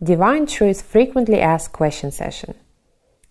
Divine 0.00 0.46
Truth 0.46 0.82
Frequently 0.82 1.40
Asked 1.40 1.72
Question 1.72 2.12
Session. 2.12 2.54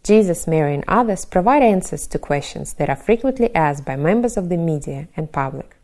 Jesus, 0.04 0.48
Mary, 0.48 0.74
and 0.74 0.83
others 0.86 1.24
provide 1.24 1.63
answers 1.63 2.05
to 2.08 2.20
questions 2.20 2.74
that 2.74 2.90
are 2.90 2.96
frequently 2.97 3.55
asked 3.55 3.86
by 3.86 3.96
members 3.96 4.36
of 4.36 4.50
the 4.50 4.58
media 4.58 5.08
and 5.16 5.32
public. 5.32 5.77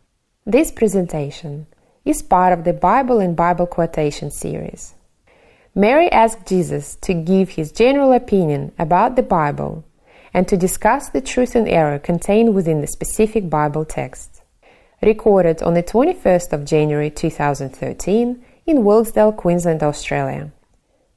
This 0.45 0.71
presentation 0.71 1.67
is 2.03 2.21
part 2.21 2.51
of 2.51 2.65
the 2.65 2.73
Bible 2.73 3.21
and 3.21 3.33
Bible 3.33 3.65
Quotation 3.65 4.29
series. 4.29 4.93
Mary 5.73 6.11
asked 6.11 6.45
Jesus 6.45 6.95
to 6.95 7.13
give 7.13 7.51
his 7.51 7.71
general 7.71 8.11
opinion 8.11 8.73
about 8.77 9.15
the 9.15 9.23
Bible 9.23 9.85
and 10.33 10.49
to 10.49 10.57
discuss 10.57 11.07
the 11.07 11.21
truth 11.21 11.55
and 11.55 11.69
error 11.69 11.97
contained 11.97 12.53
within 12.53 12.81
the 12.81 12.87
specific 12.87 13.49
Bible 13.49 13.85
text. 13.85 14.41
Recorded 15.01 15.63
on 15.63 15.75
the 15.75 15.83
21st 15.83 16.51
of 16.51 16.65
January 16.65 17.09
2013 17.09 18.43
in 18.65 18.77
Wilkesdale, 18.83 19.37
Queensland, 19.37 19.81
Australia. 19.81 20.51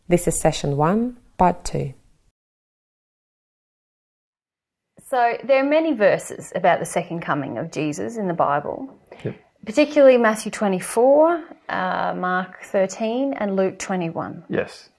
This 0.08 0.28
is 0.28 0.38
session 0.38 0.76
1, 0.76 1.16
part 1.36 1.64
2. 1.64 1.92
So 5.08 5.36
there 5.44 5.60
are 5.64 5.68
many 5.68 5.94
verses 5.94 6.52
about 6.54 6.80
the 6.80 6.84
second 6.86 7.20
coming 7.20 7.58
of 7.58 7.70
Jesus 7.70 8.16
in 8.16 8.28
the 8.28 8.34
Bible, 8.34 8.88
Yep. 9.24 9.34
particularly 9.64 10.16
Matthew 10.16 10.50
24, 10.50 11.44
uh, 11.68 12.14
Mark 12.16 12.62
13, 12.64 13.34
and 13.34 13.56
Luke 13.56 13.78
21. 13.78 14.44
Yes. 14.48 14.90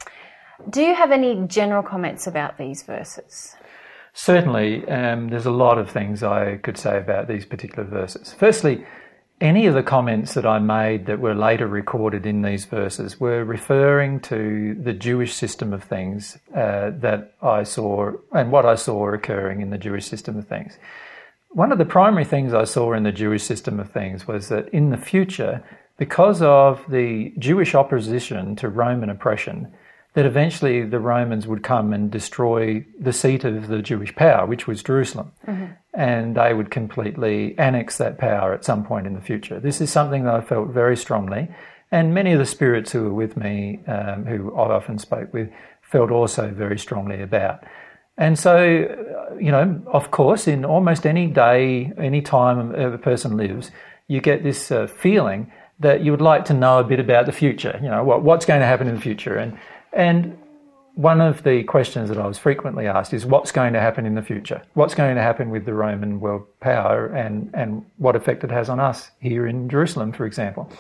Do 0.70 0.82
you 0.82 0.96
have 0.96 1.12
any 1.12 1.46
general 1.48 1.84
comments 1.84 2.26
about 2.28 2.58
these 2.58 2.84
verses? 2.84 3.56
Certainly, 4.14 4.88
um, 4.90 5.30
there's 5.30 5.46
a 5.46 5.52
lot 5.52 5.78
of 5.78 5.92
things 5.92 6.24
I 6.24 6.58
could 6.58 6.78
say 6.78 6.98
about 6.98 7.28
these 7.28 7.46
particular 7.46 7.88
verses. 7.88 8.34
Firstly, 8.34 8.84
any 9.40 9.68
of 9.68 9.76
the 9.76 9.84
comments 9.84 10.34
that 10.34 10.46
I 10.46 10.58
made 10.60 11.06
that 11.06 11.20
were 11.20 11.36
later 11.36 11.68
recorded 11.68 12.26
in 12.26 12.42
these 12.42 12.66
verses 12.66 13.20
were 13.20 13.44
referring 13.44 14.20
to 14.22 14.76
the 14.82 14.94
Jewish 14.94 15.34
system 15.34 15.74
of 15.74 15.84
things 15.84 16.38
uh, 16.56 16.92
that 16.96 17.34
I 17.42 17.64
saw 17.64 18.14
and 18.32 18.52
what 18.52 18.66
I 18.66 18.76
saw 18.76 19.14
occurring 19.14 19.62
in 19.62 19.70
the 19.70 19.78
Jewish 19.78 20.06
system 20.06 20.38
of 20.38 20.48
things. 20.48 20.78
One 21.50 21.72
of 21.72 21.78
the 21.78 21.86
primary 21.86 22.26
things 22.26 22.54
I 22.54 22.64
saw 22.64 22.94
in 22.94 23.04
the 23.04 23.12
Jewish 23.12 23.44
system 23.44 23.80
of 23.80 23.92
things 23.92 24.28
was 24.28 24.50
that 24.50 24.70
in 24.70 24.90
the 24.90 24.98
future, 24.98 25.64
because 25.98 26.42
of 26.42 26.84
the 26.90 27.34
Jewish 27.38 27.76
opposition 27.76 28.56
to 28.58 28.70
Roman 28.70 29.10
oppression, 29.10 29.72
that 30.18 30.26
eventually 30.26 30.84
the 30.84 31.00
Romans 31.00 31.46
would 31.46 31.62
come 31.62 31.94
and 31.94 32.10
destroy 32.10 32.84
the 33.00 33.14
seat 33.14 33.44
of 33.44 33.68
the 33.68 33.84
Jewish 33.84 34.16
power, 34.16 34.48
which 34.48 34.66
was 34.66 34.82
Jerusalem, 34.82 35.32
and 35.94 36.36
they 36.36 36.56
would 36.56 36.72
completely 36.72 37.56
annex 37.60 38.00
that 38.00 38.18
power 38.18 38.52
at 38.52 38.66
some 38.66 38.84
point 38.84 39.06
in 39.06 39.14
the 39.14 39.22
future. 39.22 39.60
This 39.60 39.80
is 39.80 39.92
something 39.92 40.24
that 40.24 40.34
I 40.34 40.42
felt 40.42 40.70
very 40.70 40.98
strongly, 40.98 41.50
and 41.92 42.16
many 42.16 42.32
of 42.32 42.40
the 42.40 42.48
spirits 42.48 42.92
who 42.92 43.04
were 43.04 43.14
with 43.14 43.38
me, 43.38 43.80
um, 43.86 44.26
who 44.26 44.56
I 44.56 44.74
often 44.74 44.98
spoke 44.98 45.32
with, 45.36 45.52
felt 45.84 46.10
also 46.10 46.50
very 46.50 46.80
strongly 46.80 47.22
about. 47.22 47.64
And 48.18 48.40
so, 48.40 48.56
uh, 48.58 49.36
you 49.36 49.52
know, 49.52 49.84
of 49.86 50.10
course, 50.10 50.48
in 50.48 50.66
almost 50.66 51.06
any 51.06 51.28
day, 51.28 51.94
any 51.96 52.24
time 52.24 52.74
a 52.74 52.98
person 52.98 53.38
lives, 53.38 53.70
you 54.08 54.20
get 54.20 54.42
this 54.42 54.72
uh, 54.72 54.88
feeling 54.88 55.52
that 55.80 56.04
you 56.04 56.10
would 56.10 56.22
like 56.22 56.46
to 56.46 56.56
know 56.56 56.80
a 56.80 56.84
bit 56.84 57.00
about 57.00 57.28
the 57.28 57.32
future. 57.32 57.80
You 57.84 57.90
know, 57.90 58.04
what, 58.04 58.24
what's 58.24 58.48
going 58.48 58.62
to 58.62 58.66
happen 58.66 58.88
in 58.88 58.96
the 58.96 59.02
future, 59.02 59.36
and 59.38 59.56
and 59.94 60.38
one 60.98 61.22
of 61.22 61.44
the 61.44 61.64
questions 61.64 62.10
that 62.10 62.18
I 62.18 62.26
was 62.26 62.40
frequently 62.40 62.88
asked 62.88 63.14
is 63.14 63.24
what's 63.24 63.52
going 63.52 63.74
to 63.74 63.80
happen 63.80 64.08
in 64.08 64.16
the 64.16 64.24
future? 64.24 64.64
What's 64.74 64.96
going 64.96 65.16
to 65.16 65.22
happen 65.22 65.52
with 65.52 65.66
the 65.66 65.74
Roman 65.76 66.20
world 66.20 66.48
power 66.60 67.06
and, 67.06 67.52
and 67.54 67.86
what 67.98 68.16
effect 68.16 68.44
it 68.44 68.50
has 68.50 68.68
on 68.68 68.80
us 68.80 69.12
here 69.20 69.46
in 69.46 69.70
Jerusalem, 69.70 70.12
for 70.12 70.26
example? 70.26 70.72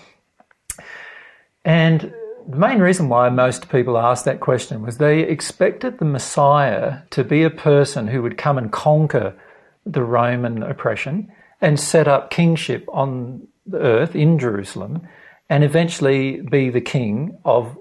And 1.64 2.11
the 2.47 2.58
main 2.58 2.80
reason 2.80 3.09
why 3.09 3.30
most 3.30 3.69
people 3.69 3.95
asked 3.97 4.25
that 4.25 4.39
question 4.39 4.81
was 4.81 4.97
they 4.97 5.19
expected 5.19 5.99
the 5.99 6.05
Messiah 6.05 6.99
to 7.11 7.23
be 7.23 7.44
a 7.44 7.52
person 7.52 8.08
who 8.08 8.23
would 8.23 8.39
come 8.39 8.58
and 8.58 8.71
conquer 8.71 9.36
the 9.86 10.03
Roman 10.03 10.64
oppression 10.64 11.31
and 11.61 11.80
set 11.80 12.08
up 12.08 12.31
kingship 12.31 12.86
on 12.87 13.48
the 13.67 13.77
earth 13.77 14.15
in 14.15 14.39
Jerusalem 14.39 15.08
and 15.49 15.64
eventually 15.64 16.42
be 16.42 16.70
the 16.70 16.81
king 16.81 17.37
of 17.45 17.77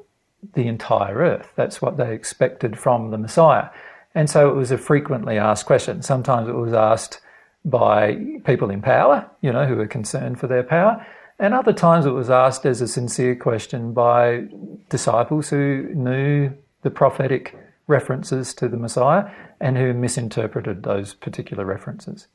the 0.55 0.67
entire 0.67 1.17
earth. 1.17 1.53
That's 1.57 1.83
what 1.83 1.97
they 1.97 2.15
expected 2.15 2.79
from 2.79 3.11
the 3.11 3.19
Messiah. 3.19 3.69
And 4.15 4.31
so 4.31 4.49
it 4.49 4.55
was 4.55 4.71
a 4.71 4.79
frequently 4.79 5.39
asked 5.39 5.67
question. 5.67 6.03
Sometimes 6.03 6.49
it 6.49 6.55
was 6.55 6.73
asked 6.73 7.21
by 7.65 8.17
people 8.45 8.71
in 8.71 8.81
power, 8.81 9.29
you 9.41 9.53
know, 9.53 9.67
who 9.67 9.77
were 9.77 9.87
concerned 9.87 10.39
for 10.39 10.47
their 10.47 10.63
power. 10.63 11.05
And 11.39 11.53
other 11.53 11.73
times 11.73 12.07
it 12.07 12.13
was 12.13 12.31
asked 12.31 12.65
as 12.65 12.81
a 12.81 12.89
sincere 12.89 13.37
question 13.37 13.93
by 13.93 14.47
disciples 14.89 15.51
who 15.51 15.91
knew 15.95 16.53
the 16.83 16.91
prophetic 16.91 17.55
references 17.89 18.55
to 18.55 18.69
the 18.69 18.77
Messiah 18.77 19.31
and 19.61 19.77
who 19.77 19.93
misinterpreted 19.93 20.83
those 20.83 21.15
particular 21.15 21.65
references. 21.65 22.29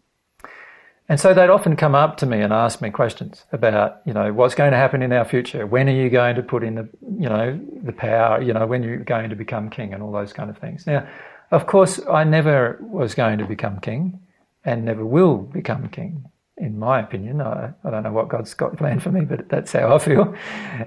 And 1.12 1.20
so 1.20 1.34
they'd 1.34 1.50
often 1.50 1.76
come 1.76 1.94
up 1.94 2.16
to 2.20 2.26
me 2.26 2.40
and 2.40 2.54
ask 2.54 2.82
me 2.82 2.90
questions 2.90 3.44
about, 3.52 4.00
you 4.06 4.14
know, 4.14 4.32
what's 4.32 4.56
going 4.56 4.72
to 4.72 4.78
happen 4.78 5.02
in 5.02 5.12
our 5.12 5.26
future? 5.26 5.68
When 5.68 5.90
are 5.90 5.94
you 5.94 6.10
going 6.10 6.38
to 6.38 6.42
put 6.42 6.64
in 6.64 6.76
the, 6.76 6.88
you 7.20 7.28
know, 7.28 7.60
the 7.84 7.92
power? 7.92 8.42
You 8.42 8.54
know, 8.54 8.66
when 8.66 8.82
you're 8.82 8.96
going 9.00 9.30
to 9.30 9.36
become 9.36 9.70
king 9.70 9.94
and 9.94 10.02
all 10.02 10.14
those 10.14 10.32
kind 10.32 10.50
of 10.50 10.58
things. 10.58 10.88
Now, 10.88 11.06
of 11.52 11.68
course, 11.68 12.00
I 12.10 12.24
never 12.24 12.80
was 12.80 13.14
going 13.14 13.40
to 13.40 13.46
become 13.46 13.82
king 13.82 14.22
and 14.64 14.86
never 14.86 15.06
will 15.06 15.40
become 15.40 15.90
king, 15.90 16.30
in 16.56 16.80
my 16.80 17.02
opinion. 17.02 17.42
I, 17.42 17.74
I 17.84 17.90
don't 17.90 18.04
know 18.04 18.14
what 18.14 18.30
God's 18.30 18.54
got 18.54 18.78
planned 18.78 19.04
for 19.04 19.12
me, 19.12 19.26
but 19.26 19.50
that's 19.50 19.74
how 19.74 19.94
I 19.94 20.00
feel. 20.00 20.34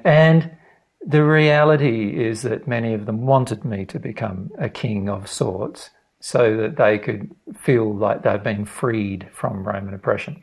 And 0.05 0.51
the 1.07 1.23
reality 1.23 2.25
is 2.25 2.41
that 2.43 2.67
many 2.67 2.95
of 2.95 3.05
them 3.05 3.27
wanted 3.27 3.63
me 3.67 3.84
to 3.84 3.99
become 3.99 4.53
a 4.59 4.71
king 4.71 5.11
of 5.11 5.29
sorts 5.29 5.91
so 6.25 6.57
that 6.57 6.79
they 6.79 6.99
could 6.99 7.31
feel 7.55 7.95
like 7.95 8.23
they've 8.23 8.43
been 8.43 8.65
freed 8.65 9.29
from 9.31 9.62
Roman 9.62 9.93
oppression. 9.93 10.43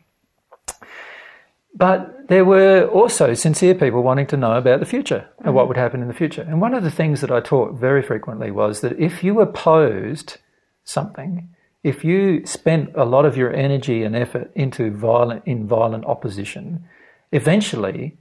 But 1.73 2.27
there 2.27 2.45
were 2.45 2.85
also 2.85 3.33
sincere 3.33 3.73
people 3.73 4.03
wanting 4.03 4.27
to 4.27 4.37
know 4.37 4.53
about 4.57 4.79
the 4.79 4.85
future 4.85 5.27
and 5.43 5.55
what 5.55 5.61
mm-hmm. 5.61 5.69
would 5.69 5.77
happen 5.77 6.03
in 6.03 6.07
the 6.07 6.13
future. 6.13 6.43
And 6.43 6.61
one 6.61 6.75
of 6.75 6.83
the 6.83 6.91
things 6.91 7.19
that 7.21 7.31
I 7.31 7.39
taught 7.39 7.79
very 7.79 8.03
frequently 8.03 8.51
was 8.51 8.81
that 8.81 8.99
if 8.99 9.23
you 9.23 9.41
opposed 9.41 10.37
something, 10.83 11.49
if 11.83 12.05
you 12.05 12.45
spent 12.45 12.91
a 12.93 13.03
lot 13.03 13.25
of 13.25 13.35
your 13.35 13.51
energy 13.51 14.03
and 14.03 14.15
effort 14.15 14.51
into 14.53 14.91
violent 14.91 15.41
in 15.47 15.67
violent 15.67 16.05
opposition, 16.05 16.85
eventually 17.31 18.19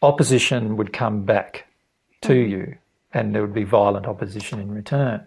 opposition 0.00 0.78
would 0.78 0.94
come 0.94 1.26
back 1.26 1.66
to 2.22 2.32
mm-hmm. 2.32 2.50
you 2.52 2.78
and 3.12 3.34
there 3.34 3.42
would 3.42 3.52
be 3.52 3.64
violent 3.64 4.06
opposition 4.06 4.58
in 4.58 4.72
return. 4.72 5.22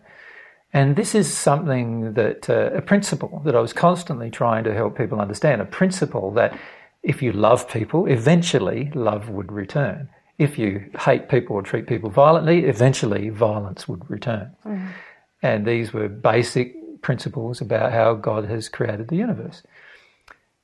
And 0.75 0.97
this 0.97 1.15
is 1.15 1.33
something 1.33 2.15
that, 2.15 2.49
uh, 2.49 2.69
a 2.73 2.81
principle 2.81 3.41
that 3.45 3.55
I 3.55 3.61
was 3.61 3.71
constantly 3.71 4.29
trying 4.29 4.65
to 4.65 4.73
help 4.73 4.97
people 4.97 5.21
understand, 5.21 5.61
a 5.61 5.65
principle 5.65 6.31
that 6.31 6.51
if 7.01 7.21
you 7.21 7.31
love 7.31 7.69
people, 7.69 8.07
eventually 8.07 8.91
love 8.93 9.29
would 9.29 9.53
return. 9.53 10.09
If 10.37 10.59
you 10.59 10.69
hate 10.99 11.29
people 11.29 11.55
or 11.55 11.61
treat 11.61 11.87
people 11.87 12.09
violently, 12.09 12.65
eventually 12.65 13.29
violence 13.29 13.87
would 13.87 14.03
return. 14.09 14.51
And 15.41 15.65
these 15.65 15.93
were 15.93 16.09
basic 16.09 16.75
principles 17.01 17.61
about 17.61 17.93
how 17.93 18.15
God 18.15 18.43
has 18.43 18.67
created 18.67 19.07
the 19.07 19.15
universe. 19.15 19.63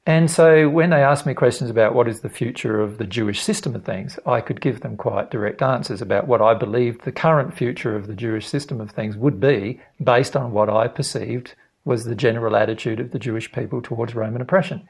And 0.06 0.32
so 0.32 0.68
when 0.68 0.90
they 0.90 1.04
asked 1.04 1.28
me 1.28 1.36
questions 1.36 1.70
about 1.70 1.94
what 1.94 2.08
is 2.08 2.22
the 2.22 2.30
future 2.30 2.82
of 2.82 2.98
the 2.98 3.06
Jewish 3.06 3.42
system 3.42 3.76
of 3.76 3.86
things, 3.86 4.18
I 4.26 4.42
could 4.42 4.60
give 4.60 4.82
them 4.82 4.98
quite 4.98 5.30
direct 5.30 5.62
answers 5.62 6.02
about 6.02 6.28
what 6.28 6.42
I 6.42 6.56
believed 6.56 7.04
the 7.04 7.12
current 7.12 7.54
future 7.54 7.96
of 7.96 8.08
the 8.08 8.16
Jewish 8.16 8.48
system 8.48 8.82
of 8.82 8.90
things 8.90 9.16
would 9.16 9.40
be 9.40 9.80
based 10.04 10.36
on 10.36 10.54
what 10.54 10.70
I 10.70 10.88
perceived 10.88 11.54
was 11.86 12.06
the 12.06 12.16
general 12.16 12.56
attitude 12.56 13.00
of 13.00 13.12
the 13.12 13.20
Jewish 13.20 13.52
people 13.52 13.82
towards 13.82 14.16
Roman 14.16 14.42
oppression. 14.42 14.88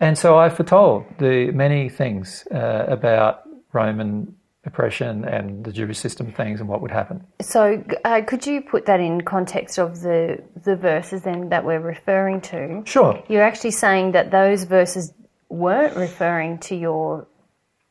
And 0.00 0.18
so 0.18 0.36
I 0.36 0.48
foretold 0.50 1.06
the 1.18 1.52
many 1.52 1.88
things 1.88 2.46
uh, 2.52 2.84
about 2.88 3.42
Roman 3.72 4.34
oppression 4.66 5.24
and 5.24 5.64
the 5.64 5.72
Jewish 5.72 5.98
system 5.98 6.32
things 6.32 6.60
and 6.60 6.68
what 6.68 6.80
would 6.82 6.90
happen. 6.90 7.24
So, 7.40 7.82
uh, 8.04 8.22
could 8.26 8.46
you 8.46 8.60
put 8.60 8.86
that 8.86 9.00
in 9.00 9.22
context 9.22 9.78
of 9.78 10.00
the 10.00 10.42
the 10.64 10.76
verses 10.76 11.22
then 11.22 11.48
that 11.50 11.64
we're 11.64 11.80
referring 11.80 12.40
to? 12.42 12.82
Sure. 12.84 13.22
You're 13.28 13.42
actually 13.42 13.70
saying 13.70 14.12
that 14.12 14.30
those 14.30 14.64
verses 14.64 15.12
weren't 15.48 15.96
referring 15.96 16.58
to 16.58 16.76
your 16.76 17.26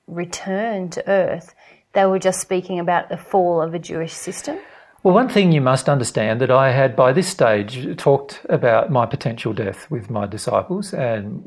return 0.08 0.90
to 0.90 1.08
earth. 1.10 1.56
They 1.94 2.06
were 2.06 2.20
just 2.20 2.42
speaking 2.42 2.80
about 2.80 3.10
the 3.10 3.18
fall 3.18 3.62
of 3.62 3.74
a 3.74 3.80
Jewish 3.80 4.14
system. 4.14 4.58
Well, 5.06 5.14
one 5.14 5.30
thing 5.30 5.52
you 5.52 5.62
must 5.62 5.88
understand 5.88 6.42
that 6.42 6.50
I 6.50 6.72
had 6.72 6.96
by 6.96 7.14
this 7.14 7.28
stage 7.28 7.96
talked 7.96 8.42
about 8.50 8.92
my 8.92 9.06
potential 9.06 9.54
death 9.54 9.90
with 9.92 10.10
my 10.10 10.26
disciples, 10.26 10.96
and 10.96 11.44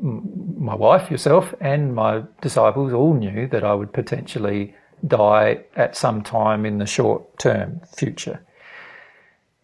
my 0.57 0.75
wife, 0.75 1.11
yourself, 1.11 1.53
and 1.59 1.93
my 1.93 2.23
disciples 2.41 2.93
all 2.93 3.13
knew 3.13 3.47
that 3.49 3.65
I 3.65 3.73
would 3.73 3.91
potentially 3.91 4.75
die 5.05 5.63
at 5.75 5.95
some 5.95 6.21
time 6.21 6.65
in 6.65 6.77
the 6.77 6.85
short 6.85 7.37
term 7.39 7.81
future. 7.95 8.43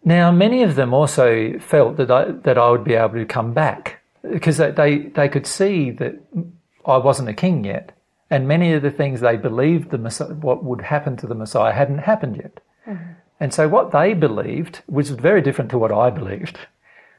Now, 0.04 0.30
many 0.30 0.62
of 0.62 0.76
them 0.76 0.94
also 0.94 1.58
felt 1.58 1.96
that 1.96 2.10
I, 2.10 2.30
that 2.30 2.56
I 2.56 2.70
would 2.70 2.84
be 2.84 2.94
able 2.94 3.14
to 3.14 3.24
come 3.24 3.52
back 3.52 4.02
because 4.22 4.56
they, 4.56 5.10
they, 5.14 5.28
could 5.28 5.46
see 5.46 5.90
that 5.90 6.14
I 6.84 6.96
wasn't 6.98 7.28
a 7.28 7.34
king 7.34 7.64
yet, 7.64 7.92
and 8.30 8.46
many 8.46 8.72
of 8.72 8.82
the 8.82 8.90
things 8.90 9.20
they 9.20 9.36
believed 9.36 9.90
the 9.90 9.98
Messiah, 9.98 10.34
what 10.34 10.64
would 10.64 10.82
happen 10.82 11.16
to 11.18 11.26
the 11.26 11.34
Messiah 11.34 11.72
hadn't 11.72 11.98
happened 11.98 12.36
yet. 12.36 12.60
Mm-hmm. 12.86 13.12
And 13.40 13.52
so 13.52 13.68
what 13.68 13.92
they 13.92 14.14
believed 14.14 14.82
was 14.88 15.10
very 15.10 15.42
different 15.42 15.70
to 15.70 15.78
what 15.78 15.92
I 15.92 16.10
believed. 16.10 16.58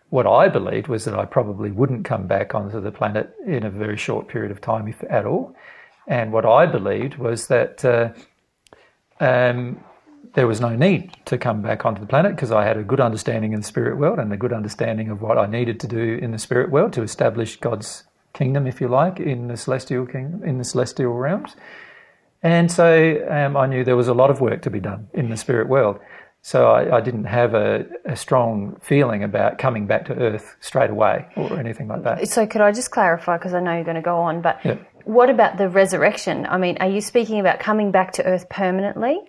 What 0.10 0.26
I 0.26 0.48
believed 0.48 0.88
was 0.88 1.06
that 1.06 1.14
I 1.14 1.26
probably 1.26 1.72
wouldn't 1.72 2.06
come 2.06 2.28
back 2.28 2.56
onto 2.56 2.80
the 2.80 2.92
planet 2.92 3.34
in 3.46 3.66
a 3.66 3.70
very 3.70 3.98
short 3.98 4.28
period 4.28 4.52
of 4.52 4.62
time, 4.62 4.88
if 4.88 5.04
at 5.10 5.26
all. 5.26 5.56
And 6.08 6.32
what 6.32 6.46
I 6.46 6.66
believed 6.66 7.18
was 7.18 7.48
that 7.48 7.84
uh, 7.84 8.10
um, 9.20 9.84
there 10.34 10.48
was 10.48 10.62
no 10.62 10.76
need 10.76 11.16
to 11.26 11.38
come 11.38 11.62
back 11.62 11.86
onto 11.86 12.00
the 12.00 12.08
planet 12.08 12.36
because 12.36 12.52
I 12.52 12.64
had 12.64 12.78
a 12.78 12.84
good 12.84 13.02
understanding 13.02 13.54
in 13.54 13.62
the 13.62 13.68
spirit 13.68 13.98
world 13.98 14.20
and 14.20 14.32
a 14.32 14.38
good 14.38 14.54
understanding 14.54 15.10
of 15.10 15.22
what 15.22 15.38
I 15.38 15.48
needed 15.48 15.80
to 15.82 15.88
do 15.88 16.20
in 16.22 16.32
the 16.32 16.38
spirit 16.38 16.72
world 16.72 16.94
to 16.94 17.02
establish 17.02 17.58
God's 17.58 18.04
kingdom, 18.34 18.68
if 18.68 18.80
you 18.80 18.88
like, 18.88 19.20
in 19.20 19.48
the 19.48 19.58
celestial 19.58 20.06
kingdom, 20.06 20.44
in 20.44 20.60
the 20.60 20.64
celestial 20.64 21.14
realms. 21.14 21.56
And 22.44 22.72
so 22.72 23.26
um, 23.30 23.58
I 23.58 23.66
knew 23.66 23.84
there 23.84 23.98
was 23.98 24.08
a 24.08 24.14
lot 24.14 24.30
of 24.30 24.40
work 24.40 24.62
to 24.62 24.70
be 24.70 24.80
done 24.80 25.10
in 25.14 25.30
the 25.30 25.38
spirit 25.38 25.68
world. 25.68 26.00
So 26.44 26.72
I, 26.72 26.98
I 26.98 27.02
didn't 27.02 27.26
have 27.26 27.56
a, 27.56 27.86
a, 28.06 28.16
strong 28.16 28.78
feeling 28.82 29.24
about 29.24 29.58
coming 29.58 29.86
back 29.86 30.06
to 30.06 30.14
Earth 30.14 30.56
straight 30.62 30.92
away 30.92 31.26
or 31.36 31.60
anything 31.60 31.88
like 31.88 32.04
that. 32.04 32.26
So 32.30 32.46
could 32.46 32.62
I 32.62 32.72
just 32.72 32.92
clarify, 32.92 33.38
because 33.38 33.54
I 33.54 33.60
know 33.60 33.74
you're 33.74 33.84
going 33.84 33.96
to 33.96 34.02
go 34.02 34.20
on, 34.20 34.42
but 34.42 34.64
Yep. 34.64 34.88
What 35.08 35.30
about 35.30 35.58
the 35.58 35.70
resurrection? 35.70 36.46
I 36.46 36.58
mean, 36.58 36.78
are 36.80 36.90
you 36.90 37.02
speaking 37.02 37.40
about 37.40 37.60
coming 37.60 37.92
back 37.92 38.12
to 38.14 38.26
Earth 38.26 38.50
permanently? 38.50 39.20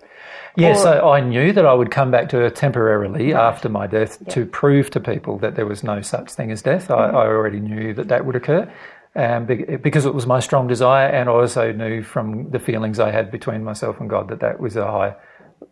Yeah, 0.56 0.74
so 0.74 1.08
I 1.08 1.20
knew 1.20 1.52
that 1.52 1.64
I 1.64 1.72
would 1.72 1.92
come 1.92 2.10
back 2.10 2.30
to 2.30 2.38
Earth 2.38 2.54
temporarily 2.54 3.32
after 3.32 3.68
my 3.68 3.86
death 3.86 4.18
to 4.30 4.44
prove 4.44 4.90
to 4.90 5.00
people 5.00 5.38
that 5.38 5.54
there 5.54 5.66
was 5.66 5.84
no 5.84 6.00
such 6.00 6.32
thing 6.32 6.50
as 6.50 6.62
death. 6.62 6.90
I, 6.90 7.10
I 7.10 7.26
already 7.26 7.60
knew 7.60 7.94
that 7.94 8.08
that 8.08 8.26
would 8.26 8.34
occur 8.34 8.70
um, 9.14 9.46
because 9.46 10.04
it 10.04 10.14
was 10.14 10.26
my 10.26 10.40
strong 10.40 10.66
desire, 10.66 11.08
and 11.08 11.28
I 11.28 11.32
also 11.32 11.70
knew 11.72 12.02
from 12.02 12.50
the 12.50 12.58
feelings 12.58 12.98
I 12.98 13.12
had 13.12 13.30
between 13.30 13.62
myself 13.62 14.00
and 14.00 14.10
God 14.10 14.28
that 14.30 14.40
that 14.40 14.58
was 14.58 14.74
a 14.74 14.84
high 14.84 15.14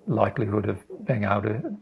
likelihood 0.07 0.69
of 0.69 0.79
being 1.05 1.25
able 1.25 1.43
to 1.43 1.77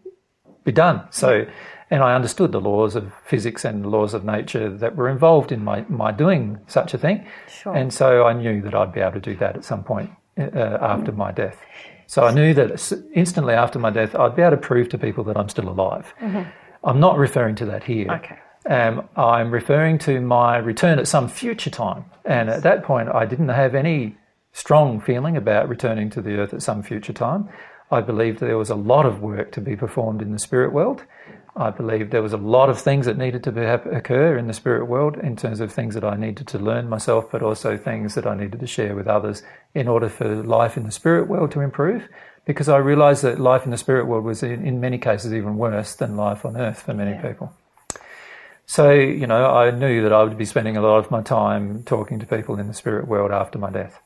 be 0.65 0.73
done. 0.73 1.07
So, 1.11 1.47
and 1.95 2.03
I 2.03 2.17
understood 2.17 2.51
the 2.51 2.61
laws 2.61 2.97
of 2.97 3.13
physics 3.25 3.65
and 3.65 3.85
the 3.85 3.89
laws 3.89 4.15
of 4.15 4.25
nature 4.25 4.69
that 4.69 4.97
were 4.97 5.09
involved 5.09 5.53
in 5.53 5.63
my, 5.63 5.85
my 5.89 6.11
doing 6.11 6.59
such 6.67 6.93
a 6.93 6.99
thing. 6.99 7.25
Sure. 7.49 7.73
And 7.73 7.95
so 7.95 8.27
I 8.27 8.33
knew 8.33 8.61
that 8.63 8.75
I'd 8.75 8.93
be 8.93 8.99
able 8.99 9.13
to 9.13 9.21
do 9.21 9.37
that 9.37 9.55
at 9.55 9.65
some 9.65 9.85
point 9.85 10.11
uh, 10.37 10.79
after 10.81 11.13
my 11.13 11.31
death. 11.31 11.57
So 12.09 12.25
I 12.25 12.33
knew 12.33 12.53
that 12.55 12.93
instantly 13.15 13.55
after 13.55 13.79
my 13.79 13.91
death, 13.91 14.17
I'd 14.17 14.35
be 14.35 14.43
able 14.43 14.57
to 14.57 14.57
prove 14.57 14.89
to 14.89 14.99
people 14.99 15.23
that 15.23 15.37
I'm 15.37 15.49
still 15.49 15.69
alive. 15.69 16.13
I'm 16.83 16.99
not 16.99 17.17
referring 17.17 17.55
to 17.57 17.67
that 17.67 17.85
here. 17.85 18.11
Okay. 18.11 18.39
Um, 18.69 19.09
I'm 19.15 19.53
referring 19.53 19.99
to 20.01 20.21
my 20.21 20.57
return 20.57 20.99
at 20.99 21.07
some 21.07 21.29
future 21.29 21.71
time. 21.71 22.07
And 22.25 22.51
at 22.51 22.65
that 22.65 22.83
point, 22.83 23.09
I 23.09 23.25
didn't 23.25 23.51
have 23.51 23.77
any 23.77 24.17
strong 24.53 25.01
feeling 25.01 25.37
about 25.37 25.69
returning 25.69 26.11
to 26.11 26.21
the 26.21 26.39
earth 26.39 26.55
at 26.55 26.63
some 26.63 26.83
future 26.83 27.13
time. 27.13 27.49
I 27.93 28.01
believed 28.01 28.41
there 28.41 28.59
was 28.59 28.71
a 28.71 28.75
lot 28.75 29.07
of 29.07 29.21
work 29.21 29.53
to 29.53 29.61
be 29.61 29.77
performed 29.77 30.23
in 30.23 30.33
the 30.33 30.41
spirit 30.41 30.73
world. 30.73 31.05
I 31.57 31.71
believed 31.71 32.11
there 32.11 32.23
was 32.23 32.33
a 32.33 32.37
lot 32.39 32.69
of 32.69 32.81
things 32.81 33.07
that 33.07 33.17
needed 33.17 33.45
to 33.45 33.53
be, 33.53 33.63
occur 33.63 34.37
in 34.37 34.49
the 34.49 34.53
spirit 34.53 34.87
world 34.87 35.17
in 35.17 35.37
terms 35.37 35.61
of 35.61 35.73
things 35.73 35.95
that 35.95 36.03
I 36.03 36.17
needed 36.17 36.49
to 36.49 36.59
learn 36.59 36.89
myself, 36.89 37.31
but 37.31 37.43
also 37.43 37.77
things 37.77 38.17
that 38.17 38.27
I 38.27 38.35
needed 38.35 38.59
to 38.59 38.67
share 38.67 38.97
with 38.97 39.07
others 39.07 39.43
in 39.73 39.87
order 39.87 40.09
for 40.09 40.29
life 40.43 40.77
in 40.77 40.83
the 40.85 40.91
spirit 40.91 41.29
world 41.29 41.53
to 41.53 41.61
improve. 41.61 42.09
Because 42.45 42.69
I 42.69 42.79
realized 42.79 43.23
that 43.23 43.39
life 43.39 43.65
in 43.65 43.71
the 43.71 43.79
spirit 43.79 44.07
world 44.07 44.25
was, 44.25 44.43
in, 44.43 44.67
in 44.67 44.81
many 44.81 44.99
cases, 44.99 45.33
even 45.33 45.57
worse 45.57 45.95
than 45.95 46.17
life 46.17 46.45
on 46.45 46.57
earth 46.57 46.83
for 46.83 46.93
many 46.93 47.13
Yeah. 47.13 47.23
people. 47.23 47.53
So, 48.67 48.91
you 48.91 49.27
know, 49.27 49.55
I 49.55 49.71
knew 49.71 50.03
that 50.03 50.13
I 50.13 50.25
would 50.25 50.37
be 50.37 50.45
spending 50.45 50.77
a 50.77 50.81
lot 50.81 50.99
of 50.99 51.11
my 51.11 51.23
time 51.23 51.85
talking 51.85 52.19
to 52.19 52.27
people 52.27 52.59
in 52.59 52.67
the 52.67 52.75
spirit 52.75 53.07
world 53.07 53.31
after 53.31 53.59
my 53.59 53.71
death. 53.71 54.01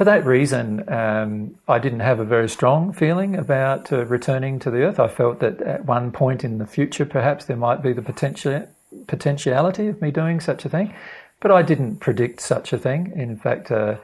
For 0.00 0.04
that 0.04 0.24
reason, 0.24 0.90
um, 0.90 1.56
I 1.68 1.78
didn't 1.78 2.00
have 2.00 2.20
a 2.20 2.24
very 2.24 2.48
strong 2.48 2.90
feeling 2.90 3.36
about 3.36 3.92
uh, 3.92 4.06
returning 4.06 4.58
to 4.60 4.70
the 4.70 4.84
earth. 4.84 4.98
I 4.98 5.08
felt 5.08 5.40
that 5.40 5.60
at 5.60 5.84
one 5.84 6.10
point 6.10 6.42
in 6.42 6.56
the 6.56 6.64
future, 6.64 7.04
perhaps 7.04 7.44
there 7.44 7.58
might 7.58 7.82
be 7.82 7.92
the 7.92 8.00
potential 8.00 8.66
potentiality 9.08 9.88
of 9.88 10.00
me 10.00 10.10
doing 10.10 10.40
such 10.40 10.64
a 10.64 10.70
thing, 10.70 10.94
but 11.40 11.50
I 11.50 11.60
didn't 11.60 11.96
predict 11.96 12.40
such 12.40 12.72
a 12.72 12.78
thing. 12.78 13.12
In 13.14 13.36
fact, 13.36 13.70
uh, 13.70 13.96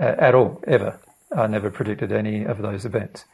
at 0.00 0.34
all, 0.34 0.60
ever. 0.66 0.98
I 1.30 1.46
never 1.46 1.70
predicted 1.70 2.10
any 2.10 2.42
of 2.42 2.58
those 2.60 2.84
events. 2.84 3.24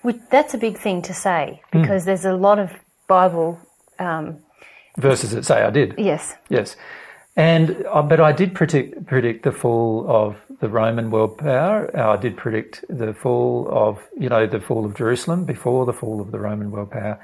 Which, 0.00 0.16
that's 0.28 0.54
a 0.54 0.58
big 0.58 0.76
thing 0.76 1.02
to 1.02 1.14
say 1.14 1.62
Hmm. 1.72 1.82
because 1.82 2.04
there's 2.04 2.24
a 2.24 2.34
lot 2.34 2.58
of 2.58 2.72
Bible. 3.06 3.60
Um, 4.00 4.38
Verses 4.98 5.30
that 5.30 5.44
say 5.44 5.62
I 5.62 5.70
did. 5.70 5.94
yes. 5.98 6.34
Yes. 6.48 6.74
And 7.36 7.86
uh, 7.90 8.02
but 8.02 8.20
I 8.20 8.32
did 8.32 8.54
predict 8.54 9.06
predict 9.06 9.44
the 9.44 9.52
fall 9.52 10.04
of 10.06 10.36
the 10.62 10.68
Roman 10.68 11.10
world 11.10 11.38
power. 11.38 11.90
Uh, 11.94 12.12
I 12.12 12.16
did 12.16 12.36
predict 12.36 12.84
the 12.88 13.12
fall 13.12 13.68
of 13.68 13.98
you 14.16 14.28
know 14.28 14.46
the 14.46 14.60
fall 14.60 14.86
of 14.86 14.94
Jerusalem 14.94 15.44
before 15.44 15.84
the 15.84 15.92
fall 15.92 16.20
of 16.20 16.30
the 16.30 16.38
Roman 16.38 16.70
world 16.70 16.92
power. 16.92 17.18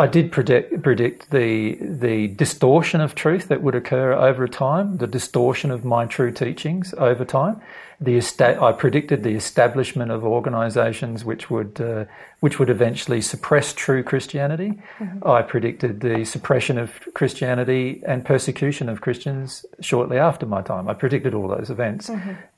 I 0.00 0.06
did 0.06 0.32
predict 0.32 0.82
predict 0.82 1.30
the 1.30 1.76
the 1.78 2.28
distortion 2.28 3.02
of 3.02 3.14
truth 3.14 3.48
that 3.48 3.62
would 3.62 3.74
occur 3.74 4.14
over 4.14 4.48
time, 4.48 4.96
the 4.96 5.06
distortion 5.06 5.70
of 5.70 5.84
my 5.84 6.06
true 6.06 6.32
teachings 6.32 6.94
over 6.96 7.26
time. 7.26 7.60
The 8.00 8.16
esta- 8.16 8.58
I 8.62 8.72
predicted 8.72 9.22
the 9.22 9.34
establishment 9.34 10.10
of 10.10 10.24
organisations 10.24 11.22
which 11.22 11.50
would 11.50 11.78
uh, 11.82 12.06
which 12.44 12.58
would 12.58 12.70
eventually 12.70 13.20
suppress 13.20 13.74
true 13.74 14.02
Christianity. 14.02 14.80
I 15.22 15.42
predicted 15.42 16.00
the 16.00 16.24
suppression 16.24 16.78
of 16.78 16.88
Christianity 17.12 18.02
and 18.06 18.24
persecution 18.24 18.88
of 18.88 19.02
Christians 19.02 19.66
shortly 19.80 20.16
after 20.16 20.46
my 20.46 20.62
time. 20.62 20.88
I 20.88 20.94
predicted 20.94 21.34
all 21.34 21.48
those 21.48 21.68
events 21.68 22.10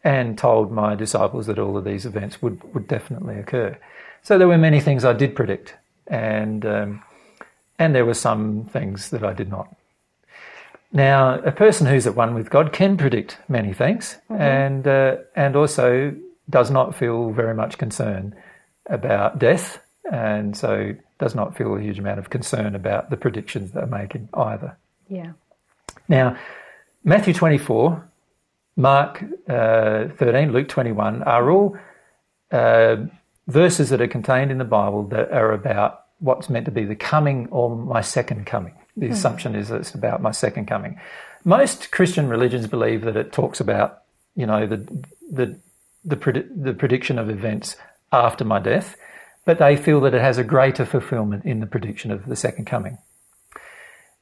and 0.05 0.39
told 0.39 0.71
my 0.71 0.95
disciples 0.95 1.47
that 1.47 1.59
all 1.59 1.77
of 1.77 1.85
these 1.85 2.07
events 2.07 2.41
would, 2.41 2.63
would 2.73 2.87
definitely 2.87 3.37
occur. 3.41 3.77
So 4.23 4.39
there 4.39 4.47
were 4.47 4.59
many 4.59 4.79
things 4.79 5.05
I 5.05 5.13
did 5.13 5.35
predict, 5.35 5.75
and 6.07 6.65
um, 6.65 7.03
and 7.83 7.95
there 7.97 8.07
were 8.07 8.15
some 8.15 8.65
things 8.67 9.11
that 9.11 9.25
I 9.25 9.33
did 9.33 9.51
not. 9.51 9.75
Now, 10.93 11.41
a 11.41 11.51
person 11.51 11.87
who's 11.87 12.07
at 12.07 12.15
one 12.15 12.35
with 12.35 12.49
God 12.49 12.73
can 12.73 12.97
predict 12.97 13.39
many 13.49 13.73
things, 13.73 14.19
and 14.29 14.87
uh, 14.87 15.17
and 15.35 15.57
also 15.57 16.15
does 16.49 16.71
not 16.71 16.95
feel 16.95 17.33
very 17.33 17.55
much 17.55 17.79
concern 17.79 18.35
about 18.87 19.39
death, 19.39 19.83
and 20.13 20.57
so 20.57 20.95
does 21.19 21.35
not 21.35 21.57
feel 21.57 21.75
a 21.77 21.81
huge 21.81 21.99
amount 21.99 22.19
of 22.19 22.31
concern 22.31 22.75
about 22.75 23.11
the 23.11 23.17
predictions 23.17 23.73
they're 23.73 23.87
making 23.87 24.29
either. 24.35 24.77
Yeah. 25.09 25.33
Now, 26.09 26.37
Matthew 27.05 27.35
24, 27.35 28.11
Mark 28.77 29.25
uh, 29.49 30.09
13, 30.19 30.53
Luke 30.53 30.69
21 30.69 31.23
are 31.23 31.51
all 31.51 31.79
uh, 32.51 32.97
verses 33.47 33.91
that 33.91 34.01
are 34.01 34.09
contained 34.09 34.51
in 34.51 34.59
the 34.59 34.65
Bible 34.65 35.05
that 35.09 35.33
are 35.33 35.53
about 35.53 36.02
what's 36.23 36.49
meant 36.49 36.67
to 36.67 36.71
be 36.71 36.85
the 36.85 36.97
coming 36.97 37.49
or 37.51 37.77
my 37.77 38.01
second 38.01 38.47
coming. 38.47 38.75
The 38.97 39.07
hmm. 39.09 39.13
assumption 39.13 39.55
is 39.55 39.69
that 39.69 39.81
it's 39.81 39.95
about 39.95 40.23
my 40.23 40.31
second 40.31 40.67
coming. 40.67 41.01
Most 41.45 41.91
Christian 41.91 42.29
religions 42.29 42.67
believe 42.67 43.03
that 43.03 43.17
it 43.17 43.33
talks 43.33 43.61
about, 43.61 44.03
you 44.37 44.47
know, 44.47 44.67
the 44.67 44.77
the 45.31 45.59
the, 46.05 46.17
predi- 46.17 46.49
the 46.55 46.75
prediction 46.75 47.19
of 47.19 47.31
events 47.31 47.77
after 48.13 48.45
my 48.45 48.59
death, 48.59 48.97
but 49.45 49.59
they 49.59 49.77
feel 49.77 50.01
that 50.01 50.15
it 50.15 50.21
has 50.21 50.39
a 50.39 50.45
greater 50.45 50.85
fulfillment 50.85 51.45
in 51.45 51.61
the 51.61 51.67
prediction 51.67 52.11
of 52.11 52.27
the 52.27 52.37
second 52.37 52.67
coming. 52.67 52.99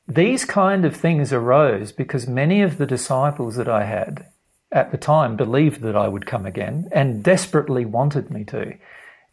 These 0.07 0.45
kind 0.45 0.85
of 0.85 0.97
things 0.97 1.33
arose 1.33 1.93
because 1.93 2.27
many 2.27 2.63
of 2.63 2.79
the 2.79 2.87
disciples 2.87 3.57
that 3.57 3.69
I 3.69 3.85
had 3.85 4.27
at 4.73 4.91
the 4.91 4.99
time 4.99 5.37
believed 5.37 5.83
that 5.83 5.97
I 5.97 6.09
would 6.09 6.27
come 6.27 6.47
again 6.47 6.89
and 6.93 7.23
desperately 7.23 7.85
wanted 7.85 8.31
me 8.31 8.45
to. 8.45 8.75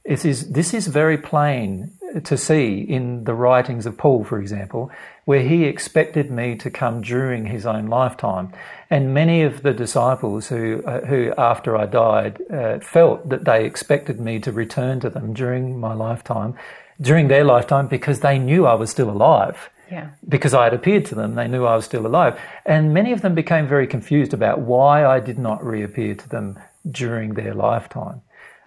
This 0.05 0.23
is, 0.23 0.51
this 0.51 0.73
is 0.73 0.87
very 0.87 1.17
plain 1.17 1.91
to 2.23 2.37
see 2.37 2.79
in 2.79 3.23
the 3.25 3.33
writings 3.33 3.85
of 3.85 3.97
Paul, 3.97 4.23
for 4.23 4.39
example, 4.39 4.91
where 5.25 5.41
he 5.41 5.65
expected 5.65 6.31
me 6.31 6.55
to 6.55 6.69
come 6.69 7.01
during 7.01 7.45
his 7.47 7.65
own 7.65 7.87
lifetime. 7.87 8.53
And 8.89 9.13
many 9.13 9.41
of 9.41 9.63
the 9.63 9.73
disciples 9.73 10.47
who, 10.47 10.81
uh, 10.85 11.05
who 11.05 11.33
after 11.37 11.75
I 11.75 11.85
died, 11.85 12.41
uh, 12.49 12.79
felt 12.79 13.27
that 13.29 13.43
they 13.43 13.65
expected 13.65 14.19
me 14.19 14.39
to 14.39 14.51
return 14.51 14.99
to 15.01 15.09
them 15.09 15.33
during 15.33 15.79
my 15.79 15.93
lifetime, 15.93 16.55
during 17.01 17.27
their 17.27 17.43
lifetime, 17.43 17.87
because 17.87 18.21
they 18.21 18.39
knew 18.39 18.65
I 18.65 18.75
was 18.75 18.89
still 18.89 19.09
alive 19.09 19.69
Yeah. 19.91 20.07
because 20.27 20.53
I 20.53 20.63
had 20.63 20.73
appeared 20.73 21.05
to 21.07 21.15
them, 21.15 21.35
they 21.35 21.47
knew 21.47 21.65
I 21.65 21.75
was 21.75 21.85
still 21.85 22.07
alive. 22.07 22.39
And 22.65 22.93
many 22.93 23.11
of 23.11 23.21
them 23.21 23.35
became 23.35 23.67
very 23.67 23.87
confused 23.87 24.33
about 24.33 24.59
why 24.59 25.05
I 25.05 25.19
did 25.19 25.37
not 25.37 25.63
reappear 25.65 26.15
to 26.15 26.29
them 26.29 26.57
during 26.89 27.33
their 27.33 27.53
lifetime, 27.53 28.21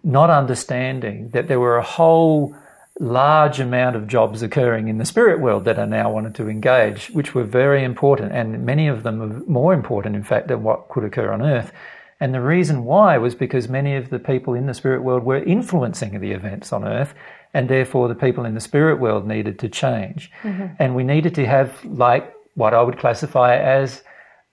not 0.05 0.29
understanding 0.29 1.31
that 1.31 1.49
there 1.49 1.61
were 1.61 1.79
a 1.79 1.83
whole 1.83 2.55
large 3.01 3.61
amount 3.61 3.97
of 3.97 4.07
jobs 4.07 4.43
occurring 4.43 4.89
in 4.89 4.99
the 4.99 5.05
spirit 5.07 5.41
world 5.41 5.65
that 5.65 5.79
I 5.79 5.87
now 5.87 6.13
wanted 6.13 6.35
to 6.37 6.49
engage, 6.49 7.09
which 7.09 7.35
were 7.35 7.45
very 7.45 7.83
important, 7.83 8.33
and 8.33 8.65
many 8.65 8.89
of 8.89 9.03
them 9.03 9.19
were 9.19 9.41
more 9.47 9.73
important, 9.73 10.15
in 10.15 10.23
fact, 10.23 10.49
than 10.49 10.63
what 10.63 10.89
could 10.91 11.03
occur 11.03 11.33
on 11.33 11.41
earth. 11.41 11.73
And 12.21 12.35
the 12.35 12.43
reason 12.43 12.85
why 12.85 13.17
was 13.17 13.35
because 13.35 13.69
many 13.69 13.97
of 13.97 14.11
the 14.11 14.19
people 14.19 14.53
in 14.53 14.67
the 14.67 14.75
spirit 14.75 15.03
world 15.03 15.25
were 15.25 15.43
influencing 15.43 16.21
the 16.21 16.33
events 16.33 16.75
on 16.75 16.87
earth, 16.87 17.15
and 17.55 17.71
therefore 17.71 18.07
the 18.07 18.15
people 18.15 18.45
in 18.45 18.55
the 18.55 18.61
spirit 18.61 19.01
world 19.01 19.27
needed 19.27 19.59
to 19.61 19.69
change. 19.71 20.31
Mm-hmm. 20.43 20.67
And 20.79 20.95
we 20.95 21.03
needed 21.03 21.35
to 21.37 21.47
have, 21.47 21.83
like, 21.85 22.33
what 22.55 22.75
I 22.75 22.83
would 22.83 22.99
classify 22.99 23.57
as 23.57 24.03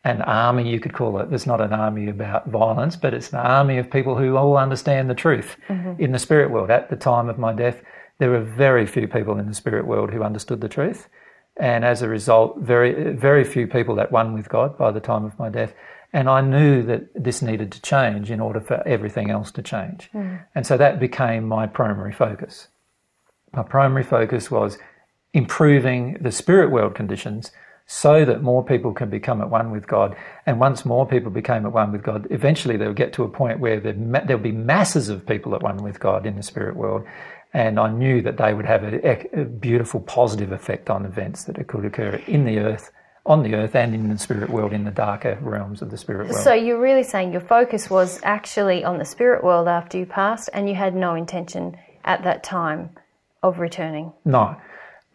an 0.05 0.21
army, 0.21 0.69
you 0.69 0.79
could 0.79 0.93
call 0.93 1.19
it. 1.19 1.29
There's 1.29 1.45
not 1.45 1.59
an 1.59 1.73
army 1.73 2.07
about 2.07 2.47
violence, 2.47 2.95
but 2.95 3.13
it's 3.13 3.33
an 3.33 3.39
army 3.39 3.77
of 3.77 3.91
people 3.91 4.15
who 4.17 4.37
all 4.37 4.55
understand 4.55 5.09
the 5.09 5.15
truth 5.15 5.57
mm-hmm. 5.67 6.01
in 6.01 6.13
the 6.13 6.19
spirit 6.19 6.49
world. 6.49 6.71
At 6.71 6.89
the 6.89 6.95
time 6.95 7.27
of 7.27 7.37
my 7.37 7.51
death, 7.51 7.81
there 8.19 8.29
were 8.29 8.43
very 8.43 8.85
few 8.85 9.07
people 9.07 9.37
in 9.37 9.47
the 9.47 9.53
spirit 9.53 9.85
world 9.85 10.11
who 10.11 10.23
understood 10.23 10.61
the 10.61 10.69
truth. 10.69 11.07
And 11.59 11.83
as 11.83 12.01
a 12.01 12.07
result, 12.07 12.59
very, 12.59 13.13
very 13.13 13.43
few 13.43 13.67
people 13.67 13.95
that 13.95 14.11
one 14.11 14.33
with 14.33 14.49
God 14.49 14.77
by 14.77 14.91
the 14.91 14.99
time 14.99 15.25
of 15.25 15.37
my 15.39 15.49
death. 15.49 15.73
And 16.13 16.29
I 16.29 16.41
knew 16.41 16.83
that 16.83 17.07
this 17.15 17.41
needed 17.41 17.71
to 17.73 17.81
change 17.81 18.31
in 18.31 18.39
order 18.39 18.61
for 18.61 18.87
everything 18.87 19.29
else 19.29 19.51
to 19.51 19.61
change. 19.61 20.09
Hmm. 20.11 20.35
And 20.55 20.65
so 20.65 20.77
that 20.77 20.99
became 20.99 21.47
my 21.47 21.67
primary 21.67 22.13
focus. 22.13 22.67
My 23.53 23.63
primary 23.63 24.03
focus 24.03 24.49
was 24.51 24.77
improving 25.33 26.17
the 26.21 26.31
spirit 26.31 26.71
world 26.71 26.95
conditions 26.95 27.51
so 27.89 28.25
that 28.25 28.43
more 28.43 28.63
people 28.63 28.93
can 28.93 29.09
become 29.09 29.41
at 29.41 29.49
one 29.49 29.71
with 29.71 29.87
God. 29.87 30.15
And 30.45 30.59
once 30.59 30.85
more 30.85 31.07
people 31.07 31.31
became 31.31 31.65
at 31.65 31.71
one 31.71 31.91
with 31.93 32.03
God, 32.03 32.27
eventually 32.29 32.75
they'll 32.75 32.93
get 32.93 33.13
to 33.13 33.23
a 33.23 33.29
point 33.29 33.61
where 33.61 33.79
there- 33.79 33.93
there'll 33.93 34.41
be 34.41 34.51
masses 34.51 35.07
of 35.07 35.25
people 35.25 35.55
at 35.55 35.63
one 35.63 35.77
with 35.77 35.99
God 35.99 36.25
in 36.25 36.35
the 36.35 36.43
spirit 36.43 36.75
world. 36.75 37.05
And 37.57 37.79
I 37.79 37.89
knew 37.89 38.21
that 38.21 38.37
they 38.37 38.53
would 38.53 38.67
have 38.67 38.83
a, 38.83 39.41
a 39.41 39.43
beautiful 39.45 39.99
positive 40.01 40.51
effect 40.51 40.91
on 40.91 41.07
events 41.07 41.45
that 41.45 41.55
could 41.67 41.85
occur 41.85 42.21
in 42.27 42.45
the 42.45 42.59
earth, 42.59 42.91
on 43.25 43.41
the 43.41 43.55
earth, 43.55 43.73
and 43.73 43.95
in 43.95 44.09
the 44.09 44.17
spirit 44.19 44.51
world, 44.51 44.73
in 44.73 44.83
the 44.85 44.91
darker 44.91 45.39
realms 45.41 45.81
of 45.81 45.89
the 45.89 45.97
spirit 45.97 46.29
world. 46.29 46.43
So 46.43 46.53
you're 46.53 46.79
really 46.79 47.01
saying 47.01 47.31
your 47.31 47.41
focus 47.41 47.89
was 47.89 48.19
actually 48.21 48.83
on 48.83 48.99
the 48.99 49.05
spirit 49.05 49.43
world 49.43 49.67
after 49.67 49.97
you 49.97 50.05
passed, 50.05 50.51
and 50.53 50.69
you 50.69 50.75
had 50.75 50.93
no 50.95 51.15
intention 51.15 51.75
at 52.05 52.23
that 52.25 52.43
time 52.43 52.91
of 53.41 53.57
returning. 53.57 54.13
No. 54.23 54.55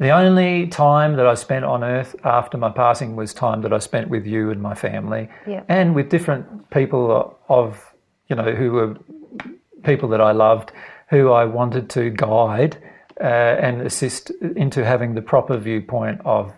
The 0.01 0.11
only 0.11 0.67
time 0.67 1.15
that 1.19 1.29
I 1.29 1.35
spent 1.35 1.65
on 1.65 1.85
earth 1.85 2.17
after 2.25 2.59
my 2.59 2.71
passing 2.71 3.15
was 3.15 3.33
time 3.33 3.63
that 3.63 3.73
I 3.73 3.79
spent 3.79 4.09
with 4.09 4.27
you 4.27 4.51
and 4.51 4.61
my 4.61 4.75
family 4.75 5.29
Yeah. 5.47 5.63
and 5.69 5.95
with 5.95 6.09
different 6.09 6.71
people 6.71 7.39
of, 7.49 7.95
you 8.27 8.35
know, 8.35 8.51
who 8.53 8.73
were 8.73 8.97
people 9.85 10.09
that 10.09 10.21
I 10.21 10.33
loved, 10.33 10.73
who 11.13 11.31
I 11.31 11.45
wanted 11.45 11.91
to 11.91 12.09
guide 12.09 12.79
uh, 13.21 13.25
and 13.25 13.83
assist 13.83 14.31
into 14.31 14.83
having 14.83 15.15
the 15.15 15.21
proper 15.21 15.59
viewpoint 15.59 16.23
of 16.25 16.55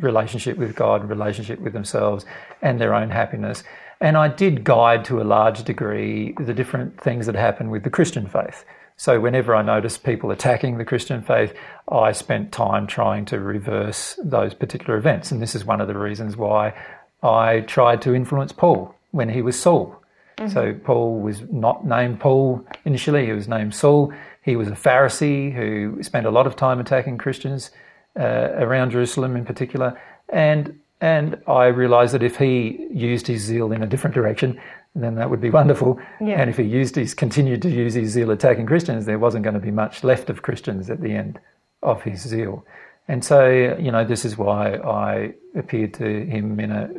relationship 0.00 0.58
with 0.58 0.74
God, 0.74 1.08
relationship 1.08 1.60
with 1.60 1.72
themselves, 1.74 2.26
and 2.60 2.80
their 2.80 2.92
own 2.92 3.08
happiness. 3.08 3.62
And 4.00 4.16
I 4.16 4.26
did 4.26 4.64
guide 4.64 5.04
to 5.04 5.22
a 5.22 5.24
large 5.24 5.62
degree 5.62 6.34
the 6.40 6.52
different 6.52 7.00
things 7.00 7.26
that 7.26 7.36
happen 7.36 7.70
with 7.70 7.84
the 7.84 7.90
Christian 7.90 8.26
faith. 8.26 8.64
So 8.96 9.20
whenever 9.20 9.54
I 9.54 9.62
noticed 9.62 10.02
people 10.02 10.32
attacking 10.32 10.76
the 10.76 10.84
Christian 10.84 11.22
faith, 11.22 11.54
I 11.88 12.10
spent 12.10 12.50
time 12.50 12.88
trying 12.88 13.26
to 13.26 13.38
reverse 13.38 14.18
those 14.20 14.54
particular 14.54 14.98
events. 14.98 15.30
And 15.30 15.40
this 15.40 15.54
is 15.54 15.64
one 15.64 15.80
of 15.80 15.86
the 15.86 15.96
reasons 15.96 16.36
why 16.36 16.74
I 17.22 17.60
tried 17.60 18.02
to 18.02 18.14
influence 18.14 18.50
Paul 18.50 18.96
when 19.12 19.28
he 19.28 19.40
was 19.40 19.56
Saul. 19.56 20.02
So 20.46 20.72
Paul 20.84 21.20
was 21.20 21.42
not 21.50 21.84
named 21.84 22.20
Paul 22.20 22.64
initially, 22.84 23.26
he 23.26 23.32
was 23.32 23.48
named 23.48 23.74
Saul. 23.74 24.12
He 24.42 24.56
was 24.56 24.68
a 24.68 24.72
Pharisee 24.72 25.52
who 25.52 26.02
spent 26.02 26.26
a 26.26 26.30
lot 26.30 26.46
of 26.46 26.56
time 26.56 26.80
attacking 26.80 27.18
Christians 27.18 27.70
uh, 28.18 28.50
around 28.54 28.92
Jerusalem 28.92 29.36
in 29.36 29.44
particular. 29.44 30.00
And 30.28 30.78
and 31.00 31.40
I 31.46 31.66
realised 31.66 32.14
that 32.14 32.22
if 32.22 32.36
he 32.38 32.86
used 32.92 33.26
his 33.26 33.42
zeal 33.42 33.70
in 33.70 33.82
a 33.82 33.86
different 33.86 34.14
direction, 34.14 34.60
then 34.96 35.14
that 35.14 35.30
would 35.30 35.40
be 35.40 35.50
wonderful. 35.50 36.00
Yeah. 36.20 36.40
And 36.40 36.50
if 36.50 36.56
he 36.56 36.64
used 36.64 36.96
his 36.96 37.14
continued 37.14 37.62
to 37.62 37.70
use 37.70 37.94
his 37.94 38.10
zeal 38.10 38.30
attacking 38.30 38.66
Christians, 38.66 39.06
there 39.06 39.18
wasn't 39.18 39.44
going 39.44 39.54
to 39.54 39.60
be 39.60 39.70
much 39.70 40.02
left 40.02 40.28
of 40.28 40.42
Christians 40.42 40.90
at 40.90 41.00
the 41.00 41.12
end 41.12 41.38
of 41.82 42.02
his 42.02 42.22
zeal. 42.22 42.64
And 43.06 43.24
so, 43.24 43.76
you 43.78 43.90
know, 43.90 44.04
this 44.04 44.24
is 44.24 44.36
why 44.36 44.74
I 44.74 45.34
appeared 45.54 45.94
to 45.94 46.26
him 46.26 46.58
in 46.58 46.72
a 46.72 46.90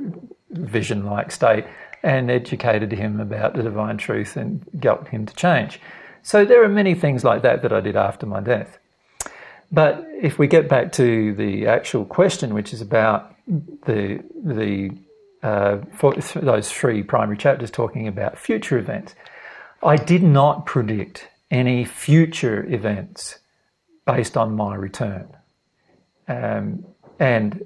vision 0.52 1.06
like 1.06 1.32
state 1.32 1.66
and 2.04 2.32
educated 2.32 2.92
him 2.92 3.20
about 3.20 3.56
the 3.56 3.64
divine 3.64 3.98
truth 3.98 4.38
and 4.38 4.66
got 4.80 5.08
him 5.10 5.26
to 5.26 5.36
change. 5.36 5.80
So 6.22 6.46
there 6.46 6.64
are 6.64 6.70
many 6.70 6.96
things 6.96 7.24
like 7.24 7.42
that 7.42 7.62
that 7.62 7.74
I 7.74 7.82
did 7.82 7.96
after 7.96 8.26
my 8.26 8.40
death. 8.40 8.78
But 9.72 10.06
if 10.22 10.40
we 10.40 10.48
get 10.48 10.68
back 10.68 10.92
to 10.94 11.34
the 11.36 11.68
actual 11.68 12.06
question, 12.06 12.54
which 12.54 12.74
is 12.74 12.82
about 12.82 13.36
the 13.48 14.24
the 14.44 14.92
uh, 15.44 15.78
those 16.36 16.72
three 16.72 17.04
primary 17.04 17.38
chapters 17.38 17.72
talking 17.72 18.08
about 18.08 18.38
future 18.38 18.78
events, 18.78 19.16
I 19.84 19.96
did 19.96 20.24
not 20.24 20.66
predict 20.66 21.28
any 21.52 21.86
future 21.86 22.66
events 22.72 23.40
based 24.06 24.36
on 24.38 24.56
my 24.56 24.76
return, 24.76 25.28
um, 26.28 26.84
and 27.20 27.64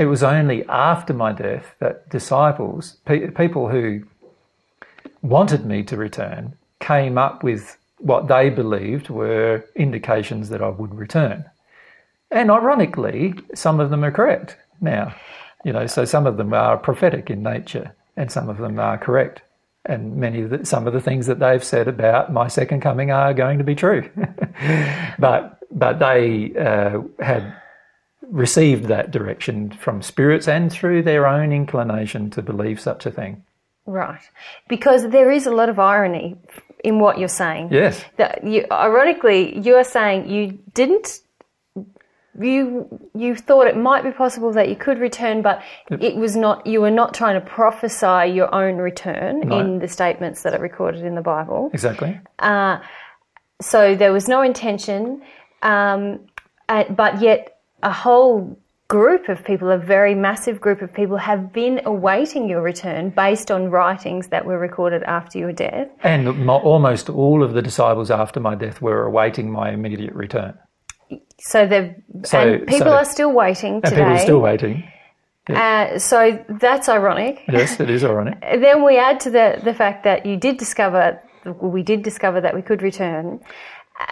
it 0.00 0.06
was 0.06 0.22
only 0.22 0.64
after 0.66 1.12
my 1.12 1.30
death 1.30 1.74
that 1.78 2.08
disciples, 2.08 2.96
pe- 3.04 3.28
people 3.32 3.68
who 3.68 4.02
wanted 5.20 5.66
me 5.66 5.82
to 5.82 5.94
return, 5.94 6.56
came 6.80 7.18
up 7.18 7.44
with 7.44 7.76
what 7.98 8.26
they 8.26 8.48
believed 8.48 9.10
were 9.10 9.62
indications 9.76 10.48
that 10.48 10.62
I 10.62 10.70
would 10.70 10.94
return. 10.94 11.44
And 12.30 12.50
ironically, 12.50 13.34
some 13.54 13.78
of 13.78 13.90
them 13.90 14.02
are 14.02 14.10
correct 14.10 14.56
now. 14.80 15.14
You 15.66 15.74
know, 15.74 15.86
so 15.86 16.06
some 16.06 16.26
of 16.26 16.38
them 16.38 16.54
are 16.54 16.78
prophetic 16.78 17.28
in 17.28 17.42
nature, 17.42 17.94
and 18.16 18.32
some 18.32 18.48
of 18.48 18.56
them 18.56 18.78
are 18.78 18.96
correct. 18.96 19.42
And 19.84 20.16
many 20.16 20.40
of 20.40 20.48
the, 20.48 20.64
some 20.64 20.86
of 20.86 20.94
the 20.94 21.02
things 21.02 21.26
that 21.26 21.40
they've 21.40 21.62
said 21.62 21.88
about 21.88 22.32
my 22.32 22.48
second 22.48 22.80
coming 22.80 23.10
are 23.10 23.34
going 23.34 23.58
to 23.58 23.64
be 23.64 23.74
true. 23.74 24.08
but 25.18 25.58
but 25.70 25.98
they 25.98 26.54
uh, 26.56 27.02
had 27.22 27.59
received 28.30 28.84
that 28.86 29.10
direction 29.10 29.70
from 29.70 30.02
spirits 30.02 30.46
and 30.48 30.70
through 30.72 31.02
their 31.02 31.26
own 31.26 31.52
inclination 31.52 32.30
to 32.30 32.42
believe 32.42 32.80
such 32.80 33.06
a 33.06 33.10
thing. 33.10 33.42
Right. 33.86 34.20
Because 34.68 35.08
there 35.08 35.30
is 35.30 35.46
a 35.46 35.50
lot 35.50 35.68
of 35.68 35.78
irony 35.78 36.36
in 36.84 36.98
what 37.00 37.18
you're 37.18 37.28
saying. 37.28 37.68
Yes. 37.72 38.04
That 38.18 38.44
you, 38.44 38.66
ironically, 38.70 39.58
you 39.58 39.74
are 39.76 39.84
saying 39.84 40.30
you 40.30 40.58
didn't. 40.74 41.20
You 42.40 42.88
you 43.14 43.34
thought 43.34 43.66
it 43.66 43.76
might 43.76 44.04
be 44.04 44.12
possible 44.12 44.52
that 44.52 44.68
you 44.68 44.76
could 44.76 45.00
return, 45.00 45.42
but 45.42 45.62
it 45.90 46.14
was 46.14 46.36
not. 46.36 46.64
You 46.64 46.80
were 46.80 46.90
not 46.90 47.12
trying 47.12 47.34
to 47.38 47.44
prophesy 47.44 48.30
your 48.32 48.54
own 48.54 48.76
return 48.76 49.40
No. 49.40 49.58
in 49.58 49.80
the 49.80 49.88
statements 49.88 50.42
that 50.44 50.54
are 50.54 50.60
recorded 50.60 51.02
in 51.04 51.16
the 51.16 51.22
Bible. 51.22 51.70
Exactly. 51.74 52.20
So 53.60 53.94
there 53.94 54.12
was 54.12 54.26
no 54.28 54.42
intention, 54.42 55.22
um, 55.62 56.20
uh, 56.68 56.84
but 56.84 57.20
yet 57.20 57.58
a 57.82 57.92
whole 57.92 58.58
group 58.88 59.28
of 59.28 59.44
people, 59.44 59.70
a 59.70 59.78
very 59.78 60.14
massive 60.14 60.60
group 60.60 60.82
of 60.82 60.92
people, 60.92 61.16
have 61.16 61.52
been 61.52 61.80
awaiting 61.84 62.48
your 62.48 62.60
return 62.60 63.10
based 63.10 63.50
on 63.50 63.70
writings 63.70 64.28
that 64.28 64.44
were 64.44 64.58
recorded 64.58 65.02
after 65.04 65.38
your 65.38 65.52
death. 65.52 65.88
And 66.02 66.44
mo- 66.46 66.58
almost 66.58 67.08
all 67.08 67.42
of 67.42 67.52
the 67.54 67.62
disciples 67.62 68.10
after 68.10 68.40
my 68.40 68.54
death 68.56 68.82
were 68.82 69.04
awaiting 69.04 69.50
my 69.50 69.70
immediate 69.70 70.12
return. 70.14 70.54
So 71.38 71.66
they've 71.66 71.94
So- 72.24 72.38
and 72.40 72.66
people 72.66 72.88
so- 72.92 72.96
are 72.96 73.04
still 73.04 73.32
waiting 73.32 73.74
And 73.74 73.84
today. 73.84 73.96
people 73.96 74.12
are 74.12 74.18
still 74.18 74.40
waiting. 74.40 74.84
Uh, 75.48 75.98
so 75.98 76.38
that's 76.48 76.88
ironic. 76.88 77.42
Yes, 77.48 77.80
it 77.80 77.90
is 77.90 78.04
ironic. 78.04 78.38
Then 78.60 78.84
we 78.84 78.98
add 78.98 79.18
to 79.20 79.30
the 79.30 79.58
the 79.64 79.74
fact 79.74 80.04
that 80.04 80.24
you 80.26 80.36
did 80.36 80.58
discover, 80.58 81.20
we 81.60 81.82
did 81.82 82.02
discover 82.02 82.40
that 82.40 82.54
we 82.54 82.62
could 82.62 82.82
return, 82.82 83.40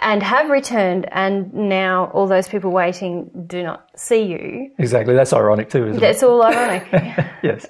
and 0.01 0.21
have 0.23 0.49
returned, 0.49 1.07
and 1.11 1.53
now 1.53 2.05
all 2.13 2.27
those 2.27 2.47
people 2.47 2.71
waiting 2.71 3.29
do 3.47 3.63
not 3.63 3.89
see 3.95 4.23
you. 4.23 4.71
Exactly. 4.77 5.13
That's 5.13 5.33
ironic 5.33 5.69
too, 5.69 5.85
isn't 5.87 5.97
it? 5.97 5.99
That's 5.99 6.23
all 6.23 6.43
ironic. 6.43 6.87
Yes. 7.41 7.65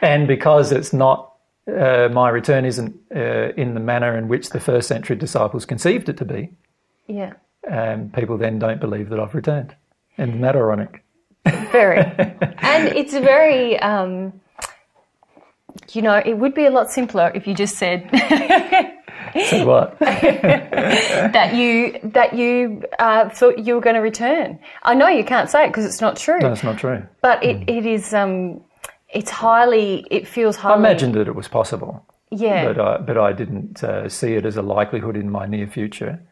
And 0.00 0.26
because 0.26 0.72
it's 0.72 0.94
not, 0.94 1.34
uh, 1.70 2.08
my 2.10 2.30
return 2.30 2.64
isn't 2.64 2.96
uh, 3.14 3.52
in 3.54 3.74
the 3.74 3.80
manner 3.80 4.16
in 4.16 4.28
which 4.28 4.48
the 4.48 4.60
first 4.60 4.88
century 4.88 5.14
disciples 5.14 5.66
conceived 5.66 6.08
it 6.08 6.16
to 6.16 6.24
be, 6.24 6.48
yeah, 7.06 7.34
um, 7.70 8.10
people 8.10 8.38
then 8.38 8.58
don't 8.58 8.80
believe 8.80 9.10
that 9.10 9.20
I've 9.20 9.34
returned. 9.34 9.76
Isn't 10.16 10.40
that 10.40 10.56
ironic? 10.56 11.04
very. 11.44 11.98
and 11.98 12.88
it's 12.88 13.12
very. 13.12 13.78
Um, 13.80 14.40
you 15.92 16.02
know, 16.02 16.16
it 16.16 16.34
would 16.34 16.54
be 16.54 16.66
a 16.66 16.70
lot 16.70 16.90
simpler 16.90 17.30
if 17.34 17.46
you 17.46 17.54
just 17.54 17.76
said 17.76 18.08
So 19.48 19.66
what? 19.66 19.98
that 20.00 21.54
you 21.54 21.98
that 22.10 22.34
you 22.34 22.82
uh, 22.98 23.28
thought 23.28 23.58
you 23.58 23.74
were 23.74 23.80
going 23.80 23.94
to 23.96 24.00
return. 24.00 24.58
I 24.82 24.94
know 24.94 25.08
you 25.08 25.24
can't 25.24 25.50
say 25.50 25.64
it 25.64 25.68
because 25.68 25.84
it's 25.84 26.00
not 26.00 26.16
true, 26.16 26.38
No, 26.40 26.52
it's 26.52 26.62
not 26.64 26.78
true. 26.78 27.02
but 27.22 27.42
it, 27.42 27.68
it 27.68 27.86
is. 27.86 28.12
Um, 28.14 28.60
it's 29.12 29.30
highly. 29.30 30.06
It 30.10 30.26
feels 30.26 30.56
highly. 30.56 30.72
I 30.72 30.76
highly. 30.76 30.90
imagined 30.90 31.14
that 31.14 31.28
it 31.28 31.34
was 31.34 31.48
possible. 31.48 32.04
Yeah. 32.30 32.72
but 32.72 32.78
I, 32.80 32.98
but 32.98 33.16
I 33.16 33.32
didn't 33.32 33.82
uh, 33.82 34.08
see 34.08 34.34
it 34.34 34.44
as 34.44 34.56
a 34.58 34.62
likelihood 34.62 35.16
in 35.16 35.30
my 35.30 35.46
near 35.46 35.66
future. 35.66 36.22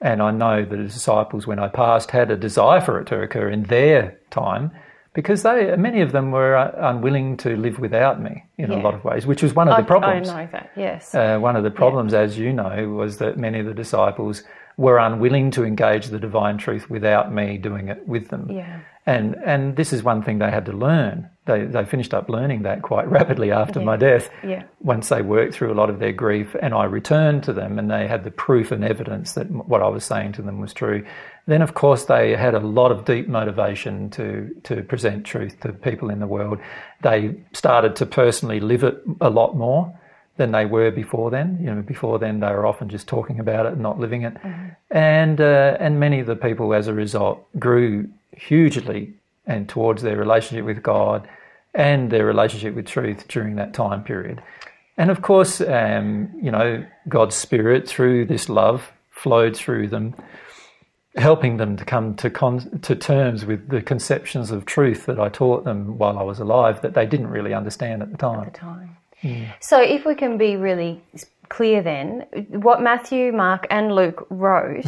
And 0.00 0.22
I 0.22 0.30
know 0.30 0.64
that 0.64 0.76
the 0.76 0.82
disciples, 0.84 1.46
when 1.46 1.58
I 1.58 1.68
passed, 1.68 2.10
had 2.12 2.30
a 2.30 2.36
desire 2.36 2.80
for 2.80 3.00
it 3.00 3.06
to 3.08 3.20
occur 3.20 3.48
in 3.48 3.64
their 3.64 4.18
time, 4.30 4.70
because 5.14 5.42
they 5.42 5.74
many 5.76 6.00
of 6.00 6.12
them 6.12 6.30
were 6.30 6.56
uh, 6.56 6.70
unwilling 6.90 7.36
to 7.38 7.56
live 7.56 7.78
without 7.78 8.20
me 8.20 8.44
in 8.58 8.70
a 8.70 8.78
lot 8.78 8.94
of 8.94 9.04
ways, 9.04 9.26
which 9.26 9.42
was 9.42 9.54
one 9.54 9.68
of 9.68 9.76
the 9.76 9.82
problems. 9.84 10.28
I 10.28 10.44
know 10.44 10.50
that. 10.52 10.70
Yes. 10.76 11.14
Uh, 11.14 11.38
one 11.38 11.56
of 11.56 11.64
the 11.64 11.70
problems, 11.70 12.14
as 12.14 12.38
you 12.38 12.52
know, 12.52 12.88
was 12.90 13.18
that 13.18 13.36
many 13.36 13.60
of 13.60 13.66
the 13.66 13.74
disciples 13.74 14.42
were 14.76 14.98
unwilling 14.98 15.50
to 15.52 15.64
engage 15.64 16.06
the 16.06 16.18
divine 16.18 16.56
truth 16.56 16.88
without 16.88 17.32
me 17.32 17.58
doing 17.58 17.88
it 17.88 18.06
with 18.08 18.28
them. 18.28 18.50
Yeah. 18.50 18.80
And 19.04 19.34
and 19.44 19.76
this 19.76 19.92
is 19.92 20.02
one 20.02 20.22
thing 20.22 20.38
they 20.38 20.50
had 20.50 20.66
to 20.66 20.72
learn 20.72 21.28
they, 21.44 21.64
they 21.64 21.84
finished 21.84 22.14
up 22.14 22.28
learning 22.28 22.62
that 22.62 22.82
quite 22.82 23.08
rapidly 23.10 23.50
after 23.50 23.80
Yeah. 23.80 23.86
my 23.86 23.96
death. 23.96 24.30
Yeah. 24.44 24.64
Once 24.80 25.08
they 25.08 25.22
worked 25.22 25.54
through 25.54 25.72
a 25.72 25.74
lot 25.74 25.90
of 25.90 25.98
their 25.98 26.12
grief, 26.12 26.54
and 26.60 26.72
I 26.72 26.84
returned 26.84 27.42
to 27.44 27.52
them, 27.52 27.78
and 27.78 27.90
they 27.90 28.06
had 28.06 28.24
the 28.24 28.30
proof 28.30 28.70
and 28.70 28.84
evidence 28.84 29.32
that 29.34 29.50
what 29.50 29.82
I 29.82 29.88
was 29.88 30.04
saying 30.04 30.32
to 30.32 30.42
them 30.42 30.60
was 30.60 30.72
true. 30.72 31.04
Then, 31.46 31.62
of 31.62 31.74
course, 31.74 32.04
they 32.04 32.36
had 32.36 32.54
a 32.54 32.60
lot 32.60 32.92
of 32.92 33.04
deep 33.04 33.28
motivation 33.28 34.10
to 34.10 34.54
to 34.64 34.82
present 34.82 35.24
truth 35.24 35.58
to 35.60 35.72
people 35.72 36.10
in 36.10 36.20
the 36.20 36.26
world. 36.26 36.58
They 37.02 37.34
started 37.52 37.96
to 37.96 38.06
personally 38.06 38.60
live 38.60 38.84
it 38.84 39.02
a 39.20 39.30
lot 39.30 39.56
more 39.56 39.98
than 40.36 40.52
they 40.52 40.64
were 40.64 40.90
before 40.90 41.30
then. 41.30 41.58
You 41.60 41.74
know, 41.74 41.82
before 41.82 42.18
then 42.18 42.40
they 42.40 42.48
were 42.48 42.66
often 42.66 42.88
just 42.88 43.08
talking 43.08 43.40
about 43.40 43.66
it 43.66 43.72
and 43.72 43.82
not 43.82 43.98
living 43.98 44.22
it. 44.22 44.36
And 44.90 45.40
uh, 45.40 45.76
and 45.80 45.98
many 45.98 46.20
of 46.20 46.26
the 46.26 46.36
people, 46.36 46.74
as 46.74 46.86
a 46.86 46.94
result, 46.94 47.44
grew 47.58 48.08
hugely 48.36 49.14
and 49.46 49.68
towards 49.68 50.02
their 50.02 50.16
relationship 50.16 50.64
with 50.64 50.82
God 50.82 51.28
and 51.74 52.10
their 52.10 52.24
relationship 52.24 52.74
with 52.74 52.86
truth 52.86 53.26
during 53.28 53.56
that 53.56 53.74
time 53.74 54.04
period. 54.04 54.42
And 54.96 55.10
of 55.10 55.22
course, 55.22 55.60
um, 55.60 56.30
you 56.40 56.50
know, 56.50 56.84
God's 57.08 57.34
Spirit 57.34 57.88
through 57.88 58.26
this 58.26 58.48
love 58.48 58.92
flowed 59.10 59.56
through 59.56 59.88
them, 59.88 60.14
helping 61.16 61.58
them 61.58 61.76
to 61.76 61.84
come 61.84 62.14
to 62.16 62.30
con- 62.30 62.78
to 62.82 62.94
terms 62.96 63.44
with 63.44 63.68
the 63.68 63.82
conceptions 63.82 64.50
of 64.50 64.64
truth 64.64 65.06
that 65.06 65.20
I 65.20 65.28
taught 65.28 65.64
them 65.64 65.98
while 65.98 66.18
I 66.18 66.22
was 66.22 66.38
alive 66.40 66.80
that 66.82 66.94
they 66.94 67.04
didn't 67.06 67.28
really 67.28 67.52
understand 67.54 68.02
at 68.02 68.10
the 68.10 68.16
time. 68.16 68.50
time. 68.52 68.96
So, 69.60 69.80
if 69.80 70.04
we 70.04 70.14
can 70.16 70.36
be 70.38 70.56
really 70.56 71.00
clear, 71.48 71.82
then 71.82 72.26
what 72.48 72.80
Matthew, 72.82 73.30
Mark, 73.30 73.66
and 73.70 73.94
Luke 73.94 74.26
wrote, 74.30 74.84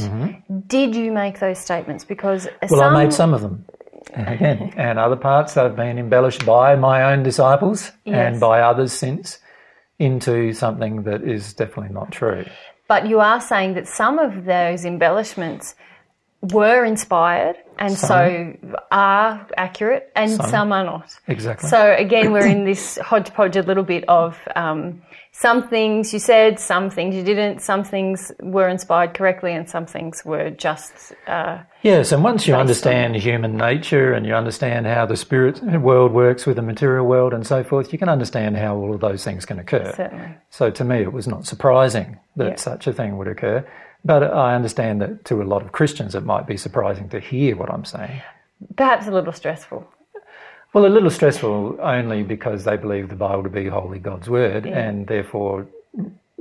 did 0.66 0.94
you 0.96 1.12
make 1.12 1.38
those 1.40 1.58
statements? 1.58 2.04
Because 2.04 2.46
Mm-hmm. 2.46 2.66
Well, 2.74 2.80
some, 2.80 2.94
I 2.96 3.04
made 3.04 3.12
some 3.12 3.34
of 3.34 3.42
them. 3.42 3.64
And 4.12 4.28
again, 4.34 4.74
and 4.76 4.98
other 4.98 5.16
parts 5.16 5.54
have 5.54 5.76
been 5.76 5.98
embellished 5.98 6.44
by 6.46 6.74
my 6.74 7.12
own 7.12 7.22
disciples 7.22 7.92
Yes. 8.04 8.16
and 8.32 8.40
by 8.40 8.60
others 8.60 8.92
since 8.92 9.38
into 9.98 10.52
something 10.52 11.02
that 11.04 11.22
is 11.22 11.52
definitely 11.54 11.92
not 11.94 12.10
true. 12.10 12.44
but 12.88 13.06
you 13.06 13.20
are 13.20 13.40
saying 13.40 13.74
that 13.74 13.86
some 13.86 14.18
of 14.18 14.44
those 14.44 14.84
embellishments 14.84 15.74
were 16.52 16.84
inspired 16.84 17.56
and 17.78 17.96
so 17.98 18.52
are 18.92 19.46
accurate, 19.56 20.12
and 20.14 20.30
some, 20.30 20.48
Some. 20.48 20.72
are 20.72 20.84
not. 20.84 21.10
Exactly. 21.26 21.68
So 21.68 21.92
again, 21.98 22.30
we're 22.32 22.46
in 22.46 22.64
this 22.64 22.98
hodgepodge 23.02 23.56
a 23.56 23.62
little 23.62 23.82
bit 23.82 24.04
of 24.08 24.38
um, 24.54 25.02
some 25.32 25.66
things 25.68 26.12
you 26.12 26.20
said, 26.20 26.60
some 26.60 26.88
things 26.88 27.16
you 27.16 27.24
didn't, 27.24 27.60
some 27.62 27.82
things 27.82 28.30
were 28.40 28.68
inspired 28.68 29.14
correctly, 29.14 29.52
and 29.52 29.68
some 29.68 29.86
things 29.86 30.24
were 30.24 30.50
just. 30.50 31.12
Uh, 31.26 31.58
Yes, 31.82 32.12
and 32.12 32.22
once 32.22 32.46
you 32.46 32.54
on- 32.54 32.60
understand 32.60 33.16
human 33.16 33.56
nature 33.56 34.12
and 34.12 34.24
you 34.24 34.34
understand 34.34 34.86
how 34.86 35.04
the 35.04 35.16
spirit 35.16 35.60
world 35.62 36.12
works 36.12 36.46
with 36.46 36.56
the 36.56 36.62
material 36.62 37.04
world 37.06 37.34
and 37.34 37.44
so 37.46 37.64
forth, 37.64 37.92
you 37.92 37.98
can 37.98 38.08
understand 38.08 38.56
how 38.56 38.76
all 38.76 38.94
of 38.94 39.00
those 39.00 39.24
things 39.24 39.44
can 39.44 39.58
occur. 39.58 39.92
certainly. 39.96 40.28
So 40.50 40.70
to 40.70 40.84
me, 40.84 41.02
it 41.02 41.12
was 41.12 41.26
not 41.26 41.44
surprising 41.44 42.18
that 42.36 42.48
Yeah. 42.50 42.54
such 42.56 42.86
a 42.86 42.92
thing 42.92 43.18
would 43.18 43.28
occur. 43.28 43.66
But 44.04 44.22
I 44.22 44.54
understand 44.54 45.00
that 45.00 45.24
to 45.26 45.42
a 45.42 45.44
lot 45.44 45.62
of 45.62 45.72
Christians, 45.72 46.14
it 46.14 46.24
might 46.24 46.46
be 46.46 46.56
surprising 46.56 47.08
to 47.10 47.20
hear 47.20 47.56
what 47.56 47.70
I'm 47.70 47.84
saying. 47.84 48.20
Perhaps 48.76 49.06
a 49.06 49.10
little 49.10 49.32
stressful. 49.32 49.86
Well, 50.72 50.86
a 50.86 50.88
little 50.88 51.10
stressful 51.10 51.78
only 51.80 52.22
because 52.22 52.64
they 52.64 52.76
believe 52.76 53.08
the 53.08 53.14
Bible 53.14 53.44
to 53.44 53.48
be 53.48 53.66
wholly 53.68 53.98
God's 54.00 54.28
word, 54.28 54.66
Yeah. 54.66 54.78
and 54.78 55.06
therefore, 55.06 55.66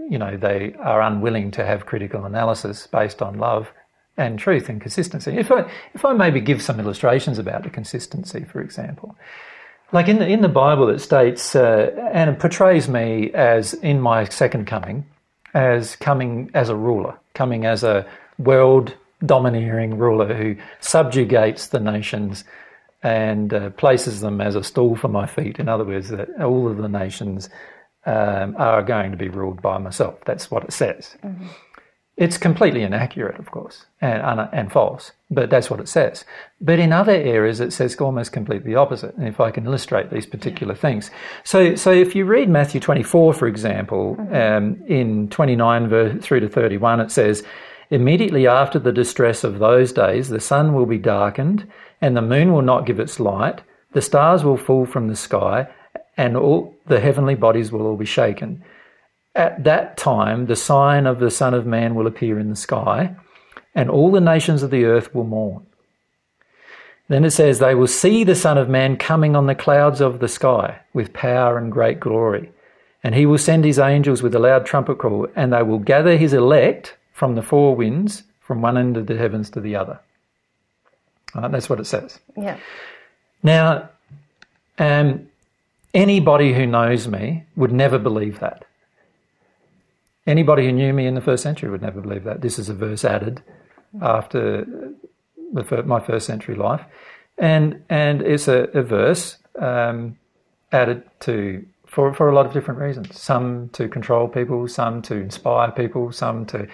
you 0.09 0.17
know, 0.17 0.35
they 0.37 0.73
are 0.79 1.01
unwilling 1.01 1.51
to 1.51 1.65
have 1.65 1.85
critical 1.85 2.25
analysis 2.25 2.87
based 2.87 3.21
on 3.21 3.37
love 3.37 3.71
and 4.17 4.37
truth 4.39 4.69
and 4.69 4.81
consistency. 4.81 5.37
If 5.37 5.51
I, 5.51 5.69
if 5.93 6.03
I 6.03 6.13
maybe 6.13 6.41
give 6.41 6.61
some 6.61 6.79
illustrations 6.79 7.37
about 7.39 7.63
the 7.63 7.69
consistency, 7.69 8.43
for 8.43 8.59
example, 8.61 9.15
like 9.91 10.07
in 10.07 10.17
the 10.19 10.27
in 10.27 10.41
the 10.41 10.49
Bible, 10.49 10.89
it 10.89 10.99
states 10.99 11.55
uh, 11.55 12.09
and 12.11 12.29
it 12.31 12.39
portrays 12.39 12.89
me 12.89 13.31
as 13.33 13.75
in 13.75 14.01
my 14.01 14.25
second 14.25 14.65
coming, 14.65 15.05
as 15.53 15.95
coming 15.95 16.49
as 16.53 16.69
a 16.69 16.75
ruler, 16.75 17.17
coming 17.33 17.65
as 17.65 17.83
a 17.83 18.05
world 18.37 18.95
domineering 19.25 19.97
ruler 19.97 20.33
who 20.33 20.55
subjugates 20.79 21.67
the 21.67 21.79
nations 21.79 22.43
and 23.01 23.53
uh, 23.53 23.69
places 23.71 24.21
them 24.21 24.41
as 24.41 24.55
a 24.55 24.63
stool 24.63 24.95
for 24.95 25.09
my 25.09 25.25
feet. 25.25 25.59
In 25.59 25.69
other 25.69 25.83
words, 25.83 26.09
that 26.09 26.29
all 26.41 26.69
of 26.69 26.77
the 26.77 26.89
nations 26.89 27.49
um, 28.05 28.55
are 28.57 28.81
going 28.81 29.11
to 29.11 29.17
be 29.17 29.29
ruled 29.29 29.61
by 29.61 29.77
myself. 29.77 30.19
That's 30.25 30.49
what 30.49 30.63
it 30.63 30.73
says. 30.73 31.15
It's 32.15 32.37
completely 32.37 32.83
inaccurate, 32.83 33.39
of 33.39 33.49
course, 33.49 33.87
and, 33.99 34.47
and, 34.53 34.71
false, 34.71 35.13
but 35.31 35.49
that's 35.49 35.71
what 35.71 35.79
it 35.79 35.89
says. 35.89 36.25
But 36.61 36.77
in 36.77 36.93
other 36.93 37.11
areas, 37.11 37.59
it 37.59 37.73
says 37.73 37.95
almost 37.95 38.31
completely 38.31 38.75
opposite. 38.75 39.15
And 39.15 39.27
if 39.27 39.39
I 39.39 39.49
can 39.49 39.65
illustrate 39.65 40.11
these 40.11 40.27
particular 40.27 40.75
things. 40.75 41.09
So, 41.43 41.73
so 41.73 41.91
if 41.91 42.13
you 42.13 42.25
read 42.25 42.49
Matthew 42.49 42.79
24, 42.79 43.33
for 43.33 43.47
example, 43.47 44.15
um, 44.31 44.83
in 44.87 45.27
29 45.29 45.89
ver- 45.89 46.17
through 46.19 46.41
to 46.41 46.49
31, 46.49 46.99
it 46.99 47.09
says, 47.09 47.43
Immediately 47.89 48.47
after 48.47 48.77
the 48.77 48.91
distress 48.91 49.43
of 49.43 49.57
those 49.57 49.91
days, 49.91 50.29
the 50.29 50.39
sun 50.39 50.73
will 50.73 50.85
be 50.85 50.99
darkened, 50.99 51.67
and 51.99 52.15
the 52.15 52.21
moon 52.21 52.53
will 52.53 52.61
not 52.61 52.85
give 52.85 52.99
its 52.99 53.19
light, 53.19 53.61
the 53.93 54.01
stars 54.01 54.43
will 54.43 54.57
fall 54.57 54.85
from 54.85 55.07
the 55.07 55.15
sky, 55.15 55.67
and 56.15 56.37
all 56.37 56.75
the 56.85 56.99
heavenly 56.99 57.35
bodies 57.35 57.71
will 57.71 57.87
all 57.87 57.97
be 57.97 58.05
shaken. 58.05 58.63
At 59.35 59.63
that 59.63 59.97
time, 59.97 60.45
the 60.45 60.55
sign 60.55 61.07
of 61.07 61.19
the 61.19 61.31
Son 61.31 61.53
of 61.53 61.65
Man 61.65 61.95
will 61.95 62.07
appear 62.07 62.37
in 62.37 62.49
the 62.49 62.55
sky, 62.55 63.15
and 63.73 63.89
all 63.89 64.11
the 64.11 64.21
nations 64.21 64.61
of 64.61 64.69
the 64.69 64.85
earth 64.85 65.13
will 65.15 65.23
mourn. 65.23 65.65
Then 67.07 67.25
it 67.25 67.31
says, 67.31 67.59
They 67.59 67.75
will 67.75 67.87
see 67.87 68.23
the 68.23 68.35
Son 68.35 68.57
of 68.57 68.69
Man 68.69 68.97
coming 68.97 69.35
on 69.35 69.47
the 69.47 69.55
clouds 69.55 70.01
of 70.01 70.19
the 70.19 70.27
sky 70.27 70.79
with 70.93 71.13
power 71.13 71.57
and 71.57 71.71
great 71.71 71.99
glory. 71.99 72.51
And 73.03 73.13
he 73.13 73.25
will 73.25 73.37
send 73.37 73.65
his 73.65 73.79
angels 73.79 74.23
with 74.23 74.33
a 74.35 74.39
loud 74.39 74.65
trumpet 74.65 74.99
call, 74.99 75.27
and 75.35 75.51
they 75.51 75.63
will 75.63 75.79
gather 75.79 76.15
his 76.15 76.33
elect 76.33 76.95
from 77.11 77.35
the 77.35 77.41
four 77.41 77.75
winds, 77.75 78.23
from 78.39 78.61
one 78.61 78.77
end 78.77 78.97
of 78.97 79.07
the 79.07 79.17
heavens 79.17 79.49
to 79.51 79.59
the 79.59 79.75
other. 79.75 79.99
Right, 81.35 81.51
that's 81.51 81.69
what 81.69 81.79
it 81.79 81.85
says. 81.85 82.19
Yeah. 82.37 82.57
Now, 83.41 83.89
um, 84.77 85.27
anybody 85.93 86.53
who 86.53 86.65
knows 86.65 87.07
me 87.07 87.43
would 87.55 87.71
never 87.71 87.97
believe 87.97 88.39
that. 88.39 88.65
Anybody 90.25 90.65
who 90.65 90.71
knew 90.71 90.93
me 90.93 91.05
in 91.05 91.15
the 91.15 91.21
first 91.21 91.43
century 91.43 91.69
would 91.69 91.81
never 91.81 91.99
believe 92.01 92.23
that. 92.23 92.41
This 92.41 92.57
is 92.57 92.69
a 92.69 92.73
verse 92.73 93.03
added 93.03 93.41
after 94.01 94.65
the, 95.53 95.83
my 95.85 95.99
first 95.99 96.25
century 96.25 96.55
life, 96.55 96.81
and 97.37 97.83
and 97.89 98.21
it's 98.21 98.47
a, 98.47 98.63
a 98.73 98.81
verse 98.83 99.37
um, 99.59 100.17
added 100.71 101.03
to 101.21 101.65
for 101.85 102.13
for 102.13 102.29
a 102.29 102.35
lot 102.35 102.45
of 102.45 102.53
different 102.53 102.79
reasons. 102.79 103.19
Some 103.19 103.69
to 103.73 103.87
control 103.89 104.27
people, 104.27 104.67
some 104.67 105.01
to 105.03 105.15
inspire 105.15 105.71
people, 105.71 106.11
some 106.11 106.45
to 106.47 106.67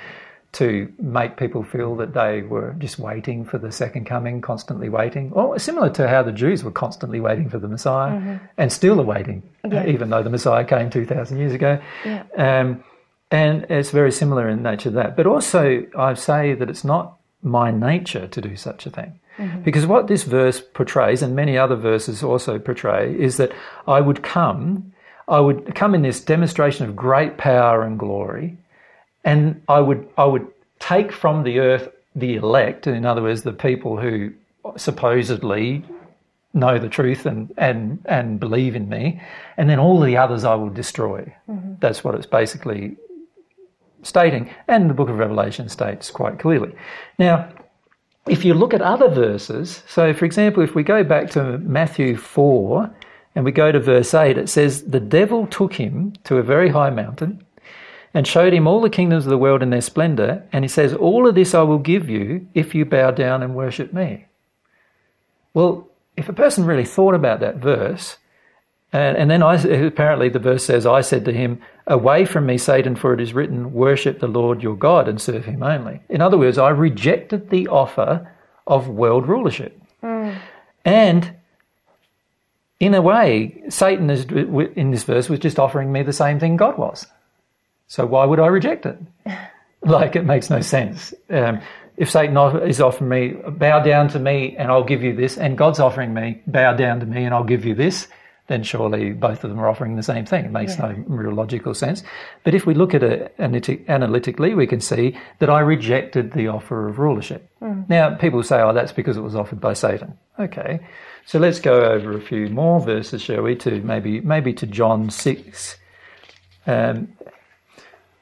to 0.52 0.92
make 1.00 1.38
people 1.38 1.64
feel 1.64 1.96
that 1.96 2.14
they 2.16 2.42
were 2.42 2.76
just 2.80 2.98
waiting 2.98 3.46
for 3.46 3.60
the 3.60 3.72
second 3.72 4.06
coming, 4.06 4.42
constantly 4.42 4.90
waiting. 4.90 5.32
Or 5.34 5.60
similar 5.60 5.92
to 5.92 6.08
how 6.08 6.24
the 6.24 6.32
Jews 6.32 6.64
were 6.64 6.72
constantly 6.72 7.20
waiting 7.20 7.50
for 7.50 7.60
the 7.60 7.68
Messiah 7.68 8.40
and 8.58 8.72
still 8.74 9.00
are 9.00 9.04
waiting, 9.04 9.44
Yeah. 9.64 9.86
even 9.86 10.10
though 10.10 10.24
the 10.24 10.32
Messiah 10.32 10.66
came 10.66 10.90
2,000 10.90 11.38
years 11.38 11.54
ago. 11.54 11.80
Yeah. 12.04 12.24
Um, 12.36 12.84
and 13.32 13.66
it's 13.70 13.92
very 13.92 14.12
similar 14.12 14.50
in 14.50 14.64
nature 14.64 14.90
to 14.90 14.96
that. 14.96 15.16
But 15.16 15.28
also, 15.28 15.86
I 15.98 16.14
say 16.14 16.54
that 16.54 16.70
it's 16.70 16.84
not 16.84 17.18
my 17.42 17.72
nature 17.72 18.28
to 18.28 18.42
do 18.42 18.56
such 18.56 18.86
a 18.86 18.90
thing. 18.90 19.20
Mm-hmm. 19.38 19.62
Because 19.62 19.86
what 19.86 20.08
this 20.08 20.24
verse 20.24 20.62
portrays, 20.62 21.22
and 21.22 21.36
many 21.36 21.58
other 21.58 21.76
verses 21.76 22.24
also 22.24 22.60
portray, 22.60 23.16
is 23.18 23.38
that 23.38 23.52
I 23.88 24.02
would 24.02 24.22
come, 24.24 24.92
I 25.28 25.40
would 25.40 25.76
come 25.76 25.96
in 25.96 26.02
this 26.02 26.20
demonstration 26.20 26.86
of 26.86 26.96
great 26.96 27.38
power 27.38 27.84
and 27.84 27.98
glory, 27.98 28.58
and 29.24 29.62
I 29.70 29.80
would 29.80 30.08
I 30.18 30.26
would 30.26 30.48
take 30.80 31.12
from 31.12 31.44
the 31.44 31.60
earth 31.60 31.90
the 32.16 32.36
elect, 32.36 32.88
in 32.88 33.06
other 33.06 33.22
words, 33.22 33.44
the 33.44 33.54
people 33.54 33.98
who 33.98 34.34
supposedly 34.76 35.84
know 36.54 36.80
the 36.80 36.90
truth 36.90 37.26
and, 37.26 37.54
and, 37.58 38.00
and 38.06 38.40
believe 38.40 38.76
in 38.76 38.90
me, 38.90 39.22
and 39.58 39.70
then 39.70 39.80
all 39.80 40.00
the 40.00 40.18
others 40.18 40.44
I 40.44 40.56
will 40.56 40.70
destroy. 40.70 41.34
Mm-hmm. 41.48 41.76
That's 41.80 42.04
what 42.04 42.16
it's 42.16 42.26
basically 42.26 42.98
stating, 44.04 44.50
and 44.68 44.90
the 44.90 44.94
book 44.94 45.10
of 45.10 45.18
Revelation 45.18 45.70
states 45.70 46.12
quite 46.12 46.40
clearly. 46.40 46.74
Now, 47.18 47.50
if 48.28 48.46
you 48.46 48.54
look 48.54 48.74
at 48.74 48.82
other 48.82 49.10
verses, 49.10 49.84
so 49.88 50.14
for 50.14 50.26
example, 50.26 50.64
if 50.64 50.76
we 50.76 50.84
go 50.84 51.04
back 51.04 51.32
to 51.32 51.58
Matthew 51.60 52.16
4 52.16 52.90
and 53.36 53.46
we 53.46 53.52
go 53.52 53.72
to 53.72 53.80
verse 53.80 54.14
8, 54.14 54.38
it 54.38 54.50
says, 54.50 54.84
The 54.84 55.00
devil 55.00 55.48
took 55.48 55.74
him 55.74 56.14
to 56.26 56.38
a 56.38 56.44
very 56.44 56.70
high 56.70 56.90
mountain 56.90 57.44
and 58.14 58.28
showed 58.28 58.54
him 58.54 58.68
all 58.68 58.82
the 58.82 58.90
kingdoms 58.90 59.26
of 59.26 59.30
the 59.30 59.38
world 59.38 59.62
in 59.62 59.70
their 59.70 59.82
splendor, 59.82 60.44
and 60.52 60.64
he 60.64 60.68
says, 60.70 60.94
All 60.94 61.28
of 61.28 61.36
this 61.36 61.54
I 61.54 61.62
will 61.62 61.80
give 61.80 62.10
you 62.10 62.48
if 62.54 62.74
you 62.74 62.86
bow 62.86 63.12
down 63.12 63.44
and 63.44 63.56
worship 63.56 63.94
me. 63.94 64.26
Well, 65.54 65.88
if 66.18 66.28
a 66.30 66.34
person 66.34 66.66
really 66.66 66.86
thought 66.86 67.14
about 67.14 67.40
that 67.40 67.58
verse, 67.58 68.18
and, 68.92 69.18
and 69.18 69.30
then 69.30 69.44
I, 69.44 69.56
apparently 69.56 70.30
the 70.30 70.40
verse 70.40 70.66
says, 70.66 70.86
I 70.86 71.02
said 71.02 71.26
to 71.26 71.32
him, 71.32 71.62
Away 71.90 72.26
from 72.26 72.46
me, 72.46 72.60
Satan, 72.60 72.96
for 72.96 73.14
it 73.14 73.20
is 73.20 73.34
written, 73.34 73.74
Worship 73.74 74.20
the 74.20 74.28
Lord 74.28 74.62
your 74.62 74.76
God 74.76 75.08
and 75.08 75.20
serve 75.20 75.46
him 75.46 75.64
only. 75.64 76.02
In 76.08 76.22
other 76.22 76.38
words, 76.38 76.60
I 76.60 76.70
rejected 76.70 77.50
the 77.50 77.68
offer 77.68 78.32
of 78.68 78.88
world 78.88 79.28
rulership. 79.28 79.76
And 80.86 81.34
in 82.80 82.94
a 82.94 83.02
way, 83.02 83.64
Satan 83.70 84.10
is, 84.12 84.26
in 84.26 84.92
this 84.92 85.04
verse 85.04 85.30
was 85.30 85.40
just 85.40 85.58
offering 85.58 85.92
me 85.92 86.04
the 86.04 86.14
same 86.14 86.40
thing 86.40 86.58
God 86.58 86.78
was. 86.78 87.08
So 87.88 88.06
why 88.06 88.24
would 88.24 88.40
I 88.40 88.48
reject 88.48 88.86
it? 88.86 88.98
like 89.82 90.16
it 90.16 90.26
makes 90.26 90.52
no 90.52 90.62
sense. 90.62 91.14
Um, 91.30 91.60
if 91.98 92.10
Satan 92.12 92.38
is 92.62 92.80
offering 92.80 93.10
me, 93.10 93.30
bow 93.50 93.82
down 93.82 94.08
to 94.10 94.20
me 94.20 94.56
and 94.58 94.72
I'll 94.72 94.84
give 94.84 95.04
you 95.04 95.16
this, 95.16 95.38
and 95.38 95.58
God's 95.58 95.80
offering 95.80 96.14
me, 96.14 96.42
bow 96.46 96.74
down 96.74 97.00
to 97.00 97.06
me 97.08 97.26
and 97.26 97.34
I'll 97.34 97.44
give 97.44 97.66
you 97.66 97.74
this, 97.74 98.08
then 98.50 98.64
surely 98.64 99.14
both 99.14 99.44
of 99.44 99.50
them 99.52 99.60
are 99.60 99.70
offering 99.70 99.96
the 99.96 100.04
same 100.04 100.26
thing. 100.26 100.44
It 100.44 100.52
makes 100.52 100.78
yeah. 100.78 100.88
no 100.88 101.04
real 101.08 101.34
logical 101.34 101.76
sense. 101.76 102.04
But 102.44 102.56
if 102.56 102.66
we 102.66 102.74
look 102.74 102.96
at 102.96 103.04
it 103.04 103.34
analytically, 103.38 104.56
we 104.56 104.66
can 104.66 104.82
see 104.82 105.16
that 105.38 105.52
I 105.52 105.60
rejected 105.60 106.34
the 106.34 106.48
offer 106.48 106.90
of 106.90 106.98
rulership. 106.98 107.48
Mm. 107.62 107.88
Now, 107.88 108.16
people 108.16 108.42
say, 108.42 108.60
oh, 108.60 108.74
that's 108.74 108.92
because 108.92 109.18
it 109.18 109.22
was 109.22 109.36
offered 109.36 109.62
by 109.62 109.74
Satan. 109.74 110.18
Okay. 110.40 110.80
So 111.28 111.38
let's 111.38 111.60
go 111.60 111.80
over 111.80 112.18
a 112.18 112.20
few 112.20 112.50
more 112.50 112.82
verses, 112.82 113.22
shall 113.22 113.44
we, 113.44 113.56
to 113.58 113.82
maybe, 113.82 114.20
maybe 114.20 114.52
to 114.54 114.66
John 114.66 115.12
6, 115.12 115.78
um, 116.66 117.14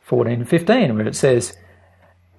14 0.02 0.34
and 0.34 0.50
15, 0.50 0.96
where 0.98 1.08
it 1.08 1.16
says, 1.16 1.56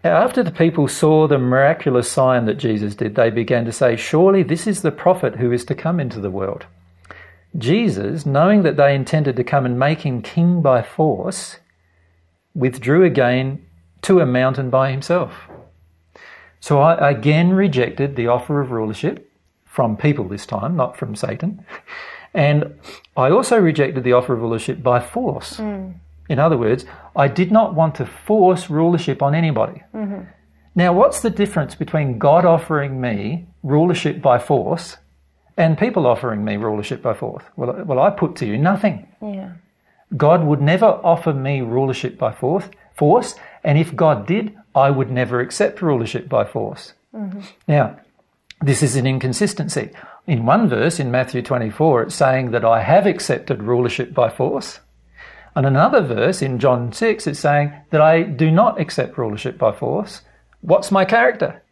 after 0.05 0.42
the 0.42 0.53
people 0.53 0.88
saw 0.88 1.27
the 1.27 1.38
miraculous 1.38 2.12
sign 2.12 2.44
that 2.44 2.59
Jesus 2.59 2.94
did, 2.94 3.14
they 3.14 3.31
began 3.31 3.64
to 3.64 3.72
say, 3.72 3.96
Surely 3.96 4.42
this 4.42 4.66
is 4.66 4.83
the 4.83 4.92
prophet 4.92 5.37
who 5.37 5.53
is 5.53 5.64
to 5.64 5.74
come 5.74 5.98
into 5.98 6.20
the 6.20 6.31
world. 6.31 6.66
Jesus, 7.56 8.26
knowing 8.26 8.62
that 8.62 8.76
they 8.76 8.94
intended 8.94 9.37
to 9.37 9.44
come 9.44 9.64
and 9.64 9.78
make 9.78 10.00
him 10.02 10.22
king 10.22 10.61
by 10.61 10.82
force, 10.82 11.58
withdrew 12.54 13.04
again 13.04 13.64
to 14.02 14.20
a 14.20 14.26
mountain 14.26 14.70
by 14.70 14.90
himself. 14.90 15.48
So 16.61 16.80
I 16.80 17.11
again 17.11 17.52
rejected 17.52 18.16
the 18.16 18.26
offer 18.26 18.61
of 18.61 18.70
rulership 18.70 19.30
from 19.64 19.96
people 19.96 20.28
this 20.28 20.44
time, 20.44 20.76
not 20.76 20.96
from 20.96 21.14
Satan. 21.14 21.64
And 22.34 22.78
I 23.16 23.30
also 23.30 23.58
rejected 23.58 24.04
the 24.04 24.12
offer 24.12 24.34
of 24.34 24.40
rulership 24.40 24.82
by 24.82 25.00
force. 25.00 25.56
Mm. 25.56 25.94
In 26.28 26.38
other 26.38 26.58
words, 26.58 26.84
I 27.16 27.28
did 27.28 27.50
not 27.50 27.74
want 27.74 27.94
to 27.96 28.06
force 28.06 28.68
rulership 28.68 29.22
on 29.22 29.34
anybody. 29.34 29.82
Mm-hmm. 29.94 30.24
Now, 30.74 30.92
what's 30.92 31.20
the 31.20 31.30
difference 31.30 31.74
between 31.74 32.18
God 32.18 32.44
offering 32.44 33.00
me 33.00 33.46
rulership 33.62 34.20
by 34.20 34.38
force 34.38 34.98
and 35.58 35.76
people 35.76 36.06
offering 36.06 36.44
me 36.44 36.56
rulership 36.56 37.02
by 37.02 37.12
force? 37.12 37.44
Well, 37.56 37.84
well 37.84 37.98
I 37.98 38.10
put 38.10 38.36
to 38.36 38.46
you 38.46 38.56
nothing. 38.56 39.08
Yeah. 39.20 39.52
God 40.16 40.44
would 40.44 40.62
never 40.62 40.86
offer 40.86 41.34
me 41.34 41.60
rulership 41.60 42.16
by 42.16 42.32
force, 42.32 42.64
force, 42.96 43.34
and 43.62 43.76
if 43.76 43.94
God 43.94 44.26
did, 44.26 44.56
I 44.74 44.90
would 44.90 45.10
never 45.10 45.40
accept 45.40 45.82
rulership 45.82 46.28
by 46.28 46.44
force. 46.46 46.94
Mm-hmm. 47.14 47.40
Now, 47.66 47.98
this 48.62 48.82
is 48.82 48.96
an 48.96 49.06
inconsistency. 49.06 49.90
In 50.26 50.46
one 50.46 50.68
verse 50.68 50.98
in 50.98 51.10
Matthew 51.10 51.42
24, 51.42 52.02
it's 52.02 52.14
saying 52.14 52.52
that 52.52 52.64
I 52.64 52.82
have 52.82 53.06
accepted 53.06 53.62
rulership 53.62 54.14
by 54.14 54.30
force. 54.30 54.80
And 55.54 55.66
another 55.66 56.02
verse 56.02 56.40
in 56.40 56.58
John 56.58 56.92
6, 56.92 57.26
it's 57.26 57.40
saying 57.40 57.72
that 57.90 58.00
I 58.00 58.22
do 58.22 58.50
not 58.50 58.80
accept 58.80 59.18
rulership 59.18 59.58
by 59.58 59.72
force. 59.72 60.22
What's 60.60 60.90
my 60.90 61.04
character? 61.04 61.62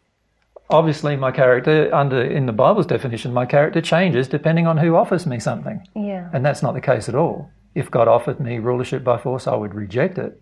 Obviously 0.69 1.15
my 1.15 1.31
character 1.31 1.93
under 1.93 2.21
in 2.21 2.45
the 2.45 2.51
Bible's 2.51 2.85
definition, 2.85 3.33
my 3.33 3.45
character 3.45 3.81
changes 3.81 4.27
depending 4.27 4.67
on 4.67 4.77
who 4.77 4.95
offers 4.95 5.25
me 5.25 5.39
something. 5.39 5.85
Yeah. 5.95 6.29
And 6.33 6.45
that's 6.45 6.61
not 6.61 6.73
the 6.73 6.81
case 6.81 7.07
at 7.09 7.15
all. 7.15 7.49
If 7.75 7.91
God 7.91 8.07
offered 8.07 8.39
me 8.39 8.59
rulership 8.59 9.03
by 9.03 9.17
force, 9.17 9.47
I 9.47 9.55
would 9.55 9.73
reject 9.73 10.17
it. 10.17 10.41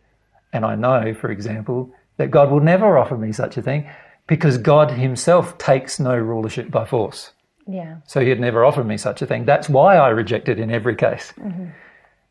And 0.53 0.65
I 0.65 0.75
know, 0.75 1.13
for 1.13 1.29
example, 1.29 1.93
that 2.17 2.31
God 2.31 2.49
will 2.49 2.61
never 2.61 2.97
offer 2.97 3.17
me 3.17 3.33
such 3.33 3.57
a 3.57 3.61
thing 3.61 3.89
because 4.27 4.57
God 4.57 4.91
himself 4.91 5.57
takes 5.57 5.99
no 5.99 6.15
rulership 6.15 6.71
by 6.71 6.85
force. 6.85 7.31
Yeah. 7.67 7.97
So 8.05 8.21
he'd 8.21 8.39
never 8.39 8.63
offer 8.63 8.83
me 8.83 8.97
such 8.97 9.21
a 9.21 9.25
thing. 9.25 9.45
That's 9.45 9.69
why 9.69 9.97
I 9.97 10.09
reject 10.09 10.49
it 10.49 10.59
in 10.59 10.71
every 10.71 10.95
case. 10.95 11.33
Mm-hmm. 11.37 11.67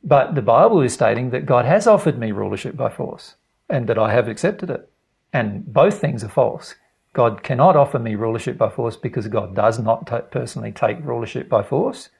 But 0.02 0.34
the 0.34 0.42
Bible 0.42 0.80
is 0.80 0.92
stating 0.92 1.30
that 1.30 1.46
God 1.46 1.64
has 1.64 1.86
offered 1.86 2.18
me 2.18 2.32
rulership 2.32 2.76
by 2.76 2.90
force 2.90 3.34
and 3.68 3.86
that 3.88 3.98
I 3.98 4.12
have 4.12 4.28
accepted 4.28 4.70
it. 4.70 4.88
And 5.32 5.66
both 5.66 5.98
things 5.98 6.22
are 6.22 6.28
false. 6.28 6.74
God 7.14 7.42
cannot 7.42 7.76
offer 7.76 7.98
me 7.98 8.16
rulership 8.16 8.58
by 8.58 8.68
force 8.68 8.96
because 8.96 9.26
God 9.28 9.54
does 9.54 9.78
not 9.78 10.06
t- 10.06 10.16
personally 10.30 10.72
take 10.72 10.98
rulership 11.02 11.48
by 11.48 11.62
force. 11.62 12.10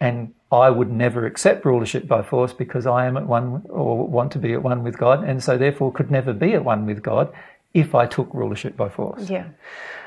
And 0.00 0.32
I 0.50 0.70
would 0.70 0.90
never 0.90 1.26
accept 1.26 1.64
rulership 1.64 2.08
by 2.08 2.22
force 2.22 2.52
because 2.52 2.86
I 2.86 3.06
am 3.06 3.16
at 3.16 3.26
one 3.26 3.62
or 3.68 4.06
want 4.06 4.32
to 4.32 4.38
be 4.38 4.52
at 4.52 4.62
one 4.62 4.82
with 4.82 4.96
God, 4.96 5.22
and 5.22 5.42
so 5.42 5.58
therefore 5.58 5.92
could 5.92 6.10
never 6.10 6.32
be 6.32 6.54
at 6.54 6.64
one 6.64 6.86
with 6.86 7.02
God 7.02 7.32
if 7.74 7.94
I 7.94 8.06
took 8.06 8.32
rulership 8.32 8.76
by 8.76 8.88
force. 8.88 9.28
Yeah. 9.28 9.46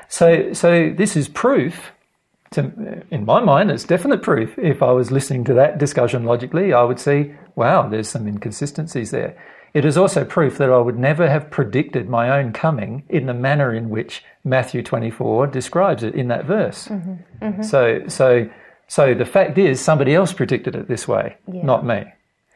So, 0.08 0.52
so 0.52 0.92
this 0.96 1.16
is 1.16 1.28
proof. 1.28 1.92
To, 2.52 3.04
in 3.10 3.24
my 3.24 3.40
mind, 3.40 3.70
it's 3.70 3.84
definite 3.84 4.22
proof. 4.22 4.58
If 4.58 4.82
I 4.82 4.92
was 4.92 5.10
listening 5.10 5.44
to 5.44 5.54
that 5.54 5.78
discussion 5.78 6.24
logically, 6.24 6.72
I 6.72 6.82
would 6.84 7.00
see, 7.00 7.34
wow, 7.54 7.88
there's 7.88 8.08
some 8.08 8.26
inconsistencies 8.26 9.10
there. 9.10 9.36
It 9.74 9.84
is 9.84 9.96
also 9.96 10.24
proof 10.24 10.58
that 10.58 10.70
I 10.70 10.78
would 10.78 10.98
never 10.98 11.28
have 11.28 11.50
predicted 11.50 12.08
my 12.08 12.38
own 12.38 12.52
coming 12.52 13.04
in 13.08 13.26
the 13.26 13.34
manner 13.34 13.74
in 13.74 13.90
which 13.90 14.22
Matthew 14.44 14.82
24 14.82 15.48
describes 15.48 16.02
it 16.02 16.14
in 16.14 16.28
that 16.28 16.44
verse. 16.44 16.88
Mm-hmm. 16.88 17.44
Mm-hmm. 17.44 17.62
So, 17.62 18.02
so, 18.08 18.48
so 18.88 19.14
the 19.14 19.24
fact 19.24 19.58
is, 19.58 19.80
somebody 19.80 20.14
else 20.14 20.32
predicted 20.32 20.76
it 20.76 20.88
this 20.88 21.06
way, 21.06 21.36
yeah. 21.52 21.62
not 21.62 21.84
me. 21.84 22.04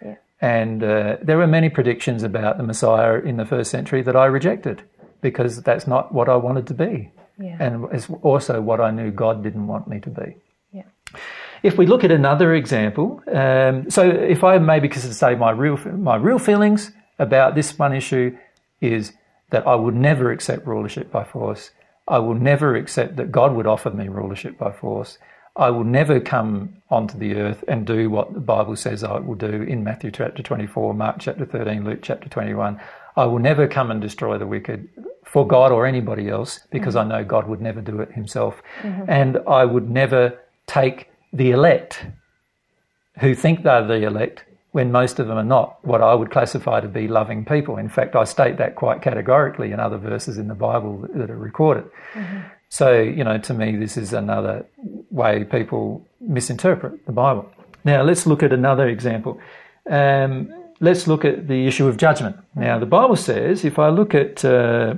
Yeah. 0.02 0.14
And 0.40 0.82
uh, 0.82 1.16
there 1.22 1.36
were 1.36 1.46
many 1.46 1.68
predictions 1.68 2.22
about 2.22 2.56
the 2.56 2.62
Messiah 2.62 3.20
in 3.20 3.36
the 3.36 3.44
first 3.44 3.70
century 3.70 4.02
that 4.02 4.16
I 4.16 4.26
rejected 4.26 4.82
because 5.20 5.62
that's 5.62 5.86
not 5.86 6.14
what 6.14 6.28
I 6.28 6.36
wanted 6.36 6.66
to 6.68 6.74
be. 6.74 7.10
Yeah. 7.38 7.56
And 7.58 7.86
it's 7.92 8.08
also 8.22 8.60
what 8.60 8.80
I 8.80 8.90
knew 8.90 9.10
God 9.10 9.42
didn't 9.42 9.66
want 9.66 9.88
me 9.88 10.00
to 10.00 10.10
be. 10.10 10.36
Yeah. 10.72 10.82
If 11.62 11.76
we 11.76 11.86
look 11.86 12.04
at 12.04 12.10
another 12.10 12.54
example, 12.54 13.22
um, 13.32 13.90
so 13.90 14.08
if 14.08 14.44
I 14.44 14.58
maybe 14.58 14.88
could 14.88 15.02
say 15.02 15.34
my 15.34 15.50
real 15.50 15.76
my 15.76 16.16
real 16.16 16.38
feelings, 16.38 16.92
about 17.20 17.54
this 17.54 17.78
one 17.78 17.92
issue 17.92 18.36
is 18.80 19.12
that 19.50 19.66
I 19.66 19.74
would 19.74 19.94
never 19.94 20.32
accept 20.32 20.66
rulership 20.66 21.12
by 21.12 21.22
force. 21.22 21.70
I 22.08 22.18
will 22.18 22.34
never 22.34 22.74
accept 22.74 23.16
that 23.16 23.30
God 23.30 23.54
would 23.54 23.66
offer 23.66 23.90
me 23.90 24.08
rulership 24.08 24.58
by 24.58 24.72
force. 24.72 25.18
I 25.56 25.70
will 25.70 25.84
never 25.84 26.18
come 26.18 26.76
onto 26.88 27.18
the 27.18 27.34
earth 27.34 27.62
and 27.68 27.86
do 27.86 28.08
what 28.08 28.32
the 28.32 28.40
Bible 28.40 28.74
says 28.76 29.04
I 29.04 29.18
will 29.18 29.34
do 29.34 29.62
in 29.62 29.84
Matthew 29.84 30.10
chapter 30.10 30.42
24, 30.42 30.94
Mark 30.94 31.16
chapter 31.20 31.44
13, 31.44 31.84
Luke 31.84 32.00
chapter 32.02 32.28
21. 32.28 32.80
I 33.16 33.24
will 33.26 33.38
never 33.38 33.68
come 33.68 33.90
and 33.90 34.00
destroy 34.00 34.38
the 34.38 34.46
wicked 34.46 34.88
for 35.24 35.46
God 35.46 35.72
or 35.72 35.86
anybody 35.86 36.28
else 36.28 36.60
because 36.70 36.94
mm-hmm. 36.94 37.12
I 37.12 37.18
know 37.18 37.24
God 37.24 37.48
would 37.48 37.60
never 37.60 37.80
do 37.80 38.00
it 38.00 38.12
himself. 38.12 38.62
Mm-hmm. 38.82 39.10
And 39.10 39.38
I 39.46 39.64
would 39.64 39.90
never 39.90 40.38
take 40.66 41.10
the 41.32 41.50
elect 41.50 42.06
who 43.18 43.34
think 43.34 43.62
they're 43.62 43.86
the 43.86 44.06
elect 44.06 44.44
when 44.72 44.92
most 44.92 45.18
of 45.18 45.26
them 45.26 45.36
are 45.36 45.44
not 45.44 45.84
what 45.84 46.00
I 46.00 46.14
would 46.14 46.30
classify 46.30 46.80
to 46.80 46.88
be 46.88 47.08
loving 47.08 47.44
people. 47.44 47.76
In 47.76 47.88
fact, 47.88 48.14
I 48.14 48.24
state 48.24 48.58
that 48.58 48.76
quite 48.76 49.02
categorically 49.02 49.72
in 49.72 49.80
other 49.80 49.98
verses 49.98 50.38
in 50.38 50.48
the 50.48 50.54
Bible 50.54 51.08
that 51.14 51.30
are 51.30 51.36
recorded. 51.36 51.84
Mm-hmm. 52.14 52.38
So, 52.68 53.00
you 53.00 53.24
know, 53.24 53.36
to 53.38 53.54
me, 53.54 53.76
this 53.76 53.96
is 53.96 54.12
another 54.12 54.64
way 55.10 55.42
people 55.42 56.06
misinterpret 56.20 57.04
the 57.04 57.12
Bible. 57.12 57.50
Now, 57.84 58.02
let's 58.02 58.26
look 58.26 58.44
at 58.44 58.52
another 58.52 58.86
example. 58.88 59.40
Um, 59.90 60.52
let's 60.78 61.08
look 61.08 61.24
at 61.24 61.48
the 61.48 61.66
issue 61.66 61.88
of 61.88 61.96
judgment. 61.96 62.36
Now, 62.54 62.78
the 62.78 62.86
Bible 62.86 63.16
says, 63.16 63.64
if 63.64 63.80
I 63.80 63.88
look 63.88 64.14
at, 64.14 64.44
uh, 64.44 64.94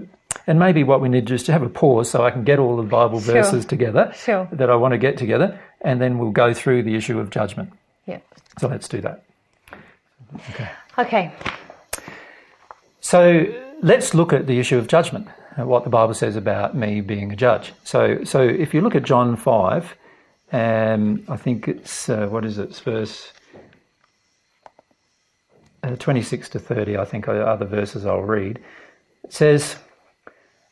and 0.47 0.59
maybe 0.59 0.85
what 0.85 1.01
we 1.01 1.09
need 1.09 1.21
to 1.21 1.27
do 1.29 1.35
is 1.35 1.45
to 1.45 1.53
have 1.53 1.63
a 1.63 1.71
pause 1.71 2.11
so 2.11 2.27
I 2.27 2.31
can 2.31 2.45
get 2.45 2.59
all 2.59 2.77
the 2.77 2.83
Bible 2.83 3.21
sure. 3.21 3.35
verses 3.35 3.65
together 3.65 4.13
sure. 4.15 4.49
that 4.53 4.69
I 4.69 4.77
want 4.77 4.93
to 4.93 4.99
get 4.99 5.17
together, 5.17 5.59
and 5.81 5.99
then 5.99 6.19
we'll 6.19 6.31
go 6.31 6.53
through 6.53 6.83
the 6.83 6.95
issue 6.95 7.19
of 7.19 7.31
judgment. 7.31 7.73
Yeah. 8.05 8.19
So 8.59 8.69
let's 8.69 8.89
do 8.89 9.01
that. 9.01 9.25
Okay. 10.35 10.69
Okay. 10.99 11.33
So 13.01 13.47
let's 13.83 14.15
look 14.15 14.33
at 14.33 14.47
the 14.47 14.59
issue 14.59 14.79
of 14.79 14.87
judgment, 14.87 15.29
what 15.57 15.85
the 15.85 15.91
Bible 15.91 16.15
says 16.15 16.37
about 16.37 16.75
me 16.77 17.01
being 17.01 17.33
a 17.33 17.37
judge. 17.37 17.73
So, 17.85 18.25
so 18.25 18.41
if 18.41 18.73
you 18.73 18.81
look 18.81 18.95
at 18.95 19.03
John 19.03 19.37
5, 19.37 19.97
um, 20.53 21.25
I 21.29 21.37
think 21.37 21.69
it's, 21.69 22.09
uh, 22.09 22.27
what 22.29 22.45
is 22.45 22.59
it, 22.59 22.71
it's 22.71 22.81
verse 22.81 23.33
uh, 25.83 25.97
26 25.97 26.49
to 26.51 26.59
30, 26.59 26.97
I 26.97 27.05
think 27.05 27.29
are 27.29 27.43
other 27.43 27.67
verses 27.67 28.07
I'll 28.07 28.23
read. 28.23 28.61
It 29.25 29.33
says, 29.33 29.77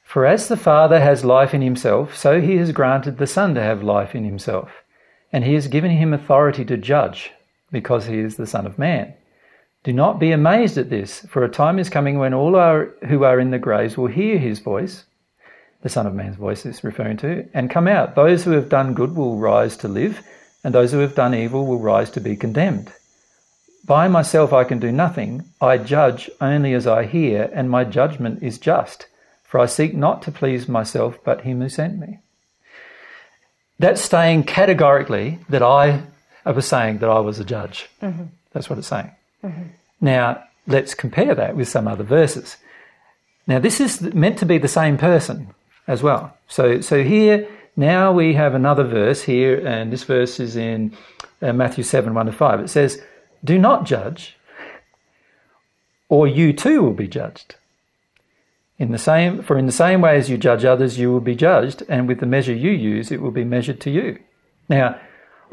For 0.05 0.25
as 0.25 0.49
the 0.49 0.57
Father 0.57 1.01
has 1.01 1.25
life 1.25 1.53
in 1.53 1.63
himself, 1.63 2.17
so 2.17 2.41
he 2.41 2.57
has 2.59 2.73
granted 2.73 3.19
the 3.19 3.27
Son 3.27 3.55
to 3.55 3.63
have 3.63 3.83
life 3.83 4.15
in 4.15 4.25
himself. 4.25 4.71
And 5.33 5.45
he 5.45 5.55
has 5.55 5.69
given 5.69 5.91
him 5.91 6.13
authority 6.13 6.65
to 6.67 6.77
judge, 6.77 7.33
because 7.73 8.07
he 8.07 8.19
is 8.19 8.37
the 8.37 8.47
Son 8.47 8.67
of 8.67 8.79
Man. 8.79 9.15
Do 9.83 9.93
not 9.93 10.21
be 10.21 10.31
amazed 10.33 10.77
at 10.77 10.91
this, 10.91 11.21
for 11.29 11.43
a 11.43 11.49
time 11.49 11.79
is 11.79 11.89
coming 11.89 12.19
when 12.19 12.35
all 12.35 12.55
are, 12.55 12.95
who 13.09 13.25
are 13.25 13.41
in 13.41 13.51
the 13.51 13.59
graves 13.59 13.97
will 13.97 14.09
hear 14.09 14.37
his 14.39 14.59
voice, 14.59 15.05
the 15.83 15.89
Son 15.89 16.07
of 16.07 16.15
Man's 16.15 16.37
voice 16.37 16.67
is 16.67 16.85
referring 16.85 17.17
to, 17.19 17.49
and 17.55 17.71
come 17.71 17.89
out. 17.89 18.15
Those 18.15 18.45
who 18.45 18.51
have 18.51 18.69
done 18.69 18.93
good 18.93 19.17
will 19.17 19.39
rise 19.39 19.79
to 19.79 19.89
live, 19.89 20.23
and 20.63 20.75
those 20.75 20.93
who 20.93 20.99
have 20.99 21.15
done 21.15 21.35
evil 21.35 21.67
will 21.67 21.79
rise 21.79 22.11
to 22.11 22.21
be 22.21 22.37
condemned. 22.37 22.93
By 23.87 24.07
myself 24.09 24.53
I 24.53 24.65
can 24.65 24.79
do 24.79 24.93
nothing. 24.93 25.45
I 25.61 25.79
judge 25.79 26.29
only 26.43 26.75
as 26.75 26.87
I 26.87 27.07
hear, 27.07 27.51
and 27.55 27.71
my 27.71 27.85
judgment 27.85 28.43
is 28.43 28.59
just, 28.59 29.07
for 29.43 29.59
I 29.59 29.67
seek 29.67 29.95
not 29.95 30.21
to 30.23 30.31
please 30.31 30.69
myself, 30.69 31.19
but 31.25 31.41
him 31.41 31.63
who 31.63 31.71
sent 31.71 31.99
me. 31.99 32.19
That's 33.79 34.03
saying 34.03 34.45
categorically 34.45 35.39
that 35.49 35.63
I 35.63 36.03
It 36.47 36.55
was 36.55 36.67
saying 36.67 36.99
that 36.99 37.11
I 37.11 37.21
was 37.21 37.39
a 37.39 37.45
judge. 37.45 37.89
Mm-hmm. 38.03 38.25
That's 38.53 38.69
what 38.69 38.79
it's 38.79 38.89
saying. 38.89 39.11
Now, 40.01 40.45
let's 40.67 40.95
compare 40.95 41.35
that 41.35 41.57
with 41.57 41.69
some 41.69 41.87
other 41.89 42.05
verses. 42.05 42.57
Now, 43.47 43.59
this 43.59 43.81
is 43.81 44.01
meant 44.01 44.39
to 44.39 44.47
be 44.47 44.59
the 44.59 44.69
same 44.69 44.97
person 44.97 45.55
as 45.87 46.03
well. 46.03 46.37
So, 46.49 46.81
so 46.81 47.03
here, 47.03 47.49
now 47.77 48.13
we 48.13 48.35
have 48.35 48.55
another 48.55 48.85
verse 48.85 49.23
here, 49.23 49.67
and 49.67 49.93
this 49.93 50.05
verse 50.05 50.39
is 50.41 50.57
in 50.57 50.97
uh, 51.43 51.53
Matthew 51.53 51.85
7 51.85 52.15
1 52.15 52.27
to 52.27 52.33
5. 52.33 52.61
It 52.61 52.69
says, 52.69 53.03
Do 53.43 53.59
not 53.59 53.87
judge, 53.87 54.37
or 56.09 56.27
you 56.27 56.53
too 56.53 56.83
will 56.83 56.93
be 56.93 57.09
judged. 57.09 57.57
In 58.79 58.93
the 58.93 58.99
same, 58.99 59.43
for 59.43 59.59
in 59.59 59.67
the 59.67 59.73
same 59.73 60.01
way 60.01 60.17
as 60.17 60.31
you 60.31 60.39
judge 60.39 60.65
others, 60.65 60.99
you 60.99 61.13
will 61.13 61.21
be 61.21 61.35
judged, 61.35 61.83
and 61.89 62.09
with 62.09 62.21
the 62.21 62.27
measure 62.27 62.55
you 62.55 62.71
use, 62.71 63.11
it 63.11 63.21
will 63.21 63.31
be 63.31 63.45
measured 63.45 63.81
to 63.81 63.91
you. 63.91 64.19
Now, 64.69 64.99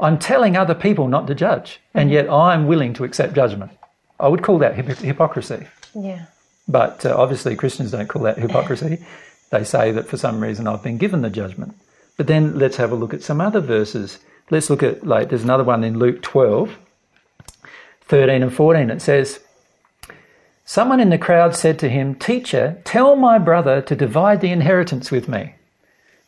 I'm 0.00 0.18
telling 0.18 0.56
other 0.56 0.74
people 0.74 1.08
not 1.08 1.26
to 1.26 1.34
judge, 1.34 1.80
and 1.92 2.10
yet 2.10 2.30
I'm 2.30 2.66
willing 2.66 2.94
to 2.94 3.04
accept 3.04 3.34
judgment. 3.34 3.72
I 4.20 4.28
would 4.28 4.42
call 4.42 4.58
that 4.58 4.74
hypocr- 4.74 5.02
hypocrisy. 5.02 5.66
Yeah. 5.94 6.26
But 6.66 7.06
uh, 7.06 7.16
obviously, 7.16 7.56
Christians 7.56 7.92
don't 7.92 8.08
call 8.08 8.22
that 8.22 8.38
hypocrisy. 8.38 8.98
they 9.50 9.64
say 9.64 9.92
that 9.92 10.06
for 10.06 10.16
some 10.16 10.40
reason 10.40 10.66
I've 10.66 10.82
been 10.82 10.98
given 10.98 11.22
the 11.22 11.30
judgment. 11.30 11.74
But 12.16 12.26
then 12.26 12.58
let's 12.58 12.76
have 12.76 12.92
a 12.92 12.96
look 12.96 13.14
at 13.14 13.22
some 13.22 13.40
other 13.40 13.60
verses. 13.60 14.18
Let's 14.50 14.70
look 14.70 14.82
at, 14.82 15.06
like, 15.06 15.28
there's 15.28 15.44
another 15.44 15.64
one 15.64 15.84
in 15.84 15.98
Luke 15.98 16.20
12, 16.22 16.76
13 18.02 18.42
and 18.42 18.52
14. 18.52 18.90
It 18.90 19.00
says, 19.00 19.40
Someone 20.64 21.00
in 21.00 21.10
the 21.10 21.18
crowd 21.18 21.54
said 21.54 21.78
to 21.78 21.88
him, 21.88 22.14
Teacher, 22.14 22.82
tell 22.84 23.16
my 23.16 23.38
brother 23.38 23.80
to 23.82 23.96
divide 23.96 24.40
the 24.40 24.50
inheritance 24.50 25.10
with 25.10 25.28
me. 25.28 25.54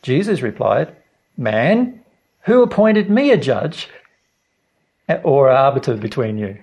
Jesus 0.03 0.41
replied, 0.41 0.95
Man, 1.37 2.01
who 2.43 2.63
appointed 2.63 3.11
me 3.11 3.33
a 3.33 3.37
judge 3.37 3.89
or 5.23 5.51
arbiter 5.51 5.97
between 5.97 6.39
you? 6.39 6.59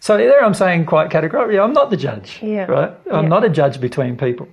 So 0.00 0.16
there 0.16 0.44
I'm 0.44 0.54
saying 0.54 0.86
quite 0.86 1.10
categorically, 1.10 1.58
I'm 1.58 1.72
not 1.72 1.90
the 1.90 1.96
judge. 1.96 2.38
Yeah. 2.42 2.66
Right? 2.66 2.92
I'm 3.10 3.24
Yeah. 3.24 3.28
not 3.28 3.44
a 3.44 3.48
judge 3.48 3.80
between 3.80 4.16
people. 4.16 4.48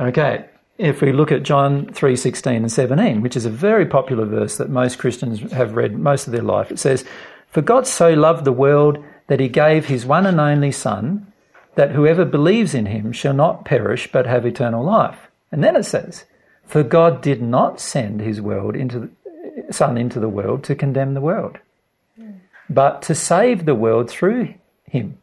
Okay. 0.00 0.44
If 0.78 1.00
we 1.00 1.12
look 1.12 1.32
at 1.32 1.42
John 1.42 1.86
3:16 1.86 2.56
and 2.56 2.72
17, 2.72 3.22
which 3.22 3.36
is 3.36 3.46
a 3.46 3.50
very 3.50 3.86
popular 3.86 4.26
verse 4.26 4.58
that 4.58 4.68
most 4.68 4.98
Christians 4.98 5.40
have 5.52 5.74
read 5.76 5.98
most 5.98 6.26
of 6.26 6.32
their 6.32 6.42
life, 6.42 6.70
it 6.70 6.78
says, 6.78 7.04
"For 7.48 7.62
God 7.62 7.86
so 7.86 8.12
loved 8.12 8.44
the 8.44 8.52
world 8.52 8.98
that 9.28 9.40
he 9.40 9.48
gave 9.48 9.86
his 9.86 10.04
one 10.04 10.26
and 10.26 10.38
only 10.38 10.70
son, 10.70 11.26
that 11.76 11.92
whoever 11.92 12.24
believes 12.24 12.74
in 12.74 12.86
him 12.86 13.12
shall 13.12 13.32
not 13.34 13.64
perish 13.64 14.10
but 14.12 14.26
have 14.26 14.44
eternal 14.44 14.84
life." 14.84 15.30
And 15.50 15.64
then 15.64 15.76
it 15.76 15.84
says, 15.84 16.24
"For 16.66 16.82
God 16.82 17.22
did 17.22 17.40
not 17.40 17.80
send 17.80 18.20
his 18.20 18.42
world 18.42 18.76
into 18.76 18.98
the, 18.98 19.08
son 19.72 19.96
into 19.96 20.20
the 20.20 20.28
world 20.28 20.62
to 20.64 20.74
condemn 20.74 21.14
the 21.14 21.20
world, 21.20 21.58
hmm. 22.18 22.32
But 22.68 23.02
to 23.02 23.14
save 23.14 23.64
the 23.64 23.74
world 23.74 24.10
through 24.10 24.54
him." 24.84 25.18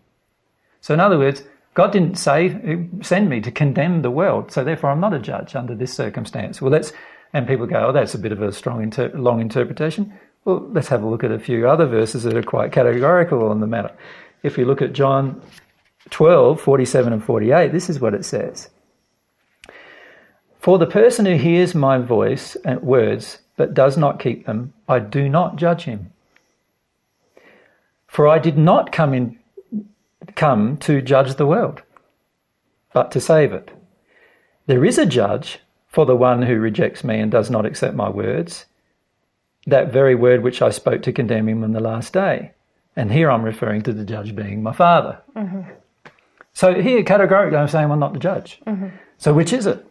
So, 0.81 0.93
in 0.93 0.99
other 0.99 1.17
words, 1.17 1.43
God 1.73 1.91
didn't 1.91 2.17
save, 2.17 2.89
send 3.01 3.29
me 3.29 3.41
to 3.41 3.51
condemn 3.51 4.03
the 4.03 4.11
world, 4.11 4.51
so 4.51 4.63
therefore 4.63 4.91
I'm 4.91 4.99
not 4.99 5.13
a 5.13 5.19
judge 5.19 5.55
under 5.55 5.73
this 5.73 5.93
circumstance. 5.93 6.61
Well, 6.61 6.71
let's, 6.71 6.93
and 7.33 7.47
people 7.47 7.65
go, 7.65 7.87
oh, 7.87 7.91
that's 7.91 8.13
a 8.13 8.19
bit 8.19 8.31
of 8.31 8.41
a 8.41 8.51
strong, 8.51 8.83
inter- 8.83 9.11
long 9.15 9.41
interpretation. 9.41 10.13
Well, 10.45 10.67
let's 10.71 10.89
have 10.89 11.01
a 11.01 11.07
look 11.07 11.23
at 11.23 11.31
a 11.31 11.39
few 11.39 11.67
other 11.67 11.87
verses 11.87 12.23
that 12.23 12.37
are 12.37 12.43
quite 12.43 12.71
categorical 12.71 13.47
on 13.47 13.59
the 13.59 13.67
matter. 13.67 13.91
If 14.43 14.57
we 14.57 14.65
look 14.65 14.83
at 14.83 14.93
John 14.93 15.41
12, 16.11 16.61
47 16.61 17.13
and 17.13 17.23
48, 17.23 17.71
this 17.71 17.89
is 17.89 17.99
what 17.99 18.13
it 18.13 18.25
says. 18.25 18.69
For 20.59 20.77
the 20.77 20.85
person 20.85 21.25
who 21.25 21.37
hears 21.37 21.73
my 21.73 21.97
voice 21.97 22.55
and 22.63 22.81
words, 22.83 23.39
but 23.57 23.73
does 23.73 23.97
not 23.97 24.19
keep 24.19 24.45
them, 24.45 24.73
I 24.87 24.99
do 24.99 25.27
not 25.27 25.55
judge 25.55 25.83
him. 25.83 26.12
For 28.13 28.27
I 28.27 28.37
did 28.37 28.59
not 28.59 28.91
come 28.91 29.15
in 29.15 29.39
come 30.35 30.77
to 30.77 31.01
judge 31.01 31.33
the 31.33 31.47
world, 31.47 31.81
but 32.93 33.09
to 33.11 33.19
save 33.19 33.51
it. 33.53 33.71
There 34.67 34.85
is 34.85 34.99
a 34.99 35.05
judge 35.07 35.57
for 35.87 36.05
the 36.05 36.15
one 36.15 36.43
who 36.43 36.59
rejects 36.59 37.03
me 37.03 37.19
and 37.19 37.31
does 37.31 37.49
not 37.49 37.65
accept 37.65 37.95
my 37.95 38.09
words, 38.09 38.67
that 39.65 39.91
very 39.91 40.13
word 40.13 40.43
which 40.43 40.61
I 40.61 40.69
spoke 40.69 41.01
to 41.01 41.11
condemn 41.11 41.49
him 41.49 41.63
on 41.63 41.71
the 41.71 41.79
last 41.79 42.13
day. 42.13 42.51
And 42.95 43.11
here 43.11 43.31
I'm 43.31 43.41
referring 43.41 43.81
to 43.81 43.93
the 43.93 44.05
judge 44.05 44.35
being 44.35 44.61
my 44.61 44.73
father. 44.73 45.19
Mm-hmm. 45.35 45.71
So 46.53 46.79
here, 46.79 47.01
categorically, 47.01 47.57
I'm 47.57 47.67
saying 47.67 47.89
I'm 47.89 47.99
not 47.99 48.13
the 48.13 48.19
judge. 48.19 48.61
Mm-hmm. 48.67 48.89
So 49.17 49.33
which 49.33 49.51
is 49.51 49.65
it? 49.65 49.83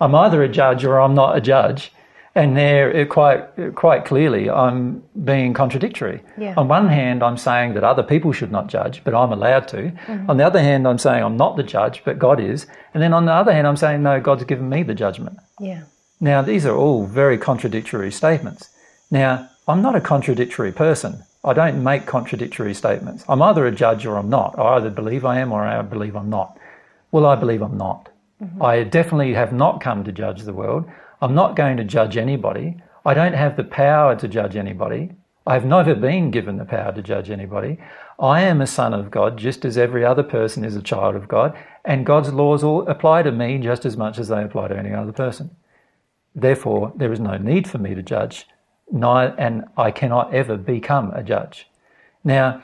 I'm 0.00 0.16
either 0.16 0.42
a 0.42 0.48
judge 0.48 0.84
or 0.84 1.00
I'm 1.00 1.14
not 1.14 1.36
a 1.36 1.40
judge. 1.40 1.92
And 2.34 2.56
there, 2.56 2.90
it 2.90 3.08
quite 3.08 3.40
uh, 3.58 3.70
quite 3.70 4.04
clearly, 4.04 4.48
I'm 4.48 5.02
being 5.24 5.52
contradictory. 5.52 6.22
Yeah. 6.38 6.54
On 6.56 6.68
one 6.68 6.88
hand, 6.88 7.24
I'm 7.24 7.36
saying 7.36 7.74
that 7.74 7.82
other 7.82 8.04
people 8.04 8.32
should 8.32 8.52
not 8.52 8.68
judge, 8.68 9.02
but 9.02 9.14
I'm 9.14 9.32
allowed 9.32 9.66
to. 9.68 9.76
Mm-hmm. 9.76 10.30
On 10.30 10.36
the 10.36 10.46
other 10.46 10.62
hand, 10.62 10.86
I'm 10.86 10.98
saying 10.98 11.24
I'm 11.24 11.36
not 11.36 11.56
the 11.56 11.64
judge, 11.64 12.02
but 12.04 12.20
God 12.20 12.38
is. 12.38 12.66
And 12.94 13.02
then 13.02 13.12
on 13.12 13.26
the 13.26 13.32
other 13.32 13.52
hand, 13.52 13.66
I'm 13.66 13.76
saying 13.76 14.02
no, 14.02 14.20
God's 14.20 14.44
given 14.44 14.68
me 14.68 14.84
the 14.84 14.94
judgment. 14.94 15.38
Yeah. 15.58 15.84
Now, 16.20 16.40
these 16.42 16.66
are 16.66 16.76
all 16.76 17.04
very 17.06 17.36
contradictory 17.36 18.12
statements. 18.12 18.68
Now, 19.10 19.48
I'm 19.66 19.82
not 19.82 19.96
a 19.96 20.00
contradictory 20.00 20.70
person. 20.70 21.24
I 21.42 21.52
don't 21.54 21.82
make 21.82 22.06
contradictory 22.06 22.74
statements. 22.74 23.24
I'm 23.28 23.42
either 23.42 23.66
a 23.66 23.72
judge 23.72 24.06
or 24.06 24.16
I'm 24.16 24.28
not. 24.28 24.58
I 24.58 24.76
either 24.76 24.90
believe 24.90 25.24
I 25.24 25.40
am 25.40 25.52
or 25.52 25.66
I 25.66 25.80
believe 25.82 26.14
I'm 26.14 26.30
not. 26.30 26.58
Well, 27.10 27.26
I 27.26 27.34
believe 27.34 27.62
I'm 27.62 27.78
not. 27.78 28.08
Mm-hmm. 28.42 28.62
I 28.62 28.84
definitely 28.84 29.34
have 29.34 29.52
not 29.52 29.80
come 29.80 30.04
to 30.04 30.12
judge 30.12 30.42
the 30.42 30.52
world. 30.52 30.88
I'm 31.20 31.34
not 31.34 31.56
going 31.56 31.76
to 31.76 31.84
judge 31.84 32.16
anybody. 32.16 32.76
I 33.04 33.14
don't 33.14 33.34
have 33.34 33.56
the 33.56 33.64
power 33.64 34.16
to 34.16 34.28
judge 34.28 34.56
anybody. 34.56 35.12
I've 35.46 35.64
never 35.64 35.94
been 35.94 36.30
given 36.30 36.58
the 36.58 36.64
power 36.64 36.92
to 36.92 37.02
judge 37.02 37.30
anybody. 37.30 37.78
I 38.18 38.42
am 38.42 38.60
a 38.60 38.66
son 38.66 38.92
of 38.92 39.10
God 39.10 39.38
just 39.38 39.64
as 39.64 39.78
every 39.78 40.04
other 40.04 40.22
person 40.22 40.64
is 40.64 40.76
a 40.76 40.82
child 40.82 41.16
of 41.16 41.28
God, 41.28 41.56
and 41.84 42.04
God's 42.04 42.32
laws 42.32 42.62
all 42.62 42.86
apply 42.86 43.22
to 43.22 43.32
me 43.32 43.58
just 43.58 43.86
as 43.86 43.96
much 43.96 44.18
as 44.18 44.28
they 44.28 44.42
apply 44.42 44.68
to 44.68 44.78
any 44.78 44.92
other 44.92 45.12
person. 45.12 45.56
Therefore, 46.34 46.92
there 46.94 47.12
is 47.12 47.20
no 47.20 47.38
need 47.38 47.68
for 47.68 47.78
me 47.78 47.94
to 47.94 48.02
judge, 48.02 48.46
and 48.92 49.64
I 49.76 49.90
cannot 49.90 50.34
ever 50.34 50.56
become 50.56 51.10
a 51.12 51.22
judge. 51.22 51.68
Now, 52.22 52.62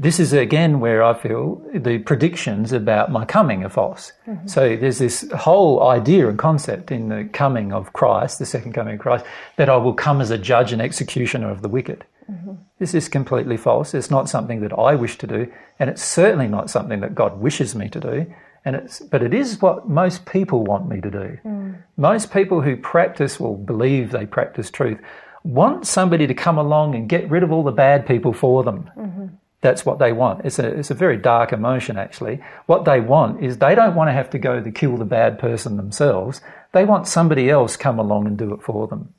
this 0.00 0.18
is 0.18 0.32
again 0.32 0.80
where 0.80 1.02
I 1.02 1.12
feel 1.12 1.62
the 1.74 1.98
predictions 1.98 2.72
about 2.72 3.12
my 3.12 3.26
coming 3.26 3.62
are 3.64 3.68
false. 3.68 4.12
Mm-hmm. 4.26 4.46
So 4.46 4.74
there's 4.74 4.98
this 4.98 5.30
whole 5.36 5.82
idea 5.86 6.26
and 6.26 6.38
concept 6.38 6.90
in 6.90 7.10
the 7.10 7.28
coming 7.34 7.74
of 7.74 7.92
Christ, 7.92 8.38
the 8.38 8.46
second 8.46 8.72
coming 8.72 8.94
of 8.94 9.00
Christ, 9.00 9.26
that 9.56 9.68
I 9.68 9.76
will 9.76 9.92
come 9.92 10.22
as 10.22 10.30
a 10.30 10.38
judge 10.38 10.72
and 10.72 10.80
executioner 10.80 11.50
of 11.50 11.60
the 11.60 11.68
wicked. 11.68 12.06
Mm-hmm. 12.32 12.52
This 12.78 12.94
is 12.94 13.10
completely 13.10 13.58
false. 13.58 13.92
It's 13.92 14.10
not 14.10 14.30
something 14.30 14.62
that 14.62 14.72
I 14.72 14.94
wish 14.94 15.18
to 15.18 15.26
do, 15.26 15.52
and 15.78 15.90
it's 15.90 16.02
certainly 16.02 16.48
not 16.48 16.70
something 16.70 17.00
that 17.00 17.14
God 17.14 17.38
wishes 17.38 17.74
me 17.74 17.90
to 17.90 18.00
do. 18.00 18.34
And 18.64 18.76
it's, 18.76 19.00
but 19.00 19.22
it 19.22 19.34
is 19.34 19.60
what 19.60 19.90
most 19.90 20.24
people 20.24 20.64
want 20.64 20.88
me 20.88 21.02
to 21.02 21.10
do. 21.10 21.38
Mm. 21.44 21.82
Most 21.98 22.32
people 22.32 22.62
who 22.62 22.74
practice 22.74 23.38
or 23.38 23.56
believe 23.56 24.12
they 24.12 24.24
practice 24.24 24.70
truth 24.70 24.98
want 25.44 25.86
somebody 25.86 26.26
to 26.26 26.34
come 26.34 26.56
along 26.56 26.94
and 26.94 27.06
get 27.08 27.28
rid 27.30 27.42
of 27.42 27.52
all 27.52 27.62
the 27.62 27.70
bad 27.72 28.06
people 28.06 28.32
for 28.32 28.62
them. 28.62 28.90
Mm-hmm. 28.96 29.26
That's 29.62 29.84
what 29.84 29.98
they 29.98 30.12
want. 30.12 30.44
It's 30.44 30.58
a, 30.58 30.66
it's 30.66 30.90
a 30.90 30.94
very 30.94 31.18
dark 31.18 31.52
emotion, 31.52 31.98
actually. 31.98 32.40
What 32.66 32.84
they 32.86 33.00
want 33.00 33.42
is 33.42 33.58
they 33.58 33.74
don't 33.74 33.94
want 33.94 34.08
to 34.08 34.12
have 34.12 34.30
to 34.30 34.38
go 34.38 34.62
to 34.62 34.70
kill 34.70 34.96
the 34.96 35.04
bad 35.04 35.38
person 35.38 35.76
themselves. 35.76 36.40
They 36.72 36.84
want 36.84 37.06
somebody 37.06 37.50
else 37.50 37.76
come 37.76 37.98
along 37.98 38.26
and 38.26 38.38
do 38.38 38.54
it 38.54 38.62
for 38.62 38.86
them. 38.86 39.12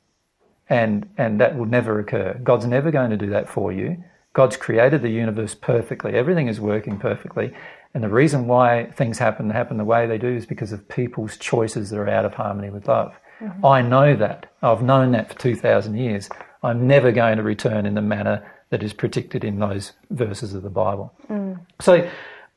And, 0.68 1.08
and 1.16 1.40
that 1.40 1.56
will 1.56 1.66
never 1.66 2.00
occur. 2.00 2.40
God's 2.42 2.66
never 2.66 2.90
going 2.90 3.10
to 3.10 3.16
do 3.16 3.30
that 3.30 3.48
for 3.48 3.72
you. 3.72 4.02
God's 4.32 4.56
created 4.56 5.02
the 5.02 5.10
universe 5.10 5.54
perfectly. 5.54 6.14
Everything 6.14 6.48
is 6.48 6.60
working 6.60 6.98
perfectly. 6.98 7.52
And 7.94 8.02
the 8.02 8.08
reason 8.08 8.46
why 8.46 8.86
things 8.96 9.18
happen 9.18 9.50
happen 9.50 9.76
the 9.76 9.84
way 9.84 10.06
they 10.06 10.18
do 10.18 10.28
is 10.28 10.46
because 10.46 10.72
of 10.72 10.88
people's 10.88 11.36
choices 11.36 11.90
that 11.90 11.98
are 11.98 12.08
out 12.08 12.24
of 12.24 12.34
harmony 12.34 12.70
with 12.70 12.88
love. 12.88 13.14
Mm-hmm. 13.40 13.66
I 13.66 13.82
know 13.82 14.16
that. 14.16 14.50
I've 14.62 14.82
known 14.82 15.12
that 15.12 15.28
for 15.32 15.38
2,000 15.38 15.96
years. 15.96 16.28
I'm 16.62 16.86
never 16.86 17.12
going 17.12 17.36
to 17.36 17.42
return 17.42 17.86
in 17.86 17.94
the 17.94 18.02
manner 18.02 18.50
that 18.72 18.82
is 18.82 18.94
predicted 18.94 19.44
in 19.44 19.58
those 19.58 19.92
verses 20.08 20.54
of 20.54 20.62
the 20.62 20.70
Bible. 20.70 21.12
Mm. 21.28 21.60
So, 21.82 22.08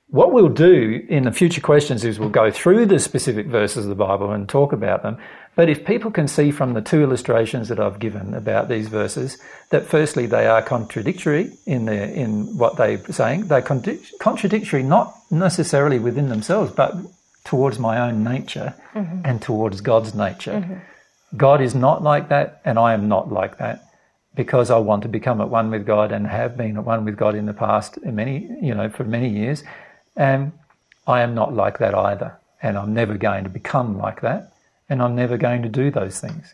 what 0.07 0.31
we'll 0.31 0.47
do 0.47 1.05
in 1.09 1.25
the 1.25 1.31
future 1.31 1.59
questions 1.59 2.05
is 2.05 2.19
we'll 2.19 2.29
go 2.29 2.49
through 2.49 2.85
the 2.85 2.99
specific 2.99 3.47
verses 3.47 3.83
of 3.83 3.89
the 3.89 3.95
Bible 3.95 4.31
and 4.31 4.47
talk 4.47 4.71
about 4.71 5.03
them. 5.03 5.17
But 5.55 5.67
if 5.67 5.83
people 5.83 6.11
can 6.11 6.29
see 6.29 6.51
from 6.51 6.73
the 6.73 6.81
two 6.81 7.03
illustrations 7.03 7.67
that 7.67 7.81
I've 7.81 7.99
given 7.99 8.33
about 8.33 8.69
these 8.69 8.87
verses 8.87 9.37
that 9.71 9.87
firstly 9.87 10.25
they 10.25 10.47
are 10.47 10.61
contradictory 10.61 11.51
in 11.65 11.83
their 11.83 12.05
in 12.05 12.57
what 12.57 12.77
they're 12.77 13.03
saying, 13.11 13.47
they're 13.47 13.61
contra- 13.61 13.97
contradictory 14.19 14.83
not 14.83 15.13
necessarily 15.31 15.99
within 15.99 16.29
themselves, 16.29 16.71
but 16.71 16.95
towards 17.43 17.77
my 17.77 17.99
own 17.99 18.23
nature 18.23 18.73
mm-hmm. 18.93 19.21
and 19.25 19.41
towards 19.41 19.81
God's 19.81 20.15
nature. 20.15 20.53
Mm-hmm. 20.53 21.35
God 21.35 21.59
is 21.59 21.75
not 21.75 22.03
like 22.03 22.29
that, 22.29 22.61
and 22.63 22.79
I 22.79 22.93
am 22.93 23.09
not 23.09 23.33
like 23.33 23.57
that 23.57 23.84
because 24.35 24.69
I 24.69 24.77
want 24.77 25.03
to 25.03 25.09
become 25.09 25.39
at 25.41 25.49
one 25.49 25.71
with 25.71 25.85
God 25.85 26.11
and 26.11 26.27
have 26.27 26.57
been 26.57 26.77
at 26.77 26.83
one 26.83 27.05
with 27.05 27.17
God 27.17 27.35
in 27.35 27.45
the 27.45 27.53
past 27.53 27.97
in 27.97 28.15
many, 28.15 28.49
you 28.61 28.75
know, 28.75 28.89
for 28.89 29.03
many 29.03 29.29
years. 29.29 29.63
And 30.15 30.51
I 31.07 31.21
am 31.21 31.33
not 31.33 31.53
like 31.53 31.77
that 31.79 31.95
either. 31.95 32.37
And 32.61 32.77
I'm 32.77 32.93
never 32.93 33.15
going 33.17 33.43
to 33.43 33.49
become 33.49 33.97
like 33.97 34.21
that. 34.21 34.53
And 34.89 35.01
I'm 35.01 35.15
never 35.15 35.37
going 35.37 35.61
to 35.63 35.69
do 35.69 35.89
those 35.91 36.19
things. 36.19 36.53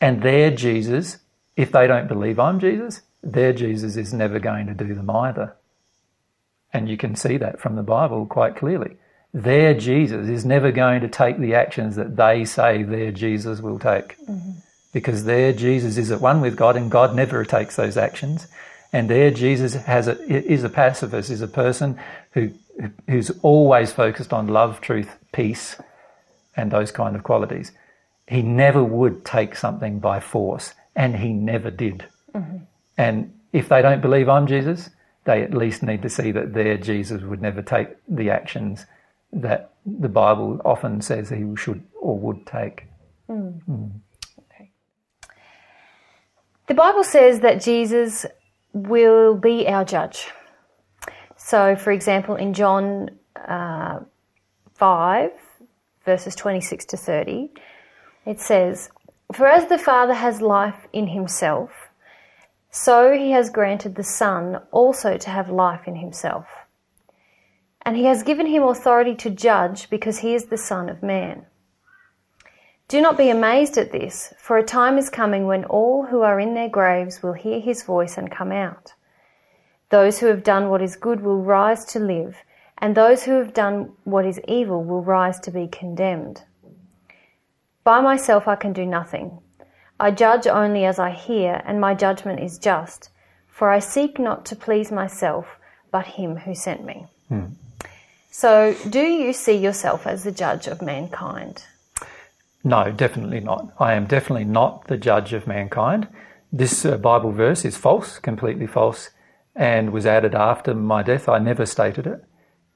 And 0.00 0.22
they're 0.22 0.50
Jesus. 0.50 1.18
If 1.56 1.70
they 1.70 1.86
don't 1.86 2.08
believe 2.08 2.38
I'm 2.38 2.58
Jesus, 2.58 3.02
their 3.22 3.52
Jesus 3.52 3.96
is 3.96 4.12
never 4.12 4.38
going 4.38 4.66
to 4.66 4.74
do 4.74 4.94
them 4.94 5.10
either. 5.10 5.54
And 6.72 6.88
you 6.88 6.96
can 6.96 7.14
see 7.14 7.36
that 7.36 7.60
from 7.60 7.76
the 7.76 7.82
Bible 7.82 8.26
quite 8.26 8.56
clearly. 8.56 8.96
Their 9.34 9.74
Jesus 9.74 10.28
is 10.28 10.44
never 10.44 10.72
going 10.72 11.00
to 11.02 11.08
take 11.08 11.38
the 11.38 11.54
actions 11.54 11.96
that 11.96 12.16
they 12.16 12.44
say 12.44 12.82
their 12.82 13.12
Jesus 13.12 13.60
will 13.60 13.78
take. 13.78 14.18
Mm-hmm. 14.26 14.52
Because 14.92 15.24
there 15.24 15.52
Jesus 15.52 15.96
is 15.96 16.10
at 16.10 16.20
one 16.20 16.40
with 16.40 16.56
God 16.56 16.76
and 16.76 16.90
God 16.90 17.14
never 17.14 17.44
takes 17.44 17.76
those 17.76 17.96
actions. 17.96 18.46
And 18.92 19.08
there 19.08 19.30
Jesus 19.30 19.74
has 19.74 20.06
a, 20.06 20.20
is 20.28 20.64
a 20.64 20.68
pacifist, 20.68 21.30
is 21.30 21.40
a 21.40 21.48
person 21.48 21.98
who, 22.32 22.50
who's 23.08 23.30
always 23.42 23.90
focused 23.92 24.32
on 24.32 24.48
love, 24.48 24.80
truth, 24.80 25.16
peace, 25.32 25.76
and 26.56 26.70
those 26.70 26.92
kind 26.92 27.16
of 27.16 27.22
qualities. 27.22 27.72
He 28.28 28.42
never 28.42 28.84
would 28.84 29.24
take 29.24 29.56
something 29.56 29.98
by 29.98 30.20
force, 30.20 30.74
and 30.94 31.16
he 31.16 31.32
never 31.32 31.70
did. 31.70 32.04
Mm-hmm. 32.34 32.58
And 32.98 33.32
if 33.52 33.68
they 33.68 33.80
don't 33.80 34.02
believe 34.02 34.28
I'm 34.28 34.46
Jesus, 34.46 34.90
they 35.24 35.42
at 35.42 35.54
least 35.54 35.82
need 35.82 36.02
to 36.02 36.08
see 36.08 36.32
that 36.32 36.52
their 36.52 36.76
Jesus 36.76 37.22
would 37.22 37.40
never 37.40 37.62
take 37.62 37.88
the 38.08 38.30
actions 38.30 38.86
that 39.32 39.72
the 39.86 40.08
Bible 40.08 40.60
often 40.64 41.00
says 41.00 41.30
he 41.30 41.44
should 41.56 41.82
or 42.00 42.18
would 42.18 42.46
take. 42.46 42.86
Mm. 43.28 43.62
Mm. 43.68 43.90
The 46.72 46.76
Bible 46.76 47.04
says 47.04 47.40
that 47.40 47.60
Jesus 47.60 48.24
will 48.72 49.34
be 49.34 49.68
our 49.68 49.84
judge. 49.84 50.30
So, 51.36 51.76
for 51.76 51.92
example, 51.92 52.34
in 52.36 52.54
John 52.54 53.10
uh, 53.46 54.00
5, 54.76 55.32
verses 56.06 56.34
26 56.34 56.86
to 56.86 56.96
30, 56.96 57.50
it 58.24 58.40
says, 58.40 58.88
For 59.34 59.46
as 59.46 59.68
the 59.68 59.76
Father 59.76 60.14
has 60.14 60.40
life 60.40 60.86
in 60.94 61.08
himself, 61.08 61.72
so 62.70 63.12
he 63.12 63.32
has 63.32 63.50
granted 63.50 63.94
the 63.94 64.02
Son 64.02 64.56
also 64.70 65.18
to 65.18 65.28
have 65.28 65.50
life 65.50 65.86
in 65.86 65.96
himself. 65.96 66.46
And 67.82 67.98
he 67.98 68.06
has 68.06 68.22
given 68.22 68.46
him 68.46 68.62
authority 68.62 69.14
to 69.16 69.28
judge 69.28 69.90
because 69.90 70.20
he 70.20 70.34
is 70.34 70.46
the 70.46 70.56
Son 70.56 70.88
of 70.88 71.02
Man. 71.02 71.44
Do 72.92 73.00
not 73.00 73.16
be 73.16 73.30
amazed 73.30 73.78
at 73.78 73.90
this, 73.90 74.34
for 74.36 74.58
a 74.58 74.62
time 74.62 74.98
is 74.98 75.08
coming 75.08 75.46
when 75.46 75.64
all 75.64 76.04
who 76.04 76.20
are 76.20 76.38
in 76.38 76.52
their 76.52 76.68
graves 76.68 77.22
will 77.22 77.32
hear 77.32 77.58
his 77.58 77.84
voice 77.84 78.18
and 78.18 78.30
come 78.30 78.52
out. 78.52 78.92
Those 79.88 80.18
who 80.18 80.26
have 80.26 80.44
done 80.44 80.68
what 80.68 80.82
is 80.82 80.94
good 80.96 81.22
will 81.22 81.40
rise 81.40 81.86
to 81.86 81.98
live, 81.98 82.36
and 82.76 82.94
those 82.94 83.22
who 83.22 83.32
have 83.32 83.54
done 83.54 83.92
what 84.04 84.26
is 84.26 84.38
evil 84.46 84.84
will 84.84 85.02
rise 85.02 85.40
to 85.40 85.50
be 85.50 85.68
condemned. 85.68 86.42
By 87.82 88.02
myself 88.02 88.46
I 88.46 88.56
can 88.56 88.74
do 88.74 88.84
nothing. 88.84 89.40
I 89.98 90.10
judge 90.10 90.46
only 90.46 90.84
as 90.84 90.98
I 90.98 91.12
hear, 91.12 91.62
and 91.64 91.80
my 91.80 91.94
judgment 91.94 92.40
is 92.40 92.58
just, 92.58 93.08
for 93.48 93.70
I 93.70 93.78
seek 93.78 94.18
not 94.18 94.44
to 94.44 94.54
please 94.54 94.92
myself, 94.92 95.58
but 95.90 96.06
him 96.06 96.36
who 96.36 96.54
sent 96.54 96.84
me. 96.84 97.06
Hmm. 97.28 97.54
So, 98.30 98.76
do 98.90 99.00
you 99.00 99.32
see 99.32 99.56
yourself 99.56 100.06
as 100.06 100.24
the 100.24 100.30
judge 100.30 100.66
of 100.66 100.82
mankind? 100.82 101.64
No, 102.64 102.92
definitely 102.92 103.40
not. 103.40 103.72
I 103.78 103.94
am 103.94 104.06
definitely 104.06 104.44
not 104.44 104.86
the 104.86 104.96
judge 104.96 105.32
of 105.32 105.46
mankind. 105.46 106.08
This 106.52 106.84
uh, 106.84 106.96
Bible 106.96 107.32
verse 107.32 107.64
is 107.64 107.76
false, 107.76 108.18
completely 108.18 108.66
false, 108.66 109.10
and 109.56 109.90
was 109.90 110.06
added 110.06 110.34
after 110.34 110.74
my 110.74 111.02
death. 111.02 111.28
I 111.28 111.38
never 111.38 111.66
stated 111.66 112.06
it. 112.06 112.24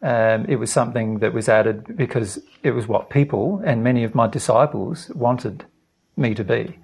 Um, 0.02 0.44
it 0.46 0.56
was 0.56 0.72
something 0.72 1.20
that 1.20 1.32
was 1.32 1.48
added 1.48 1.96
because 1.96 2.38
it 2.62 2.72
was 2.72 2.86
what 2.86 3.10
people 3.10 3.62
and 3.64 3.82
many 3.82 4.04
of 4.04 4.14
my 4.14 4.26
disciples 4.26 5.10
wanted 5.14 5.64
me 6.16 6.34
to 6.34 6.44
be. 6.44 6.78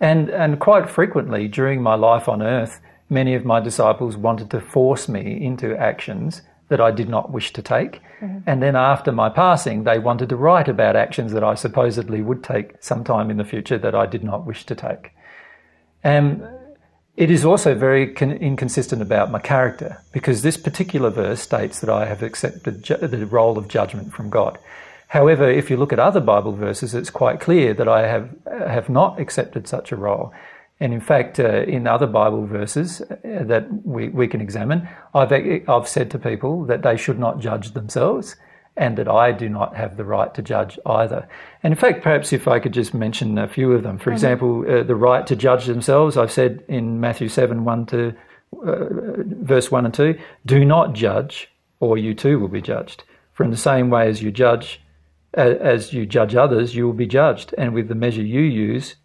And, 0.00 0.28
and 0.30 0.58
quite 0.58 0.90
frequently 0.90 1.46
during 1.46 1.82
my 1.82 1.94
life 1.94 2.28
on 2.28 2.42
earth, 2.42 2.80
many 3.08 3.34
of 3.34 3.44
my 3.44 3.60
disciples 3.60 4.16
wanted 4.16 4.50
to 4.50 4.60
force 4.60 5.08
me 5.08 5.44
into 5.44 5.76
actions 5.76 6.42
that 6.72 6.80
I 6.80 6.90
did 6.90 7.08
not 7.08 7.30
wish 7.30 7.52
to 7.52 7.62
take. 7.62 8.00
Mm-hmm. 8.20 8.38
And 8.46 8.62
then 8.62 8.76
after 8.76 9.12
my 9.12 9.28
passing, 9.28 9.84
they 9.84 9.98
wanted 9.98 10.30
to 10.30 10.36
write 10.36 10.68
about 10.68 10.96
actions 10.96 11.32
that 11.32 11.44
I 11.44 11.54
supposedly 11.54 12.22
would 12.22 12.42
take 12.42 12.72
sometime 12.80 13.30
in 13.30 13.36
the 13.36 13.44
future 13.44 13.76
that 13.76 13.94
I 13.94 14.06
did 14.06 14.24
not 14.24 14.46
wish 14.46 14.64
to 14.66 14.74
take. 14.74 15.12
And 16.02 16.42
it 17.14 17.30
is 17.30 17.44
also 17.44 17.74
very 17.74 18.14
con- 18.14 18.32
inconsistent 18.32 19.02
about 19.02 19.30
my 19.30 19.38
character 19.38 19.98
because 20.12 20.40
this 20.40 20.56
particular 20.56 21.10
verse 21.10 21.42
states 21.42 21.80
that 21.80 21.90
I 21.90 22.06
have 22.06 22.22
accepted 22.22 22.82
ju- 22.82 22.96
the 22.96 23.26
role 23.26 23.58
of 23.58 23.68
judgment 23.68 24.14
from 24.14 24.30
God. 24.30 24.58
However, 25.08 25.46
if 25.50 25.68
you 25.68 25.76
look 25.76 25.92
at 25.92 25.98
other 25.98 26.20
Bible 26.20 26.52
verses, 26.52 26.94
it's 26.94 27.10
quite 27.10 27.38
clear 27.38 27.74
that 27.74 27.86
I 27.86 28.06
have 28.06 28.30
have 28.46 28.88
not 28.88 29.20
accepted 29.20 29.68
such 29.68 29.92
a 29.92 29.96
role. 29.96 30.32
And 30.82 30.92
in 30.92 31.00
fact, 31.00 31.38
uh, 31.38 31.62
in 31.62 31.86
other 31.86 32.08
Bible 32.08 32.44
verses 32.44 33.00
uh, 33.02 33.14
that 33.22 33.68
we, 33.86 34.08
we 34.08 34.26
can 34.26 34.40
examine, 34.40 34.88
I've, 35.14 35.32
I've 35.32 35.86
said 35.86 36.10
to 36.10 36.18
people 36.18 36.64
that 36.64 36.82
they 36.82 36.96
should 36.96 37.20
not 37.20 37.38
judge 37.38 37.70
themselves 37.70 38.34
and 38.76 38.98
that 38.98 39.06
I 39.06 39.30
do 39.30 39.48
not 39.48 39.76
have 39.76 39.96
the 39.96 40.04
right 40.04 40.34
to 40.34 40.42
judge 40.42 40.80
either. 40.84 41.28
And 41.62 41.72
in 41.72 41.78
fact, 41.78 42.02
perhaps 42.02 42.32
if 42.32 42.48
I 42.48 42.58
could 42.58 42.72
just 42.72 42.94
mention 42.94 43.38
a 43.38 43.46
few 43.46 43.70
of 43.70 43.84
them. 43.84 43.96
For 43.96 44.10
mm-hmm. 44.10 44.14
example, 44.14 44.64
uh, 44.68 44.82
the 44.82 44.96
right 44.96 45.24
to 45.28 45.36
judge 45.36 45.66
themselves, 45.66 46.16
I've 46.16 46.32
said 46.32 46.64
in 46.66 46.98
Matthew 46.98 47.28
7 47.28 47.64
1 47.64 47.86
to 47.86 48.14
uh, 48.66 48.86
verse 49.40 49.70
1 49.70 49.84
and 49.84 49.94
2, 49.94 50.18
do 50.46 50.64
not 50.64 50.94
judge, 50.94 51.48
or 51.78 51.96
you 51.96 52.12
too 52.12 52.40
will 52.40 52.48
be 52.48 52.60
judged. 52.60 53.04
For 53.34 53.44
in 53.44 53.52
the 53.52 53.56
same 53.56 53.88
way 53.88 54.08
as 54.08 54.20
you 54.20 54.32
judge, 54.32 54.80
as 55.34 55.92
you 55.92 56.06
judge 56.06 56.34
others, 56.34 56.74
you 56.74 56.86
will 56.86 56.92
be 56.92 57.06
judged. 57.06 57.54
And 57.56 57.72
with 57.72 57.86
the 57.86 57.94
measure 57.94 58.24
you 58.24 58.40
use, 58.40 58.96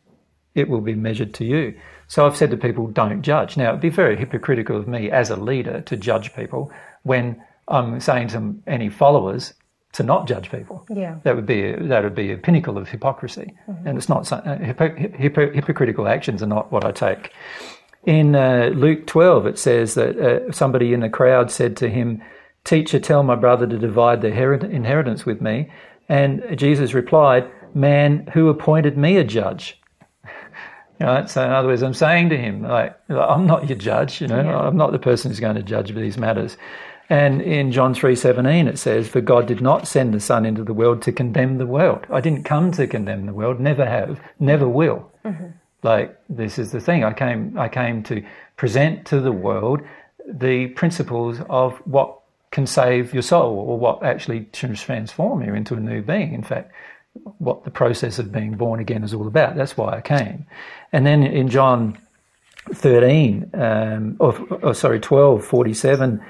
it 0.58 0.70
will 0.70 0.82
be 0.82 0.96
measured 0.96 1.34
to 1.36 1.46
you. 1.46 1.80
So 2.08 2.26
I've 2.26 2.36
said 2.36 2.52
to 2.52 2.58
people, 2.58 2.88
don't 2.88 3.22
judge. 3.22 3.58
Now, 3.58 3.70
it'd 3.70 3.82
be 3.82 3.90
very 3.90 4.16
hypocritical 4.18 4.78
of 4.78 4.88
me 4.88 5.12
as 5.12 5.30
a 5.30 5.36
leader 5.36 5.82
to 5.82 5.96
judge 5.96 6.34
people 6.34 6.72
when 7.04 7.42
I'm 7.68 8.00
saying 8.00 8.30
to 8.30 8.56
any 8.66 8.90
followers 8.90 9.54
to 9.94 10.04
not 10.04 10.28
judge 10.28 10.50
people. 10.52 10.86
Yeah. 10.90 11.18
That 11.24 11.36
would 11.36 11.46
be 11.46 11.64
a, 11.64 11.84
that 11.84 12.04
would 12.04 12.16
be 12.16 12.32
a 12.32 12.38
pinnacle 12.38 12.78
of 12.78 12.90
hypocrisy, 12.90 13.54
mm-hmm. 13.68 13.88
and 13.88 13.98
it's 13.98 14.10
not 14.10 14.32
uh, 14.32 14.58
hypocritical 14.58 16.08
actions 16.08 16.44
are 16.44 16.48
not 16.48 16.72
what 16.72 16.86
I 16.86 16.92
take. 16.92 17.32
In 18.06 18.36
uh, 18.36 18.72
Luke 18.74 19.08
12, 19.08 19.48
it 19.48 19.60
says 19.60 19.96
that 19.96 20.18
uh, 20.18 20.52
somebody 20.52 20.94
in 20.94 21.00
the 21.02 21.10
crowd 21.10 21.52
said 21.52 21.76
to 21.78 21.90
him, 21.90 22.22
"Teacher, 22.64 23.00
tell 23.00 23.24
my 23.24 23.36
brother 23.36 23.66
to 23.66 23.78
divide 23.78 24.22
the 24.22 24.28
inheritance 24.28 25.26
with 25.26 25.42
me." 25.42 25.72
And 26.08 26.44
Jesus 26.58 26.94
replied, 26.94 27.50
"Man, 27.74 28.28
who 28.34 28.50
appointed 28.50 28.98
me 28.98 29.18
a 29.18 29.24
judge?" 29.24 29.82
You 31.00 31.06
know, 31.06 31.26
so 31.28 31.44
in 31.44 31.52
other 31.52 31.68
words, 31.68 31.84
I'm 31.84 31.94
saying 31.94 32.30
to 32.30 32.38
him, 32.38 32.64
like, 32.64 33.00
I'm 33.10 33.46
not 33.46 33.70
your 33.70 33.78
judge, 33.78 34.20
you 34.20 34.28
know, 34.28 34.42
yeah. 34.42 34.58
I'm 34.58 34.78
not 34.78 34.92
the 34.92 35.00
person 35.00 35.30
who's 35.30 35.40
going 35.40 35.56
to 35.56 35.64
judge 35.64 35.94
these 35.94 36.18
matters. 36.18 36.58
And 37.10 37.42
in 37.42 37.72
John 37.72 37.94
3:17 37.94 38.68
it 38.68 38.78
says, 38.78 39.08
"For 39.08 39.22
God 39.22 39.46
did 39.48 39.62
not 39.62 39.88
send 39.88 40.14
the 40.14 40.20
Son 40.20 40.46
into 40.46 40.64
the 40.64 40.74
world 40.74 41.02
to 41.04 41.12
condemn 41.12 41.58
the 41.58 41.66
world. 41.66 42.06
I 42.12 42.20
didn't 42.20 42.44
come 42.44 42.72
to 42.72 42.86
condemn 42.86 43.26
the 43.28 43.34
world, 43.34 43.60
never 43.60 43.86
have, 43.86 44.20
never 44.40 44.68
will." 44.68 45.10
Mm-hmm. 45.24 45.48
Like 45.84 46.18
this 46.30 46.60
is 46.60 46.72
the 46.72 46.82
thing. 46.82 47.06
I 47.06 47.14
came 47.14 47.58
I 47.58 47.70
came 47.70 48.04
to 48.04 48.22
present 48.58 49.06
to 49.06 49.22
the 49.22 49.32
world 49.32 49.82
the 50.28 50.68
principles 50.68 51.40
of 51.50 51.78
what 51.86 52.20
can 52.52 52.68
save 52.68 53.14
your 53.14 53.24
soul 53.24 53.58
or 53.58 53.80
what 53.80 54.04
actually 54.04 54.48
transform 54.52 55.44
you 55.44 55.54
into 55.54 55.76
a 55.76 55.80
new 55.80 56.02
being. 56.02 56.34
In 56.34 56.44
fact, 56.44 56.74
what 57.40 57.64
the 57.64 57.72
process 57.72 58.20
of 58.20 58.32
being 58.32 58.56
born 58.56 58.80
again 58.80 59.04
is 59.04 59.14
all 59.14 59.28
about. 59.28 59.56
That's 59.56 59.78
why 59.78 59.98
I 59.98 60.02
came. 60.02 60.46
And 60.92 61.06
then 61.06 61.24
in 61.24 61.50
John 61.50 61.98
13, 62.74 63.52
um, 63.54 64.18
or, 64.20 64.38
or 64.62 64.74
sorry, 64.74 65.00
12, 65.00 65.44
47 65.44 66.24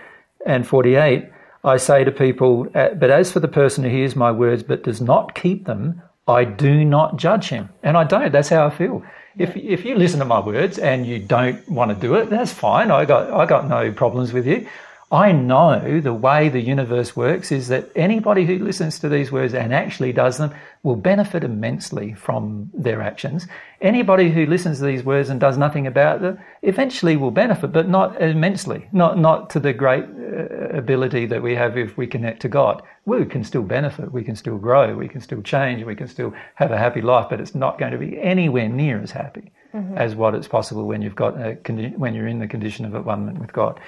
and 0.45 0.67
48, 0.67 1.29
I 1.63 1.77
say 1.77 2.03
to 2.03 2.11
people, 2.11 2.67
uh, 2.75 2.89
But 2.89 3.09
as 3.09 3.31
for 3.31 3.39
the 3.39 3.47
person 3.47 3.83
who 3.83 3.89
hears 3.89 4.15
my 4.15 4.31
words 4.31 4.63
but 4.63 4.83
does 4.83 5.01
not 5.01 5.35
keep 5.35 5.65
them, 5.65 6.01
I 6.27 6.43
do 6.43 6.83
not 6.83 7.17
judge 7.17 7.49
him. 7.49 7.69
And 7.83 7.97
I 7.97 8.03
don't. 8.03 8.31
That's 8.31 8.49
how 8.49 8.67
I 8.67 8.69
feel. 8.69 9.03
If, 9.37 9.55
if 9.55 9.85
you 9.85 9.95
listen 9.95 10.19
to 10.19 10.25
my 10.25 10.39
words 10.39 10.77
and 10.79 11.05
you 11.05 11.19
don't 11.19 11.67
want 11.69 11.91
to 11.91 11.95
do 11.95 12.15
it, 12.15 12.29
that's 12.29 12.51
fine. 12.51 12.91
I 12.91 13.05
got, 13.05 13.31
I 13.31 13.45
got 13.45 13.67
no 13.67 13.91
problems 13.91 14.33
with 14.33 14.47
you. 14.47 14.67
I 15.09 15.31
know 15.31 16.01
the 16.01 16.13
way 16.13 16.49
the 16.49 16.59
universe 16.59 17.15
works 17.15 17.49
is 17.53 17.69
that 17.69 17.89
anybody 17.95 18.45
who 18.45 18.59
listens 18.59 18.99
to 18.99 19.07
these 19.07 19.31
words 19.31 19.53
and 19.53 19.73
actually 19.73 20.11
does 20.11 20.37
them 20.37 20.53
will 20.83 20.97
benefit 20.97 21.45
immensely 21.45 22.13
from 22.13 22.69
their 22.73 23.01
actions. 23.01 23.47
Anybody 23.79 24.31
who 24.31 24.45
listens 24.45 24.79
to 24.79 24.85
these 24.85 25.05
words 25.05 25.29
and 25.29 25.39
does 25.39 25.57
nothing 25.57 25.87
about 25.87 26.19
them 26.19 26.37
eventually 26.61 27.15
will 27.15 27.31
benefit, 27.31 27.71
but 27.71 27.87
not 27.87 28.21
immensely, 28.21 28.89
not, 28.91 29.17
not 29.17 29.49
to 29.51 29.61
the 29.61 29.71
great 29.71 30.03
uh, 30.03 30.77
ability 30.77 31.25
that 31.27 31.41
we 31.41 31.55
have 31.55 31.77
if 31.77 31.95
we 31.95 32.05
connect 32.05 32.41
to 32.41 32.49
God. 32.49 32.81
We 33.05 33.23
can 33.23 33.45
still 33.45 33.63
benefit, 33.63 34.11
we 34.11 34.25
can 34.25 34.35
still 34.35 34.57
grow, 34.57 34.93
we 34.93 35.07
can 35.07 35.21
still 35.21 35.41
change, 35.41 35.85
we 35.85 35.95
can 35.95 36.09
still 36.09 36.33
have 36.55 36.71
a 36.71 36.77
happy 36.77 37.01
life, 37.01 37.27
but 37.29 37.39
it's 37.39 37.55
not 37.55 37.79
going 37.79 37.93
to 37.93 37.97
be 37.97 38.19
anywhere 38.19 38.67
near 38.67 39.01
as 39.01 39.11
happy 39.11 39.53
mm-hmm. 39.73 39.97
as 39.97 40.15
what 40.15 40.35
is 40.35 40.49
possible 40.49 40.85
when 40.85 41.01
you've 41.01 41.15
got 41.15 41.37
a, 41.37 41.53
when 41.95 42.13
you're 42.13 42.27
in 42.27 42.39
the 42.39 42.47
condition 42.47 42.83
of 42.83 42.93
at 42.93 43.05
one 43.05 43.39
with 43.39 43.53
God. 43.53 43.79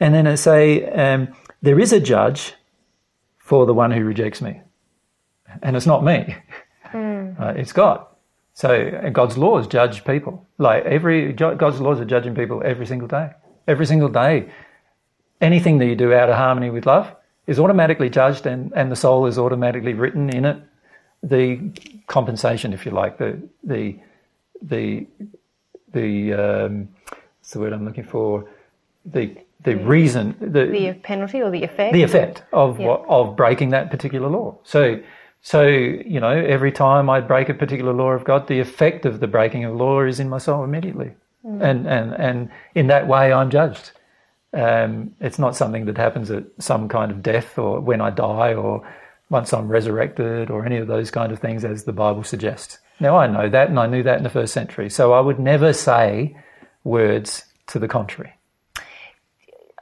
And 0.00 0.14
then 0.14 0.26
it 0.26 0.36
say, 0.38 0.84
um, 0.90 1.28
there 1.62 1.78
is 1.78 1.92
a 1.92 2.00
judge 2.00 2.54
for 3.38 3.66
the 3.66 3.74
one 3.74 3.90
who 3.90 4.04
rejects 4.04 4.40
me. 4.40 4.60
And 5.62 5.76
it's 5.76 5.86
not 5.86 6.04
me. 6.04 6.36
Mm. 6.92 7.40
Uh, 7.40 7.54
it's 7.56 7.72
God. 7.72 8.06
So 8.54 8.70
uh, 8.70 9.10
God's 9.10 9.36
laws 9.36 9.66
judge 9.66 10.04
people. 10.04 10.46
Like 10.58 10.84
every 10.84 11.32
God's 11.32 11.80
laws 11.80 12.00
are 12.00 12.04
judging 12.04 12.34
people 12.34 12.62
every 12.64 12.86
single 12.86 13.08
day. 13.08 13.30
Every 13.66 13.86
single 13.86 14.08
day, 14.08 14.48
anything 15.40 15.78
that 15.78 15.86
you 15.86 15.96
do 15.96 16.12
out 16.12 16.28
of 16.28 16.36
harmony 16.36 16.70
with 16.70 16.86
love 16.86 17.14
is 17.46 17.58
automatically 17.58 18.08
judged, 18.08 18.46
and, 18.46 18.72
and 18.74 18.90
the 18.92 18.96
soul 18.96 19.26
is 19.26 19.38
automatically 19.38 19.94
written 19.94 20.30
in 20.30 20.44
it. 20.44 20.62
The 21.22 21.72
compensation, 22.06 22.72
if 22.72 22.84
you 22.86 22.92
like, 22.92 23.18
the 23.18 23.40
the 23.62 23.98
the 24.62 25.06
the 25.92 26.32
um, 26.34 26.88
what's 27.08 27.50
the 27.50 27.60
word 27.60 27.72
I'm 27.72 27.84
looking 27.84 28.04
for? 28.04 28.48
The 29.06 29.36
the 29.64 29.74
reason 29.76 30.36
the, 30.40 30.66
The 30.66 30.92
penalty 31.02 31.42
or 31.42 31.50
the 31.50 31.64
effect? 31.64 31.92
the 31.92 32.02
effect 32.02 32.42
of 32.52 32.78
Yeah. 32.78 32.86
what, 32.88 33.04
of 33.08 33.36
breaking 33.36 33.70
that 33.70 33.90
particular 33.90 34.28
law. 34.28 34.56
So, 34.62 35.00
so 35.42 35.62
you 35.62 36.20
know, 36.20 36.30
every 36.30 36.72
time 36.72 37.10
I 37.10 37.20
break 37.20 37.48
a 37.48 37.54
particular 37.54 37.92
law 37.92 38.12
of 38.12 38.24
God, 38.24 38.46
the 38.46 38.60
effect 38.60 39.04
of 39.06 39.20
the 39.20 39.26
breaking 39.26 39.64
of 39.64 39.74
law 39.74 40.02
is 40.02 40.20
in 40.20 40.28
my 40.28 40.38
soul 40.38 40.64
immediately, 40.64 41.12
and 41.44 41.86
and 41.86 42.14
and 42.14 42.50
in 42.74 42.86
that 42.88 43.06
way, 43.08 43.32
I'm 43.32 43.50
judged. 43.50 43.90
Um, 44.52 45.12
it's 45.20 45.38
not 45.38 45.56
something 45.56 45.84
that 45.86 45.98
happens 45.98 46.30
at 46.30 46.44
some 46.60 46.88
kind 46.88 47.10
of 47.10 47.22
death 47.22 47.58
or 47.58 47.80
when 47.80 48.00
I 48.00 48.10
die 48.10 48.54
or 48.54 48.86
once 49.28 49.52
I'm 49.52 49.66
resurrected 49.68 50.48
or 50.48 50.64
any 50.64 50.76
of 50.76 50.86
those 50.86 51.10
kind 51.10 51.32
of 51.32 51.40
things, 51.40 51.64
as 51.64 51.84
the 51.84 51.92
Bible 51.92 52.22
suggests. 52.22 52.78
Now 53.00 53.16
I 53.16 53.26
know 53.26 53.48
that, 53.48 53.68
and 53.68 53.78
I 53.80 53.86
knew 53.86 54.02
that 54.04 54.18
in 54.18 54.22
the 54.22 54.30
first 54.30 54.52
century, 54.52 54.88
so 54.88 55.12
I 55.12 55.20
would 55.20 55.40
never 55.40 55.72
say 55.72 56.36
words 56.84 57.44
to 57.68 57.78
the 57.80 57.88
contrary. 57.88 58.33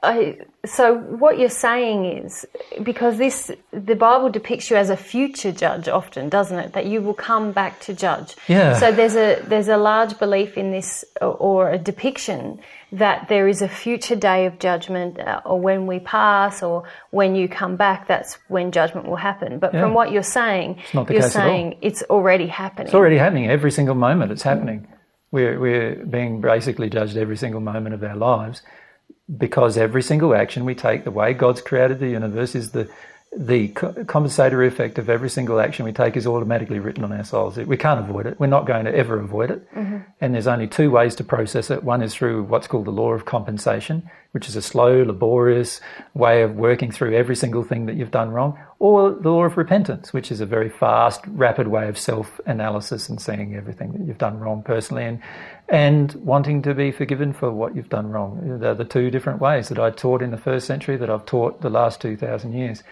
I, 0.03 0.37
so 0.65 0.97
what 0.97 1.39
you're 1.39 1.47
saying 1.49 2.05
is 2.05 2.45
because 2.83 3.17
this 3.17 3.49
the 3.71 3.95
Bible 3.95 4.29
depicts 4.29 4.69
you 4.69 4.75
as 4.75 4.89
a 4.89 4.97
future 4.97 5.53
judge 5.53 5.87
often, 5.87 6.27
doesn't 6.27 6.59
it? 6.59 6.73
That 6.73 6.85
you 6.87 7.01
will 7.01 7.13
come 7.13 7.53
back 7.53 7.79
to 7.81 7.93
judge. 7.93 8.35
Yeah. 8.49 8.77
So 8.77 8.91
there's 8.91 9.15
a 9.15 9.41
there's 9.47 9.69
a 9.69 9.77
large 9.77 10.19
belief 10.19 10.57
in 10.57 10.71
this 10.71 11.05
or, 11.21 11.35
or 11.35 11.71
a 11.71 11.77
depiction 11.77 12.59
that 12.91 13.27
there 13.29 13.47
is 13.47 13.61
a 13.61 13.67
future 13.69 14.15
day 14.15 14.45
of 14.45 14.59
judgment, 14.59 15.19
uh, 15.19 15.41
or 15.45 15.59
when 15.59 15.87
we 15.87 15.99
pass, 15.99 16.61
or 16.61 16.83
when 17.11 17.33
you 17.33 17.47
come 17.47 17.75
back, 17.75 18.05
that's 18.07 18.37
when 18.49 18.71
judgment 18.71 19.07
will 19.07 19.15
happen. 19.15 19.57
But 19.57 19.73
Yeah. 19.73 19.81
from 19.81 19.93
what 19.93 20.11
you're 20.11 20.21
saying, 20.21 20.77
you're 20.91 21.05
case 21.05 21.17
at 21.17 21.23
all. 21.23 21.29
saying 21.47 21.77
it's 21.81 22.03
already 22.09 22.47
happening. 22.47 22.87
It's 22.87 22.95
already 22.95 23.17
happening 23.17 23.49
every 23.49 23.71
single 23.71 23.95
moment. 23.95 24.31
It's 24.31 24.43
happening. 24.43 24.87
We're, 25.31 25.59
we're 25.59 26.05
being 26.05 26.41
basically 26.41 26.89
judged 26.91 27.17
every 27.17 27.37
single 27.37 27.61
moment 27.61 27.95
of 27.95 28.03
our 28.03 28.15
lives 28.15 28.61
because 29.37 29.77
every 29.77 30.01
single 30.01 30.35
action 30.35 30.65
we 30.65 30.75
take, 30.75 31.03
the 31.03 31.11
way 31.11 31.33
God's 31.33 31.61
created 31.61 31.99
the 31.99 32.09
universe, 32.09 32.55
is 32.55 32.71
the 32.71 32.89
the 33.35 33.69
compensatory 33.69 34.67
effect 34.67 34.99
of 34.99 35.09
every 35.09 35.29
single 35.29 35.59
action 35.59 35.85
we 35.85 35.91
take 35.91 36.15
is 36.15 36.27
automatically 36.27 36.79
written 36.79 37.03
on 37.03 37.11
our 37.11 37.23
souls. 37.23 37.57
We 37.57 37.77
can't 37.77 37.99
avoid 37.99 38.27
it. 38.27 38.39
We're 38.39 38.47
not 38.47 38.67
going 38.67 38.85
to 38.85 38.95
ever 38.95 39.19
avoid 39.19 39.51
it. 39.51 39.73
Mm-hmm. 39.73 39.97
And 40.21 40.33
there's 40.33 40.47
only 40.47 40.67
two 40.67 40.91
ways 40.91 41.15
to 41.15 41.23
process 41.23 41.71
it. 41.71 41.83
One 41.83 42.01
is 42.01 42.13
through 42.13 42.43
what's 42.43 42.67
called 42.67 42.85
the 42.85 42.91
law 42.91 43.11
of 43.13 43.25
compensation, 43.25 44.09
which 44.31 44.47
is 44.47 44.55
a 44.55 44.61
slow, 44.61 45.03
laborious 45.03 45.81
way 46.13 46.43
of 46.43 46.55
working 46.55 46.91
through 46.91 47.15
every 47.15 47.35
single 47.35 47.63
thing 47.63 47.85
that 47.87 47.95
you've 47.95 48.11
done 48.11 48.31
wrong, 48.31 48.57
or 48.79 49.11
the 49.11 49.29
law 49.29 49.45
of 49.45 49.57
repentance, 49.57 50.13
which 50.13 50.31
is 50.31 50.41
a 50.41 50.45
very 50.45 50.69
fast, 50.69 51.21
rapid 51.27 51.67
way 51.67 51.87
of 51.87 51.97
self-analysis 51.97 53.09
and 53.09 53.21
seeing 53.21 53.55
everything 53.55 53.93
that 53.93 54.05
you've 54.05 54.17
done 54.17 54.39
wrong 54.39 54.61
personally 54.63 55.05
and 55.05 55.19
and 55.69 56.13
wanting 56.15 56.61
to 56.63 56.73
be 56.73 56.91
forgiven 56.91 57.33
for 57.33 57.51
what 57.51 57.75
you've 57.75 57.89
done 57.89 58.09
wrong. 58.09 58.59
They're 58.59 58.75
the 58.75 58.85
two 58.85 59.09
different 59.09 59.39
ways 59.39 59.69
that 59.69 59.79
I 59.79 59.89
taught 59.89 60.21
in 60.21 60.31
the 60.31 60.37
first 60.37 60.67
century 60.67 60.97
that 60.97 61.09
I've 61.09 61.25
taught 61.25 61.61
the 61.61 61.69
last 61.69 62.01
2,000 62.01 62.53
years. 62.53 62.83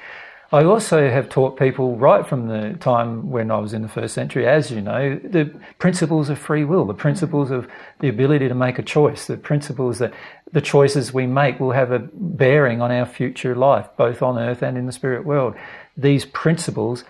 I 0.53 0.65
also 0.65 1.09
have 1.09 1.29
taught 1.29 1.57
people 1.57 1.95
right 1.95 2.27
from 2.27 2.49
the 2.49 2.77
time 2.79 3.29
when 3.29 3.51
I 3.51 3.59
was 3.59 3.73
in 3.73 3.83
the 3.83 3.87
first 3.87 4.13
century, 4.13 4.45
as 4.45 4.69
you 4.69 4.81
know, 4.81 5.17
the 5.23 5.45
principles 5.79 6.29
of 6.29 6.37
free 6.37 6.65
will, 6.65 6.83
the 6.83 6.93
principles 6.93 7.51
of 7.51 7.69
the 7.99 8.09
ability 8.09 8.49
to 8.49 8.55
make 8.55 8.77
a 8.77 8.83
choice, 8.83 9.27
the 9.27 9.37
principles 9.37 9.99
that 9.99 10.13
the 10.51 10.59
choices 10.59 11.13
we 11.13 11.25
make 11.25 11.61
will 11.61 11.71
have 11.71 11.93
a 11.93 11.99
bearing 12.13 12.81
on 12.81 12.91
our 12.91 13.05
future 13.05 13.55
life, 13.55 13.87
both 13.95 14.21
on 14.21 14.37
earth 14.37 14.61
and 14.61 14.77
in 14.77 14.87
the 14.87 14.91
spirit 14.91 15.25
world. 15.25 15.55
These 15.95 16.25
principles 16.25 17.05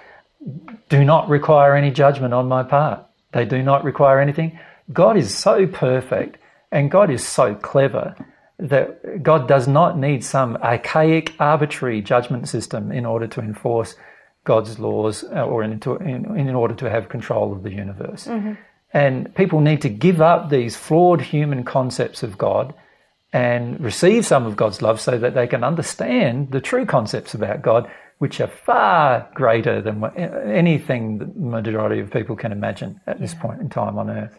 do 0.89 1.03
not 1.03 1.27
require 1.27 1.75
any 1.75 1.89
judgment 1.89 2.35
on 2.35 2.47
my 2.47 2.61
part. 2.61 3.03
They 3.31 3.45
do 3.45 3.63
not 3.63 3.83
require 3.83 4.19
anything. 4.19 4.59
God 4.93 5.17
is 5.17 5.35
so 5.35 5.67
perfect 5.67 6.37
and 6.71 6.89
God 6.89 7.09
is 7.09 7.25
so 7.25 7.55
clever 7.55 8.15
that 8.59 9.23
God 9.23 9.47
does 9.47 9.67
not 9.67 9.97
need 9.97 10.23
some 10.23 10.55
archaic, 10.57 11.33
arbitrary 11.39 12.01
judgment 12.01 12.47
system 12.47 12.91
in 12.91 13.05
order 13.05 13.27
to 13.27 13.41
enforce 13.41 13.95
God's 14.43 14.79
laws 14.79 15.23
uh, 15.23 15.45
or 15.45 15.63
in, 15.63 15.81
in, 16.01 16.37
in 16.37 16.55
order 16.55 16.75
to 16.75 16.89
have 16.89 17.09
control 17.09 17.53
of 17.53 17.63
the 17.63 17.71
universe. 17.71 18.27
And 18.93 19.33
people 19.35 19.61
need 19.61 19.81
to 19.81 19.89
give 19.89 20.21
up 20.21 20.49
these 20.49 20.75
flawed 20.75 21.21
human 21.21 21.63
concepts 21.63 22.23
of 22.23 22.37
God 22.37 22.73
and 23.33 23.79
receive 23.79 24.25
some 24.25 24.45
of 24.45 24.57
God's 24.57 24.81
love 24.81 24.99
so 24.99 25.17
that 25.17 25.33
they 25.33 25.47
can 25.47 25.63
understand 25.63 26.51
the 26.51 26.59
true 26.59 26.85
concepts 26.85 27.33
about 27.33 27.61
God, 27.61 27.89
which 28.17 28.41
are 28.41 28.47
far 28.47 29.29
greater 29.33 29.81
than 29.81 30.03
anything 30.15 31.19
the 31.19 31.25
majority 31.25 32.01
of 32.01 32.11
people 32.11 32.35
can 32.35 32.51
imagine 32.51 32.99
at 33.07 33.19
this 33.19 33.33
point 33.33 33.61
in 33.61 33.69
time 33.69 33.97
on 33.97 34.09
earth. 34.09 34.37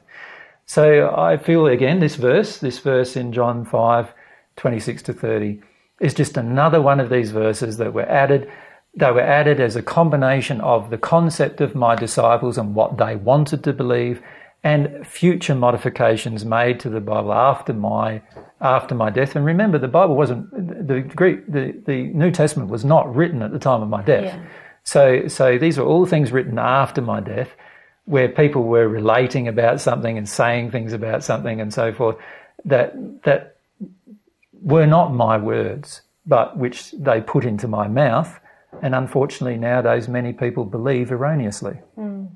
So 0.72 1.14
I 1.14 1.36
feel 1.36 1.66
again 1.66 2.00
this 2.00 2.16
verse, 2.16 2.56
this 2.56 2.78
verse 2.78 3.14
in 3.14 3.34
John 3.34 3.66
5, 3.66 4.14
26 4.56 5.02
to 5.02 5.12
30, 5.12 5.60
is 6.00 6.14
just 6.14 6.38
another 6.38 6.80
one 6.80 6.98
of 6.98 7.10
these 7.10 7.30
verses 7.30 7.76
that 7.76 7.92
were 7.92 8.08
added. 8.08 8.50
They 8.94 9.10
were 9.10 9.20
added 9.20 9.60
as 9.60 9.76
a 9.76 9.82
combination 9.82 10.62
of 10.62 10.88
the 10.88 10.96
concept 10.96 11.60
of 11.60 11.74
my 11.74 11.94
disciples 11.94 12.56
and 12.56 12.74
what 12.74 12.96
they 12.96 13.16
wanted 13.16 13.62
to 13.64 13.74
believe, 13.74 14.22
and 14.64 15.06
future 15.06 15.54
modifications 15.54 16.46
made 16.46 16.80
to 16.80 16.88
the 16.88 17.02
Bible 17.02 17.34
after 17.34 17.74
my 17.74 18.22
after 18.62 18.94
my 18.94 19.10
death. 19.10 19.36
And 19.36 19.44
remember, 19.44 19.78
the 19.78 19.88
Bible 19.88 20.16
wasn't 20.16 20.50
the 20.88 21.02
Greek, 21.02 21.52
the, 21.52 21.78
the 21.84 22.04
New 22.14 22.30
Testament 22.30 22.70
was 22.70 22.82
not 22.82 23.14
written 23.14 23.42
at 23.42 23.52
the 23.52 23.58
time 23.58 23.82
of 23.82 23.90
my 23.90 24.00
death. 24.00 24.24
Yeah. 24.24 24.42
So 24.84 25.28
so 25.28 25.58
these 25.58 25.76
are 25.76 25.84
all 25.84 26.06
things 26.06 26.32
written 26.32 26.58
after 26.58 27.02
my 27.02 27.20
death 27.20 27.50
where 28.12 28.28
people 28.28 28.64
were 28.64 28.86
relating 28.86 29.48
about 29.48 29.80
something 29.80 30.18
and 30.18 30.28
saying 30.28 30.70
things 30.70 30.92
about 30.92 31.24
something 31.24 31.62
and 31.62 31.72
so 31.72 31.94
forth 31.94 32.16
that 32.66 32.92
that 33.22 33.56
were 34.60 34.86
not 34.86 35.14
my 35.14 35.38
words, 35.38 36.02
but 36.26 36.58
which 36.58 36.90
they 36.92 37.22
put 37.22 37.46
into 37.46 37.66
my 37.66 37.88
mouth. 37.88 38.38
And 38.82 38.94
unfortunately, 38.94 39.56
nowadays, 39.56 40.08
many 40.08 40.34
people 40.34 40.66
believe 40.66 41.10
erroneously. 41.10 41.78
Hmm. 41.94 42.26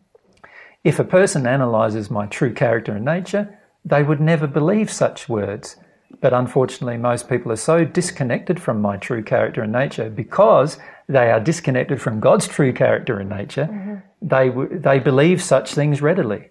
If 0.82 0.98
a 0.98 1.04
person 1.04 1.46
analyzes 1.46 2.10
my 2.10 2.24
true 2.24 2.54
character 2.54 2.92
and 2.92 3.04
nature, 3.04 3.58
they 3.84 4.02
would 4.02 4.20
never 4.20 4.46
believe 4.46 4.90
such 4.90 5.28
words. 5.28 5.76
But 6.20 6.32
unfortunately, 6.32 6.96
most 6.96 7.28
people 7.28 7.52
are 7.52 7.56
so 7.56 7.84
disconnected 7.84 8.60
from 8.60 8.80
my 8.80 8.96
true 8.96 9.22
character 9.22 9.62
and 9.62 9.72
nature 9.72 10.08
because 10.08 10.78
they 11.08 11.30
are 11.30 11.40
disconnected 11.40 12.00
from 12.00 12.20
God's 12.20 12.48
true 12.48 12.72
character 12.72 13.18
and 13.18 13.28
nature. 13.28 13.68
Mm-hmm. 13.70 13.94
They 14.22 14.48
w- 14.48 14.78
they 14.78 14.98
believe 14.98 15.42
such 15.42 15.74
things 15.74 16.00
readily. 16.00 16.50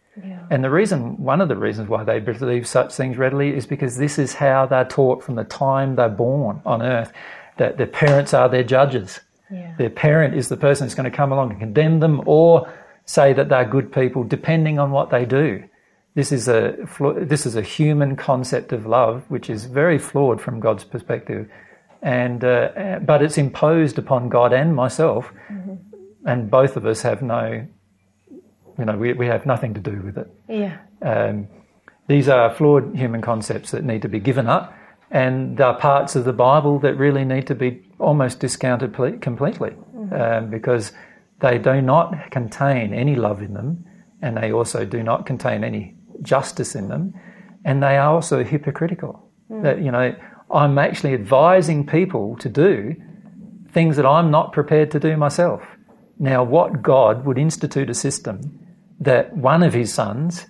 And 0.50 0.64
the 0.64 0.70
reason, 0.70 1.18
one 1.18 1.42
of 1.42 1.50
the 1.50 1.56
reasons 1.56 1.90
why 1.90 2.04
they 2.04 2.20
believe 2.20 2.68
such 2.68 2.94
things 2.94 3.18
readily 3.18 3.56
is 3.56 3.66
because 3.66 3.98
this 3.98 4.18
is 4.20 4.34
how 4.34 4.66
they're 4.66 4.86
taught 4.86 5.24
from 5.24 5.36
the 5.36 5.44
time 5.44 5.96
they're 5.96 6.10
born 6.10 6.62
on 6.66 6.82
earth, 6.82 7.12
that 7.58 7.78
their 7.78 7.88
parents 7.88 8.34
are 8.34 8.48
their 8.48 8.64
judges. 8.64 9.20
Yeah. 9.52 9.76
Their 9.78 9.90
parent 9.90 10.36
is 10.36 10.50
the 10.50 10.58
person 10.58 10.86
who's 10.86 10.96
going 10.96 11.10
to 11.10 11.16
come 11.16 11.32
along 11.32 11.52
and 11.52 11.60
condemn 11.60 12.00
them 12.00 12.22
or 12.26 12.72
say 13.06 13.34
that 13.34 13.50
they're 13.50 13.66
good 13.66 13.92
people, 13.92 14.24
depending 14.24 14.80
on 14.80 14.92
what 14.92 15.10
they 15.10 15.26
do. 15.26 15.64
This 16.16 16.32
is 16.32 16.48
a 16.48 16.76
this 17.18 17.46
is 17.46 17.56
a 17.58 17.62
human 17.62 18.16
concept 18.16 18.72
of 18.72 18.86
love, 18.86 19.24
which 19.28 19.50
is 19.50 19.66
very 19.66 20.00
flawed 20.00 20.40
from 20.42 20.62
God's 20.62 20.86
perspective, 20.86 21.50
and 22.02 22.44
uh, 22.44 23.00
but 23.06 23.22
it's 23.22 23.38
imposed 23.38 23.98
upon 23.98 24.30
God 24.30 24.54
and 24.54 24.74
myself, 24.74 25.32
and 26.26 26.50
both 26.50 26.78
of 26.78 26.86
us 26.86 27.02
have 27.02 27.22
no, 27.22 27.68
you 28.80 28.86
know, 28.86 28.96
we, 28.96 29.12
we 29.12 29.28
have 29.28 29.46
nothing 29.46 29.74
to 29.74 29.82
do 29.82 30.02
with 30.06 30.18
it. 30.18 30.32
Yeah. 30.48 30.78
Um, 31.02 31.48
these 32.08 32.30
are 32.30 32.50
flawed 32.54 32.96
human 32.96 33.22
concepts 33.22 33.72
that 33.72 33.84
need 33.84 34.02
to 34.04 34.10
be 34.10 34.20
given 34.20 34.48
up, 34.48 34.74
and 35.12 35.58
there 35.58 35.68
are 35.68 35.78
parts 35.78 36.16
of 36.16 36.24
the 36.24 36.34
Bible 36.34 36.80
that 36.80 36.96
really 36.96 37.26
need 37.26 37.46
to 37.48 37.56
be 37.56 37.84
almost 38.00 38.40
discounted 38.40 38.94
ple- 38.94 39.18
completely. 39.20 39.76
Um, 40.12 40.52
because 40.52 40.92
they 41.40 41.58
do 41.58 41.82
not 41.82 42.30
contain 42.30 42.94
any 42.94 43.16
love 43.16 43.42
in 43.42 43.54
them, 43.54 43.86
and 44.22 44.38
they 44.38 44.52
also 44.52 44.86
do 44.86 45.02
not 45.02 45.26
contain 45.26 45.64
any 45.64 45.95
justice 46.22 46.76
in 46.76 46.88
them, 46.90 47.14
and 47.64 47.82
they 47.82 47.98
are 47.98 48.14
also 48.14 48.44
hypocritical. 48.44 49.22
That 49.50 49.82
you 49.82 49.92
know, 49.92 50.16
I'm 50.52 50.78
actually 50.78 51.14
advising 51.14 51.86
people 51.86 52.36
to 52.38 52.50
do 52.50 52.96
things 53.72 53.96
that 53.98 54.06
I'm 54.06 54.32
not 54.32 54.54
prepared 54.54 54.90
to 54.92 55.00
do 55.00 55.18
myself. 55.18 55.62
Now, 56.18 56.44
what 56.44 56.82
God 56.82 57.26
would 57.26 57.38
institute 57.38 57.90
a 57.90 57.94
system 57.94 58.60
that 59.00 59.36
one 59.36 59.62
of 59.62 59.74
his 59.74 59.94
sons 59.94 60.48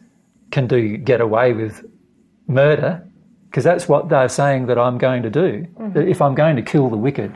can 0.51 0.67
do 0.67 0.97
get 0.97 1.19
away 1.19 1.53
with 1.53 1.83
murder, 2.47 3.05
because 3.49 3.63
that's 3.63 3.89
what 3.89 4.09
they're 4.09 4.29
saying 4.29 4.67
that 4.67 4.77
I'm 4.77 4.97
going 4.97 5.23
to 5.23 5.29
do. 5.29 5.67
That 5.93 6.07
if 6.07 6.21
I'm 6.21 6.35
going 6.35 6.55
to 6.55 6.61
kill 6.61 6.89
the 6.89 6.97
wicked, 6.97 7.35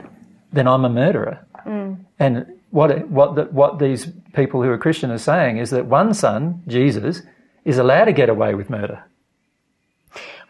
then 0.52 0.68
I'm 0.68 0.84
a 0.84 0.88
murderer. 0.88 1.44
Mm. 1.66 2.04
And 2.18 2.46
what 2.70 3.08
what 3.08 3.34
the, 3.34 3.44
what 3.44 3.78
these 3.78 4.06
people 4.32 4.62
who 4.62 4.70
are 4.70 4.78
Christian 4.78 5.10
are 5.10 5.18
saying 5.18 5.58
is 5.58 5.70
that 5.70 5.86
one 5.86 6.14
son, 6.14 6.62
Jesus, 6.68 7.22
is 7.70 7.78
allowed 7.78 8.04
to 8.04 8.12
get 8.12 8.28
away 8.28 8.54
with 8.54 8.68
murder. 8.68 9.02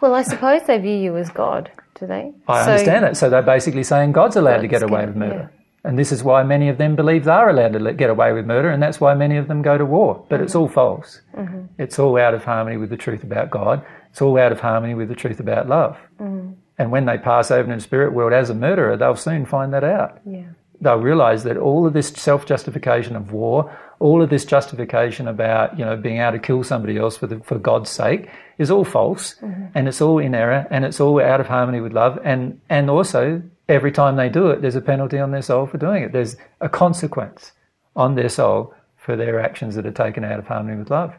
Well, 0.00 0.14
I 0.14 0.22
suppose 0.22 0.62
they 0.66 0.78
view 0.78 0.96
you 0.96 1.16
as 1.16 1.30
God, 1.30 1.70
do 1.98 2.06
they? 2.06 2.32
I 2.48 2.64
So- 2.64 2.70
understand 2.72 3.04
it. 3.04 3.16
So 3.16 3.28
they're 3.30 3.42
basically 3.42 3.82
saying 3.82 4.12
God's 4.12 4.36
allowed 4.36 4.62
to 4.62 4.68
get 4.68 4.82
away 4.82 5.06
with 5.06 5.16
murder. 5.16 5.50
And 5.82 5.98
this 5.98 6.12
is 6.12 6.22
why 6.22 6.42
many 6.42 6.68
of 6.68 6.76
them 6.76 6.94
believe 6.94 7.24
they're 7.24 7.48
allowed 7.48 7.72
to 7.72 7.78
let- 7.78 7.96
get 7.96 8.10
away 8.10 8.32
with 8.32 8.44
murder, 8.46 8.68
and 8.68 8.82
that's 8.82 9.00
why 9.00 9.14
many 9.14 9.36
of 9.36 9.48
them 9.48 9.62
go 9.62 9.78
to 9.78 9.86
war. 9.86 10.24
But 10.28 10.40
it's 10.40 10.52
mm-hmm. 10.52 10.62
all 10.62 10.68
false. 10.68 11.20
Mm-hmm. 11.34 11.60
It's 11.78 11.98
all 11.98 12.18
out 12.18 12.34
of 12.34 12.44
harmony 12.44 12.76
with 12.76 12.90
the 12.90 12.98
truth 12.98 13.22
about 13.22 13.50
God. 13.50 13.82
It's 14.10 14.20
all 14.20 14.38
out 14.38 14.52
of 14.52 14.60
harmony 14.60 14.94
with 14.94 15.08
the 15.08 15.14
truth 15.14 15.40
about 15.40 15.68
love. 15.68 15.96
Mm-hmm. 16.20 16.52
And 16.78 16.90
when 16.90 17.04
they 17.06 17.18
pass 17.18 17.50
over 17.50 17.70
in 17.70 17.78
the 17.78 17.82
spirit 17.82 18.12
world 18.12 18.32
as 18.32 18.50
a 18.50 18.54
murderer, 18.54 18.96
they'll 18.96 19.16
soon 19.16 19.44
find 19.46 19.72
that 19.72 19.84
out. 19.84 20.18
Yeah. 20.26 20.44
They'll 20.80 20.96
realise 20.96 21.42
that 21.42 21.58
all 21.58 21.86
of 21.86 21.92
this 21.92 22.08
self-justification 22.08 23.16
of 23.16 23.32
war, 23.32 23.70
all 24.00 24.22
of 24.22 24.30
this 24.30 24.44
justification 24.44 25.28
about 25.28 25.78
you 25.78 25.84
know 25.84 25.96
being 25.96 26.18
able 26.18 26.32
to 26.32 26.38
kill 26.40 26.64
somebody 26.64 26.96
else 26.98 27.16
for 27.16 27.26
the, 27.28 27.38
for 27.40 27.58
God's 27.58 27.90
sake, 27.90 28.28
is 28.58 28.70
all 28.70 28.84
false, 28.84 29.36
and 29.74 29.86
it's 29.88 30.00
all 30.00 30.18
in 30.18 30.34
error, 30.34 30.66
and 30.70 30.84
it's 30.84 31.00
all 31.00 31.20
out 31.22 31.40
of 31.40 31.46
harmony 31.46 31.80
with 31.80 31.92
love, 31.92 32.18
and 32.24 32.60
and 32.68 32.90
also 32.90 33.42
every 33.68 33.92
time 33.92 34.16
they 34.16 34.28
do 34.28 34.48
it, 34.48 34.60
there's 34.62 34.74
a 34.74 34.80
penalty 34.80 35.18
on 35.20 35.30
their 35.30 35.42
soul 35.42 35.66
for 35.66 35.78
doing 35.78 36.02
it. 36.02 36.12
There's 36.12 36.36
a 36.60 36.68
consequence 36.68 37.52
on 37.94 38.14
their 38.16 38.28
soul 38.28 38.74
for 38.96 39.14
their 39.16 39.38
actions 39.40 39.74
that 39.76 39.86
are 39.86 39.92
taken 39.92 40.24
out 40.24 40.38
of 40.40 40.46
harmony 40.46 40.76
with 40.76 40.90
love. 40.90 41.14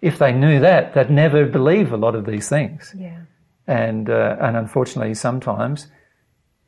If 0.00 0.18
they 0.18 0.32
knew 0.32 0.60
that, 0.60 0.94
they'd 0.94 1.10
never 1.10 1.44
believe 1.44 1.92
a 1.92 1.96
lot 1.98 2.14
of 2.14 2.24
these 2.24 2.48
things 2.48 2.94
Yeah. 2.96 3.18
and 3.66 4.08
uh, 4.08 4.36
and 4.40 4.56
unfortunately 4.56 5.14
sometimes 5.14 5.88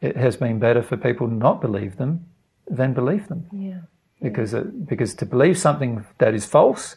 it 0.01 0.17
has 0.17 0.37
been 0.37 0.59
better 0.59 0.83
for 0.83 0.97
people 0.97 1.29
to 1.29 1.35
not 1.35 1.61
believe 1.61 1.97
them 1.97 2.27
than 2.69 2.93
believe 2.93 3.29
them 3.29 3.47
Yeah. 3.53 3.81
Because 4.23 4.55
it, 4.55 4.87
because 4.87 5.15
to 5.15 5.27
believe 5.27 5.59
something 5.59 6.05
that 6.19 6.35
is 6.35 6.47
false 6.47 6.97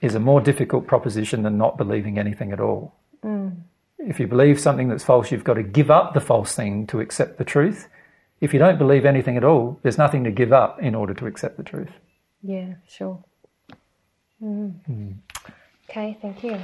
is 0.00 0.14
a 0.14 0.20
more 0.20 0.40
difficult 0.40 0.86
proposition 0.86 1.42
than 1.42 1.58
not 1.58 1.76
believing 1.76 2.18
anything 2.18 2.52
at 2.52 2.60
all. 2.60 2.94
Mm. 3.24 3.62
If 3.98 4.18
you 4.18 4.26
believe 4.26 4.58
something 4.58 4.88
that's 4.88 5.04
false, 5.04 5.30
you've 5.30 5.44
got 5.44 5.54
to 5.54 5.62
give 5.62 5.90
up 5.90 6.14
the 6.14 6.20
false 6.20 6.54
thing 6.54 6.86
to 6.88 7.00
accept 7.00 7.38
the 7.38 7.44
truth. 7.44 7.88
If 8.40 8.52
you 8.52 8.58
don't 8.58 8.78
believe 8.78 9.04
anything 9.04 9.36
at 9.36 9.44
all, 9.44 9.78
there's 9.82 9.98
nothing 9.98 10.24
to 10.24 10.32
give 10.32 10.52
up 10.52 10.82
in 10.82 10.96
order 10.96 11.14
to 11.14 11.26
accept 11.26 11.56
the 11.56 11.62
truth. 11.62 11.92
Yeah, 12.42 12.74
sure. 12.88 13.22
Mm. 14.42 14.74
mm. 14.90 15.14
Okay, 15.88 16.18
thank 16.20 16.42
you. 16.42 16.58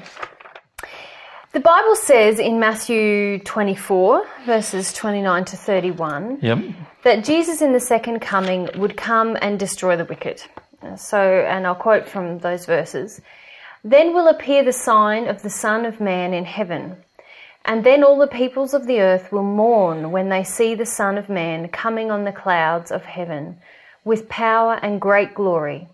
The 1.59 1.65
Bible 1.65 1.97
says 1.97 2.39
in 2.39 2.61
Matthew 2.61 3.41
24, 3.41 4.25
verses 4.47 4.93
29 4.93 5.45
to 5.47 5.57
31, 5.57 6.39
Yep. 6.41 6.59
that 7.03 7.25
Jesus 7.25 7.61
in 7.63 7.73
the 7.73 7.81
second 7.81 8.21
coming 8.21 8.69
would 8.77 8.97
come 8.97 9.37
and 9.43 9.59
destroy 9.59 9.97
the 9.97 10.05
wicked. 10.05 10.41
So, 10.97 11.19
and 11.19 11.67
I'll 11.67 11.75
quote 11.75 12.09
from 12.09 12.39
those 12.39 12.65
verses 12.65 13.21
Then 13.83 14.15
will 14.15 14.29
appear 14.29 14.63
the 14.63 14.73
sign 14.73 15.27
of 15.27 15.43
the 15.43 15.51
Son 15.51 15.85
of 15.85 16.01
Man 16.01 16.33
in 16.33 16.45
heaven. 16.45 16.95
And 17.65 17.83
then 17.83 18.05
all 18.05 18.21
the 18.21 18.29
peoples 18.29 18.73
of 18.73 18.87
the 18.87 19.01
earth 19.01 19.33
will 19.33 19.43
mourn 19.43 20.13
when 20.13 20.29
they 20.29 20.45
see 20.45 20.77
the 20.77 20.87
Son 20.87 21.19
of 21.19 21.29
Man 21.29 21.67
coming 21.67 22.13
on 22.13 22.23
the 22.23 22.31
clouds 22.31 22.93
of 22.93 23.05
heaven 23.05 23.59
with 24.05 24.29
power 24.29 24.75
and 24.81 25.01
great 25.01 25.35
glory. 25.35 25.89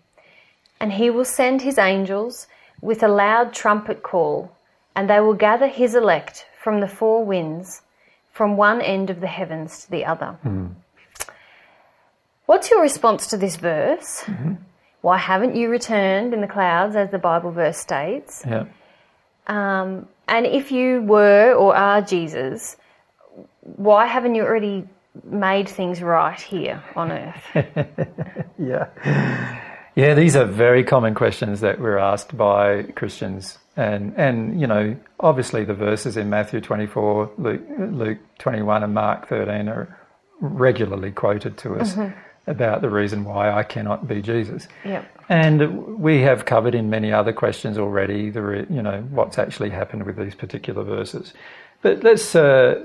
And 0.79 0.93
he 0.93 1.09
will 1.09 1.25
send 1.25 1.63
his 1.63 1.79
angels 1.79 2.45
with 2.81 3.01
a 3.01 3.07
loud 3.07 3.51
trumpet 3.51 4.03
call, 4.03 4.54
and 4.95 5.09
they 5.09 5.19
will 5.19 5.33
gather 5.33 5.67
his 5.67 5.95
elect 5.95 6.45
from 6.61 6.79
the 6.79 6.87
four 6.87 7.23
winds, 7.25 7.81
from 8.31 8.57
one 8.57 8.81
end 8.81 9.09
of 9.09 9.21
the 9.21 9.27
heavens 9.27 9.85
to 9.85 9.91
the 9.91 10.05
other. 10.05 10.37
What's 12.45 12.69
your 12.69 12.81
response 12.81 13.27
to 13.27 13.37
this 13.37 13.55
verse? 13.55 14.23
Why 15.01 15.17
haven't 15.17 15.55
you 15.55 15.69
returned 15.69 16.33
in 16.33 16.41
the 16.41 16.47
clouds, 16.47 16.95
as 16.95 17.11
the 17.11 17.19
Bible 17.19 17.51
verse 17.51 17.77
states? 17.77 18.43
Yeah. 18.45 18.65
Um, 19.47 20.07
and 20.27 20.45
if 20.45 20.71
you 20.71 21.01
were 21.03 21.53
or 21.53 21.75
are 21.75 22.01
Jesus, 22.01 22.77
why 23.61 24.07
haven't 24.07 24.35
you 24.35 24.43
already 24.43 24.87
made 25.23 25.69
things 25.69 26.01
right 26.01 26.39
here 26.39 26.83
on 26.95 27.11
earth? 27.11 27.43
Yeah. 28.57 28.87
Yeah, 29.95 30.13
these 30.13 30.35
are 30.35 30.45
very 30.45 30.83
common 30.83 31.13
questions 31.13 31.59
that 31.59 31.79
we're 31.79 31.97
asked 31.97 32.37
by 32.37 32.83
Christians. 32.83 33.57
And, 33.77 34.13
and 34.15 34.59
you 34.59 34.67
know, 34.67 34.95
obviously 35.19 35.65
the 35.65 35.73
verses 35.73 36.15
in 36.17 36.29
Matthew 36.29 36.61
24, 36.61 37.31
Luke, 37.37 37.61
Luke 37.91 38.19
21, 38.39 38.83
and 38.83 38.93
Mark 38.93 39.27
13 39.27 39.67
are 39.67 39.99
regularly 40.39 41.11
quoted 41.11 41.57
to 41.57 41.75
us 41.75 41.97
about 42.47 42.81
the 42.81 42.89
reason 42.89 43.23
why 43.23 43.51
I 43.51 43.63
cannot 43.63 44.07
be 44.07 44.21
Jesus. 44.21 44.67
Yep. 44.85 45.11
And 45.27 45.99
we 45.99 46.21
have 46.21 46.45
covered 46.45 46.75
in 46.75 46.89
many 46.89 47.11
other 47.11 47.33
questions 47.33 47.77
already, 47.77 48.29
the 48.29 48.41
re, 48.41 48.65
you 48.69 48.81
know, 48.81 49.01
what's 49.09 49.37
actually 49.37 49.71
happened 49.71 50.03
with 50.03 50.17
these 50.17 50.35
particular 50.35 50.83
verses. 50.83 51.33
But 51.81 52.03
let's, 52.03 52.35
uh, 52.35 52.81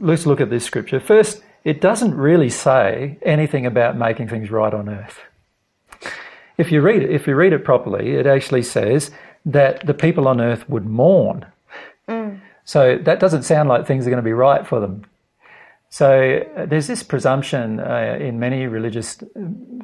let's 0.00 0.26
look 0.26 0.40
at 0.40 0.50
this 0.50 0.64
scripture. 0.64 1.00
First, 1.00 1.42
it 1.64 1.80
doesn't 1.80 2.14
really 2.16 2.50
say 2.50 3.18
anything 3.22 3.66
about 3.66 3.96
making 3.96 4.28
things 4.28 4.50
right 4.50 4.74
on 4.74 4.88
earth. 4.88 5.20
If 6.58 6.72
you 6.72 6.80
read 6.82 7.02
it, 7.02 7.10
if 7.10 7.26
you 7.26 7.34
read 7.34 7.52
it 7.52 7.64
properly, 7.64 8.16
it 8.16 8.26
actually 8.26 8.62
says 8.62 9.10
that 9.44 9.84
the 9.86 9.94
people 9.94 10.28
on 10.28 10.40
earth 10.40 10.68
would 10.68 10.86
mourn. 10.86 11.46
So 12.64 12.98
that 12.98 13.20
doesn't 13.20 13.42
sound 13.42 13.68
like 13.68 13.86
things 13.86 14.06
are 14.06 14.10
going 14.10 14.22
to 14.22 14.22
be 14.22 14.32
right 14.32 14.66
for 14.66 14.80
them. 14.80 15.04
So 15.90 16.46
uh, 16.56 16.66
there's 16.66 16.86
this 16.86 17.02
presumption 17.02 17.80
uh, 17.80 18.16
in 18.20 18.38
many 18.38 18.66
religious 18.66 19.22
um, 19.36 19.82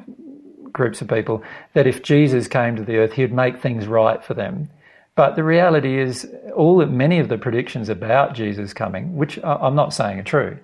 groups 0.71 1.01
of 1.01 1.07
people 1.07 1.43
that 1.73 1.85
if 1.85 2.01
Jesus 2.01 2.47
came 2.47 2.75
to 2.75 2.83
the 2.83 2.97
earth, 2.97 3.13
he'd 3.13 3.33
make 3.33 3.61
things 3.61 3.85
right 3.85 4.23
for 4.23 4.33
them. 4.33 4.69
But 5.15 5.35
the 5.35 5.43
reality 5.43 5.99
is, 5.99 6.27
all 6.55 6.77
that 6.77 6.89
many 6.89 7.19
of 7.19 7.27
the 7.27 7.37
predictions 7.37 7.89
about 7.89 8.33
Jesus 8.33 8.73
coming, 8.73 9.17
which 9.17 9.37
I'm 9.43 9.75
not 9.75 9.93
saying 9.93 10.19
are 10.19 10.23
true, 10.23 10.57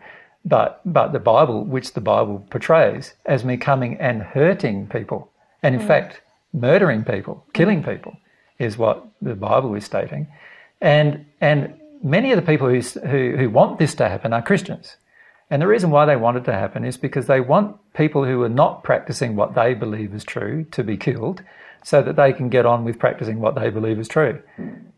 but 0.45 0.79
but 0.85 1.11
the 1.11 1.19
Bible, 1.19 1.65
which 1.65 1.93
the 1.93 2.01
Bible 2.01 2.45
portrays 2.49 3.13
as 3.25 3.43
me 3.43 3.57
coming 3.57 3.97
and 3.99 4.21
hurting 4.21 4.87
people, 4.87 5.29
and 5.61 5.75
in 5.75 5.81
fact 5.85 6.21
murdering 6.53 7.03
people, 7.03 7.45
killing 7.53 7.83
people, 7.83 8.15
is 8.59 8.77
what 8.77 9.05
the 9.21 9.35
Bible 9.35 9.73
is 9.75 9.85
stating, 9.85 10.27
and 10.81 11.25
and 11.41 11.73
many 12.03 12.31
of 12.31 12.37
the 12.37 12.45
people 12.45 12.69
who 12.69 12.79
who, 12.79 13.35
who 13.37 13.49
want 13.49 13.79
this 13.79 13.95
to 13.95 14.09
happen 14.09 14.33
are 14.33 14.41
Christians. 14.41 14.97
And 15.49 15.61
the 15.61 15.67
reason 15.67 15.91
why 15.91 16.05
they 16.05 16.15
want 16.15 16.37
it 16.37 16.45
to 16.45 16.53
happen 16.53 16.83
is 16.83 16.97
because 16.97 17.27
they 17.27 17.39
want 17.39 17.77
people 17.93 18.25
who 18.25 18.41
are 18.41 18.49
not 18.49 18.83
practicing 18.83 19.35
what 19.35 19.53
they 19.53 19.75
believe 19.75 20.13
is 20.13 20.23
true 20.23 20.65
to 20.71 20.83
be 20.83 20.97
killed 20.97 21.43
so 21.83 22.01
that 22.01 22.15
they 22.15 22.33
can 22.33 22.49
get 22.49 22.65
on 22.65 22.83
with 22.83 22.97
practicing 22.97 23.39
what 23.39 23.53
they 23.53 23.69
believe 23.69 23.99
is 23.99 24.07
true. 24.07 24.41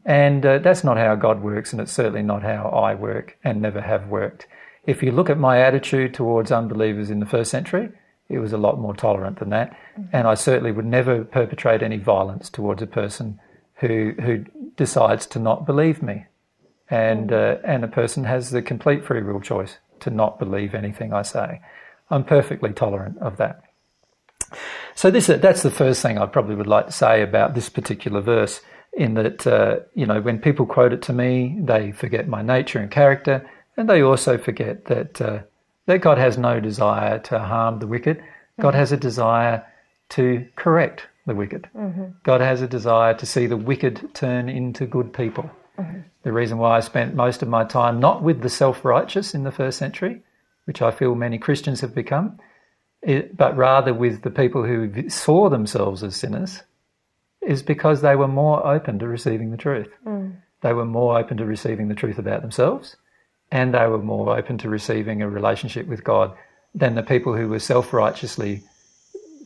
And 0.06 0.46
uh, 0.46 0.60
that's 0.60 0.86
not 0.86 0.96
how 0.96 1.16
God 1.16 1.42
works, 1.42 1.74
and 1.74 1.82
it's 1.82 1.92
certainly 1.92 2.24
not 2.24 2.44
how 2.44 2.70
I 2.70 2.96
work 2.96 3.38
and 3.44 3.62
never 3.62 3.82
have 3.82 4.08
worked. 4.08 4.48
If 4.86 5.04
you 5.04 5.12
look 5.12 5.30
at 5.30 5.38
my 5.38 5.60
attitude 5.60 6.14
towards 6.14 6.50
unbelievers 6.50 7.10
in 7.10 7.20
the 7.20 7.26
first 7.26 7.52
century, 7.52 7.90
it 8.30 8.40
was 8.40 8.54
a 8.54 8.58
lot 8.58 8.80
more 8.80 8.96
tolerant 8.96 9.40
than 9.40 9.50
that. 9.50 9.76
And 10.14 10.28
I 10.28 10.36
certainly 10.36 10.72
would 10.72 10.86
never 10.86 11.26
perpetrate 11.26 11.84
any 11.84 11.98
violence 11.98 12.50
towards 12.50 12.82
a 12.82 12.88
person 12.88 13.38
who, 13.80 14.14
who 14.22 14.46
decides 14.76 15.26
to 15.28 15.40
not 15.40 15.66
believe 15.66 16.02
me 16.02 16.26
and 16.90 17.32
uh, 17.32 17.58
and 17.64 17.84
a 17.84 17.88
person 17.88 18.24
has 18.24 18.52
the 18.52 18.62
complete 18.62 19.04
free 19.04 19.22
will 19.22 19.42
choice 19.42 19.78
to 20.00 20.10
not 20.10 20.40
believe 20.40 20.74
anything 20.74 21.14
I 21.14 21.22
say. 21.22 21.62
I'm 22.10 22.24
perfectly 22.24 22.72
tolerant 22.72 23.18
of 23.20 23.38
that. 23.38 23.62
So 24.96 25.12
this 25.12 25.28
that's 25.28 25.64
the 25.64 25.72
first 25.72 26.02
thing 26.02 26.18
I 26.18 26.26
probably 26.26 26.56
would 26.56 26.68
like 26.68 26.86
to 26.88 26.92
say 26.92 27.22
about 27.22 27.56
this 27.56 27.70
particular 27.70 28.22
verse. 28.22 28.62
In 28.94 29.14
that 29.16 29.46
uh, 29.46 29.80
you 29.94 30.06
know 30.06 30.22
when 30.22 30.40
people 30.40 30.66
quote 30.66 30.94
it 30.94 31.02
to 31.04 31.14
me, 31.14 31.58
they 31.60 31.92
forget 31.92 32.28
my 32.28 32.42
nature 32.42 32.80
and 32.80 32.90
character, 32.90 33.48
and 33.76 33.90
they 33.90 34.02
also 34.02 34.38
forget 34.38 34.86
that 34.86 35.22
uh, 35.22 35.40
that 35.86 36.00
God 36.00 36.18
has 36.18 36.38
no 36.38 36.60
desire 36.60 37.20
to 37.20 37.40
harm 37.40 37.80
the 37.80 37.88
wicked. 37.88 38.24
God 38.60 38.74
has 38.74 38.92
a 38.92 38.98
desire 38.98 39.64
to 40.10 40.48
correct 40.56 41.06
the 41.28 41.36
wicked. 41.36 41.70
Mm-hmm. 41.76 42.06
God 42.24 42.42
has 42.42 42.62
a 42.62 42.68
desire 42.68 43.14
to 43.14 43.26
see 43.26 43.46
the 43.46 43.58
wicked 43.58 44.16
turn 44.16 44.50
into 44.50 44.88
good 44.88 45.14
people. 45.14 45.52
Mm-hmm. 45.78 46.00
The 46.24 46.32
reason 46.32 46.58
why 46.58 46.78
I 46.78 46.80
spent 46.80 47.14
most 47.14 47.44
of 47.44 47.50
my 47.50 47.64
time 47.64 48.00
not 48.00 48.24
with 48.24 48.42
the 48.42 48.50
self 48.50 48.84
righteous 48.84 49.36
in 49.36 49.44
the 49.44 49.52
first 49.52 49.78
century, 49.78 50.24
which 50.66 50.82
I 50.82 50.90
feel 50.90 51.14
many 51.14 51.38
Christians 51.38 51.82
have 51.82 51.94
become, 51.94 52.40
but 53.34 53.56
rather 53.56 53.94
with 53.94 54.24
the 54.24 54.32
people 54.32 54.64
who 54.64 55.10
saw 55.10 55.50
themselves 55.50 56.02
as 56.02 56.16
sinners, 56.16 56.64
is 57.42 57.62
because 57.62 58.02
they 58.02 58.16
were 58.16 58.28
more 58.28 58.66
open 58.66 58.98
to 59.00 59.08
receiving 59.08 59.52
the 59.52 59.58
truth. 59.58 59.90
Mm. 60.06 60.38
They 60.62 60.74
were 60.74 60.86
more 60.86 61.20
open 61.20 61.38
to 61.38 61.46
receiving 61.46 61.88
the 61.88 61.96
truth 61.96 62.18
about 62.18 62.42
themselves, 62.42 62.96
and 63.52 63.74
they 63.74 63.86
were 63.86 64.00
more 64.00 64.36
open 64.36 64.58
to 64.60 64.70
receiving 64.70 65.22
a 65.22 65.30
relationship 65.30 65.88
with 65.88 66.04
God 66.04 66.36
than 66.74 66.96
the 66.96 67.04
people 67.04 67.36
who 67.36 67.48
were 67.48 67.60
self 67.60 67.94
righteously 67.94 68.64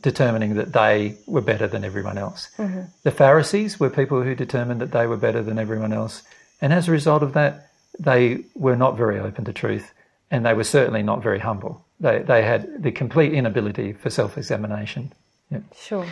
determining 0.02 0.54
that 0.54 0.72
they 0.72 1.16
were 1.26 1.40
better 1.40 1.66
than 1.66 1.84
everyone 1.84 2.18
else. 2.18 2.48
Mm-hmm. 2.58 2.82
The 3.02 3.10
Pharisees 3.10 3.80
were 3.80 3.90
people 3.90 4.22
who 4.22 4.34
determined 4.34 4.80
that 4.80 4.92
they 4.92 5.06
were 5.06 5.16
better 5.16 5.42
than 5.42 5.58
everyone 5.58 5.92
else. 5.92 6.22
And 6.60 6.72
as 6.72 6.88
a 6.88 6.92
result 6.92 7.22
of 7.22 7.32
that, 7.34 7.70
they 7.98 8.44
were 8.54 8.76
not 8.76 8.96
very 8.96 9.18
open 9.18 9.44
to 9.44 9.52
truth 9.52 9.92
and 10.30 10.46
they 10.46 10.54
were 10.54 10.64
certainly 10.64 11.02
not 11.02 11.22
very 11.22 11.38
humble. 11.38 11.84
They, 12.00 12.20
they 12.20 12.42
had 12.42 12.82
the 12.82 12.90
complete 12.90 13.32
inability 13.34 13.92
for 13.92 14.10
self 14.10 14.36
examination. 14.36 15.12
Sure. 15.76 16.06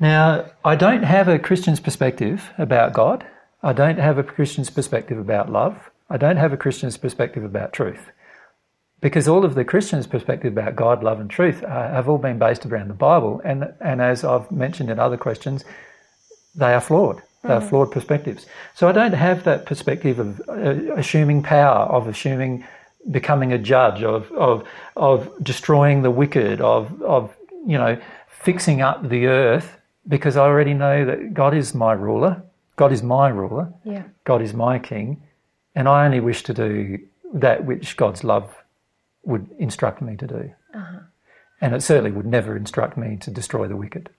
Now, 0.00 0.46
I 0.64 0.74
don't 0.74 1.04
have 1.04 1.28
a 1.28 1.38
Christian's 1.38 1.80
perspective 1.80 2.50
about 2.58 2.92
God. 2.92 3.24
I 3.62 3.72
don't 3.72 3.98
have 3.98 4.18
a 4.18 4.24
Christian's 4.24 4.70
perspective 4.70 5.18
about 5.18 5.50
love. 5.50 5.90
I 6.10 6.16
don't 6.16 6.36
have 6.36 6.52
a 6.52 6.56
Christian's 6.56 6.96
perspective 6.96 7.44
about 7.44 7.72
truth. 7.72 8.10
Because 9.04 9.28
all 9.28 9.44
of 9.44 9.54
the 9.54 9.66
Christian's 9.66 10.06
perspective 10.06 10.56
about 10.56 10.76
God, 10.76 11.04
love, 11.04 11.20
and 11.20 11.28
truth 11.28 11.62
uh, 11.62 11.68
have 11.68 12.08
all 12.08 12.16
been 12.16 12.38
based 12.38 12.64
around 12.64 12.88
the 12.88 12.94
Bible. 12.94 13.42
And, 13.44 13.70
and 13.78 14.00
as 14.00 14.24
I've 14.24 14.50
mentioned 14.50 14.88
in 14.88 14.98
other 14.98 15.18
questions, 15.18 15.62
they 16.54 16.72
are 16.72 16.80
flawed. 16.80 17.20
They 17.42 17.52
are 17.52 17.60
flawed 17.60 17.92
perspectives. 17.92 18.46
So 18.74 18.88
I 18.88 18.92
don't 18.92 19.12
have 19.12 19.44
that 19.44 19.66
perspective 19.66 20.18
of 20.18 20.40
uh, 20.48 20.94
assuming 20.94 21.42
power, 21.42 21.84
of 21.84 22.08
assuming 22.08 22.64
becoming 23.10 23.52
a 23.52 23.58
judge, 23.58 24.02
of, 24.02 24.32
of, 24.32 24.66
of 24.96 25.30
destroying 25.44 26.00
the 26.00 26.10
wicked, 26.10 26.62
of, 26.62 27.02
of, 27.02 27.36
you 27.66 27.76
know, 27.76 28.00
fixing 28.28 28.80
up 28.80 29.06
the 29.06 29.26
earth, 29.26 29.76
because 30.08 30.38
I 30.38 30.44
already 30.44 30.72
know 30.72 31.04
that 31.04 31.34
God 31.34 31.52
is 31.52 31.74
my 31.74 31.92
ruler. 31.92 32.42
God 32.76 32.90
is 32.90 33.02
my 33.02 33.28
ruler. 33.28 33.70
Yeah. 33.84 34.04
God 34.24 34.40
is 34.40 34.54
my 34.54 34.78
king. 34.78 35.22
And 35.74 35.90
I 35.90 36.06
only 36.06 36.20
wish 36.20 36.42
to 36.44 36.54
do 36.54 37.00
that 37.34 37.66
which 37.66 37.98
God's 37.98 38.24
love 38.24 38.63
would 39.24 39.50
instruct 39.58 40.02
me 40.02 40.16
to 40.16 40.26
do. 40.26 40.52
Uh-huh. 40.74 41.00
And 41.60 41.74
it 41.74 41.82
certainly 41.82 42.10
would 42.10 42.26
never 42.26 42.56
instruct 42.56 42.96
me 42.96 43.16
to 43.18 43.30
destroy 43.30 43.68
the 43.68 43.76
wicked. 43.76 44.10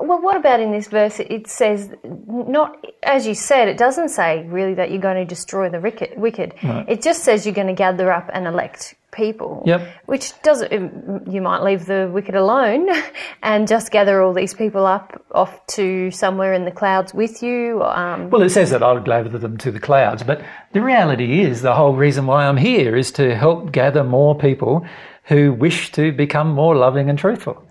Well, 0.00 0.20
what 0.22 0.36
about 0.36 0.60
in 0.60 0.72
this 0.72 0.88
verse? 0.88 1.20
It 1.20 1.48
says, 1.48 1.90
not 2.26 2.84
as 3.02 3.26
you 3.26 3.34
said, 3.34 3.68
it 3.68 3.76
doesn't 3.76 4.08
say 4.08 4.46
really 4.46 4.74
that 4.74 4.90
you're 4.90 5.00
going 5.00 5.16
to 5.16 5.24
destroy 5.24 5.68
the 5.68 5.80
wicked. 5.80 6.16
wicked. 6.16 6.54
It 6.88 7.02
just 7.02 7.24
says 7.24 7.44
you're 7.44 7.54
going 7.54 7.66
to 7.66 7.74
gather 7.74 8.10
up 8.10 8.30
and 8.32 8.46
elect 8.46 8.94
people. 9.12 9.62
Yep. 9.66 9.86
Which 10.06 10.32
doesn't. 10.42 11.30
You 11.30 11.42
might 11.42 11.62
leave 11.62 11.84
the 11.84 12.10
wicked 12.12 12.34
alone 12.34 12.88
and 13.42 13.68
just 13.68 13.90
gather 13.92 14.22
all 14.22 14.32
these 14.32 14.54
people 14.54 14.86
up 14.86 15.22
off 15.32 15.64
to 15.68 16.10
somewhere 16.10 16.54
in 16.54 16.64
the 16.64 16.70
clouds 16.70 17.12
with 17.12 17.42
you. 17.42 17.82
Um, 17.82 18.30
Well, 18.30 18.42
it 18.42 18.50
says 18.50 18.70
that 18.70 18.82
I'll 18.82 19.00
gather 19.00 19.38
them 19.38 19.58
to 19.58 19.70
the 19.70 19.80
clouds, 19.80 20.22
but 20.22 20.42
the 20.72 20.80
reality 20.80 21.42
is 21.42 21.62
the 21.62 21.74
whole 21.74 21.94
reason 21.94 22.26
why 22.26 22.46
I'm 22.46 22.56
here 22.56 22.96
is 22.96 23.12
to 23.12 23.36
help 23.36 23.72
gather 23.72 24.02
more 24.02 24.34
people 24.34 24.86
who 25.24 25.52
wish 25.52 25.92
to 25.92 26.12
become 26.12 26.50
more 26.50 26.74
loving 26.74 27.08
and 27.08 27.18
truthful. 27.18 27.62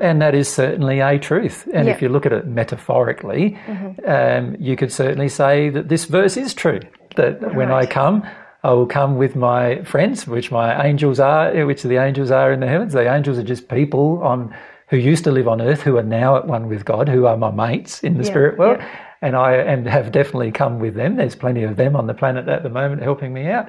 And 0.00 0.20
that 0.22 0.34
is 0.34 0.48
certainly 0.48 1.00
a 1.00 1.18
truth. 1.18 1.68
And 1.72 1.86
Yeah. 1.86 1.94
if 1.94 2.02
you 2.02 2.08
look 2.08 2.26
at 2.26 2.32
it 2.32 2.46
metaphorically, 2.46 3.58
um, 4.06 4.56
you 4.58 4.76
could 4.76 4.92
certainly 4.92 5.28
say 5.28 5.68
that 5.70 5.88
this 5.88 6.04
verse 6.06 6.36
is 6.36 6.54
true. 6.54 6.80
That 7.16 7.54
when 7.54 7.70
I 7.70 7.86
come, 7.86 8.22
I 8.62 8.72
will 8.72 8.86
come 8.86 9.16
with 9.16 9.36
my 9.36 9.82
friends, 9.82 10.26
which 10.28 10.52
my 10.52 10.84
angels 10.84 11.18
are, 11.18 11.50
which 11.66 11.82
the 11.82 11.96
angels 11.96 12.30
are 12.30 12.52
in 12.52 12.60
the 12.60 12.66
heavens. 12.68 12.92
The 12.92 13.12
angels 13.12 13.38
are 13.38 13.42
just 13.42 13.68
people 13.68 14.20
on 14.22 14.54
who 14.88 14.96
used 14.96 15.24
to 15.24 15.30
live 15.30 15.46
on 15.48 15.60
earth 15.60 15.82
who 15.82 15.96
are 15.96 16.02
now 16.02 16.36
at 16.36 16.46
one 16.46 16.68
with 16.68 16.84
God, 16.84 17.08
who 17.08 17.26
are 17.26 17.36
my 17.36 17.50
mates 17.50 18.02
in 18.02 18.14
the 18.18 18.24
Yeah, 18.24 18.30
spirit 18.30 18.58
world 18.58 18.78
yeah. 18.80 18.86
and 19.22 19.36
I 19.36 19.52
and 19.54 19.86
have 19.86 20.10
definitely 20.12 20.50
come 20.50 20.78
with 20.80 20.94
them. 20.94 21.16
There's 21.16 21.36
plenty 21.36 21.62
of 21.62 21.76
them 21.76 21.94
on 21.96 22.06
the 22.06 22.14
planet 22.14 22.48
at 22.48 22.62
the 22.64 22.68
moment 22.70 23.02
helping 23.02 23.32
me 23.32 23.46
out, 23.48 23.68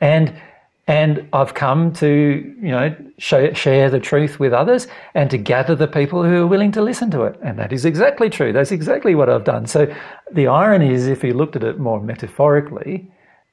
and 0.00 0.32
and 0.86 1.28
I've 1.32 1.54
come 1.54 1.92
to 1.94 2.08
you 2.60 2.68
know 2.70 2.94
share, 3.18 3.54
share 3.54 3.88
the 3.90 4.00
truth 4.00 4.40
with 4.40 4.52
others 4.52 4.88
and 5.14 5.30
to 5.30 5.38
gather 5.38 5.74
the 5.76 5.86
people 5.86 6.24
who 6.24 6.42
are 6.42 6.46
willing 6.46 6.72
to 6.72 6.82
listen 6.82 7.10
to 7.12 7.22
it, 7.22 7.38
and 7.42 7.58
that 7.58 7.72
is 7.72 7.84
exactly 7.84 8.28
true. 8.30 8.52
That's 8.52 8.72
exactly 8.72 9.14
what 9.14 9.28
I've 9.28 9.44
done. 9.44 9.66
So 9.66 9.92
the 10.32 10.48
irony 10.48 10.92
is, 10.92 11.06
if 11.06 11.22
you 11.22 11.34
looked 11.34 11.56
at 11.56 11.64
it 11.64 11.78
more 11.78 12.00
metaphorically, 12.00 13.10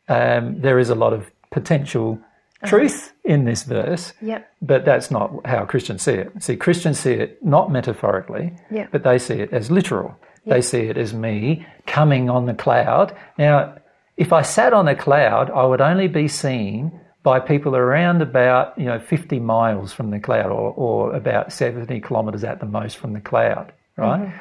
um, 0.08 0.60
there 0.62 0.80
is 0.80 0.90
a 0.90 0.96
lot 0.96 1.14
of 1.14 1.30
potential 1.52 2.20
truth 2.66 3.14
in 3.24 3.46
this 3.46 3.64
verse. 3.64 4.14
Yep. 4.22 4.50
But 4.62 4.84
that's 4.86 5.10
not 5.12 5.32
how 5.46 5.66
Christians 5.66 6.02
see 6.02 6.14
it. 6.14 6.32
See, 6.44 6.56
Christians 6.58 7.00
see 7.00 7.14
it 7.14 7.44
not 7.44 7.72
metaphorically, 7.72 8.54
Yeah. 8.70 8.88
but 8.92 9.04
they 9.04 9.18
see 9.18 9.36
it 9.36 9.54
as 9.54 9.72
literal. 9.72 10.16
They 10.46 10.62
see 10.62 10.82
it 10.88 10.98
as 10.98 11.14
me 11.14 11.66
coming 11.86 12.30
on 12.30 12.48
the 12.48 12.54
cloud. 12.56 13.16
Now, 13.38 13.76
if 14.18 14.34
I 14.34 14.42
sat 14.42 14.74
on 14.74 14.88
a 14.88 14.96
cloud, 14.96 15.52
I 15.52 15.64
would 15.64 15.80
only 15.80 16.08
be 16.08 16.28
seen 16.28 17.00
by 17.24 17.40
people 17.40 17.76
around 17.76 18.22
about, 18.22 18.78
you 18.78 18.86
know, 18.86 19.00
50 19.00 19.40
miles 19.40 19.92
from 19.92 20.10
the 20.10 20.20
cloud 20.20 20.48
or, 20.48 20.72
or 20.72 21.16
about 21.16 21.52
70 21.52 22.00
kilometres 22.02 22.44
at 22.44 22.60
the 22.60 22.66
most 22.66 22.98
from 22.98 23.14
the 23.14 23.20
cloud, 23.20 23.74
right? 23.98 24.22
Mm-hmm. 24.22 24.38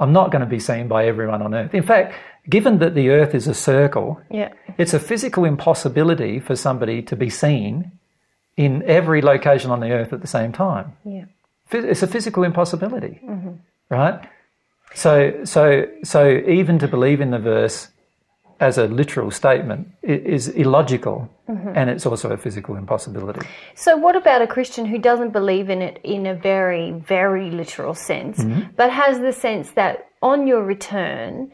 I'm 0.00 0.12
not 0.12 0.32
going 0.32 0.40
to 0.40 0.46
be 0.46 0.58
seen 0.58 0.88
by 0.88 1.06
everyone 1.06 1.42
on 1.42 1.54
earth. 1.54 1.74
In 1.74 1.82
fact, 1.82 2.14
given 2.48 2.78
that 2.78 2.94
the 2.94 3.10
earth 3.10 3.34
is 3.34 3.46
a 3.46 3.54
circle, 3.54 4.20
yeah. 4.30 4.52
it's 4.78 4.94
a 4.94 4.98
physical 4.98 5.44
impossibility 5.44 6.40
for 6.40 6.56
somebody 6.56 7.02
to 7.02 7.16
be 7.16 7.30
seen 7.30 7.92
in 8.56 8.82
every 8.84 9.22
location 9.22 9.70
on 9.70 9.80
the 9.80 9.92
earth 9.92 10.12
at 10.12 10.20
the 10.20 10.26
same 10.26 10.52
time. 10.52 10.92
Yeah. 11.04 11.26
It's 11.70 12.02
a 12.02 12.06
physical 12.06 12.42
impossibility, 12.42 13.20
mm-hmm. 13.24 13.52
right? 13.88 14.28
So, 14.94 15.44
so, 15.44 15.86
so 16.04 16.42
even 16.46 16.78
to 16.80 16.88
believe 16.88 17.20
in 17.20 17.30
the 17.30 17.38
verse 17.38 17.88
as 18.60 18.78
a 18.78 18.86
literal 18.86 19.30
statement 19.30 19.88
is 20.02 20.48
illogical, 20.48 21.28
and 21.48 21.90
it's 21.90 22.06
also 22.06 22.30
a 22.30 22.36
physical 22.36 22.76
impossibility. 22.76 23.46
So, 23.74 23.96
what 23.96 24.16
about 24.16 24.40
a 24.42 24.46
Christian 24.46 24.86
who 24.86 24.98
doesn't 24.98 25.32
believe 25.32 25.68
in 25.68 25.82
it 25.82 26.00
in 26.02 26.26
a 26.26 26.34
very, 26.34 26.92
very 26.92 27.50
literal 27.50 27.94
sense, 27.94 28.38
Mm-hmm. 28.38 28.70
but 28.76 28.90
has 28.90 29.18
the 29.20 29.32
sense 29.32 29.72
that 29.72 30.06
on 30.22 30.46
your 30.46 30.62
return, 30.64 31.50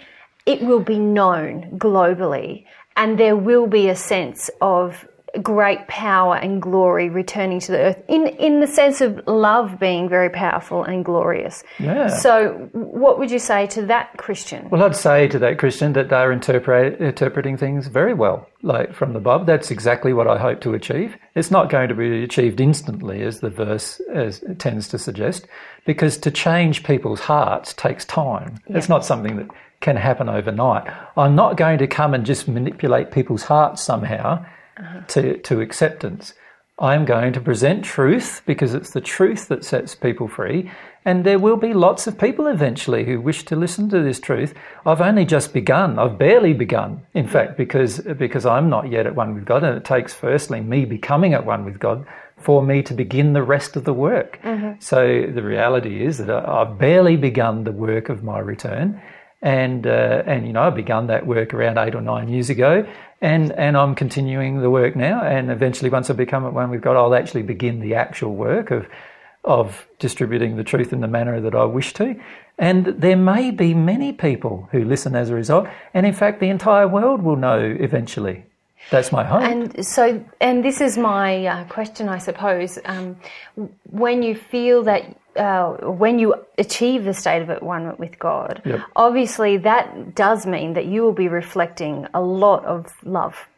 it 0.47 0.63
will 0.63 0.81
be 0.81 0.99
known 0.99 1.79
globally 1.79 2.65
and 2.97 3.19
there 3.19 3.37
will 3.37 3.67
be 3.67 3.89
a 3.89 3.97
sense 3.97 4.51
of 4.61 5.07
great 5.43 5.87
power 5.89 6.37
and 6.37 6.61
glory 6.61 7.09
returning 7.09 7.61
to 7.61 7.73
the 7.73 7.79
earth 7.79 8.03
in, 8.09 8.27
in 8.27 8.61
the 8.61 8.67
sense 8.67 9.01
of 9.01 9.21
love 9.27 9.79
being 9.79 10.09
very 10.09 10.31
powerful 10.31 10.85
and 10.85 11.05
glorious. 11.05 11.63
Yeah. 11.79 12.09
So, 12.09 12.69
what 12.73 13.19
would 13.19 13.31
you 13.31 13.39
say 13.39 13.67
to 13.69 13.87
that 13.87 14.17
Christian? 14.17 14.69
Well, 14.71 14.83
I'd 14.83 14.97
say 14.97 15.29
to 15.29 15.39
that 15.39 15.59
Christian 15.59 15.93
that 15.95 16.09
they're 16.09 16.33
interpret, 16.33 17.01
interpreting 17.01 17.57
things 17.57 17.87
very 17.87 18.15
well, 18.15 18.49
like 18.63 18.95
from 18.95 19.13
the 19.13 19.21
Bible. 19.21 19.45
That's 19.45 19.71
exactly 19.71 20.13
what 20.13 20.27
I 20.27 20.39
hope 20.39 20.61
to 20.63 20.75
achieve. 20.75 21.17
It's 21.35 21.51
not 21.51 21.71
going 21.71 21.89
to 21.89 21.95
be 21.95 22.23
achieved 22.23 22.61
instantly, 22.61 23.23
as 23.23 23.41
the 23.41 23.51
verse 23.51 24.01
as 24.13 24.43
tends 24.59 24.89
to 24.89 24.99
suggest, 24.99 25.47
because 25.87 26.19
to 26.19 26.31
change 26.31 26.85
people's 26.85 27.21
hearts 27.21 27.73
takes 27.75 28.05
time. 28.05 28.61
It's 28.69 28.89
not 28.89 29.05
something 29.05 29.37
that 29.37 29.49
can 29.81 29.97
happen 29.97 30.29
overnight. 30.29 30.93
I'm 31.17 31.37
not 31.37 31.57
going 31.57 31.79
to 31.79 31.87
come 31.87 32.15
and 32.15 32.27
just 32.27 32.49
manipulate 32.49 33.13
people's 33.13 33.45
hearts 33.45 33.83
somehow 33.83 34.45
Uh-huh. 34.79 35.01
to, 35.09 35.39
to 35.39 35.61
acceptance. 35.61 36.35
I'm 36.79 37.05
going 37.05 37.33
to 37.33 37.41
present 37.41 37.85
truth 37.85 38.43
because 38.47 38.75
it's 38.75 38.91
the 38.91 39.01
truth 39.01 39.49
that 39.49 39.65
sets 39.65 39.97
people 39.97 40.29
free. 40.29 40.71
And 41.05 41.25
there 41.25 41.39
will 41.39 41.57
be 41.57 41.75
lots 41.75 42.07
of 42.07 42.19
people 42.19 42.47
eventually 42.47 43.05
who 43.05 43.21
wish 43.21 43.45
to 43.47 43.57
listen 43.57 43.89
to 43.89 44.01
this 44.03 44.21
truth. 44.21 44.55
I've 44.87 45.01
only 45.01 45.25
just 45.25 45.53
begun. 45.53 45.99
I've 45.99 46.19
barely 46.19 46.53
begun, 46.53 47.03
in 47.15 47.27
fact, 47.27 47.57
because, 47.57 47.99
because 48.19 48.47
I'm 48.47 48.69
not 48.69 48.91
yet 48.91 49.07
at 49.07 49.17
one 49.17 49.35
with 49.35 49.45
God. 49.45 49.65
And 49.65 49.77
it 49.77 49.85
takes, 49.85 50.15
firstly, 50.15 50.61
me 50.61 50.85
becoming 50.85 51.35
at 51.35 51.45
one 51.45 51.65
with 51.65 51.81
God 51.81 52.07
for 52.37 52.63
me 52.63 52.83
to 52.85 52.95
begin 52.95 53.33
the 53.33 53.43
rest 53.43 53.75
of 53.75 53.83
the 53.83 53.93
work. 53.93 54.39
Uh-huh. 54.45 54.75
So 54.79 55.27
the 55.35 55.43
reality 55.43 56.05
is 56.05 56.19
that 56.19 56.31
I've 56.31 56.79
barely 56.79 57.17
begun 57.17 57.65
the 57.65 57.73
work 57.73 58.09
of 58.09 58.23
my 58.23 58.39
return. 58.39 59.01
And, 59.41 59.87
uh, 59.87 60.23
and 60.27 60.47
you 60.47 60.53
know, 60.53 60.63
I 60.63 60.71
begun 60.71 61.07
that 61.07 61.27
work 61.27 61.55
around 61.55 61.79
eight 61.79 61.95
or 61.95 62.01
nine 62.01 62.29
years 62.29 62.51
ago, 62.51 62.87
and, 63.21 63.53
and 63.53 63.77
I'm 63.77 63.95
continuing 63.95 64.61
the 64.61 64.71
work 64.71 64.97
now. 64.97 65.23
And 65.23 65.51
eventually, 65.51 65.91
once 65.91 66.11
I 66.11 66.15
become 66.15 66.53
one 66.53 66.71
with 66.71 66.83
God, 66.83 66.97
I'll 66.97 67.15
actually 67.15 67.43
begin 67.43 67.81
the 67.81 67.95
actual 67.95 68.35
work 68.35 68.73
of, 68.73 68.89
of 69.45 69.87
distributing 70.01 70.57
the 70.57 70.65
truth 70.65 70.93
in 70.93 71.01
the 71.01 71.07
manner 71.07 71.41
that 71.41 71.55
I 71.55 71.65
wish 71.65 71.93
to. 71.95 72.21
And 72.59 72.87
there 72.87 73.17
may 73.17 73.53
be 73.53 73.75
many 73.75 74.13
people 74.13 74.69
who 74.73 74.85
listen 74.85 75.15
as 75.15 75.31
a 75.31 75.35
result, 75.35 75.69
and 75.95 76.05
in 76.05 76.15
fact, 76.15 76.41
the 76.41 76.49
entire 76.49 76.89
world 76.89 77.23
will 77.23 77.37
know 77.37 77.61
eventually. 77.79 78.45
That's 78.91 79.13
my 79.13 79.25
hope. 79.25 79.43
And 79.43 79.87
so, 79.87 80.25
and 80.41 80.65
this 80.65 80.81
is 80.81 80.97
my 80.97 81.47
uh, 81.47 81.65
question, 81.65 82.09
I 82.09 82.19
suppose. 82.19 82.79
Um, 82.85 83.17
when 83.91 84.23
you 84.23 84.35
feel 84.35 84.83
that, 84.85 85.17
uh, 85.39 85.91
when 85.91 86.19
you 86.19 86.35
achieve 86.59 87.05
the 87.05 87.15
state 87.15 87.43
of 87.43 87.51
at 87.51 87.63
one 87.63 87.97
with 87.99 88.19
God, 88.19 88.63
Yep. 88.65 88.81
obviously 88.97 89.57
that 89.59 90.15
does 90.15 90.47
mean 90.47 90.75
that 90.75 90.87
you 90.87 91.03
will 91.03 91.13
be 91.13 91.29
reflecting 91.29 92.07
a 92.15 92.21
lot 92.21 92.65
of 92.65 92.87
love. 93.05 93.49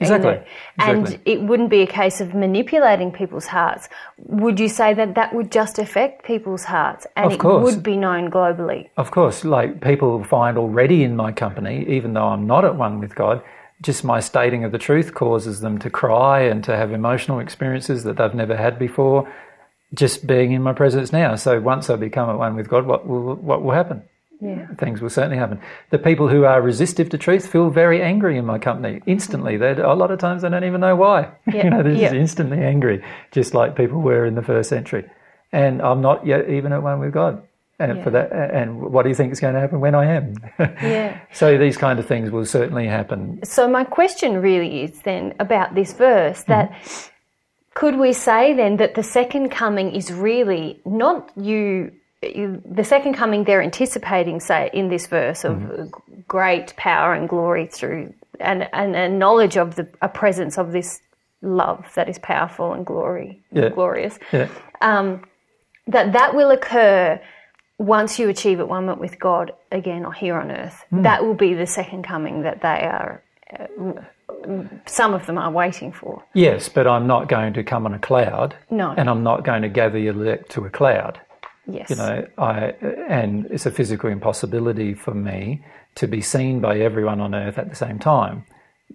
Exactly. 0.00 0.40
And 0.78 1.00
exactly. 1.00 1.32
it 1.32 1.42
wouldn't 1.42 1.70
be 1.70 1.82
a 1.82 1.86
case 1.86 2.20
of 2.20 2.32
manipulating 2.32 3.10
people's 3.10 3.46
hearts. 3.46 3.88
Would 4.26 4.60
you 4.60 4.68
say 4.68 4.94
that 4.94 5.16
that 5.16 5.34
would 5.34 5.50
just 5.50 5.80
affect 5.80 6.24
people's 6.24 6.62
hearts 6.62 7.06
and 7.16 7.32
it 7.32 7.42
would 7.42 7.82
be 7.82 7.96
known 7.96 8.30
globally? 8.30 8.88
Of 8.96 9.10
course, 9.10 9.44
like 9.44 9.80
people 9.80 10.22
find 10.22 10.56
already 10.56 11.02
in 11.02 11.16
my 11.16 11.32
company, 11.32 11.84
even 11.88 12.12
though 12.12 12.28
I'm 12.28 12.46
not 12.46 12.64
at 12.64 12.76
one 12.76 13.00
with 13.00 13.16
God, 13.16 13.42
just 13.82 14.04
my 14.04 14.20
stating 14.20 14.62
of 14.64 14.72
the 14.72 14.78
truth 14.78 15.14
causes 15.14 15.60
them 15.60 15.78
to 15.78 15.90
cry 15.90 16.40
and 16.42 16.62
to 16.64 16.76
have 16.76 16.92
emotional 16.92 17.40
experiences 17.40 18.04
that 18.04 18.16
they've 18.16 18.34
never 18.34 18.56
had 18.56 18.78
before, 18.78 19.28
just 19.94 20.26
being 20.26 20.52
in 20.52 20.62
my 20.62 20.72
presence 20.72 21.12
now. 21.12 21.34
So 21.34 21.60
once 21.60 21.90
I 21.90 21.96
become 21.96 22.30
at 22.30 22.38
one 22.38 22.54
with 22.56 22.68
God, 22.68 22.86
what 22.86 23.06
will 23.06 23.34
what 23.36 23.62
will 23.62 23.72
happen? 23.72 24.02
Yeah. 24.40 24.66
Things 24.78 25.02
will 25.02 25.10
certainly 25.10 25.36
happen. 25.36 25.60
The 25.90 25.98
people 25.98 26.28
who 26.28 26.44
are 26.44 26.62
resistive 26.62 27.10
to 27.10 27.18
truth 27.18 27.46
feel 27.46 27.68
very 27.68 28.02
angry 28.02 28.38
in 28.38 28.46
my 28.46 28.58
company 28.58 29.02
instantly. 29.06 29.56
They 29.58 29.72
a 29.72 29.94
lot 29.94 30.10
of 30.10 30.18
times 30.18 30.42
they 30.42 30.48
don't 30.48 30.64
even 30.64 30.80
know 30.80 30.96
why. 30.96 31.30
Yeah, 31.46 31.64
you 31.64 31.70
know, 31.70 31.82
they're 31.82 31.92
just 31.92 32.14
yeah. 32.14 32.20
instantly 32.20 32.58
angry, 32.58 33.04
just 33.32 33.52
like 33.54 33.76
people 33.76 34.00
were 34.00 34.24
in 34.24 34.34
the 34.34 34.42
first 34.42 34.70
century. 34.70 35.04
And 35.52 35.82
I'm 35.82 36.00
not 36.00 36.26
yet 36.26 36.48
even 36.48 36.72
at 36.72 36.82
one 36.82 37.00
with 37.00 37.12
God. 37.12 37.42
And 37.78 37.96
Yeah. 37.96 38.04
for 38.04 38.10
that, 38.10 38.30
and 38.32 38.80
what 38.80 39.02
do 39.04 39.08
you 39.08 39.14
think 39.14 39.32
is 39.32 39.40
going 39.40 39.54
to 39.54 39.60
happen 39.60 39.80
when 39.80 39.94
I 39.94 40.04
am? 40.04 40.34
Yeah. 40.58 41.18
so 41.32 41.56
these 41.58 41.76
kind 41.76 41.98
of 41.98 42.06
things 42.06 42.30
will 42.30 42.44
certainly 42.44 42.86
happen. 42.86 43.40
So 43.42 43.68
my 43.68 43.84
question 43.84 44.40
really 44.40 44.82
is 44.84 45.00
then 45.02 45.34
about 45.40 45.74
this 45.74 45.92
verse 45.94 46.44
that 46.44 46.72
mm. 46.72 47.10
Could 47.74 47.98
we 47.98 48.12
say 48.12 48.52
then 48.54 48.76
that 48.76 48.94
the 48.94 49.02
second 49.02 49.50
coming 49.50 49.94
is 49.94 50.12
really 50.12 50.80
not 50.84 51.30
you, 51.36 51.92
you 52.22 52.62
the 52.64 52.84
second 52.84 53.14
coming 53.14 53.44
they're 53.44 53.62
anticipating 53.62 54.40
say 54.40 54.70
in 54.72 54.88
this 54.88 55.06
verse 55.06 55.44
of 55.44 55.56
mm-hmm. 55.56 56.20
great 56.26 56.74
power 56.76 57.14
and 57.14 57.28
glory 57.28 57.66
through 57.66 58.12
and, 58.40 58.68
and 58.72 58.96
a 58.96 59.08
knowledge 59.08 59.56
of 59.56 59.76
the 59.76 59.88
a 60.02 60.08
presence 60.08 60.58
of 60.58 60.72
this 60.72 61.00
love 61.42 61.86
that 61.94 62.08
is 62.08 62.18
powerful 62.18 62.72
and 62.72 62.84
glory 62.84 63.40
Yeah. 63.52 63.70
glorious 63.70 64.18
Yeah. 64.32 64.48
um, 64.80 65.24
that 65.86 66.12
that 66.12 66.34
will 66.34 66.50
occur 66.50 67.20
once 67.80 68.18
you 68.18 68.28
achieve 68.28 68.60
at 68.60 68.68
one 68.68 68.84
moment 68.84 69.00
with 69.00 69.18
God 69.18 69.52
again 69.72 70.04
or 70.04 70.12
here 70.12 70.36
on 70.38 70.50
earth. 70.50 70.84
Hmm. 70.90 71.02
That 71.02 71.24
will 71.24 71.34
be 71.34 71.54
the 71.54 71.66
second 71.66 72.04
coming 72.04 72.42
that 72.42 72.60
they 72.60 72.68
are. 72.68 73.22
Uh, 73.58 73.92
Some 74.86 75.14
of 75.14 75.26
them 75.26 75.38
are 75.38 75.50
waiting 75.50 75.92
for. 75.92 76.22
Yes, 76.34 76.68
but 76.68 76.86
I'm 76.86 77.06
not 77.06 77.28
going 77.28 77.52
to 77.54 77.62
come 77.62 77.86
on 77.86 77.94
a 77.94 77.98
cloud. 77.98 78.56
No. 78.70 78.94
And 78.96 79.08
I'm 79.08 79.22
not 79.22 79.44
going 79.44 79.62
to 79.62 79.68
gather 79.68 79.98
you 79.98 80.10
elect 80.10 80.50
to 80.52 80.64
a 80.64 80.70
cloud. 80.70 81.20
Yes. 81.66 81.90
You 81.90 81.96
know, 81.96 82.26
I 82.38 82.74
and 83.08 83.46
it's 83.46 83.66
a 83.66 83.70
physical 83.70 84.10
impossibility 84.10 84.94
for 84.94 85.14
me 85.14 85.64
to 85.96 86.06
be 86.06 86.20
seen 86.20 86.60
by 86.60 86.78
everyone 86.78 87.20
on 87.20 87.34
earth 87.34 87.58
at 87.58 87.68
the 87.68 87.76
same 87.76 87.98
time, 87.98 88.44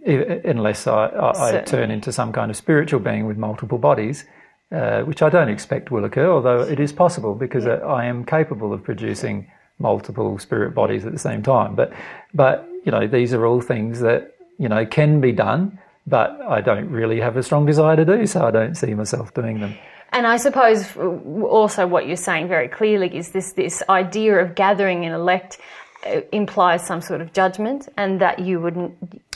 unless 0.06 0.88
I, 0.88 1.06
I, 1.08 1.60
I 1.60 1.62
turn 1.62 1.92
into 1.92 2.12
some 2.12 2.34
kind 2.34 2.50
of 2.52 2.58
spiritual 2.58 3.00
being 3.00 3.28
with 3.28 3.38
multiple 3.38 3.78
bodies, 3.78 4.26
uh, 4.72 5.02
which 5.02 5.22
I 5.22 5.30
don't 5.30 5.50
expect 5.50 5.92
will 5.92 6.06
occur, 6.06 6.30
although 6.30 6.62
it 6.62 6.80
is 6.80 6.92
possible 6.92 7.36
because 7.36 7.66
I 7.66 7.76
I 7.76 8.06
am 8.06 8.26
capable 8.26 8.74
of 8.74 8.84
producing 8.84 9.50
multiple 9.80 10.40
spirit 10.40 10.74
bodies 10.74 11.06
at 11.06 11.12
the 11.12 11.20
same 11.20 11.44
time. 11.44 11.76
But 11.76 11.94
but 12.34 12.68
you 12.86 12.92
know, 12.92 13.08
these 13.08 13.34
are 13.34 13.46
all 13.46 13.62
things 13.62 14.00
that 14.02 14.35
you 14.58 14.70
know 14.70 14.86
can 14.86 15.22
be 15.22 15.32
done. 15.32 15.80
But 16.08 16.40
I 16.42 16.62
don't 16.62 16.90
really 16.92 17.20
have 17.20 17.36
a 17.36 17.42
strong 17.42 17.66
desire 17.66 17.96
to 17.96 18.06
do, 18.06 18.28
so 18.28 18.46
I 18.46 18.52
don't 18.52 18.76
see 18.76 18.94
myself 18.94 19.34
doing 19.34 19.60
them. 19.60 19.76
And 20.12 20.28
I 20.28 20.38
suppose 20.38 20.96
also 20.96 21.88
what 21.88 22.08
you're 22.08 22.16
saying 22.16 22.48
very 22.48 22.68
clearly 22.68 23.16
is 23.16 23.32
this 23.32 23.54
this 23.54 23.82
idea 23.90 24.38
of 24.38 24.56
gathering 24.56 25.04
an 25.06 25.14
elect 25.14 25.58
uh, 26.06 26.22
implies 26.32 26.86
some 26.86 27.02
sort 27.02 27.22
of 27.22 27.34
judgment, 27.34 27.90
and 27.98 28.22
that 28.22 28.40
you 28.40 28.60
wouldn't. 28.60 28.94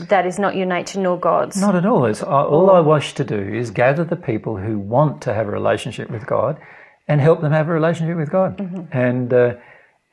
That 0.10 0.28
is 0.28 0.38
not 0.38 0.56
your 0.56 0.68
nature 0.68 1.00
nor 1.00 1.20
God's. 1.20 1.60
Not 1.60 1.76
at 1.76 1.86
all. 1.86 2.06
It's, 2.06 2.22
all 2.22 2.70
I 2.70 2.80
wish 2.80 3.14
to 3.16 3.24
do 3.24 3.40
is 3.40 3.72
gather 3.72 4.04
the 4.04 4.16
people 4.16 4.58
who 4.58 4.78
want 4.78 5.24
to 5.24 5.34
have 5.34 5.48
a 5.48 5.52
relationship 5.52 6.12
with 6.12 6.28
God 6.28 6.60
and 7.08 7.20
help 7.20 7.42
them 7.42 7.52
have 7.52 7.68
a 7.68 7.74
relationship 7.74 8.18
with 8.18 8.30
God. 8.30 8.60
And 8.92 9.34
uh, 9.34 9.56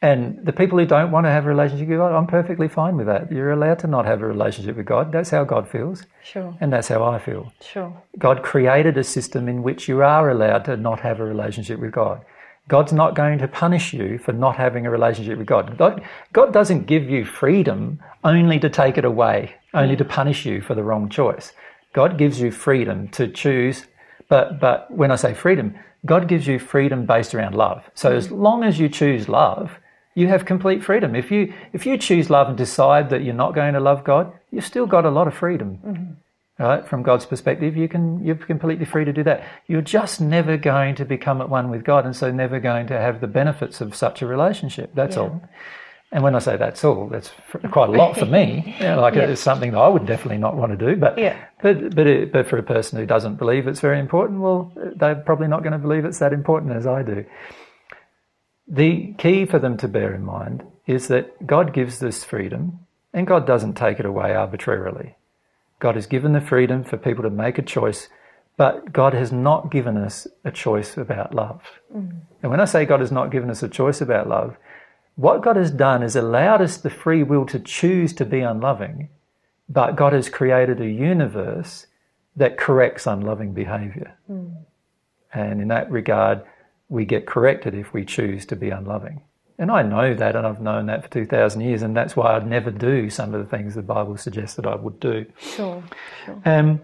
and 0.03 0.45
the 0.45 0.53
people 0.53 0.79
who 0.79 0.85
don't 0.85 1.11
want 1.11 1.25
to 1.25 1.31
have 1.31 1.47
a 1.47 1.49
relationship 1.49 1.89
with 1.89 1.99
God, 1.99 2.15
I'm 2.15 2.27
perfectly 2.27 2.69
fine 2.69 2.97
with 2.97 3.07
that. 3.07 3.33
You're 3.33 3.53
allowed 3.53 3.79
to 3.81 3.87
not 3.87 4.05
have 4.05 4.21
a 4.23 4.27
relationship 4.27 4.77
with 4.77 4.87
God. 4.87 5.11
That's 5.11 5.31
how 5.31 5.45
God 5.45 5.69
feels, 5.69 6.05
Sure. 6.23 6.55
and 6.61 6.71
that's 6.73 6.89
how 6.89 7.03
I 7.03 7.19
feel. 7.19 7.53
Sure. 7.63 7.93
God 8.19 8.43
created 8.43 8.99
a 8.99 9.05
system 9.05 9.49
in 9.49 9.63
which 9.63 9.89
you 9.89 10.03
are 10.03 10.31
allowed 10.31 10.65
to 10.67 10.77
not 10.77 11.01
have 11.01 11.19
a 11.21 11.25
relationship 11.25 11.81
with 11.81 11.93
God. 11.93 12.23
God's 12.69 12.93
not 12.93 13.15
going 13.15 13.39
to 13.39 13.49
punish 13.49 13.93
you 13.95 14.19
for 14.19 14.33
not 14.33 14.57
having 14.57 14.87
a 14.87 14.91
relationship 14.91 15.39
with 15.39 15.47
God. 15.47 15.79
God, 15.79 16.03
God 16.33 16.53
doesn't 16.53 16.87
give 16.87 17.09
you 17.09 17.25
freedom 17.25 18.01
only 18.25 18.59
to 18.59 18.69
take 18.69 18.99
it 18.99 19.05
away, 19.05 19.55
only 19.73 19.97
to 19.97 20.05
punish 20.05 20.45
you 20.45 20.61
for 20.61 20.75
the 20.75 20.83
wrong 20.83 21.09
choice. 21.09 21.53
God 21.95 22.19
gives 22.19 22.41
you 22.41 22.51
freedom 22.51 23.09
to 23.09 23.29
choose, 23.29 23.87
but, 24.29 24.61
but 24.61 24.91
when 24.91 25.11
I 25.11 25.17
say 25.17 25.33
freedom, 25.33 25.75
God 26.05 26.29
gives 26.29 26.47
you 26.47 26.59
freedom 26.59 27.07
based 27.07 27.35
around 27.35 27.55
love. 27.55 27.83
So 27.95 28.15
as 28.15 28.31
long 28.31 28.65
as 28.65 28.79
you 28.79 28.89
choose 28.89 29.29
love, 29.29 29.79
you 30.17 30.27
have 30.29 30.47
complete 30.47 30.83
freedom. 30.83 31.15
If 31.15 31.31
you, 31.31 31.53
if 31.75 31.87
you 31.87 31.97
choose 31.99 32.31
love 32.31 32.49
and 32.49 32.57
decide 32.57 33.11
that 33.11 33.23
you're 33.23 33.35
not 33.35 33.55
going 33.55 33.75
to 33.75 33.81
love 33.81 34.03
God, 34.03 34.33
you've 34.51 34.65
still 34.65 34.87
got 34.87 35.05
a 35.05 35.11
lot 35.11 35.29
of 35.29 35.35
freedom 35.35 35.79
mm-hmm. 35.85 36.65
right? 36.65 36.89
From 36.89 37.03
God's 37.03 37.27
perspective, 37.27 37.77
you 37.77 37.87
can 37.87 38.25
you're 38.25 38.35
completely 38.35 38.87
free 38.87 39.05
to 39.05 39.13
do 39.13 39.23
that. 39.25 39.45
You're 39.69 39.83
just 39.83 40.21
never 40.21 40.57
going 40.57 40.95
to 40.97 41.05
become 41.05 41.41
at 41.43 41.51
one 41.51 41.71
with 41.71 41.85
God, 41.85 42.07
and 42.07 42.17
so 42.17 42.33
never 42.33 42.59
going 42.59 42.87
to 42.89 42.99
have 42.99 43.21
the 43.21 43.27
benefits 43.27 43.81
of 43.83 43.95
such 43.95 44.23
a 44.23 44.27
relationship. 44.27 44.91
That's 44.95 45.17
all. 45.19 45.43
And 46.13 46.23
when 46.23 46.35
I 46.35 46.39
say 46.39 46.57
that's 46.57 46.83
all, 46.85 47.09
that's 47.09 47.31
quite 47.73 47.91
a 47.91 47.93
lot 47.93 48.17
for 48.17 48.27
me. 48.27 48.75
You 48.81 48.87
know, 48.87 49.01
like 49.01 49.15
Yeah. 49.15 49.25
it's 49.33 49.41
something 49.41 49.73
that 49.73 49.79
I 49.79 49.89
would 49.89 50.07
definitely 50.07 50.39
not 50.39 50.57
want 50.57 50.79
to 50.79 50.87
do. 50.87 50.97
But 50.97 51.19
Yeah. 51.19 51.37
but 51.61 51.95
but 51.95 52.07
it, 52.07 52.33
but 52.33 52.47
for 52.47 52.57
a 52.57 52.63
person 52.63 52.99
who 52.99 53.05
doesn't 53.07 53.37
believe 53.37 53.69
it's 53.69 53.81
very 53.81 53.99
important, 53.99 54.41
well, 54.41 54.73
they're 54.97 55.17
probably 55.17 55.49
not 55.49 55.63
going 55.63 55.73
to 55.73 55.79
believe 55.87 56.05
it's 56.07 56.21
that 56.21 56.33
important 56.33 56.73
as 56.73 56.87
I 56.87 57.03
do. 57.03 57.25
The 58.69 59.15
key 59.19 59.47
for 59.47 59.59
them 59.59 59.77
to 59.79 59.89
bear 59.89 60.15
in 60.15 60.25
mind 60.25 60.65
is 60.87 61.09
that 61.09 61.47
God 61.47 61.73
gives 61.73 61.99
this 61.99 62.25
freedom, 62.25 62.81
and 63.13 63.27
God 63.27 63.47
doesn't 63.47 63.75
take 63.75 63.99
it 64.01 64.07
away 64.07 64.35
arbitrarily. 64.35 65.17
God 65.79 65.95
has 65.95 66.07
given 66.07 66.33
the 66.33 66.41
freedom 66.41 66.85
for 66.85 66.97
people 66.97 67.23
to 67.23 67.31
make 67.31 67.59
a 67.59 67.63
choice, 67.63 68.09
but 68.57 68.93
God 68.93 69.13
has 69.13 69.31
not 69.31 69.71
given 69.71 69.97
us 69.97 70.27
a 70.45 70.51
choice 70.51 70.97
about 70.97 71.35
love. 71.35 71.63
Mm. 71.95 72.21
And 72.43 72.51
when 72.51 72.61
I 72.61 72.65
say 72.65 72.85
God 72.85 73.01
has 73.01 73.13
not 73.13 73.31
given 73.31 73.51
us 73.51 73.63
a 73.63 73.69
choice 73.69 74.01
about 74.01 74.29
love, 74.29 74.57
what 75.17 75.43
God 75.43 75.57
has 75.57 75.71
done 75.71 76.03
is 76.03 76.17
allowed 76.17 76.61
us 76.63 76.77
the 76.77 76.91
free 76.91 77.23
will 77.23 77.47
to 77.47 77.59
choose 77.59 78.13
to 78.15 78.25
be 78.25 78.41
unloving, 78.41 79.09
but 79.69 79.97
God 79.97 80.13
has 80.13 80.29
created 80.29 80.81
a 80.81 80.89
universe 80.89 81.87
that 82.37 82.59
corrects 82.59 83.07
unloving 83.07 83.53
behavior. 83.53 84.17
Mm. 84.31 84.57
And 85.33 85.61
in 85.61 85.69
that 85.69 85.91
regard, 85.91 86.43
we 86.89 87.05
get 87.05 87.27
corrected 87.27 87.75
if 87.75 87.93
we 87.93 88.05
choose 88.05 88.47
to 88.47 88.57
be 88.57 88.71
unloving. 88.71 89.21
And 89.59 89.71
I 89.71 89.83
know 89.83 90.15
that, 90.15 90.37
and 90.37 90.47
I've 90.47 90.61
known 90.61 90.87
that 90.87 91.05
for 91.05 91.11
2,000 91.11 91.61
years, 91.63 91.83
and 91.83 91.97
that's 91.97 92.15
why 92.15 92.37
I'd 92.37 92.47
never 92.47 92.71
do 92.71 93.09
some 93.09 93.35
of 93.35 93.41
the 93.41 93.57
things 93.57 93.75
the 93.75 93.83
Bible 93.83 94.17
suggests 94.17 94.57
that 94.57 94.67
I 94.67 94.75
would 94.75 95.01
do. 95.01 95.25
Sure. 95.39 95.83
Um, 96.45 96.81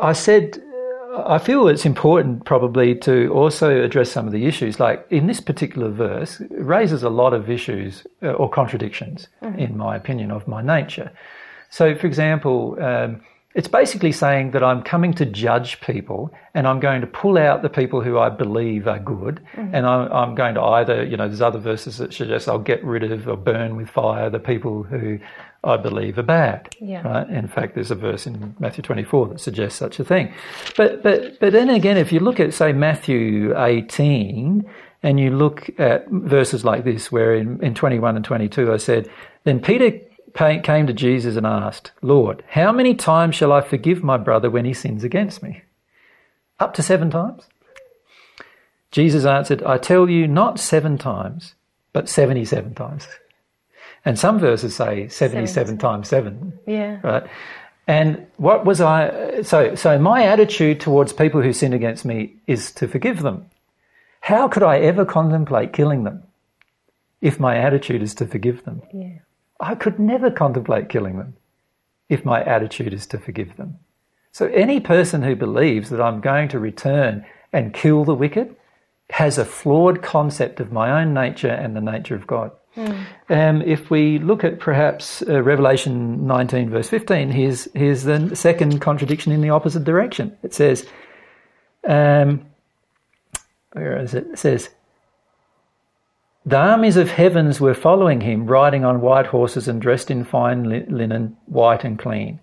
I 0.00 0.12
said, 0.12 0.60
I 1.16 1.38
feel 1.38 1.68
it's 1.68 1.86
important 1.86 2.44
probably 2.44 2.94
to 2.96 3.28
also 3.32 3.82
address 3.82 4.10
some 4.10 4.26
of 4.26 4.32
the 4.32 4.46
issues. 4.46 4.80
Like 4.80 5.06
in 5.10 5.26
this 5.26 5.40
particular 5.40 5.90
verse, 5.90 6.40
it 6.40 6.50
raises 6.50 7.04
a 7.04 7.08
lot 7.08 7.34
of 7.34 7.48
issues 7.48 8.06
uh, 8.22 8.32
or 8.32 8.50
contradictions, 8.50 9.28
in 9.42 9.76
my 9.76 9.96
opinion, 9.96 10.30
of 10.30 10.48
my 10.48 10.62
nature. 10.62 11.12
So, 11.70 11.94
for 11.94 12.06
example, 12.06 12.76
um, 12.82 13.20
it's 13.58 13.66
basically 13.66 14.12
saying 14.12 14.52
that 14.52 14.62
I'm 14.62 14.84
coming 14.84 15.12
to 15.14 15.26
judge 15.26 15.80
people 15.80 16.32
and 16.54 16.64
I'm 16.64 16.78
going 16.78 17.00
to 17.00 17.08
pull 17.08 17.36
out 17.36 17.62
the 17.62 17.68
people 17.68 18.00
who 18.00 18.16
I 18.16 18.28
believe 18.28 18.86
are 18.86 19.00
good. 19.00 19.40
Mm-hmm. 19.56 19.74
And 19.74 19.84
I'm, 19.84 20.12
I'm 20.12 20.34
going 20.36 20.54
to 20.54 20.62
either, 20.62 21.04
you 21.04 21.16
know, 21.16 21.26
there's 21.26 21.42
other 21.42 21.58
verses 21.58 21.98
that 21.98 22.14
suggest 22.14 22.48
I'll 22.48 22.60
get 22.60 22.84
rid 22.84 23.02
of 23.02 23.26
or 23.26 23.36
burn 23.36 23.74
with 23.74 23.90
fire 23.90 24.30
the 24.30 24.38
people 24.38 24.84
who 24.84 25.18
I 25.64 25.76
believe 25.76 26.18
are 26.18 26.22
bad. 26.22 26.72
Yeah. 26.78 27.02
Right? 27.02 27.28
In 27.30 27.48
fact, 27.48 27.74
there's 27.74 27.90
a 27.90 27.96
verse 27.96 28.28
in 28.28 28.54
Matthew 28.60 28.82
24 28.82 29.26
that 29.30 29.40
suggests 29.40 29.76
such 29.76 29.98
a 29.98 30.04
thing. 30.04 30.32
But, 30.76 31.02
but, 31.02 31.40
but 31.40 31.52
then 31.52 31.68
again, 31.68 31.96
if 31.96 32.12
you 32.12 32.20
look 32.20 32.38
at, 32.38 32.54
say, 32.54 32.72
Matthew 32.72 33.58
18, 33.58 34.64
and 35.02 35.18
you 35.18 35.30
look 35.30 35.68
at 35.80 36.08
verses 36.10 36.64
like 36.64 36.84
this, 36.84 37.10
where 37.10 37.34
in, 37.34 37.60
in 37.60 37.74
21 37.74 38.14
and 38.14 38.24
22 38.24 38.72
I 38.72 38.76
said, 38.76 39.10
Then 39.42 39.58
Peter 39.58 39.98
came 40.34 40.86
to 40.86 40.92
Jesus 40.92 41.36
and 41.36 41.46
asked, 41.46 41.92
Lord, 42.02 42.44
how 42.48 42.72
many 42.72 42.94
times 42.94 43.34
shall 43.34 43.52
I 43.52 43.60
forgive 43.60 44.02
my 44.02 44.16
brother 44.16 44.50
when 44.50 44.64
he 44.64 44.72
sins 44.74 45.04
against 45.04 45.42
me? 45.42 45.62
Up 46.60 46.74
to 46.74 46.82
seven 46.82 47.10
times? 47.10 47.44
Jesus 48.90 49.24
answered, 49.24 49.62
I 49.62 49.78
tell 49.78 50.08
you, 50.08 50.26
not 50.26 50.58
seven 50.58 50.96
times, 50.98 51.54
but 51.92 52.08
77 52.08 52.74
times. 52.74 53.06
And 54.04 54.18
some 54.18 54.38
verses 54.38 54.74
say 54.74 55.08
77 55.08 55.78
times 55.78 56.08
seven 56.08 56.58
Yeah. 56.66 57.00
right? 57.02 57.24
And 57.86 58.26
what 58.36 58.64
was 58.64 58.80
I? 58.80 59.42
So, 59.42 59.74
so 59.74 59.98
my 59.98 60.24
attitude 60.24 60.80
towards 60.80 61.12
people 61.12 61.42
who 61.42 61.52
sin 61.52 61.72
against 61.72 62.04
me 62.04 62.36
is 62.46 62.70
to 62.72 62.86
forgive 62.86 63.22
them. 63.22 63.46
How 64.20 64.46
could 64.48 64.62
I 64.62 64.78
ever 64.78 65.04
contemplate 65.04 65.72
killing 65.72 66.04
them 66.04 66.22
if 67.20 67.40
my 67.40 67.56
attitude 67.56 68.02
is 68.02 68.14
to 68.16 68.26
forgive 68.26 68.64
them? 68.64 68.82
Yeah. 68.92 69.18
I 69.60 69.74
could 69.74 69.98
never 69.98 70.30
contemplate 70.30 70.88
killing 70.88 71.18
them 71.18 71.34
if 72.08 72.24
my 72.24 72.42
attitude 72.42 72.92
is 72.92 73.06
to 73.08 73.18
forgive 73.18 73.56
them. 73.56 73.78
So, 74.32 74.46
any 74.46 74.80
person 74.80 75.22
who 75.22 75.34
believes 75.34 75.90
that 75.90 76.00
I'm 76.00 76.20
going 76.20 76.48
to 76.50 76.58
return 76.58 77.24
and 77.52 77.74
kill 77.74 78.04
the 78.04 78.14
wicked 78.14 78.54
has 79.10 79.38
a 79.38 79.44
flawed 79.44 80.02
concept 80.02 80.60
of 80.60 80.70
my 80.70 81.00
own 81.00 81.14
nature 81.14 81.48
and 81.48 81.74
the 81.74 81.80
nature 81.80 82.14
of 82.14 82.26
God. 82.26 82.52
Um, 83.28 83.62
if 83.62 83.90
we 83.90 84.18
look 84.18 84.44
at 84.44 84.60
perhaps 84.60 85.22
uh, 85.22 85.42
Revelation 85.42 86.26
19, 86.26 86.70
verse 86.70 86.88
15, 86.88 87.30
here's, 87.30 87.68
here's 87.74 88.04
the 88.04 88.36
second 88.36 88.80
contradiction 88.80 89.32
in 89.32 89.40
the 89.40 89.50
opposite 89.50 89.84
direction. 89.84 90.36
It 90.42 90.54
says, 90.54 90.86
um, 91.86 92.46
where 93.72 93.98
is 93.98 94.14
it? 94.14 94.26
It 94.32 94.38
says, 94.38 94.68
the 96.48 96.56
armies 96.56 96.96
of 96.96 97.10
heavens 97.10 97.60
were 97.60 97.74
following 97.74 98.22
him, 98.22 98.46
riding 98.46 98.82
on 98.82 99.02
white 99.02 99.26
horses 99.26 99.68
and 99.68 99.82
dressed 99.82 100.10
in 100.10 100.24
fine 100.24 100.64
linen, 100.64 101.36
white 101.44 101.84
and 101.84 101.98
clean. 101.98 102.40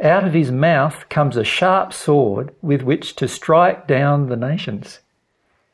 Out 0.00 0.24
of 0.24 0.32
his 0.32 0.52
mouth 0.52 1.08
comes 1.08 1.36
a 1.36 1.42
sharp 1.42 1.92
sword 1.92 2.54
with 2.62 2.82
which 2.82 3.16
to 3.16 3.26
strike 3.26 3.88
down 3.88 4.28
the 4.28 4.36
nations. 4.36 5.00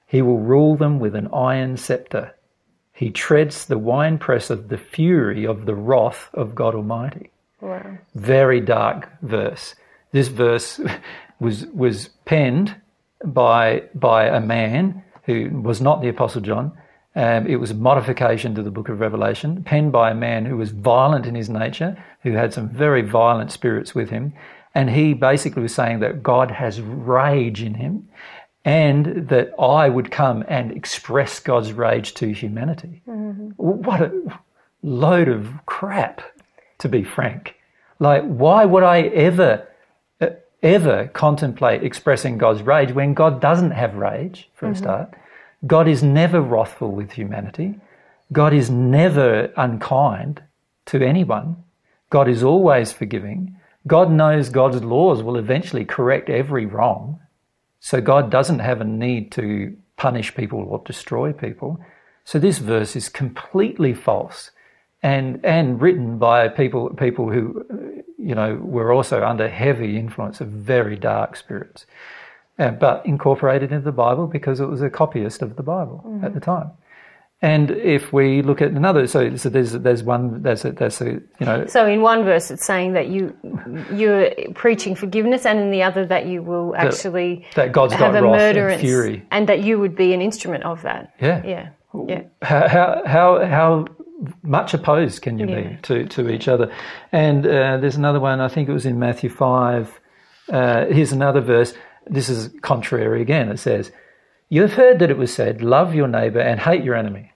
He 0.06 0.22
will 0.22 0.38
rule 0.38 0.74
them 0.76 0.98
with 0.98 1.14
an 1.14 1.28
iron 1.34 1.76
scepter. 1.76 2.34
He 2.94 3.10
treads 3.10 3.66
the 3.66 3.78
winepress 3.78 4.48
of 4.48 4.68
the 4.68 4.78
fury 4.78 5.46
of 5.46 5.66
the 5.66 5.74
wrath 5.74 6.30
of 6.32 6.54
God 6.54 6.74
Almighty. 6.74 7.30
Wow. 7.60 7.98
Very 8.14 8.60
dark 8.60 9.10
verse. 9.20 9.74
This 10.12 10.28
verse 10.28 10.80
was 11.40 11.66
was 11.66 12.08
penned 12.24 12.74
by 13.22 13.82
by 13.94 14.28
a 14.28 14.40
man 14.40 15.04
who 15.24 15.50
was 15.60 15.82
not 15.82 16.00
the 16.00 16.08
Apostle 16.08 16.40
John. 16.40 16.72
Um, 17.16 17.46
it 17.46 17.56
was 17.56 17.70
a 17.70 17.74
modification 17.74 18.54
to 18.54 18.62
the 18.62 18.70
book 18.70 18.90
of 18.90 19.00
Revelation, 19.00 19.64
penned 19.64 19.90
by 19.90 20.10
a 20.10 20.14
man 20.14 20.44
who 20.44 20.58
was 20.58 20.70
violent 20.70 21.24
in 21.26 21.34
his 21.34 21.48
nature, 21.48 21.96
who 22.22 22.32
had 22.32 22.52
some 22.52 22.68
very 22.68 23.00
violent 23.00 23.50
spirits 23.50 23.94
with 23.94 24.10
him. 24.10 24.34
And 24.74 24.90
he 24.90 25.14
basically 25.14 25.62
was 25.62 25.74
saying 25.74 26.00
that 26.00 26.22
God 26.22 26.50
has 26.50 26.82
rage 26.82 27.62
in 27.62 27.74
him 27.74 28.06
and 28.66 29.28
that 29.28 29.54
I 29.58 29.88
would 29.88 30.10
come 30.10 30.44
and 30.48 30.70
express 30.72 31.40
God's 31.40 31.72
rage 31.72 32.12
to 32.14 32.34
humanity. 32.34 33.00
Mm-hmm. 33.08 33.50
What 33.56 34.02
a 34.02 34.40
load 34.82 35.28
of 35.28 35.48
crap, 35.64 36.20
to 36.78 36.88
be 36.88 37.02
frank. 37.02 37.54
Like, 37.98 38.24
why 38.24 38.66
would 38.66 38.82
I 38.82 39.02
ever, 39.02 39.66
ever 40.62 41.06
contemplate 41.14 41.82
expressing 41.82 42.36
God's 42.36 42.60
rage 42.60 42.92
when 42.92 43.14
God 43.14 43.40
doesn't 43.40 43.70
have 43.70 43.94
rage, 43.94 44.50
for 44.54 44.66
mm-hmm. 44.66 44.74
a 44.74 44.76
start? 44.76 45.14
God 45.66 45.88
is 45.88 46.02
never 46.02 46.40
wrathful 46.40 46.92
with 46.92 47.12
humanity. 47.12 47.78
God 48.32 48.52
is 48.52 48.70
never 48.70 49.52
unkind 49.56 50.42
to 50.86 51.02
anyone. 51.02 51.64
God 52.10 52.28
is 52.28 52.42
always 52.42 52.92
forgiving. 52.92 53.56
God 53.86 54.10
knows 54.10 54.48
God's 54.48 54.82
laws 54.82 55.22
will 55.22 55.36
eventually 55.36 55.84
correct 55.84 56.28
every 56.28 56.66
wrong. 56.66 57.20
So 57.80 58.00
God 58.00 58.30
doesn't 58.30 58.58
have 58.58 58.80
a 58.80 58.84
need 58.84 59.30
to 59.32 59.76
punish 59.96 60.34
people 60.34 60.60
or 60.60 60.82
destroy 60.84 61.32
people. 61.32 61.80
So 62.24 62.38
this 62.38 62.58
verse 62.58 62.96
is 62.96 63.08
completely 63.08 63.94
false 63.94 64.50
and, 65.02 65.44
and 65.44 65.80
written 65.80 66.18
by 66.18 66.48
people, 66.48 66.90
people 66.90 67.30
who, 67.30 67.64
you 68.18 68.34
know, 68.34 68.56
were 68.56 68.92
also 68.92 69.24
under 69.24 69.48
heavy 69.48 69.96
influence 69.96 70.40
of 70.40 70.48
very 70.48 70.96
dark 70.96 71.36
spirits, 71.36 71.86
uh, 72.58 72.70
but 72.70 73.04
incorporated 73.04 73.72
into 73.72 73.84
the 73.84 73.92
Bible 73.92 74.26
because 74.26 74.60
it 74.60 74.66
was 74.66 74.82
a 74.82 74.90
copyist 74.90 75.42
of 75.42 75.56
the 75.56 75.62
Bible 75.62 76.02
mm-hmm. 76.06 76.24
at 76.24 76.34
the 76.34 76.40
time. 76.40 76.70
And 77.42 77.70
if 77.70 78.14
we 78.14 78.40
look 78.40 78.62
at 78.62 78.70
another, 78.70 79.06
so, 79.06 79.36
so 79.36 79.50
there's 79.50 79.72
there's 79.72 80.02
one 80.02 80.42
there's 80.42 80.64
a, 80.64 80.72
there's 80.72 81.02
a 81.02 81.04
you 81.04 81.22
know. 81.40 81.66
So 81.66 81.86
in 81.86 82.00
one 82.00 82.24
verse 82.24 82.50
it's 82.50 82.64
saying 82.64 82.94
that 82.94 83.08
you 83.08 83.36
you're 83.92 84.30
preaching 84.54 84.94
forgiveness, 84.94 85.44
and 85.44 85.58
in 85.58 85.70
the 85.70 85.82
other 85.82 86.06
that 86.06 86.26
you 86.26 86.42
will 86.42 86.74
actually 86.74 87.44
that, 87.54 87.66
that 87.66 87.72
God's 87.72 87.92
have 87.92 88.14
got 88.14 88.16
a 88.16 88.22
murderance, 88.22 88.80
and 88.80 88.80
fury, 88.80 89.26
and 89.30 89.46
that 89.50 89.62
you 89.62 89.78
would 89.78 89.94
be 89.94 90.14
an 90.14 90.22
instrument 90.22 90.64
of 90.64 90.80
that. 90.82 91.14
Yeah, 91.20 91.44
yeah, 91.44 91.68
yeah. 92.08 92.22
How 92.40 93.02
how 93.04 93.44
how 93.44 93.84
much 94.42 94.72
opposed 94.72 95.20
can 95.20 95.38
you 95.38 95.46
yeah. 95.46 95.60
be 95.60 95.76
to 95.82 96.06
to 96.06 96.30
each 96.30 96.48
other? 96.48 96.72
And 97.12 97.46
uh, 97.46 97.76
there's 97.76 97.96
another 97.96 98.18
one. 98.18 98.40
I 98.40 98.48
think 98.48 98.66
it 98.70 98.72
was 98.72 98.86
in 98.86 98.98
Matthew 98.98 99.28
five. 99.28 100.00
Uh, 100.50 100.86
here's 100.86 101.12
another 101.12 101.42
verse. 101.42 101.74
This 102.06 102.28
is 102.28 102.50
contrary 102.62 103.20
again. 103.22 103.50
It 103.50 103.58
says. 103.58 103.92
You 104.48 104.62
have 104.62 104.74
heard 104.74 105.00
that 105.00 105.10
it 105.10 105.18
was 105.18 105.34
said, 105.34 105.60
Love 105.60 105.94
your 105.94 106.06
neighbour 106.06 106.38
and 106.38 106.60
hate 106.60 106.84
your 106.84 106.94
enemy. 106.94 107.32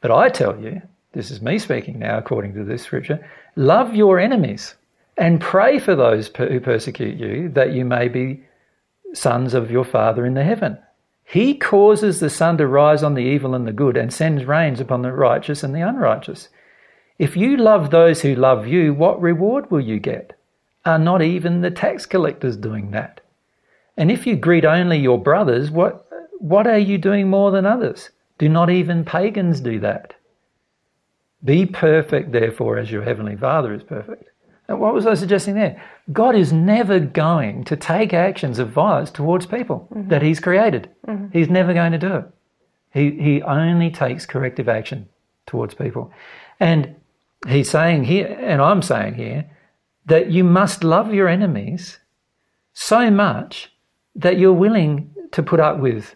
But 0.00 0.10
I 0.10 0.28
tell 0.28 0.60
you, 0.60 0.82
this 1.12 1.30
is 1.30 1.40
me 1.40 1.58
speaking 1.58 2.00
now 2.00 2.18
according 2.18 2.54
to 2.54 2.64
this 2.64 2.82
scripture, 2.82 3.24
love 3.54 3.94
your 3.94 4.18
enemies 4.18 4.74
and 5.16 5.40
pray 5.40 5.78
for 5.78 5.94
those 5.94 6.28
who 6.36 6.58
persecute 6.58 7.16
you, 7.18 7.48
that 7.50 7.72
you 7.72 7.84
may 7.84 8.08
be 8.08 8.42
sons 9.12 9.54
of 9.54 9.70
your 9.70 9.84
Father 9.84 10.26
in 10.26 10.34
the 10.34 10.42
heaven. 10.42 10.76
He 11.24 11.54
causes 11.54 12.18
the 12.18 12.28
sun 12.28 12.58
to 12.58 12.66
rise 12.66 13.02
on 13.02 13.14
the 13.14 13.22
evil 13.22 13.54
and 13.54 13.66
the 13.66 13.72
good 13.72 13.96
and 13.96 14.12
sends 14.12 14.44
rains 14.44 14.80
upon 14.80 15.02
the 15.02 15.12
righteous 15.12 15.62
and 15.62 15.74
the 15.74 15.80
unrighteous. 15.80 16.48
If 17.18 17.36
you 17.36 17.56
love 17.56 17.90
those 17.90 18.22
who 18.22 18.34
love 18.34 18.66
you, 18.66 18.92
what 18.92 19.22
reward 19.22 19.70
will 19.70 19.80
you 19.80 20.00
get? 20.00 20.36
Are 20.84 20.98
not 20.98 21.22
even 21.22 21.60
the 21.60 21.70
tax 21.70 22.06
collectors 22.06 22.56
doing 22.56 22.90
that? 22.90 23.20
And 23.96 24.10
if 24.10 24.26
you 24.26 24.36
greet 24.36 24.64
only 24.64 24.98
your 24.98 25.18
brothers, 25.18 25.70
what 25.70 26.06
what 26.40 26.66
are 26.66 26.78
you 26.78 26.98
doing 26.98 27.30
more 27.30 27.50
than 27.50 27.64
others? 27.64 28.10
Do 28.38 28.48
not 28.48 28.68
even 28.68 29.04
pagans 29.04 29.60
do 29.60 29.78
that? 29.80 30.14
Be 31.44 31.66
perfect, 31.66 32.32
therefore, 32.32 32.78
as 32.78 32.90
your 32.90 33.02
heavenly 33.02 33.36
Father 33.36 33.72
is 33.72 33.82
perfect. 33.82 34.30
And 34.66 34.80
what 34.80 34.94
was 34.94 35.06
I 35.06 35.14
suggesting 35.14 35.54
there? 35.54 35.82
God 36.12 36.34
is 36.34 36.52
never 36.52 36.98
going 36.98 37.64
to 37.64 37.76
take 37.76 38.14
actions 38.14 38.58
of 38.58 38.70
violence 38.70 39.10
towards 39.10 39.46
people 39.46 39.88
mm-hmm. 39.92 40.08
that 40.08 40.22
He's 40.22 40.40
created. 40.40 40.90
Mm-hmm. 41.06 41.26
He's 41.32 41.50
never 41.50 41.74
going 41.74 41.92
to 41.92 41.98
do 41.98 42.14
it. 42.14 42.24
He, 42.92 43.10
he 43.10 43.42
only 43.42 43.90
takes 43.90 44.24
corrective 44.24 44.68
action 44.68 45.08
towards 45.46 45.74
people. 45.74 46.12
And 46.58 46.96
He's 47.46 47.70
saying 47.70 48.04
here, 48.04 48.38
and 48.40 48.62
I'm 48.62 48.80
saying 48.80 49.14
here, 49.14 49.50
that 50.06 50.30
you 50.30 50.44
must 50.44 50.82
love 50.82 51.12
your 51.12 51.28
enemies 51.28 51.98
so 52.72 53.10
much 53.10 53.70
that 54.16 54.38
you're 54.38 54.52
willing 54.52 55.10
to 55.32 55.42
put 55.42 55.60
up 55.60 55.78
with 55.78 56.14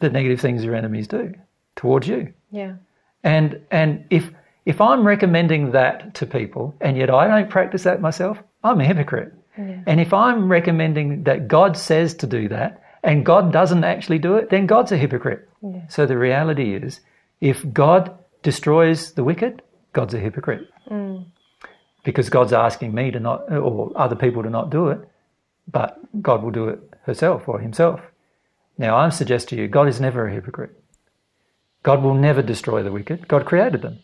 the 0.00 0.10
negative 0.10 0.40
things 0.40 0.64
your 0.64 0.74
enemies 0.74 1.08
do 1.08 1.34
towards 1.76 2.06
you. 2.06 2.32
Yeah. 2.50 2.74
And 3.24 3.60
and 3.70 4.04
if 4.10 4.30
if 4.66 4.80
I'm 4.80 5.06
recommending 5.06 5.72
that 5.72 6.14
to 6.16 6.26
people 6.26 6.74
and 6.80 6.96
yet 6.96 7.10
I 7.10 7.26
don't 7.26 7.50
practice 7.50 7.84
that 7.84 8.00
myself, 8.00 8.38
I'm 8.62 8.80
a 8.80 8.84
hypocrite. 8.84 9.32
Yeah. 9.56 9.80
And 9.86 10.00
if 10.00 10.12
I'm 10.12 10.50
recommending 10.50 11.24
that 11.24 11.48
God 11.48 11.76
says 11.76 12.14
to 12.16 12.26
do 12.26 12.48
that 12.48 12.82
and 13.02 13.24
God 13.24 13.52
doesn't 13.52 13.84
actually 13.84 14.18
do 14.18 14.36
it, 14.36 14.50
then 14.50 14.66
God's 14.66 14.92
a 14.92 14.96
hypocrite. 14.96 15.48
Yeah. 15.62 15.86
So 15.88 16.06
the 16.06 16.18
reality 16.18 16.74
is 16.74 17.00
if 17.40 17.64
God 17.72 18.16
destroys 18.42 19.12
the 19.12 19.24
wicked, 19.24 19.62
God's 19.92 20.14
a 20.14 20.18
hypocrite. 20.18 20.68
Mm. 20.90 21.26
Because 22.04 22.30
God's 22.30 22.52
asking 22.52 22.94
me 22.94 23.10
to 23.10 23.20
not 23.20 23.50
or 23.52 23.92
other 23.96 24.16
people 24.16 24.42
to 24.42 24.50
not 24.50 24.70
do 24.70 24.88
it, 24.88 25.00
but 25.70 25.98
God 26.22 26.42
will 26.42 26.50
do 26.50 26.68
it 26.68 26.80
herself 27.08 27.48
or 27.48 27.58
himself. 27.58 28.00
Now, 28.76 28.96
I 28.96 29.08
suggest 29.08 29.48
to 29.48 29.56
you, 29.56 29.66
God 29.66 29.88
is 29.88 30.00
never 30.00 30.28
a 30.28 30.32
hypocrite. 30.32 30.80
God 31.82 32.02
will 32.02 32.14
never 32.14 32.42
destroy 32.42 32.82
the 32.82 32.92
wicked. 32.92 33.26
God 33.26 33.46
created 33.46 33.82
them. 33.82 33.98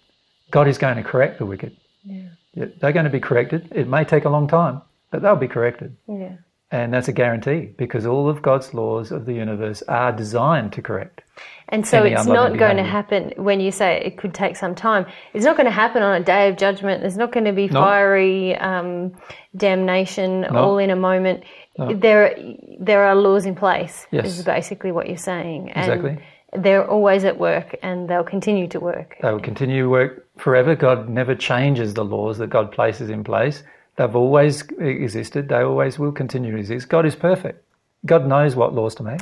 God 0.50 0.66
is 0.66 0.78
going 0.78 0.96
to 0.96 1.02
correct 1.02 1.38
the 1.38 1.46
wicked. 1.46 1.76
Yeah. 2.02 2.28
They're 2.54 2.92
going 2.92 3.04
to 3.04 3.10
be 3.10 3.20
corrected. 3.20 3.68
It 3.72 3.88
may 3.88 4.04
take 4.04 4.24
a 4.24 4.28
long 4.30 4.48
time, 4.48 4.82
but 5.10 5.22
they'll 5.22 5.36
be 5.36 5.48
corrected. 5.48 5.96
Yeah. 6.08 6.36
And 6.70 6.92
that's 6.92 7.08
a 7.08 7.12
guarantee 7.12 7.72
because 7.76 8.04
all 8.04 8.28
of 8.28 8.42
God's 8.42 8.74
laws 8.74 9.12
of 9.12 9.26
the 9.26 9.34
universe 9.34 9.82
are 9.82 10.10
designed 10.10 10.72
to 10.72 10.82
correct. 10.82 11.22
And 11.68 11.86
so 11.86 12.02
it's 12.02 12.26
not 12.26 12.58
going 12.58 12.76
to 12.76 12.84
happen 12.84 13.32
when 13.36 13.60
you 13.60 13.70
say 13.70 14.02
it 14.04 14.18
could 14.18 14.34
take 14.34 14.56
some 14.56 14.74
time. 14.74 15.06
It's 15.34 15.44
not 15.44 15.56
going 15.56 15.66
to 15.66 15.72
happen 15.72 16.02
on 16.02 16.20
a 16.20 16.24
day 16.24 16.48
of 16.48 16.56
judgment. 16.56 17.00
There's 17.00 17.16
not 17.16 17.32
going 17.32 17.44
to 17.46 17.52
be 17.52 17.68
fiery 17.68 18.56
um, 18.56 19.12
damnation 19.56 20.44
all 20.44 20.78
in 20.78 20.90
a 20.90 20.96
moment. 20.96 21.44
There, 21.76 22.36
there 22.78 23.04
are 23.04 23.14
laws 23.14 23.46
in 23.46 23.54
place. 23.54 24.06
Yes. 24.10 24.26
Is 24.26 24.44
basically 24.44 24.92
what 24.92 25.08
you're 25.08 25.16
saying. 25.16 25.70
And 25.72 25.92
exactly. 25.92 26.24
They're 26.56 26.88
always 26.88 27.24
at 27.24 27.36
work, 27.36 27.76
and 27.82 28.08
they'll 28.08 28.22
continue 28.22 28.68
to 28.68 28.78
work. 28.78 29.16
They 29.20 29.32
will 29.32 29.40
continue 29.40 29.82
to 29.82 29.88
work 29.88 30.28
forever. 30.38 30.76
God 30.76 31.08
never 31.08 31.34
changes 31.34 31.94
the 31.94 32.04
laws 32.04 32.38
that 32.38 32.48
God 32.48 32.70
places 32.70 33.10
in 33.10 33.24
place. 33.24 33.64
They've 33.96 34.14
always 34.14 34.62
existed. 34.78 35.48
They 35.48 35.62
always 35.62 35.98
will 35.98 36.12
continue 36.12 36.52
to 36.52 36.58
exist. 36.58 36.88
God 36.88 37.06
is 37.06 37.16
perfect. 37.16 37.64
God 38.06 38.26
knows 38.26 38.54
what 38.54 38.72
laws 38.72 38.94
to 38.96 39.02
make. 39.02 39.20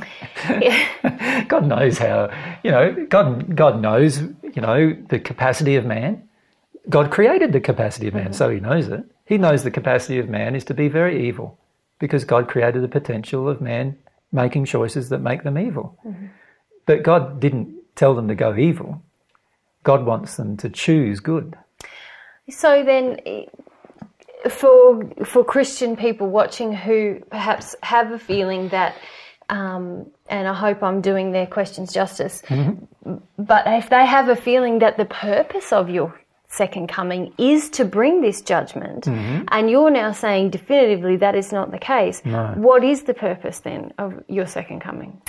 Yeah. 0.48 1.44
God 1.48 1.66
knows 1.66 1.98
how, 1.98 2.30
you 2.64 2.70
know, 2.70 3.06
God, 3.08 3.54
God 3.54 3.80
knows, 3.80 4.20
you 4.20 4.60
know, 4.60 4.96
the 5.08 5.20
capacity 5.20 5.76
of 5.76 5.84
man. 5.84 6.28
God 6.88 7.10
created 7.10 7.52
the 7.52 7.60
capacity 7.60 8.08
of 8.08 8.14
man, 8.14 8.24
mm-hmm. 8.24 8.32
so 8.32 8.50
he 8.50 8.58
knows 8.58 8.88
it. 8.88 9.04
He 9.24 9.38
knows 9.38 9.62
the 9.62 9.70
capacity 9.70 10.18
of 10.18 10.28
man 10.28 10.56
is 10.56 10.64
to 10.64 10.74
be 10.74 10.88
very 10.88 11.28
evil 11.28 11.58
because 12.02 12.24
God 12.24 12.48
created 12.48 12.82
the 12.82 12.88
potential 12.88 13.48
of 13.48 13.60
man 13.60 13.96
making 14.32 14.64
choices 14.64 15.08
that 15.10 15.20
make 15.20 15.44
them 15.44 15.56
evil. 15.56 15.96
Mm-hmm. 16.04 16.26
But 16.84 17.04
God 17.04 17.38
didn't 17.38 17.76
tell 17.94 18.16
them 18.16 18.26
to 18.26 18.34
go 18.34 18.56
evil. 18.56 19.00
God 19.84 20.04
wants 20.04 20.34
them 20.34 20.56
to 20.56 20.68
choose 20.68 21.20
good. 21.20 21.56
So 22.50 22.82
then, 22.82 23.20
for 24.50 25.04
for 25.24 25.44
Christian 25.44 25.94
people 25.94 26.28
watching 26.28 26.74
who 26.74 27.20
perhaps 27.30 27.76
have 27.84 28.10
a 28.10 28.18
feeling 28.18 28.68
that, 28.70 28.96
um, 29.48 30.10
and 30.28 30.48
I 30.48 30.54
hope 30.54 30.82
I'm 30.82 31.02
doing 31.02 31.30
their 31.30 31.46
questions 31.46 31.92
justice, 31.92 32.42
mm-hmm. 32.48 33.14
but 33.38 33.62
if 33.68 33.90
they 33.90 34.04
have 34.04 34.28
a 34.28 34.34
feeling 34.34 34.80
that 34.80 34.96
the 34.96 35.04
purpose 35.04 35.72
of 35.72 35.88
your 35.88 36.20
second 36.52 36.88
coming 36.88 37.32
is 37.38 37.70
to 37.70 37.84
bring 37.84 38.20
this 38.20 38.42
judgment, 38.42 39.04
mm-hmm. 39.04 39.44
and 39.48 39.70
you're 39.70 39.90
now 39.90 40.12
saying 40.12 40.50
definitively 40.50 41.16
that 41.16 41.34
is 41.34 41.50
not 41.50 41.70
the 41.70 41.78
case. 41.78 42.22
No. 42.24 42.52
What 42.56 42.84
is 42.84 43.04
the 43.04 43.14
purpose 43.14 43.60
then 43.60 43.92
of 43.98 44.22
your 44.28 44.46
second 44.46 44.80
coming? 44.80 45.20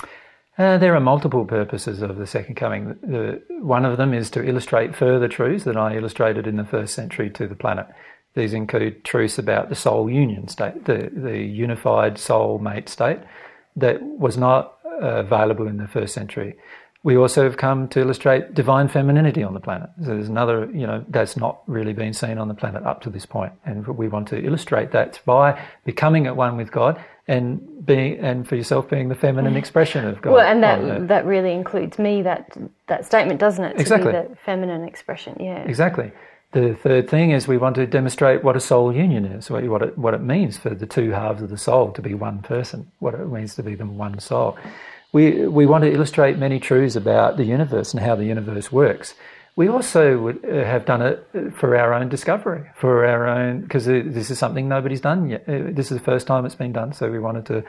Uh, 0.56 0.78
there 0.78 0.94
are 0.94 1.00
multiple 1.00 1.44
purposes 1.44 2.02
of 2.02 2.16
the 2.16 2.26
second 2.26 2.54
coming. 2.54 2.96
The, 3.02 3.42
one 3.60 3.84
of 3.84 3.96
them 3.96 4.14
is 4.14 4.30
to 4.30 4.44
illustrate 4.44 4.94
further 4.94 5.26
truths 5.26 5.64
that 5.64 5.76
I 5.76 5.96
illustrated 5.96 6.46
in 6.46 6.56
the 6.56 6.64
first 6.64 6.94
century 6.94 7.30
to 7.30 7.48
the 7.48 7.56
planet. 7.56 7.86
These 8.34 8.52
include 8.52 9.04
truths 9.04 9.38
about 9.38 9.68
the 9.68 9.74
soul 9.74 10.10
union 10.10 10.48
state, 10.48 10.84
the, 10.84 11.10
the 11.12 11.38
unified 11.38 12.18
soul 12.18 12.58
mate 12.58 12.88
state 12.88 13.20
that 13.76 14.02
was 14.02 14.36
not 14.36 14.78
uh, 15.02 15.06
available 15.06 15.66
in 15.66 15.78
the 15.78 15.88
first 15.88 16.14
century. 16.14 16.56
We 17.04 17.16
also 17.18 17.44
have 17.44 17.58
come 17.58 17.86
to 17.88 18.00
illustrate 18.00 18.54
divine 18.54 18.88
femininity 18.88 19.42
on 19.42 19.52
the 19.52 19.60
planet. 19.60 19.90
So 20.02 20.06
there's 20.06 20.30
another, 20.30 20.68
you 20.72 20.86
know, 20.86 21.04
that's 21.08 21.36
not 21.36 21.60
really 21.66 21.92
been 21.92 22.14
seen 22.14 22.38
on 22.38 22.48
the 22.48 22.54
planet 22.54 22.82
up 22.84 23.02
to 23.02 23.10
this 23.10 23.26
point, 23.26 23.52
and 23.66 23.86
we 23.86 24.08
want 24.08 24.26
to 24.28 24.42
illustrate 24.42 24.90
that 24.92 25.20
by 25.26 25.60
becoming 25.84 26.26
at 26.26 26.34
one 26.34 26.56
with 26.56 26.72
God 26.72 26.98
and 27.28 27.86
being, 27.86 28.18
and 28.20 28.48
for 28.48 28.56
yourself 28.56 28.88
being 28.88 29.08
the 29.10 29.14
feminine 29.14 29.54
expression 29.54 30.06
of 30.06 30.20
God. 30.22 30.32
Well, 30.32 30.46
and 30.46 30.62
that 30.62 31.08
that 31.08 31.26
really 31.26 31.52
includes 31.52 31.98
me. 31.98 32.22
That 32.22 32.56
that 32.86 33.04
statement, 33.04 33.38
doesn't 33.38 33.64
it? 33.64 33.74
To 33.74 33.80
Exactly. 33.80 34.12
be 34.12 34.18
the 34.28 34.36
feminine 34.36 34.84
expression. 34.84 35.36
Yeah. 35.38 35.62
Exactly. 35.64 36.10
The 36.52 36.74
third 36.74 37.10
thing 37.10 37.32
is 37.32 37.48
we 37.48 37.58
want 37.58 37.74
to 37.76 37.86
demonstrate 37.86 38.44
what 38.44 38.56
a 38.56 38.60
soul 38.60 38.94
union 38.94 39.24
is, 39.26 39.50
what 39.50 39.64
what 39.64 39.82
it, 39.82 39.98
what 39.98 40.14
it 40.14 40.22
means 40.22 40.56
for 40.56 40.70
the 40.70 40.86
two 40.86 41.10
halves 41.10 41.42
of 41.42 41.50
the 41.50 41.58
soul 41.58 41.92
to 41.92 42.00
be 42.00 42.14
one 42.14 42.40
person, 42.42 42.90
what 43.00 43.12
it 43.14 43.26
means 43.28 43.56
to 43.56 43.62
be 43.62 43.74
the 43.74 43.84
one 43.84 44.18
soul. 44.20 44.56
We, 45.14 45.46
we 45.46 45.64
want 45.64 45.84
to 45.84 45.92
illustrate 45.92 46.38
many 46.38 46.58
truths 46.58 46.96
about 46.96 47.36
the 47.36 47.44
universe 47.44 47.94
and 47.94 48.02
how 48.02 48.16
the 48.16 48.24
universe 48.24 48.72
works. 48.72 49.14
We 49.54 49.68
also 49.68 50.18
would, 50.18 50.44
uh, 50.44 50.64
have 50.64 50.86
done 50.86 51.02
it 51.02 51.24
for 51.54 51.76
our 51.76 51.94
own 51.94 52.08
discovery, 52.08 52.68
for 52.74 53.06
our 53.06 53.24
own, 53.24 53.60
because 53.60 53.84
this 53.86 54.28
is 54.32 54.40
something 54.40 54.68
nobody's 54.68 55.00
done 55.00 55.28
yet. 55.28 55.44
Uh, 55.48 55.70
This 55.70 55.92
is 55.92 55.98
the 55.98 56.04
first 56.04 56.26
time 56.26 56.44
it's 56.44 56.56
been 56.56 56.72
done, 56.72 56.92
so 56.92 57.12
we 57.12 57.20
wanted 57.20 57.46
to 57.46 57.62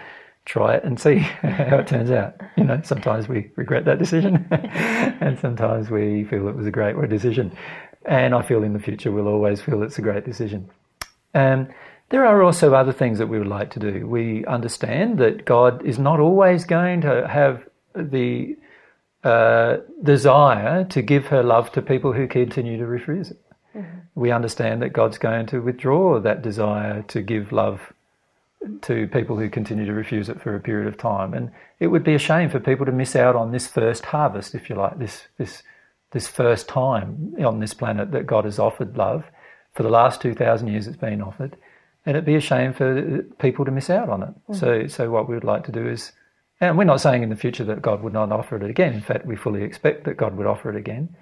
try 0.46 0.74
it 0.74 0.84
and 0.84 1.00
see 1.00 1.18
how 1.70 1.78
it 1.78 1.86
turns 1.86 2.10
out. 2.10 2.34
You 2.58 2.64
know, 2.64 2.82
sometimes 2.84 3.30
we 3.30 3.52
regret 3.56 3.86
that 3.86 4.00
decision, 4.00 4.48
and 4.52 5.38
sometimes 5.38 5.92
we 5.92 6.24
feel 6.24 6.48
it 6.48 6.56
was 6.56 6.66
a 6.66 6.72
great 6.72 6.96
decision. 7.10 7.56
And 8.08 8.34
I 8.34 8.42
feel 8.42 8.64
in 8.64 8.74
the 8.74 8.80
future 8.80 9.12
we'll 9.12 9.28
always 9.28 9.62
feel 9.62 9.84
it's 9.84 10.00
a 10.00 10.02
great 10.02 10.26
decision. 10.26 10.68
Um, 11.36 11.68
there 12.10 12.26
are 12.26 12.44
also 12.44 12.74
other 12.74 12.94
things 12.94 13.18
that 13.18 13.28
we 13.28 13.40
would 13.40 13.48
like 13.48 13.72
to 13.72 13.80
do. 13.80 14.08
We 14.08 14.46
understand 14.46 15.18
that 15.20 15.46
God 15.46 15.86
is 15.86 15.98
not 15.98 16.20
always 16.20 16.64
going 16.66 17.02
to 17.02 17.28
have 17.28 17.68
the 17.96 18.56
uh, 19.24 19.78
desire 20.04 20.84
to 20.86 21.02
give 21.02 21.28
her 21.28 21.44
love 21.44 21.72
to 21.72 21.82
people 21.82 22.14
who 22.14 22.28
continue 22.28 22.78
to 22.78 22.86
refuse 22.86 23.32
it. 23.32 23.42
We 24.16 24.32
understand 24.32 24.82
that 24.82 24.94
God's 24.94 25.18
going 25.18 25.48
to 25.48 25.60
withdraw 25.60 26.22
that 26.22 26.42
desire 26.42 27.04
to 27.04 27.22
give 27.22 27.52
love 27.52 27.92
to 28.84 29.08
people 29.08 29.38
who 29.38 29.50
continue 29.50 29.86
to 29.86 29.94
refuse 29.94 30.30
it 30.30 30.42
for 30.42 30.56
a 30.56 30.62
period 30.62 30.88
of 30.88 30.98
time. 30.98 31.34
And 31.34 31.52
it 31.80 31.88
would 31.88 32.04
be 32.04 32.16
a 32.16 32.20
shame 32.20 32.50
for 32.50 32.60
people 32.60 32.86
to 32.86 32.94
miss 32.94 33.16
out 33.16 33.36
on 33.36 33.52
this 33.52 33.68
first 33.68 34.06
harvest, 34.06 34.56
if 34.56 34.70
you 34.70 34.76
like, 34.76 34.98
this 34.98 35.28
this 35.38 35.64
this 36.12 36.28
first 36.30 36.70
time 36.70 37.36
on 37.44 37.60
this 37.60 37.74
planet 37.74 38.12
that 38.12 38.26
God 38.26 38.46
has 38.46 38.60
offered 38.60 38.96
love. 38.96 39.26
For 39.74 39.84
the 39.84 39.90
last 39.90 40.22
two 40.22 40.34
thousand 40.34 40.70
years, 40.70 40.88
it's 40.88 40.96
been 40.96 41.22
offered, 41.22 41.58
and 42.06 42.16
it'd 42.16 42.26
be 42.26 42.36
a 42.36 42.42
shame 42.42 42.74
for 42.74 43.24
people 43.40 43.66
to 43.66 43.72
miss 43.72 43.90
out 43.90 44.10
on 44.10 44.24
it. 44.24 44.30
Mm. 44.50 44.60
So, 44.60 44.88
so 44.88 45.10
what 45.10 45.28
we 45.28 45.36
would 45.36 45.44
like 45.44 45.66
to 45.66 45.72
do 45.72 45.88
is, 45.88 46.12
and 46.62 46.78
we're 46.78 46.84
not 46.86 47.02
saying 47.02 47.24
in 47.24 47.30
the 47.30 47.36
future 47.36 47.64
that 47.66 47.82
God 47.82 48.02
would 48.02 48.14
not 48.14 48.32
offer 48.32 48.56
it 48.56 48.70
again. 48.70 48.94
In 48.94 49.02
fact, 49.02 49.26
we 49.26 49.36
fully 49.36 49.64
expect 49.64 50.06
that 50.06 50.18
God 50.18 50.38
would 50.38 50.48
offer 50.48 50.70
it 50.70 50.76
again, 50.76 51.16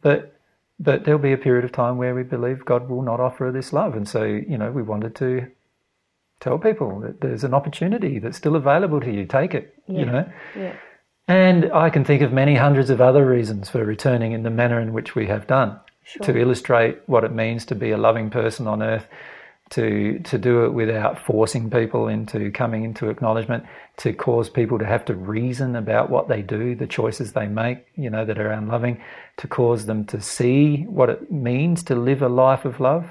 but 0.00 0.34
but 0.80 1.04
there'll 1.04 1.20
be 1.20 1.32
a 1.32 1.38
period 1.38 1.64
of 1.64 1.72
time 1.72 1.96
where 1.96 2.14
we 2.14 2.22
believe 2.22 2.64
God 2.64 2.88
will 2.88 3.02
not 3.02 3.20
offer 3.20 3.50
this 3.52 3.72
love, 3.72 3.94
and 3.94 4.08
so 4.08 4.22
you 4.24 4.56
know 4.56 4.70
we 4.70 4.82
wanted 4.82 5.14
to 5.16 5.48
tell 6.40 6.58
people 6.58 7.00
that 7.00 7.20
there's 7.20 7.44
an 7.44 7.52
opportunity 7.52 8.18
that's 8.18 8.36
still 8.36 8.54
available 8.54 9.00
to 9.00 9.12
you. 9.12 9.26
Take 9.26 9.54
it, 9.54 9.74
you 9.88 10.04
know. 10.04 10.30
Yeah. 10.56 10.76
And 11.26 11.70
I 11.72 11.90
can 11.90 12.04
think 12.04 12.22
of 12.22 12.32
many 12.32 12.54
hundreds 12.54 12.88
of 12.88 13.00
other 13.00 13.26
reasons 13.26 13.68
for 13.68 13.84
returning 13.84 14.32
in 14.32 14.44
the 14.44 14.50
manner 14.50 14.80
in 14.80 14.94
which 14.94 15.14
we 15.14 15.26
have 15.26 15.46
done 15.46 15.78
to 16.22 16.38
illustrate 16.38 17.00
what 17.06 17.22
it 17.22 17.32
means 17.32 17.66
to 17.66 17.74
be 17.74 17.90
a 17.90 17.98
loving 17.98 18.30
person 18.30 18.66
on 18.66 18.82
earth, 18.82 19.06
to 19.70 20.18
to 20.20 20.38
do 20.38 20.64
it 20.64 20.72
without 20.72 21.18
forcing 21.18 21.70
people 21.70 22.08
into 22.08 22.50
coming 22.50 22.84
into 22.84 23.10
acknowledgement, 23.10 23.64
to 23.98 24.12
cause 24.12 24.48
people 24.48 24.78
to 24.78 24.86
have 24.86 25.04
to 25.06 25.14
reason 25.14 25.76
about 25.76 26.10
what 26.10 26.28
they 26.28 26.42
do, 26.42 26.74
the 26.74 26.86
choices 26.86 27.32
they 27.32 27.46
make, 27.46 27.86
you 27.96 28.10
know, 28.10 28.24
that 28.24 28.38
are 28.38 28.50
unloving, 28.50 29.00
to 29.38 29.48
cause 29.48 29.86
them 29.86 30.04
to 30.06 30.20
see 30.20 30.82
what 30.84 31.10
it 31.10 31.30
means 31.30 31.82
to 31.84 31.94
live 31.94 32.22
a 32.22 32.28
life 32.28 32.64
of 32.64 32.80
love. 32.80 33.10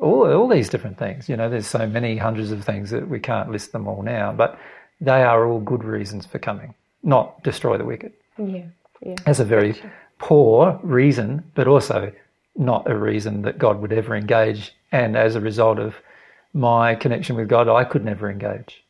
All, 0.00 0.30
all 0.30 0.48
these 0.48 0.68
different 0.68 0.98
things, 0.98 1.28
you 1.28 1.36
know, 1.36 1.48
there's 1.48 1.68
so 1.68 1.86
many 1.86 2.16
hundreds 2.16 2.50
of 2.50 2.64
things 2.64 2.90
that 2.90 3.08
we 3.08 3.20
can't 3.20 3.50
list 3.50 3.70
them 3.72 3.86
all 3.86 4.02
now, 4.02 4.32
but 4.32 4.58
they 5.00 5.22
are 5.22 5.46
all 5.46 5.60
good 5.60 5.84
reasons 5.84 6.26
for 6.26 6.38
coming, 6.38 6.74
not 7.02 7.42
destroy 7.44 7.78
the 7.78 7.84
wicked. 7.84 8.12
Yeah. 8.36 8.64
Yeah. 9.00 9.14
That's 9.24 9.38
a 9.38 9.44
very 9.44 9.80
poor 10.18 10.80
reason, 10.82 11.44
but 11.54 11.68
also 11.68 12.12
not 12.56 12.90
a 12.90 12.96
reason 12.96 13.42
that 13.42 13.58
God 13.58 13.80
would 13.80 13.92
ever 13.92 14.16
engage. 14.16 14.74
And 14.94 15.16
as 15.16 15.34
a 15.34 15.40
result 15.40 15.80
of 15.80 15.96
my 16.52 16.94
connection 16.94 17.34
with 17.34 17.48
God, 17.48 17.68
I 17.68 17.82
could 17.82 18.04
never 18.04 18.30
engage. 18.30 18.84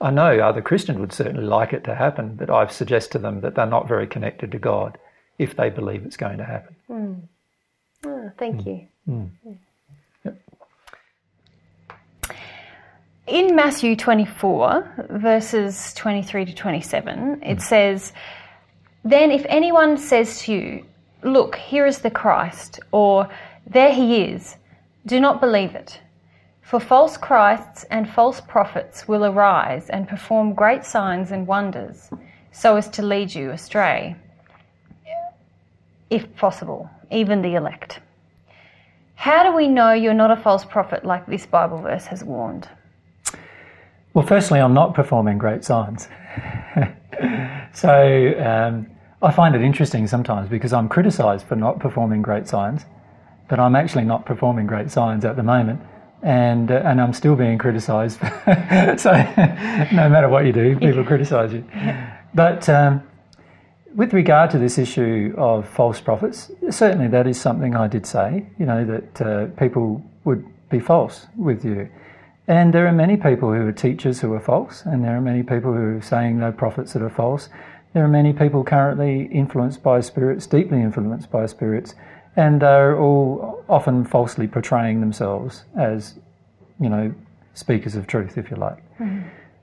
I 0.00 0.10
know 0.10 0.38
other 0.38 0.62
Christians 0.62 0.98
would 0.98 1.12
certainly 1.12 1.44
like 1.44 1.74
it 1.74 1.84
to 1.84 1.94
happen, 1.94 2.36
but 2.36 2.48
I 2.48 2.66
suggest 2.68 3.12
to 3.12 3.18
them 3.18 3.42
that 3.42 3.54
they're 3.54 3.66
not 3.66 3.86
very 3.86 4.06
connected 4.06 4.50
to 4.52 4.58
God 4.58 4.96
if 5.38 5.54
they 5.54 5.68
believe 5.68 6.06
it's 6.06 6.16
going 6.16 6.38
to 6.38 6.44
happen. 6.44 6.76
Hmm. 6.86 7.14
Ah, 8.06 8.30
thank 8.38 8.62
hmm. 8.62 8.68
you. 8.70 8.88
Hmm. 9.04 9.24
In 13.26 13.54
Matthew 13.54 13.94
24, 13.94 15.08
verses 15.10 15.92
23 15.92 16.46
to 16.46 16.54
27, 16.54 17.42
it 17.42 17.60
says, 17.60 18.14
Then 19.04 19.30
if 19.30 19.44
anyone 19.50 19.98
says 19.98 20.40
to 20.44 20.52
you, 20.54 20.86
Look, 21.22 21.56
here 21.56 21.84
is 21.84 21.98
the 21.98 22.10
Christ, 22.10 22.80
or 22.90 23.28
There 23.66 23.92
he 23.92 24.22
is, 24.22 24.56
do 25.06 25.20
not 25.20 25.40
believe 25.40 25.74
it. 25.74 26.00
For 26.62 26.80
false 26.80 27.16
Christs 27.16 27.84
and 27.90 28.08
false 28.08 28.40
prophets 28.40 29.06
will 29.08 29.24
arise 29.24 29.90
and 29.90 30.08
perform 30.08 30.54
great 30.54 30.84
signs 30.84 31.32
and 31.32 31.46
wonders, 31.46 32.08
so 32.52 32.76
as 32.76 32.88
to 32.90 33.02
lead 33.02 33.34
you 33.34 33.50
astray, 33.50 34.16
if 36.08 36.34
possible, 36.36 36.88
even 37.10 37.42
the 37.42 37.54
elect. 37.54 38.00
How 39.14 39.42
do 39.42 39.54
we 39.54 39.68
know 39.68 39.92
you're 39.92 40.14
not 40.14 40.30
a 40.30 40.36
false 40.36 40.64
prophet 40.64 41.04
like 41.04 41.26
this 41.26 41.46
Bible 41.46 41.78
verse 41.78 42.06
has 42.06 42.24
warned? 42.24 42.68
Well, 44.14 44.26
firstly, 44.26 44.60
I'm 44.60 44.74
not 44.74 44.94
performing 44.94 45.38
great 45.38 45.64
signs. 45.64 46.08
so 47.72 48.34
um, 48.38 48.86
I 49.22 49.30
find 49.30 49.54
it 49.54 49.62
interesting 49.62 50.06
sometimes 50.06 50.50
because 50.50 50.72
I'm 50.72 50.88
criticised 50.88 51.46
for 51.46 51.56
not 51.56 51.78
performing 51.78 52.20
great 52.20 52.46
signs, 52.46 52.84
but 53.52 53.60
I'm 53.60 53.76
actually 53.76 54.04
not 54.04 54.24
performing 54.24 54.66
great 54.66 54.90
signs 54.90 55.26
at 55.26 55.36
the 55.36 55.42
moment, 55.42 55.78
and 56.22 56.70
uh, 56.70 56.80
and 56.86 56.98
I'm 56.98 57.12
still 57.12 57.36
being 57.36 57.58
criticised. 57.58 58.18
so 58.98 59.12
no 59.92 60.08
matter 60.08 60.30
what 60.30 60.46
you 60.46 60.54
do, 60.54 60.74
people 60.78 61.04
criticise 61.04 61.52
you. 61.52 61.62
But 62.32 62.66
um, 62.70 63.02
with 63.94 64.14
regard 64.14 64.50
to 64.52 64.58
this 64.58 64.78
issue 64.78 65.34
of 65.36 65.68
false 65.68 66.00
prophets, 66.00 66.50
certainly 66.70 67.08
that 67.08 67.26
is 67.26 67.38
something 67.38 67.76
I 67.76 67.88
did 67.88 68.06
say. 68.06 68.46
You 68.58 68.64
know 68.64 68.86
that 68.86 69.20
uh, 69.20 69.46
people 69.60 70.02
would 70.24 70.42
be 70.70 70.80
false 70.80 71.26
with 71.36 71.62
you. 71.62 71.90
And 72.48 72.72
there 72.72 72.86
are 72.86 72.92
many 72.92 73.18
people 73.18 73.52
who 73.52 73.66
are 73.66 73.72
teachers 73.72 74.18
who 74.22 74.32
are 74.32 74.40
false, 74.40 74.82
and 74.86 75.04
there 75.04 75.14
are 75.14 75.20
many 75.20 75.42
people 75.42 75.74
who 75.74 75.98
are 75.98 76.00
saying 76.00 76.38
they're 76.38 76.52
prophets 76.52 76.94
that 76.94 77.02
are 77.02 77.10
false. 77.10 77.50
There 77.92 78.02
are 78.02 78.08
many 78.08 78.32
people 78.32 78.64
currently 78.64 79.24
influenced 79.24 79.82
by 79.82 80.00
spirits, 80.00 80.46
deeply 80.46 80.80
influenced 80.80 81.30
by 81.30 81.44
spirits, 81.44 81.94
and 82.36 82.62
are 82.62 82.98
all 82.98 83.64
often 83.68 84.04
falsely 84.04 84.46
portraying 84.46 85.00
themselves 85.00 85.64
as, 85.78 86.14
you 86.80 86.88
know, 86.88 87.14
speakers 87.54 87.94
of 87.94 88.06
truth, 88.06 88.38
if 88.38 88.50
you 88.50 88.56
like. 88.56 88.82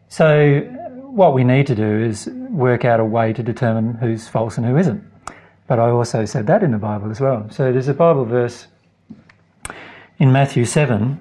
So, 0.07 0.61
what 0.95 1.34
we 1.34 1.43
need 1.43 1.67
to 1.67 1.76
do 1.76 2.03
is 2.03 2.28
work 2.49 2.86
out 2.86 2.99
a 2.99 3.05
way 3.05 3.34
to 3.34 3.43
determine 3.43 3.95
who's 3.95 4.28
false 4.28 4.57
and 4.57 4.65
who 4.65 4.78
isn't. 4.78 5.03
But 5.67 5.80
I 5.80 5.89
also 5.89 6.26
said 6.26 6.47
that 6.47 6.63
in 6.63 6.72
the 6.72 6.78
Bible 6.78 7.09
as 7.11 7.20
well. 7.20 7.47
So, 7.49 7.72
there's 7.72 7.88
a 7.88 7.93
Bible 7.93 8.26
verse 8.26 8.67
in 10.20 10.32
Matthew 10.32 10.65
7 10.65 11.20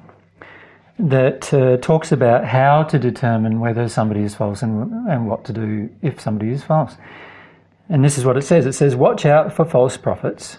that 0.99 1.55
uh, 1.55 1.77
talks 1.77 2.11
about 2.11 2.45
how 2.45 2.83
to 2.83 2.99
determine 2.99 3.61
whether 3.61 3.89
somebody 3.89 4.23
is 4.23 4.35
false 4.35 4.63
and, 4.63 5.09
and 5.09 5.29
what 5.29 5.45
to 5.45 5.53
do 5.53 5.89
if 6.03 6.21
somebody 6.21 6.51
is 6.51 6.65
false. 6.65 6.97
And 7.89 8.05
this 8.05 8.19
is 8.19 8.25
what 8.25 8.37
it 8.37 8.43
says 8.43 8.67
it 8.67 8.73
says, 8.73 8.97
Watch 8.97 9.25
out 9.25 9.53
for 9.53 9.65
false 9.65 9.97
prophets. 9.97 10.59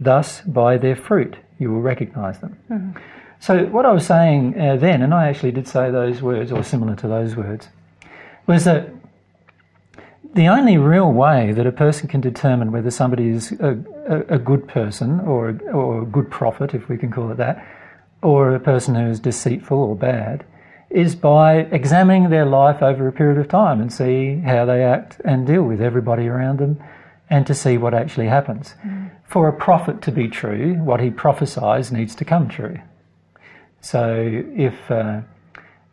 Thus, 0.00 0.40
by 0.42 0.76
their 0.76 0.96
fruit, 0.96 1.36
you 1.58 1.70
will 1.70 1.80
recognize 1.80 2.40
them. 2.40 2.56
So, 3.40 3.66
what 3.66 3.84
I 3.86 3.92
was 3.92 4.06
saying 4.06 4.58
uh, 4.58 4.76
then, 4.76 5.02
and 5.02 5.12
I 5.12 5.28
actually 5.28 5.52
did 5.52 5.68
say 5.68 5.90
those 5.90 6.22
words, 6.22 6.50
or 6.50 6.64
similar 6.64 6.96
to 6.96 7.08
those 7.08 7.36
words, 7.36 7.68
was 8.46 8.64
that 8.64 8.88
the 10.34 10.48
only 10.48 10.78
real 10.78 11.12
way 11.12 11.52
that 11.52 11.66
a 11.66 11.72
person 11.72 12.08
can 12.08 12.20
determine 12.20 12.72
whether 12.72 12.90
somebody 12.90 13.28
is 13.28 13.52
a, 13.52 13.78
a, 14.08 14.34
a 14.34 14.38
good 14.38 14.66
person 14.66 15.20
or 15.20 15.50
a, 15.50 15.58
or 15.70 16.02
a 16.02 16.06
good 16.06 16.30
prophet, 16.30 16.74
if 16.74 16.88
we 16.88 16.98
can 16.98 17.10
call 17.12 17.30
it 17.30 17.36
that, 17.36 17.64
or 18.22 18.54
a 18.54 18.60
person 18.60 18.94
who 18.94 19.06
is 19.06 19.20
deceitful 19.20 19.78
or 19.78 19.94
bad, 19.94 20.44
is 20.90 21.14
by 21.14 21.58
examining 21.70 22.30
their 22.30 22.46
life 22.46 22.82
over 22.82 23.06
a 23.06 23.12
period 23.12 23.38
of 23.38 23.48
time 23.48 23.80
and 23.80 23.92
see 23.92 24.36
how 24.38 24.64
they 24.64 24.82
act 24.82 25.20
and 25.24 25.46
deal 25.46 25.62
with 25.62 25.80
everybody 25.80 26.26
around 26.26 26.58
them 26.58 26.82
and 27.30 27.46
to 27.46 27.54
see 27.54 27.76
what 27.76 27.94
actually 27.94 28.26
happens. 28.26 28.74
Mm. 28.84 29.03
For 29.34 29.48
a 29.48 29.52
prophet 29.52 30.00
to 30.02 30.12
be 30.12 30.28
true, 30.28 30.74
what 30.74 31.00
he 31.00 31.10
prophesies 31.10 31.90
needs 31.90 32.14
to 32.14 32.24
come 32.24 32.46
true. 32.48 32.78
So 33.80 34.14
if, 34.54 34.88
uh, 34.88 35.22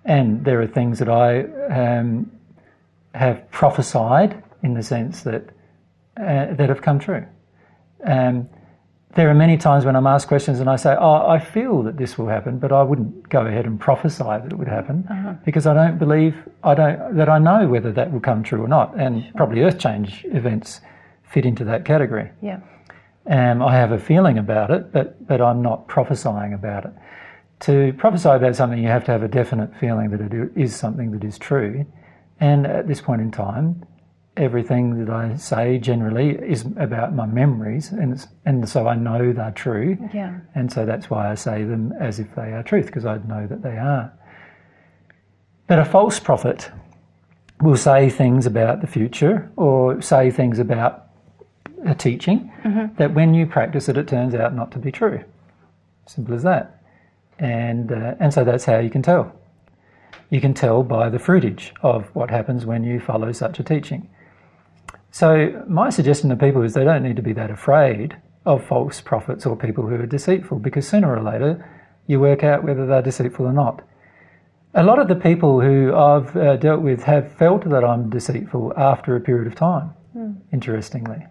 and 0.05 0.45
there 0.45 0.61
are 0.61 0.67
things 0.67 0.99
that 0.99 1.09
I 1.09 1.45
um, 1.73 2.31
have 3.15 3.49
prophesied 3.49 4.43
in 4.61 4.75
the 4.75 4.83
sense 4.83 5.23
that 5.23 5.49
uh, 6.17 6.53
that 6.53 6.69
have 6.69 6.83
come 6.83 6.99
true. 6.99 7.25
Um, 8.03 8.47
there 9.15 9.27
are 9.27 9.33
many 9.33 9.57
times 9.57 9.85
when 9.85 9.95
I'm 9.95 10.05
asked 10.05 10.27
questions 10.27 10.59
and 10.59 10.69
I 10.69 10.75
say, 10.75 10.95
"Oh, 10.99 11.27
I 11.27 11.39
feel 11.39 11.81
that 11.81 11.97
this 11.97 12.19
will 12.19 12.27
happen," 12.27 12.59
but 12.59 12.71
I 12.71 12.83
wouldn't 12.83 13.27
go 13.29 13.47
ahead 13.47 13.65
and 13.65 13.79
prophesy 13.79 14.23
that 14.23 14.51
it 14.51 14.55
would 14.55 14.67
happen 14.67 15.07
uh-huh. 15.09 15.33
because 15.43 15.65
I 15.65 15.73
don't 15.73 15.97
believe 15.97 16.35
I 16.63 16.75
don't 16.75 17.15
that 17.15 17.27
I 17.27 17.39
know 17.39 17.67
whether 17.67 17.91
that 17.91 18.11
will 18.11 18.19
come 18.19 18.43
true 18.43 18.63
or 18.63 18.67
not. 18.67 18.93
And 18.99 19.23
sure. 19.23 19.31
probably 19.35 19.63
earth 19.63 19.79
change 19.79 20.23
events 20.25 20.81
fit 21.23 21.43
into 21.43 21.63
that 21.63 21.85
category. 21.85 22.29
Yeah. 22.39 22.59
Um, 23.28 23.61
I 23.61 23.76
have 23.76 23.91
a 23.91 23.99
feeling 23.99 24.38
about 24.38 24.72
it, 24.72 24.91
but 24.91 25.28
but 25.28 25.41
I'm 25.41 25.61
not 25.61 25.88
prophesying 25.88 26.53
about 26.53 26.86
it. 26.86 26.91
To 27.61 27.93
prophesy 27.97 28.30
about 28.30 28.55
something, 28.55 28.80
you 28.80 28.88
have 28.88 29.05
to 29.05 29.11
have 29.11 29.22
a 29.22 29.28
definite 29.28 29.76
feeling 29.80 30.09
that 30.09 30.22
it 30.22 30.51
is 30.55 30.76
something 30.76 31.11
that 31.11 31.24
is 31.24 31.38
true. 31.38 31.86
And 32.39 32.65
at 32.65 32.88
this 32.88 33.01
point 33.01 33.22
in 33.22 33.30
time, 33.32 33.86
everything 34.36 35.05
that 35.05 35.13
I 35.13 35.36
say 35.36 35.78
generally 35.78 36.32
is 36.32 36.65
about 36.78 37.13
my 37.13 37.28
memories, 37.28 37.91
and 37.91 38.26
and 38.45 38.67
so 38.67 38.88
I 38.88 38.95
know 38.95 39.32
they're 39.32 39.51
true. 39.51 39.97
Yeah. 40.13 40.39
And 40.55 40.72
so 40.72 40.86
that's 40.86 41.09
why 41.09 41.30
I 41.32 41.36
say 41.36 41.63
them 41.63 41.93
as 41.99 42.19
if 42.19 42.34
they 42.36 42.53
are 42.53 42.63
truth, 42.63 42.88
because 42.88 43.05
I 43.05 43.17
know 43.17 43.45
that 43.45 43.61
they 43.61 43.78
are. 43.78 44.11
But 45.67 45.78
a 45.80 45.86
false 45.86 46.19
prophet 46.19 46.72
will 47.61 47.78
say 47.78 48.09
things 48.09 48.47
about 48.47 48.82
the 48.82 48.88
future 48.88 49.51
or 49.55 50.01
say 50.01 50.32
things 50.32 50.57
about 50.57 51.11
a 51.86 51.95
teaching 51.95 52.51
mm-hmm. 52.63 52.93
that 52.95 53.13
when 53.13 53.34
you 53.34 53.45
practice 53.45 53.89
it, 53.89 53.97
it 53.97 54.07
turns 54.07 54.36
out 54.36 54.53
not 54.53 54.71
to 54.71 54.79
be 54.79 54.91
true. 54.91 55.23
Simple 56.07 56.36
as 56.36 56.43
that. 56.43 56.82
And 57.39 57.91
uh, 57.91 58.15
and 58.19 58.34
so 58.34 58.43
that's 58.43 58.65
how 58.65 58.79
you 58.79 58.89
can 58.89 59.01
tell. 59.01 59.34
You 60.29 60.39
can 60.39 60.53
tell 60.53 60.84
by 60.84 61.09
the 61.09 61.17
fruitage 61.17 61.71
of 61.82 62.13
what 62.15 62.29
happens 62.29 62.65
when 62.65 62.84
you 62.84 62.99
follow 62.99 63.32
such 63.32 63.59
a 63.59 63.63
teaching. 63.63 64.09
So, 65.11 65.63
my 65.67 65.89
suggestion 65.89 66.29
to 66.29 66.38
people 66.38 66.61
is 66.63 66.73
they 66.73 66.86
don't 66.86 67.03
need 67.03 67.17
to 67.17 67.21
be 67.21 67.34
that 67.34 67.51
afraid 67.51 68.15
of 68.45 68.65
false 68.65 69.01
prophets 69.01 69.45
or 69.45 69.57
people 69.57 69.86
who 69.86 69.95
are 69.95 70.05
deceitful 70.05 70.59
because 70.59 70.88
sooner 70.88 71.13
or 71.13 71.21
later 71.21 71.67
you 72.07 72.19
work 72.19 72.43
out 72.43 72.63
whether 72.63 72.86
they're 72.86 73.01
deceitful 73.01 73.45
or 73.45 73.53
not. 73.53 73.84
A 74.73 74.84
lot 74.84 74.99
of 74.99 75.09
the 75.09 75.15
people 75.15 75.59
who 75.59 75.93
I've 75.93 76.36
uh, 76.36 76.55
dealt 76.55 76.82
with 76.82 77.03
have 77.03 77.32
felt 77.34 77.69
that 77.69 77.84
I'm 77.84 78.09
deceitful 78.09 78.73
after 78.77 79.17
a 79.17 79.19
period 79.19 79.47
of 79.47 79.55
time, 79.55 79.93
mm. 80.15 80.38
interestingly. 80.53 81.25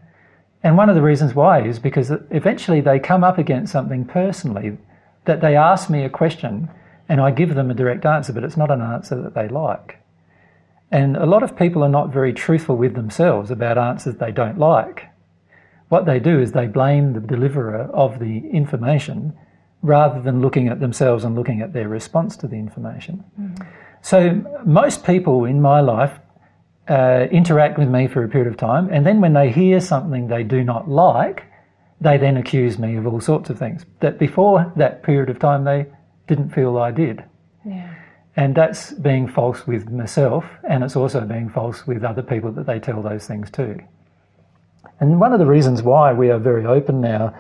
And 0.62 0.76
one 0.76 0.88
of 0.88 0.94
the 0.94 1.02
reasons 1.02 1.34
why 1.34 1.62
is 1.62 1.78
because 1.78 2.12
eventually 2.30 2.80
they 2.80 2.98
come 2.98 3.24
up 3.24 3.38
against 3.38 3.72
something 3.72 4.04
personally 4.04 4.76
that 5.24 5.40
they 5.40 5.56
ask 5.56 5.88
me 5.88 6.04
a 6.04 6.11
question 6.11 6.68
and 7.08 7.20
I 7.20 7.30
give 7.30 7.54
them 7.54 7.70
a 7.70 7.74
direct 7.74 8.06
answer, 8.06 8.32
but 8.32 8.44
it's 8.44 8.56
not 8.56 8.70
an 8.70 8.80
answer 8.80 9.20
that 9.22 9.34
they 9.34 9.48
like. 9.48 9.98
And 10.90 11.16
a 11.16 11.26
lot 11.26 11.42
of 11.42 11.56
people 11.56 11.82
are 11.82 11.88
not 11.88 12.12
very 12.12 12.32
truthful 12.32 12.76
with 12.76 12.94
themselves 12.94 13.50
about 13.50 13.78
answers 13.78 14.16
they 14.16 14.32
don't 14.32 14.58
like. 14.58 15.06
What 15.88 16.06
they 16.06 16.20
do 16.20 16.40
is 16.40 16.52
they 16.52 16.66
blame 16.66 17.12
the 17.12 17.20
deliverer 17.20 17.90
of 17.92 18.18
the 18.18 18.48
information 18.50 19.36
rather 19.82 20.20
than 20.20 20.40
looking 20.40 20.68
at 20.68 20.80
themselves 20.80 21.24
and 21.24 21.34
looking 21.34 21.61
at 21.61 21.72
their 21.72 21.88
response 21.88 22.36
to 22.36 22.46
the 22.46 22.56
information. 22.56 23.24
Mm-hmm. 23.40 23.64
So, 24.02 24.62
most 24.64 25.04
people 25.04 25.44
in 25.44 25.61
my 25.61 25.80
life 25.80 26.18
uh, 26.91 27.28
interact 27.30 27.78
with 27.78 27.88
me 27.88 28.09
for 28.09 28.24
a 28.24 28.28
period 28.28 28.49
of 28.49 28.57
time, 28.59 28.88
and 28.91 29.07
then 29.07 29.20
when 29.20 29.32
they 29.32 29.51
hear 29.51 29.80
something 29.80 30.26
they 30.26 30.43
do 30.43 30.64
not 30.64 30.88
like, 30.88 31.45
they 32.01 32.18
then 32.18 32.36
accuse 32.36 32.78
me 32.78 32.97
of 32.97 33.07
all 33.07 33.20
sorts 33.20 33.49
of 33.49 33.59
things 33.59 33.86
that 34.01 34.18
before 34.18 34.72
that 34.76 35.03
period 35.03 35.30
of 35.30 35.38
time 35.38 35.64
they 35.64 35.86
didn't 36.26 36.51
feel 36.51 36.76
I 36.78 36.91
did. 36.91 37.22
Yeah. 37.64 37.95
And 38.36 38.55
that's 38.55 38.93
being 38.93 39.28
false 39.28 39.66
with 39.66 39.91
myself, 39.91 40.45
and 40.68 40.82
it's 40.82 40.97
also 40.97 41.20
being 41.22 41.49
false 41.49 41.86
with 41.86 42.05
other 42.05 42.22
people 42.22 42.51
that 42.53 42.66
they 42.66 42.80
tell 42.80 43.03
those 43.03 43.26
things 43.26 43.51
to. 43.53 43.78
And 44.99 45.20
one 45.20 45.32
of 45.32 45.38
the 45.38 45.47
reasons 45.47 45.82
why 45.82 46.12
we 46.12 46.30
are 46.30 46.38
very 46.38 46.66
open 46.66 47.01
now 47.01 47.34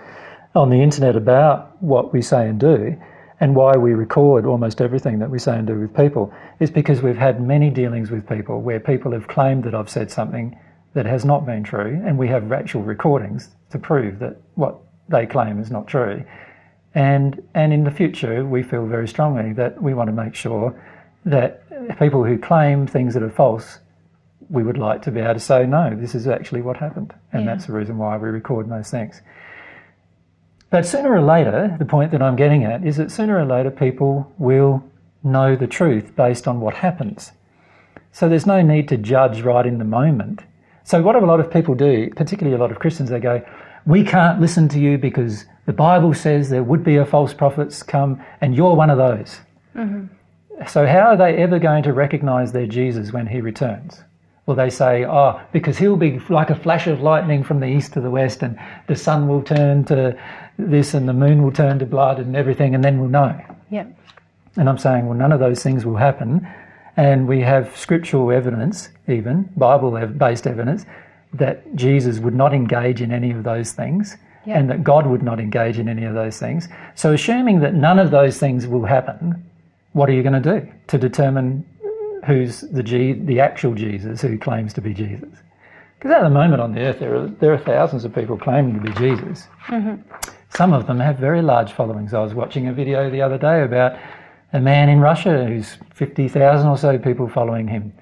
on 0.54 0.70
the 0.70 0.82
internet 0.82 1.16
about 1.16 1.82
what 1.82 2.12
we 2.12 2.22
say 2.22 2.48
and 2.48 2.60
do, 2.60 2.96
and 3.40 3.56
why 3.56 3.72
we 3.76 3.94
record 3.94 4.44
almost 4.44 4.80
everything 4.80 5.18
that 5.18 5.30
we 5.30 5.38
say 5.38 5.56
and 5.56 5.66
do 5.66 5.78
with 5.80 5.96
people, 5.96 6.32
is 6.60 6.70
because 6.70 7.00
we've 7.00 7.16
had 7.16 7.40
many 7.40 7.70
dealings 7.70 8.10
with 8.10 8.28
people 8.28 8.60
where 8.60 8.78
people 8.78 9.12
have 9.12 9.26
claimed 9.26 9.64
that 9.64 9.74
I've 9.74 9.88
said 9.88 10.10
something 10.10 10.58
that 10.92 11.06
has 11.06 11.24
not 11.24 11.46
been 11.46 11.64
true, 11.64 12.02
and 12.04 12.18
we 12.18 12.28
have 12.28 12.52
actual 12.52 12.82
recordings 12.82 13.48
to 13.70 13.78
prove 13.78 14.18
that 14.18 14.36
what 14.54 14.76
they 15.08 15.26
claim 15.26 15.58
is 15.58 15.70
not 15.70 15.86
true. 15.86 16.24
And, 16.94 17.42
and 17.54 17.72
in 17.72 17.84
the 17.84 17.90
future, 17.90 18.44
we 18.44 18.62
feel 18.62 18.86
very 18.86 19.08
strongly 19.08 19.52
that 19.54 19.80
we 19.80 19.94
want 19.94 20.08
to 20.08 20.12
make 20.12 20.34
sure 20.34 20.74
that 21.24 21.62
people 21.98 22.24
who 22.24 22.36
claim 22.38 22.86
things 22.86 23.14
that 23.14 23.22
are 23.22 23.30
false, 23.30 23.78
we 24.48 24.62
would 24.64 24.78
like 24.78 25.02
to 25.02 25.10
be 25.10 25.20
able 25.20 25.34
to 25.34 25.40
say, 25.40 25.64
no, 25.66 25.94
this 25.94 26.14
is 26.14 26.26
actually 26.26 26.62
what 26.62 26.76
happened. 26.76 27.14
And 27.32 27.44
yeah. 27.44 27.54
that's 27.54 27.66
the 27.66 27.72
reason 27.72 27.96
why 27.98 28.16
we 28.16 28.28
record 28.28 28.68
those 28.68 28.90
things. 28.90 29.22
But 30.70 30.86
sooner 30.86 31.12
or 31.12 31.20
later, 31.20 31.76
the 31.78 31.84
point 31.84 32.12
that 32.12 32.22
I'm 32.22 32.36
getting 32.36 32.64
at 32.64 32.86
is 32.86 32.96
that 32.96 33.10
sooner 33.10 33.38
or 33.38 33.44
later 33.44 33.70
people 33.70 34.32
will 34.38 34.84
know 35.22 35.56
the 35.56 35.66
truth 35.66 36.14
based 36.16 36.46
on 36.46 36.60
what 36.60 36.74
happens. 36.74 37.32
So 38.12 38.28
there's 38.28 38.46
no 38.46 38.62
need 38.62 38.88
to 38.88 38.96
judge 38.96 39.42
right 39.42 39.66
in 39.66 39.78
the 39.78 39.84
moment. 39.84 40.42
So 40.84 41.02
what 41.02 41.16
a 41.16 41.20
lot 41.20 41.40
of 41.40 41.50
people 41.50 41.74
do, 41.74 42.10
particularly 42.16 42.56
a 42.56 42.60
lot 42.60 42.70
of 42.70 42.78
Christians, 42.78 43.10
they 43.10 43.20
go, 43.20 43.44
we 43.86 44.04
can't 44.04 44.40
listen 44.40 44.68
to 44.68 44.80
you 44.80 44.98
because 44.98 45.44
the 45.66 45.72
Bible 45.72 46.14
says 46.14 46.50
there 46.50 46.62
would 46.62 46.84
be 46.84 46.96
a 46.96 47.06
false 47.06 47.32
prophets 47.32 47.82
come, 47.82 48.22
and 48.40 48.54
you're 48.54 48.74
one 48.74 48.90
of 48.90 48.98
those. 48.98 49.40
Mm-hmm. 49.76 50.06
So, 50.66 50.86
how 50.86 51.00
are 51.00 51.16
they 51.16 51.36
ever 51.36 51.58
going 51.58 51.82
to 51.84 51.92
recognize 51.92 52.52
their 52.52 52.66
Jesus 52.66 53.12
when 53.12 53.26
he 53.26 53.40
returns? 53.40 54.02
Well, 54.46 54.56
they 54.56 54.68
say, 54.68 55.04
oh, 55.04 55.40
because 55.52 55.78
he'll 55.78 55.96
be 55.96 56.18
like 56.28 56.50
a 56.50 56.54
flash 56.54 56.86
of 56.86 57.00
lightning 57.00 57.44
from 57.44 57.60
the 57.60 57.66
east 57.66 57.92
to 57.92 58.00
the 58.00 58.10
west, 58.10 58.42
and 58.42 58.58
the 58.88 58.96
sun 58.96 59.28
will 59.28 59.42
turn 59.42 59.84
to 59.84 60.18
this, 60.68 60.94
and 60.94 61.08
the 61.08 61.12
moon 61.12 61.42
will 61.42 61.52
turn 61.52 61.78
to 61.78 61.86
blood, 61.86 62.18
and 62.18 62.36
everything, 62.36 62.74
and 62.74 62.84
then 62.84 63.00
we'll 63.00 63.08
know. 63.08 63.40
Yeah. 63.70 63.86
And 64.56 64.68
I'm 64.68 64.78
saying, 64.78 65.06
well, 65.06 65.16
none 65.16 65.32
of 65.32 65.40
those 65.40 65.62
things 65.62 65.86
will 65.86 65.96
happen. 65.96 66.46
And 66.96 67.28
we 67.28 67.40
have 67.40 67.76
scriptural 67.76 68.30
evidence, 68.32 68.90
even 69.08 69.48
Bible 69.56 70.06
based 70.06 70.46
evidence, 70.46 70.84
that 71.32 71.74
Jesus 71.76 72.18
would 72.18 72.34
not 72.34 72.52
engage 72.52 73.00
in 73.00 73.12
any 73.12 73.30
of 73.30 73.44
those 73.44 73.72
things 73.72 74.16
yeah. 74.44 74.58
and 74.58 74.68
that 74.70 74.82
God 74.82 75.06
would 75.06 75.22
not 75.22 75.38
engage 75.38 75.78
in 75.78 75.88
any 75.88 76.04
of 76.04 76.14
those 76.14 76.38
things. 76.38 76.68
So, 76.94 77.12
assuming 77.12 77.60
that 77.60 77.74
none 77.74 77.98
of 77.98 78.10
those 78.10 78.38
things 78.38 78.66
will 78.66 78.84
happen, 78.84 79.44
what 79.92 80.08
are 80.08 80.12
you 80.12 80.22
going 80.22 80.40
to 80.42 80.60
do 80.60 80.68
to 80.88 80.98
determine 80.98 81.64
who's 82.26 82.62
the 82.62 82.82
G, 82.82 83.12
the 83.12 83.40
actual 83.40 83.74
Jesus 83.74 84.20
who 84.20 84.38
claims 84.38 84.72
to 84.74 84.80
be 84.80 84.92
Jesus? 84.92 85.30
Because 85.98 86.12
at 86.12 86.22
the 86.22 86.30
moment 86.30 86.62
on 86.62 86.72
the 86.72 86.80
earth, 86.80 86.98
there 86.98 87.14
are, 87.14 87.26
there 87.26 87.52
are 87.52 87.58
thousands 87.58 88.04
of 88.04 88.14
people 88.14 88.38
claiming 88.38 88.74
to 88.74 88.80
be 88.80 88.92
Jesus. 88.98 89.46
Mm-hmm. 89.66 90.30
Some 90.54 90.72
of 90.72 90.86
them 90.86 91.00
have 91.00 91.18
very 91.18 91.42
large 91.42 91.72
followings. 91.72 92.12
I 92.12 92.20
was 92.20 92.34
watching 92.34 92.66
a 92.66 92.72
video 92.72 93.10
the 93.10 93.22
other 93.22 93.38
day 93.38 93.62
about 93.62 93.98
a 94.52 94.60
man 94.60 94.88
in 94.88 95.00
Russia 95.00 95.46
who's 95.46 95.78
50,000 95.94 96.66
or 96.66 96.76
so 96.76 96.98
people 96.98 97.28
following 97.28 97.68
him. 97.68 97.92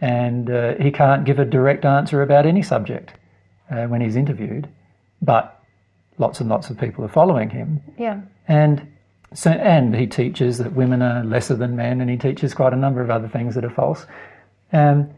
And 0.00 0.50
uh, 0.50 0.74
he 0.74 0.90
can't 0.90 1.24
give 1.24 1.38
a 1.38 1.44
direct 1.44 1.84
answer 1.84 2.22
about 2.22 2.46
any 2.46 2.62
subject 2.62 3.12
uh, 3.70 3.86
when 3.86 4.00
he's 4.00 4.14
interviewed. 4.14 4.68
But 5.20 5.60
lots 6.18 6.40
and 6.40 6.48
lots 6.48 6.70
of 6.70 6.78
people 6.78 7.04
are 7.04 7.08
following 7.08 7.50
him. 7.50 7.82
Yeah. 7.98 8.20
And 8.46 8.92
so, 9.34 9.50
and 9.50 9.94
he 9.94 10.06
teaches 10.06 10.58
that 10.58 10.72
women 10.72 11.02
are 11.02 11.24
lesser 11.24 11.56
than 11.56 11.76
men, 11.76 12.00
and 12.00 12.08
he 12.08 12.16
teaches 12.16 12.54
quite 12.54 12.72
a 12.72 12.76
number 12.76 13.02
of 13.02 13.10
other 13.10 13.28
things 13.28 13.54
that 13.54 13.64
are 13.64 13.70
false. 13.70 14.06
Um, 14.72 15.10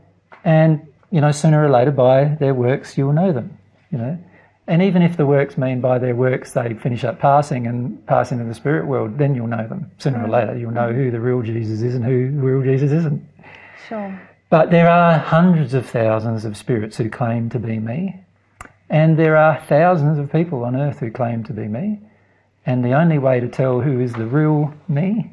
and 0.44 0.86
you 1.10 1.20
know, 1.20 1.31
sooner 1.32 1.65
or 1.65 1.70
later, 1.70 1.90
by 1.90 2.24
their 2.24 2.55
works, 2.55 2.97
you'll 2.97 3.12
know 3.12 3.32
them. 3.32 3.59
You 3.90 3.98
know, 3.98 4.19
and 4.69 4.82
even 4.82 5.01
if 5.01 5.16
the 5.16 5.24
works 5.24 5.57
mean 5.57 5.81
by 5.81 5.99
their 5.99 6.15
works 6.15 6.53
they 6.53 6.74
finish 6.74 7.03
up 7.03 7.19
passing 7.19 7.66
and 7.66 8.07
pass 8.07 8.31
into 8.31 8.45
the 8.45 8.55
spirit 8.55 8.86
world, 8.86 9.16
then 9.16 9.35
you'll 9.35 9.47
know 9.47 9.66
them. 9.66 9.90
Sooner 9.99 10.23
or 10.23 10.28
mm. 10.28 10.31
later, 10.31 10.59
you'll 10.59 10.70
know 10.70 10.93
who 10.93 11.11
the 11.11 11.19
real 11.19 11.40
Jesus 11.40 11.81
is 11.81 11.95
and 11.95 12.05
who 12.05 12.31
the 12.31 12.43
real 12.43 12.62
Jesus 12.62 12.93
isn't. 12.93 13.27
Sure. 13.89 14.20
But 14.51 14.70
there 14.70 14.90
are 14.90 15.19
hundreds 15.19 15.73
of 15.73 15.89
thousands 15.89 16.45
of 16.45 16.57
spirits 16.57 16.99
who 16.99 17.09
claim 17.09 17.49
to 17.51 17.59
be 17.59 17.78
me, 17.78 18.20
and 18.90 19.19
there 19.19 19.36
are 19.36 19.59
thousands 19.69 20.19
of 20.19 20.31
people 20.31 20.65
on 20.65 20.77
earth 20.77 20.99
who 20.99 21.11
claim 21.11 21.45
to 21.45 21.55
be 21.55 21.66
me. 21.66 22.01
And 22.66 22.85
the 22.85 22.93
only 22.93 23.19
way 23.19 23.40
to 23.40 23.49
tell 23.49 23.81
who 23.81 24.01
is 24.01 24.12
the 24.12 24.27
real 24.27 24.74
me 24.86 25.31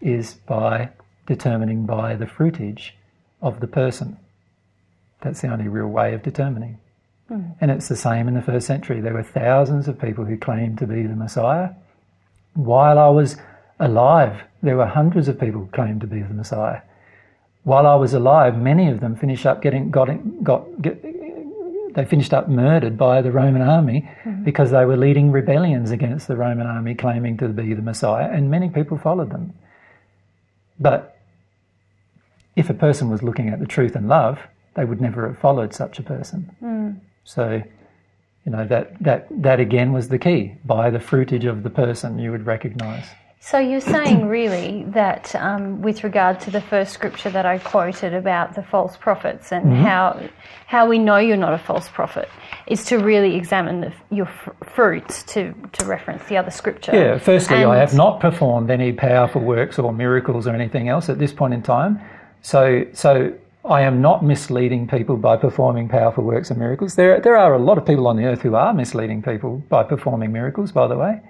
is 0.00 0.34
by 0.46 0.88
determining 1.26 1.84
by 1.84 2.16
the 2.16 2.24
fruitage 2.24 2.92
of 3.42 3.60
the 3.60 3.66
person. 3.66 4.16
That's 5.20 5.42
the 5.42 5.48
only 5.48 5.68
real 5.68 5.88
way 5.88 6.14
of 6.14 6.22
determining. 6.22 6.78
Hmm. 7.34 7.50
And 7.60 7.70
it's 7.72 7.88
the 7.88 7.96
same 7.96 8.28
in 8.28 8.34
the 8.34 8.42
first 8.42 8.64
century. 8.64 9.00
There 9.00 9.14
were 9.14 9.24
thousands 9.24 9.88
of 9.88 10.00
people 10.00 10.24
who 10.24 10.36
claimed 10.36 10.78
to 10.78 10.86
be 10.86 11.02
the 11.02 11.16
Messiah. 11.16 11.70
While 12.54 12.96
I 12.96 13.08
was 13.08 13.36
alive, 13.80 14.42
there 14.62 14.76
were 14.76 14.86
hundreds 14.86 15.26
of 15.26 15.40
people 15.40 15.62
who 15.62 15.66
claimed 15.66 16.00
to 16.02 16.06
be 16.06 16.22
the 16.22 16.32
Messiah. 16.32 16.82
While 17.64 17.88
I 17.88 17.96
was 17.96 18.14
alive, 18.14 18.56
many 18.56 18.88
of 18.88 19.00
them 19.00 19.16
finished 19.16 19.46
up 19.46 19.62
getting 19.62 19.90
got 19.90 20.08
got 20.44 20.80
get, 20.80 21.02
they 21.94 22.04
finished 22.04 22.32
up 22.32 22.48
murdered 22.48 22.96
by 22.96 23.20
the 23.20 23.32
Roman 23.32 23.62
army 23.62 24.08
hmm. 24.22 24.44
because 24.44 24.70
they 24.70 24.84
were 24.84 24.96
leading 24.96 25.32
rebellions 25.32 25.90
against 25.90 26.28
the 26.28 26.36
Roman 26.36 26.68
army, 26.68 26.94
claiming 26.94 27.36
to 27.38 27.48
be 27.48 27.74
the 27.74 27.82
Messiah, 27.82 28.28
and 28.30 28.48
many 28.48 28.68
people 28.68 28.96
followed 28.96 29.30
them. 29.30 29.54
But 30.78 31.18
if 32.54 32.70
a 32.70 32.74
person 32.74 33.10
was 33.10 33.24
looking 33.24 33.48
at 33.48 33.58
the 33.58 33.66
truth 33.66 33.96
and 33.96 34.08
love, 34.08 34.38
they 34.74 34.84
would 34.84 35.00
never 35.00 35.26
have 35.26 35.38
followed 35.38 35.74
such 35.74 35.98
a 35.98 36.02
person. 36.04 36.54
Hmm. 36.60 36.90
So, 37.24 37.62
you 38.44 38.52
know 38.52 38.66
that 38.66 39.02
that 39.02 39.26
that 39.42 39.60
again 39.60 39.92
was 39.92 40.08
the 40.08 40.18
key. 40.18 40.54
By 40.64 40.90
the 40.90 40.98
fruitage 40.98 41.48
of 41.48 41.62
the 41.62 41.70
person, 41.70 42.18
you 42.18 42.30
would 42.30 42.46
recognise. 42.46 43.06
So 43.40 43.58
you're 43.58 43.82
saying 43.82 44.26
really 44.26 44.84
that 44.88 45.34
um, 45.34 45.82
with 45.82 46.02
regard 46.02 46.40
to 46.40 46.50
the 46.50 46.62
first 46.62 46.94
scripture 46.94 47.28
that 47.28 47.44
I 47.44 47.58
quoted 47.58 48.14
about 48.14 48.54
the 48.54 48.62
false 48.62 48.96
prophets 48.96 49.52
and 49.52 49.66
Mm-hmm. 49.66 49.82
how 49.82 50.28
how 50.66 50.88
we 50.88 50.98
know 50.98 51.18
you're 51.18 51.36
not 51.36 51.52
a 51.52 51.58
false 51.58 51.86
prophet 51.88 52.28
is 52.66 52.86
to 52.86 52.98
really 52.98 53.36
examine 53.36 53.82
the, 53.82 53.92
your 54.10 54.26
fr- 54.26 54.64
fruits 54.64 55.22
to 55.34 55.52
to 55.72 55.84
reference 55.84 56.24
the 56.24 56.38
other 56.38 56.50
scripture. 56.50 56.92
Yeah, 56.94 57.18
firstly, 57.18 57.64
I 57.64 57.76
have 57.76 57.94
not 57.94 58.20
performed 58.20 58.70
any 58.70 58.92
powerful 58.92 59.42
works 59.42 59.78
or 59.78 59.92
miracles 59.92 60.46
or 60.46 60.54
anything 60.54 60.88
else 60.88 61.10
at 61.10 61.18
this 61.18 61.32
point 61.32 61.52
in 61.52 61.62
time. 61.62 62.00
So, 62.40 62.86
so 62.92 63.32
I 63.64 63.80
am 63.82 64.02
not 64.02 64.22
misleading 64.22 64.86
people 64.86 65.16
by 65.16 65.36
performing 65.36 65.88
powerful 65.88 66.24
works 66.24 66.50
and 66.50 66.58
miracles. 66.58 66.96
There, 66.96 67.18
there 67.20 67.36
are 67.36 67.54
a 67.54 67.58
lot 67.58 67.78
of 67.78 67.86
people 67.86 68.06
on 68.06 68.16
the 68.16 68.24
earth 68.24 68.42
who 68.42 68.54
are 68.54 68.74
misleading 68.74 69.22
people 69.22 69.62
by 69.68 69.84
performing 69.84 70.32
miracles, 70.32 70.70
by 70.70 70.86
the 70.86 70.96
way, 70.96 71.20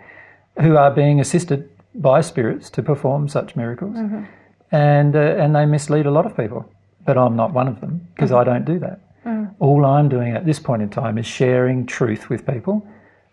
who 0.61 0.77
are 0.77 0.91
being 0.91 1.21
assisted 1.21 1.71
by 1.95 2.21
spirits 2.21 2.71
to 2.71 2.83
perform 2.83 3.29
such 3.29 3.55
miracles. 3.55 3.97
Mm-hmm. 3.97 4.25
And, 4.73 5.15
uh, 5.15 5.21
and 5.21 5.55
they 5.55 5.65
mislead 5.65 6.07
a 6.07 6.11
lot 6.11 6.27
of 6.27 6.37
people. 6.37 6.69
But 7.07 7.19
I'm 7.19 7.37
not 7.37 7.53
one 7.53 7.69
of 7.69 7.81
them 7.81 8.09
because 8.15 8.31
mm-hmm. 8.31 8.41
I 8.41 8.45
don't 8.45 8.65
do 8.65 8.79
that. 8.81 9.01
Mm. 9.25 9.55
All 9.59 9.85
I'm 9.85 10.09
doing 10.09 10.35
at 10.35 10.47
this 10.47 10.59
point 10.59 10.83
in 10.83 10.91
time 10.91 11.19
is 11.19 11.27
sharing 11.27 11.87
truth 11.87 12.29
with 12.29 12.47
people 12.47 12.87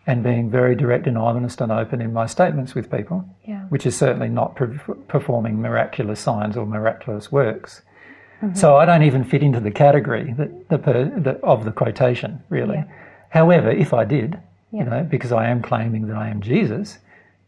and 0.07 0.23
being 0.23 0.49
very 0.49 0.75
direct 0.75 1.07
and 1.07 1.17
honest 1.17 1.61
and 1.61 1.71
open 1.71 2.01
in 2.01 2.13
my 2.13 2.25
statements 2.25 2.75
with 2.75 2.91
people, 2.91 3.25
Yeah. 3.45 3.65
which 3.69 3.85
is 3.85 3.95
certainly 3.95 4.29
not 4.29 4.55
per- 4.55 4.79
performing 5.07 5.61
miraculous 5.61 6.19
signs 6.19 6.57
or 6.57 6.65
miraculous 6.65 7.31
works. 7.31 7.81
So 8.53 8.77
I 8.77 8.85
don't 8.85 9.03
even 9.03 9.23
fit 9.23 9.43
into 9.43 9.59
the 9.59 9.71
category 9.71 10.33
that 10.37 10.69
the, 10.69 10.77
per, 10.79 11.05
the, 11.05 11.31
of 11.43 11.63
the 11.63 11.71
quotation, 11.71 12.41
really. 12.49 12.75
Yeah. 12.75 12.85
However, 13.29 13.69
if 13.71 13.93
I 13.93 14.03
did, 14.03 14.39
Yeah. 14.71 14.83
you 14.83 14.89
know, 14.89 15.03
because 15.03 15.31
I 15.31 15.47
am 15.49 15.61
claiming 15.61 16.07
that 16.07 16.17
I 16.17 16.29
am 16.29 16.41
Jesus, 16.41 16.97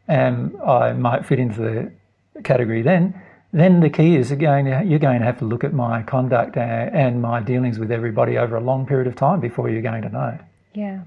um, 0.07 0.55
I 0.65 0.93
might 0.93 1.25
fit 1.25 1.39
into 1.39 1.61
the 1.61 2.41
category 2.43 2.81
then. 2.81 3.13
Then 3.53 3.79
the 3.81 3.89
key 3.89 4.15
is 4.15 4.31
again 4.31 4.65
you're 4.89 4.99
going 4.99 5.19
to 5.19 5.25
have 5.25 5.37
to 5.39 5.45
look 5.45 5.63
at 5.63 5.73
my 5.73 6.01
conduct 6.03 6.57
and, 6.57 6.95
and 6.95 7.21
my 7.21 7.39
dealings 7.39 7.77
with 7.79 7.91
everybody 7.91 8.37
over 8.37 8.55
a 8.55 8.61
long 8.61 8.85
period 8.85 9.07
of 9.07 9.15
time 9.15 9.39
before 9.39 9.69
you're 9.69 9.81
going 9.81 10.01
to 10.01 10.09
know. 10.09 10.37
Yeah. 10.73 11.01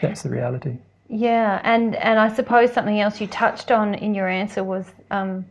That's 0.00 0.22
the 0.22 0.30
reality. 0.30 0.76
Yeah, 1.08 1.60
and 1.64 1.94
and 1.96 2.18
I 2.18 2.32
suppose 2.34 2.72
something 2.72 3.00
else 3.00 3.20
you 3.20 3.26
touched 3.28 3.70
on 3.70 3.94
in 3.94 4.14
your 4.14 4.26
answer 4.28 4.64
was 4.64 4.86
um, 5.10 5.44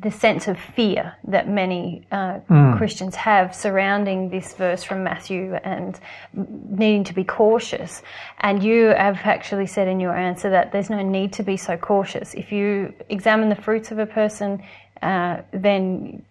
the 0.00 0.10
sense 0.10 0.48
of 0.48 0.58
fear 0.58 1.14
that 1.24 1.48
many 1.48 2.02
uh, 2.10 2.40
Christians 2.76 3.14
have 3.14 3.54
surrounding 3.54 4.30
this 4.30 4.54
verse 4.54 4.82
from 4.82 5.04
Matthew 5.04 5.54
and 5.62 5.98
needing 6.32 7.04
to 7.04 7.14
be 7.14 7.24
cautious. 7.24 8.02
And 8.40 8.62
you 8.62 8.86
have 8.86 9.18
actually 9.24 9.66
said 9.66 9.88
in 9.88 10.00
your 10.00 10.16
answer 10.16 10.50
that 10.50 10.72
there's 10.72 10.90
no 10.90 11.02
need 11.02 11.32
to 11.34 11.42
be 11.42 11.56
so 11.56 11.76
cautious. 11.76 12.34
If 12.34 12.50
you 12.50 12.92
examine 13.10 13.48
the 13.48 13.54
fruits 13.54 13.90
of 13.90 13.98
a 13.98 14.06
person, 14.06 14.62
uh, 15.02 15.42
then 15.52 16.22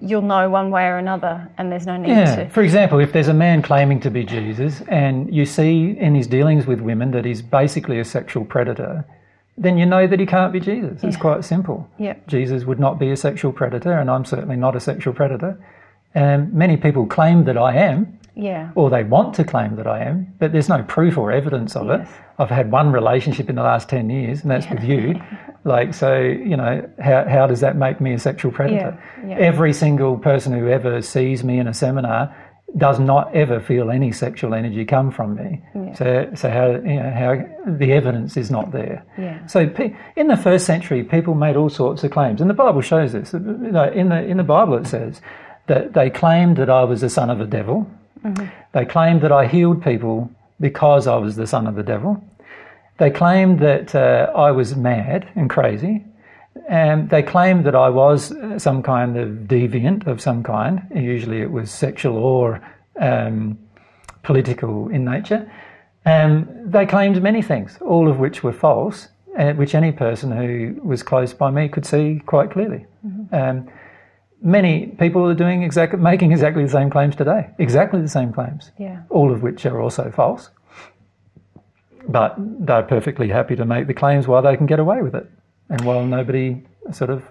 you'll 0.00 0.22
know 0.22 0.48
one 0.48 0.70
way 0.70 0.86
or 0.86 0.96
another, 0.96 1.48
and 1.58 1.70
there's 1.70 1.86
no 1.86 1.96
need 1.96 2.08
Yeah. 2.08 2.36
to. 2.36 2.48
For 2.48 2.62
example, 2.62 2.98
if 2.98 3.12
there's 3.12 3.28
a 3.28 3.34
man 3.34 3.62
claiming 3.62 4.00
to 4.00 4.10
be 4.10 4.24
Jesus 4.24 4.82
and 4.88 5.32
you 5.32 5.44
see 5.44 5.96
in 5.98 6.14
his 6.14 6.26
dealings 6.26 6.66
with 6.66 6.80
women 6.80 7.10
that 7.10 7.24
he's 7.24 7.42
basically 7.42 7.98
a 8.00 8.04
sexual 8.04 8.44
predator, 8.44 9.04
then 9.58 9.78
you 9.78 9.86
know 9.86 10.06
that 10.06 10.20
he 10.20 10.26
can't 10.26 10.52
be 10.52 10.60
Jesus. 10.60 11.02
It's 11.02 11.16
quite 11.16 11.44
simple. 11.44 11.88
Yeah. 11.98 12.14
Jesus 12.26 12.64
would 12.64 12.78
not 12.78 12.98
be 12.98 13.10
a 13.10 13.16
sexual 13.16 13.52
predator, 13.52 13.92
and 13.92 14.10
I'm 14.10 14.24
certainly 14.24 14.56
not 14.56 14.76
a 14.76 14.80
sexual 14.80 15.14
predator. 15.14 15.58
And 16.14 16.52
many 16.52 16.76
people 16.76 17.06
claim 17.06 17.44
that 17.44 17.56
I 17.58 17.74
am, 17.74 18.18
Yeah. 18.34 18.70
or 18.74 18.90
they 18.90 19.04
want 19.04 19.34
to 19.36 19.44
claim 19.44 19.76
that 19.76 19.86
I 19.86 20.02
am, 20.04 20.32
but 20.38 20.52
there's 20.52 20.68
no 20.68 20.82
proof 20.82 21.16
or 21.18 21.32
evidence 21.32 21.74
of 21.76 21.88
it. 21.90 22.06
I've 22.38 22.50
had 22.50 22.70
one 22.70 22.92
relationship 22.92 23.48
in 23.48 23.56
the 23.56 23.62
last 23.62 23.88
10 23.88 24.10
years, 24.10 24.42
and 24.42 24.50
that's 24.50 24.68
with 24.68 24.84
you. 24.84 25.20
Like, 25.64 25.94
so, 25.94 26.16
you 26.20 26.56
know, 26.56 26.88
how, 27.00 27.24
how 27.28 27.48
does 27.48 27.58
that 27.58 27.74
make 27.74 28.00
me 28.00 28.12
a 28.12 28.20
sexual 28.20 28.52
predator? 28.52 28.96
Yeah, 29.24 29.30
yeah. 29.30 29.36
Every 29.38 29.72
single 29.72 30.16
person 30.16 30.52
who 30.56 30.68
ever 30.68 31.02
sees 31.02 31.42
me 31.42 31.58
in 31.58 31.66
a 31.66 31.74
seminar 31.74 32.32
does 32.76 32.98
not 32.98 33.34
ever 33.34 33.60
feel 33.60 33.90
any 33.90 34.12
sexual 34.12 34.52
energy 34.52 34.84
come 34.84 35.10
from 35.10 35.36
me. 35.36 35.62
So, 35.94 36.30
so 36.34 36.50
how, 36.50 36.70
you 36.72 37.00
know, 37.00 37.10
how 37.10 37.72
the 37.72 37.92
evidence 37.92 38.36
is 38.36 38.50
not 38.50 38.72
there. 38.72 39.04
Yeah. 39.16 39.46
So 39.46 39.68
pe- 39.68 39.94
in 40.16 40.26
the 40.26 40.36
first 40.36 40.66
century, 40.66 41.02
people 41.04 41.34
made 41.34 41.56
all 41.56 41.70
sorts 41.70 42.04
of 42.04 42.10
claims, 42.10 42.40
and 42.40 42.50
the 42.50 42.54
Bible 42.54 42.82
shows 42.82 43.12
this. 43.12 43.32
In 43.32 43.72
the 43.72 44.24
in 44.24 44.36
the 44.36 44.42
Bible, 44.44 44.74
it 44.74 44.86
says 44.86 45.20
that 45.68 45.94
they 45.94 46.10
claimed 46.10 46.56
that 46.56 46.68
I 46.68 46.84
was 46.84 47.00
the 47.00 47.08
son 47.10 47.30
of 47.30 47.38
the 47.38 47.46
devil. 47.46 47.88
They 48.72 48.84
claimed 48.84 49.20
that 49.22 49.32
I 49.32 49.46
healed 49.46 49.82
people 49.82 50.30
because 50.58 51.06
I 51.06 51.16
was 51.16 51.36
the 51.36 51.46
son 51.46 51.66
of 51.66 51.76
the 51.76 51.82
devil. 51.84 52.22
They 52.98 53.10
claimed 53.10 53.60
that 53.60 53.94
uh, 53.94 54.32
I 54.34 54.50
was 54.50 54.74
mad 54.74 55.28
and 55.36 55.48
crazy. 55.48 56.04
And 56.68 57.10
they 57.10 57.22
claimed 57.22 57.64
that 57.66 57.74
I 57.74 57.88
was 57.90 58.32
uh, 58.32 58.58
some 58.58 58.82
kind 58.82 59.16
of 59.16 59.28
deviant 59.46 60.06
of 60.06 60.20
some 60.20 60.42
kind. 60.42 60.82
Usually 60.94 61.40
it 61.40 61.50
was 61.50 61.70
sexual 61.70 62.16
or 62.16 62.60
um, 63.00 63.58
political 64.22 64.88
in 64.88 65.04
nature. 65.04 65.50
And 66.04 66.48
they 66.64 66.86
claimed 66.86 67.20
many 67.22 67.42
things, 67.42 67.78
all 67.80 68.08
of 68.08 68.18
which 68.18 68.42
were 68.42 68.52
false, 68.52 69.08
uh, 69.38 69.52
which 69.52 69.74
any 69.74 69.92
person 69.92 70.30
who 70.32 70.80
was 70.82 71.02
close 71.02 71.34
by 71.34 71.50
me 71.50 71.68
could 71.68 71.84
see 71.84 72.20
quite 72.26 72.50
clearly. 72.50 72.86
Um, 73.32 73.68
many 74.40 74.86
people 74.86 75.28
are 75.28 75.34
doing 75.34 75.62
exactly, 75.62 75.98
making 75.98 76.32
exactly 76.32 76.62
the 76.62 76.70
same 76.70 76.90
claims 76.90 77.16
today, 77.16 77.50
exactly 77.58 78.00
the 78.00 78.08
same 78.08 78.32
claims, 78.32 78.70
Yeah. 78.78 79.02
all 79.10 79.32
of 79.32 79.42
which 79.42 79.66
are 79.66 79.80
also 79.80 80.10
false. 80.10 80.50
But 82.08 82.34
they're 82.38 82.82
perfectly 82.84 83.28
happy 83.28 83.56
to 83.56 83.64
make 83.64 83.88
the 83.88 83.94
claims 83.94 84.28
while 84.28 84.42
they 84.42 84.56
can 84.56 84.66
get 84.66 84.78
away 84.78 85.02
with 85.02 85.14
it, 85.14 85.28
and 85.68 85.80
while 85.82 86.04
nobody 86.04 86.62
sort 86.92 87.10
of 87.10 87.22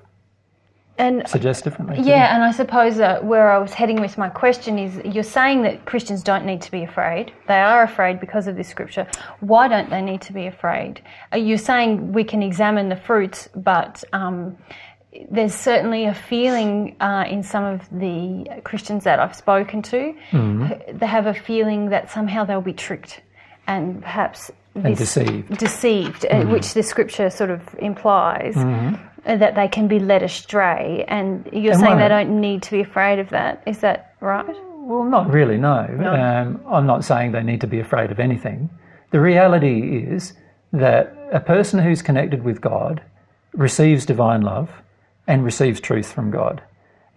And 0.98 1.28
suggests 1.28 1.62
differently. 1.62 2.02
Yeah, 2.02 2.34
and 2.34 2.44
I 2.44 2.52
suppose 2.52 3.00
uh, 3.00 3.20
where 3.22 3.52
I 3.52 3.58
was 3.58 3.74
heading 3.74 4.00
with 4.02 4.18
my 4.18 4.30
question 4.30 4.78
is 4.80 5.02
you're 5.14 5.24
saying 5.24 5.64
that 5.64 5.86
Christians 5.86 6.24
don't 6.24 6.46
need 6.46 6.62
to 6.62 6.72
be 6.72 6.84
afraid. 6.84 7.34
They 7.48 7.60
are 7.60 7.84
afraid 7.84 8.20
because 8.20 8.48
of 8.48 8.56
this 8.56 8.68
scripture. 8.68 9.08
Why 9.40 9.68
don't 9.68 9.90
they 9.90 10.02
need 10.02 10.22
to 10.22 10.34
be 10.34 10.48
afraid? 10.48 11.02
You're 11.36 11.58
saying 11.58 12.14
we 12.14 12.24
can 12.24 12.42
examine 12.42 12.90
the 12.90 12.96
fruits, 12.96 13.50
but 13.56 14.04
um, 14.14 14.58
there's 15.30 15.56
certainly 15.56 16.06
a 16.06 16.14
feeling 16.14 16.96
uh, 17.00 17.26
in 17.30 17.44
some 17.44 17.64
of 17.64 17.82
the 17.92 18.62
Christians 18.64 19.04
that 19.06 19.20
I've 19.20 19.36
spoken 19.36 19.82
to. 19.84 20.14
Mm-hmm. 20.32 20.98
They 20.98 21.06
have 21.06 21.28
a 21.28 21.34
feeling 21.34 21.90
that 21.90 22.12
somehow 22.12 22.44
they'll 22.46 22.62
be 22.62 22.74
tricked 22.74 23.22
and 23.68 24.02
perhaps 24.02 24.52
And 24.76 24.96
deceived. 24.98 25.58
deceived, 25.58 26.24
Mm-hmm. 26.24 26.50
uh, 26.50 26.52
which 26.52 26.74
the 26.74 26.84
scripture 26.84 27.30
sort 27.30 27.50
of 27.50 27.62
implies. 27.80 28.56
uh, 28.58 29.36
That 29.38 29.56
they 29.56 29.68
can 29.68 29.88
be 29.88 30.00
led 30.00 30.22
astray, 30.22 31.06
and 31.08 31.48
you're 31.52 31.74
And 31.74 31.82
saying 31.82 31.98
they 31.98 32.08
don't 32.10 32.40
need 32.42 32.62
to 32.64 32.72
be 32.72 32.82
afraid 32.82 33.20
of 33.20 33.30
that. 33.30 33.64
Is 33.66 33.80
that 33.80 34.14
right? 34.20 34.46
Well, 34.88 35.04
not 35.04 35.32
really, 35.32 35.58
no. 35.58 35.80
Um, 35.80 36.62
I'm 36.72 36.86
not 36.86 37.04
saying 37.04 37.32
they 37.32 37.42
need 37.42 37.62
to 37.62 37.68
be 37.68 37.80
afraid 37.80 38.12
of 38.12 38.20
anything. 38.20 38.70
The 39.12 39.20
reality 39.20 40.06
is 40.06 40.34
that 40.74 41.16
a 41.32 41.40
person 41.40 41.80
who's 41.80 42.02
connected 42.04 42.44
with 42.44 42.62
God 42.62 43.02
receives 43.54 44.06
divine 44.06 44.42
love 44.42 44.70
and 45.28 45.44
receives 45.44 45.80
truth 45.80 46.12
from 46.12 46.30
God. 46.30 46.62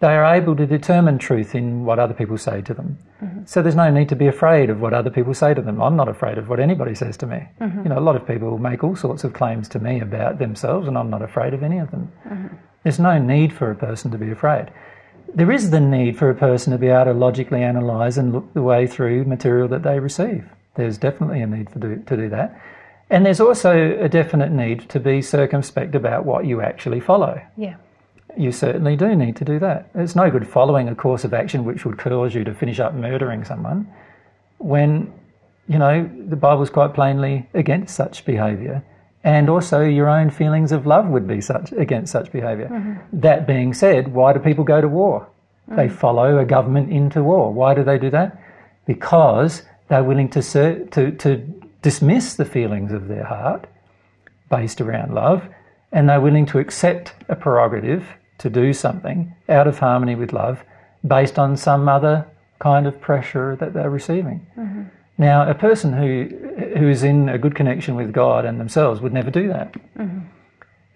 They 0.01 0.15
are 0.15 0.35
able 0.37 0.55
to 0.55 0.65
determine 0.65 1.19
truth 1.19 1.57
in 1.57 1.85
what 1.85 1.99
other 1.99 2.15
people 2.15 2.39
say 2.39 2.63
to 2.63 2.73
them. 2.73 2.99
Mm-hmm. 3.21 3.41
So 3.47 3.63
there's 3.63 3.75
no 3.75 3.91
need 3.91 4.09
to 4.11 4.17
be 4.17 4.29
afraid 4.29 4.71
of 4.71 4.81
what 4.81 4.95
other 4.95 5.11
people 5.11 5.35
say 5.35 5.55
to 5.55 5.61
them. 5.61 5.83
I'm 5.83 5.97
not 5.97 6.09
afraid 6.09 6.39
of 6.39 6.49
what 6.49 6.61
anybody 6.61 6.95
says 6.95 7.17
to 7.17 7.27
me. 7.27 7.49
Mm-hmm. 7.61 7.83
You 7.83 7.89
know, 7.89 7.99
a 7.99 8.01
lot 8.01 8.15
of 8.15 8.27
people 8.27 8.59
make 8.59 8.85
all 8.85 8.95
sorts 8.95 9.25
of 9.25 9.33
claims 9.33 9.69
to 9.71 9.81
me 9.81 10.01
about 10.01 10.39
themselves, 10.39 10.87
and 10.87 10.97
I'm 10.97 11.11
not 11.11 11.23
afraid 11.23 11.53
of 11.53 11.65
any 11.65 11.79
of 11.79 11.91
them. 11.91 12.13
Mm-hmm. 12.25 12.57
There's 12.85 13.01
no 13.01 13.19
need 13.19 13.53
for 13.53 13.73
a 13.73 13.75
person 13.75 14.13
to 14.13 14.19
be 14.19 14.31
afraid. 14.31 14.71
There 15.35 15.51
is 15.51 15.71
the 15.71 15.81
need 15.81 16.17
for 16.17 16.31
a 16.31 16.35
person 16.35 16.73
to 16.73 16.79
be 16.79 16.87
able 16.87 17.07
to 17.07 17.13
logically 17.13 17.63
analyse 17.63 18.17
and 18.17 18.33
look 18.33 18.55
the 18.55 18.63
way 18.63 18.87
through 18.87 19.25
material 19.25 19.67
that 19.69 19.83
they 19.83 19.99
receive. 19.99 20.49
There's 20.77 20.97
definitely 20.97 21.43
a 21.43 21.47
need 21.47 21.71
for 21.71 21.81
do, 21.81 21.97
to 21.97 22.17
do 22.17 22.29
that. 22.29 22.61
And 23.11 23.27
there's 23.27 23.41
also 23.41 23.99
a 24.01 24.09
definite 24.09 24.53
need 24.53 24.89
to 24.91 25.01
be 25.01 25.23
circumspect 25.23 25.95
about 25.95 26.25
what 26.25 26.47
you 26.47 26.61
actually 26.61 27.01
follow. 27.01 27.41
Yeah. 27.57 27.77
You 28.39 28.53
certainly 28.53 28.97
do 28.97 29.15
need 29.17 29.37
to 29.37 29.45
do 29.45 29.59
that. 29.59 29.91
It's 29.95 30.15
no 30.15 30.31
good 30.31 30.47
following 30.47 30.89
a 30.89 30.95
course 30.95 31.25
of 31.25 31.35
action 31.35 31.65
which 31.65 31.85
would 31.85 31.99
cause 31.99 32.35
you 32.35 32.45
to 32.45 32.55
finish 32.55 32.79
up 32.79 32.95
murdering 32.95 33.45
someone 33.45 33.93
when, 34.59 35.13
you 35.69 35.79
know, 35.79 36.09
the 36.29 36.37
Bible's 36.37 36.71
quite 36.71 36.95
plainly 36.95 37.49
against 37.55 37.95
such 37.95 38.25
behaviour. 38.25 38.83
And 39.25 39.51
also, 39.51 39.83
your 39.83 40.09
own 40.09 40.31
feelings 40.31 40.71
of 40.71 40.87
love 40.87 41.09
would 41.09 41.27
be 41.27 41.41
such 41.41 41.73
against 41.73 42.13
such 42.13 42.31
behavior 42.31 42.69
mm-hmm. 42.69 43.21
That 43.21 43.47
being 43.47 43.75
said, 43.75 44.15
why 44.15 44.33
do 44.33 44.39
people 44.39 44.65
go 44.65 44.81
to 44.81 44.89
war? 44.89 45.29
Mm. 45.69 45.77
They 45.77 45.89
follow 45.89 46.39
a 46.39 46.45
government 46.45 46.93
into 46.93 47.23
war. 47.25 47.53
Why 47.53 47.75
do 47.75 47.83
they 47.83 47.99
do 47.99 48.11
that? 48.11 48.41
Because 48.87 49.63
they're 49.89 50.05
willing 50.05 50.29
to, 50.31 50.43
ser- 50.43 50.87
to, 50.87 51.11
to 51.13 51.37
dismiss 51.83 52.35
the 52.35 52.45
feelings 52.45 52.93
of 52.93 53.09
their 53.09 53.25
heart 53.25 53.67
based 54.51 54.81
around 54.81 55.15
love, 55.15 55.43
and 55.93 56.09
they're 56.09 56.21
willing 56.21 56.47
to 56.47 56.59
accept 56.59 57.13
a 57.29 57.37
prerogative 57.37 58.05
to 58.39 58.51
do 58.51 58.73
something 58.73 59.35
out 59.49 59.67
of 59.67 59.79
harmony 59.79 60.15
with 60.15 60.33
love 60.33 60.63
based 61.07 61.39
on 61.39 61.57
some 61.57 61.89
other 61.89 62.27
kind 62.59 62.87
of 62.87 63.01
pressure 63.01 63.57
that 63.57 63.73
they're 63.73 63.91
receiving. 63.91 64.47
Mm-hmm. 64.57 64.83
Now, 65.19 65.49
a 65.49 65.55
person 65.55 65.93
who 65.93 66.29
who 66.79 66.89
is 66.89 67.03
in 67.03 67.29
a 67.29 67.39
good 67.39 67.55
connection 67.55 67.97
with 67.97 68.13
God 68.13 68.45
and 68.45 68.61
themselves 68.61 69.01
would 69.01 69.13
never 69.13 69.31
do 69.31 69.49
that. 69.49 69.73
Mm-hmm. 69.97 70.21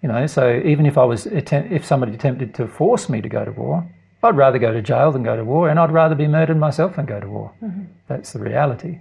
You 0.01 0.09
know, 0.09 0.27
so 0.27 0.61
even 0.65 0.85
if 0.85 0.97
I 0.97 1.05
was 1.05 1.25
attempt, 1.25 1.71
if 1.71 1.85
somebody 1.85 2.13
attempted 2.13 2.53
to 2.55 2.67
force 2.67 3.07
me 3.09 3.21
to 3.21 3.29
go 3.29 3.45
to 3.45 3.51
war, 3.51 3.87
I'd 4.21 4.35
rather 4.35 4.59
go 4.59 4.73
to 4.73 4.81
jail 4.81 5.11
than 5.11 5.23
go 5.23 5.35
to 5.35 5.43
war, 5.43 5.69
and 5.69 5.79
I'd 5.79 5.91
rather 5.91 6.15
be 6.15 6.27
murdered 6.27 6.57
myself 6.57 6.95
than 6.95 7.05
go 7.05 7.19
to 7.19 7.27
war. 7.27 7.51
Mm-hmm. 7.61 7.83
That's 8.07 8.33
the 8.33 8.39
reality. 8.39 8.99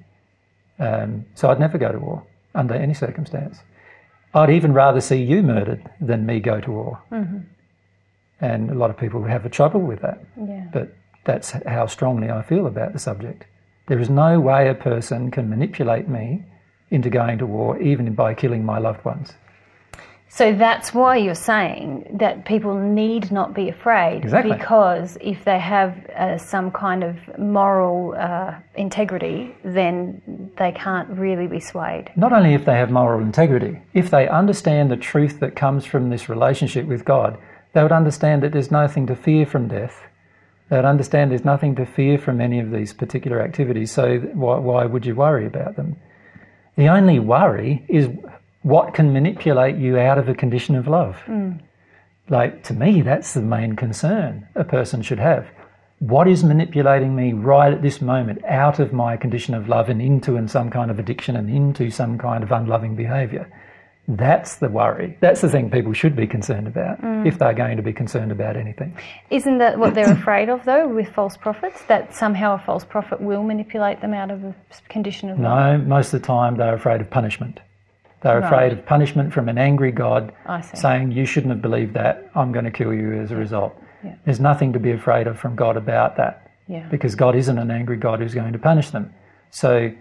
Um, 0.79 1.27
so 1.35 1.51
I'd 1.51 1.61
never 1.61 1.79
go 1.79 1.93
to 1.93 1.99
war 1.99 2.25
under 2.55 2.75
any 2.75 2.95
circumstance. 2.95 3.59
I'd 4.35 4.51
even 4.51 4.73
rather 4.73 5.01
see 5.01 5.23
you 5.23 5.43
murdered 5.43 5.89
than 6.01 6.25
me 6.25 6.41
go 6.41 6.61
to 6.61 6.71
war. 6.71 7.03
And 8.43 8.71
a 8.71 8.75
lot 8.75 8.91
of 8.91 8.99
people 8.99 9.23
have 9.25 9.47
a 9.47 9.49
trouble 9.49 9.81
with 9.81 10.01
that. 10.03 10.23
Yeah. 10.37 10.67
But 10.73 10.95
that's 11.25 11.53
how 11.67 11.87
strongly 11.87 12.31
I 12.31 12.43
feel 12.43 12.67
about 12.67 12.93
the 12.93 12.99
subject. 12.99 13.45
There 13.87 13.99
is 13.99 14.11
no 14.11 14.41
way 14.41 14.69
a 14.69 14.75
person 14.75 15.31
can 15.31 15.49
manipulate 15.49 16.09
me 16.09 16.45
into 16.91 17.09
going 17.09 17.39
to 17.39 17.47
war, 17.47 17.81
even 17.81 18.15
by 18.15 18.35
killing 18.35 18.65
my 18.65 18.79
loved 18.79 19.05
ones. 19.05 19.33
So 20.29 20.55
that's 20.55 20.95
why 20.95 21.19
you're 21.19 21.35
saying 21.35 22.17
that 22.19 22.47
people 22.47 22.75
need 22.75 23.31
not 23.31 23.55
be 23.55 23.69
afraid. 23.69 24.23
Exactly. 24.25 24.53
Because 24.53 25.19
if 25.21 25.45
they 25.45 25.59
have 25.59 25.95
uh, 26.17 26.39
some 26.39 26.71
kind 26.71 27.05
of 27.05 27.17
moral 27.39 28.15
uh, 28.19 28.55
integrity, 28.75 29.55
then 29.63 30.51
they 30.57 30.73
can't 30.73 31.11
really 31.11 31.47
be 31.47 31.61
swayed. 31.61 32.11
Not 32.17 32.33
only 32.33 32.55
if 32.55 32.65
they 32.65 32.73
have 32.73 32.91
moral 32.91 33.21
integrity, 33.21 33.79
if 33.93 34.11
they 34.11 34.27
understand 34.27 34.91
the 34.91 34.97
truth 34.97 35.39
that 35.41 35.55
comes 35.55 35.85
from 35.85 36.09
this 36.09 36.31
relationship 36.31 36.87
with 36.87 37.05
God, 37.05 37.37
they 37.73 37.83
would 37.83 37.93
understand 37.93 38.43
that 38.43 38.53
there's 38.53 38.71
nothing 38.71 39.07
to 39.07 39.17
fear 39.17 39.47
from 39.47 39.69
death. 39.69 40.03
They 40.69 40.77
would 40.77 40.85
understand 40.85 41.31
there's 41.31 41.45
nothing 41.45 41.75
to 41.77 41.87
fear 41.87 42.19
from 42.19 42.41
any 42.41 42.59
of 42.59 42.71
these 42.71 42.93
particular 42.93 43.41
activities, 43.41 43.93
so 43.93 44.19
why, 44.19 44.59
why 44.59 44.85
would 44.87 45.07
you 45.07 45.15
worry 45.15 45.47
about 45.47 45.77
them? 45.77 45.97
The 46.77 46.89
only 46.89 47.19
worry 47.19 47.85
is 47.89 48.09
what 48.63 48.95
can 48.95 49.13
manipulate 49.13 49.77
you 49.77 49.99
out 49.99 50.19
of 50.19 50.29
a 50.29 50.35
condition 50.35 50.77
of 50.77 50.87
love. 50.87 51.21
Hmm. 51.23 51.53
Like, 52.29 52.63
to 52.65 52.75
me, 52.75 53.03
that's 53.03 53.35
the 53.35 53.43
main 53.43 53.77
concern 53.77 54.47
a 54.55 54.65
person 54.65 55.03
should 55.03 55.19
have. 55.19 55.47
What 55.99 56.27
is 56.27 56.43
manipulating 56.43 57.15
me 57.15 57.33
right 57.33 57.73
at 57.73 57.83
this 57.83 58.01
moment 58.01 58.45
out 58.45 58.79
of 58.79 58.93
my 58.93 59.17
condition 59.17 59.55
of 59.55 59.69
love 59.69 59.89
and 59.89 60.01
into 60.01 60.37
and 60.37 60.51
some 60.51 60.71
kind 60.71 60.91
of 60.91 60.99
addiction 60.99 61.37
and 61.37 61.51
into 61.51 61.91
some 61.91 62.19
kind 62.19 62.43
of 62.43 62.51
unloving 62.51 62.97
behaviour? 62.97 63.49
That's 64.09 64.57
the 64.57 64.69
worry. 64.69 65.17
That's 65.21 65.41
the 65.41 65.49
thing 65.49 65.71
people 65.71 65.93
should 65.93 66.17
be 66.17 66.27
concerned 66.27 66.67
about 66.67 67.01
mm. 67.01 67.27
if 67.27 67.39
they're 67.39 67.55
going 67.55 67.77
to 67.77 67.83
be 67.83 67.93
concerned 67.93 68.33
about 68.33 68.57
anything. 68.57 68.97
Isn't 69.31 69.59
that 69.59 69.79
what 69.79 69.95
they're 69.95 70.13
afraid 70.21 70.49
of, 70.49 70.65
though, 70.65 70.89
with 70.89 71.09
false 71.11 71.37
prophets? 71.37 71.83
That 71.85 72.15
somehow 72.15 72.55
a 72.55 72.59
false 72.59 72.85
prophet 72.85 73.21
will 73.21 73.45
manipulate 73.45 74.01
them 74.01 74.13
out 74.13 74.31
of 74.31 74.43
a 74.43 74.55
condition 74.89 75.31
of? 75.31 75.39
No, 75.39 75.79
most 75.79 76.13
of 76.13 76.21
the 76.21 76.27
time 76.27 76.57
they're 76.57 76.75
afraid 76.75 77.01
of 77.01 77.11
punishment. 77.11 77.61
They're 78.23 78.41
Right. 78.41 78.47
afraid 78.47 78.73
of 78.73 78.87
punishment 78.87 79.33
from 79.33 79.49
an 79.49 79.59
angry 79.59 79.93
God 79.93 80.33
saying, 80.75 81.13
You 81.13 81.25
shouldn't 81.25 81.53
have 81.53 81.63
believed 81.63 81.95
that, 81.95 82.29
I'm 82.35 82.53
going 82.53 82.65
to 82.65 82.71
kill 82.71 82.93
you 82.93 83.21
as 83.21 83.31
a 83.31 83.37
result. 83.37 83.77
Yeah. 84.05 84.15
There's 84.25 84.41
nothing 84.41 84.73
to 84.73 84.81
be 84.81 84.91
afraid 84.91 85.27
of 85.27 85.39
from 85.39 85.55
God 85.57 85.77
about 85.77 86.17
that. 86.17 86.43
Yeah. 86.69 86.89
because 86.89 87.17
God 87.17 87.35
isn't 87.35 87.59
an 87.59 87.71
angry 87.71 87.97
God 87.97 88.21
who's 88.21 88.35
going 88.35 88.53
to 88.53 88.59
punish 88.59 88.91
them. 88.91 89.13
So, 89.51 89.93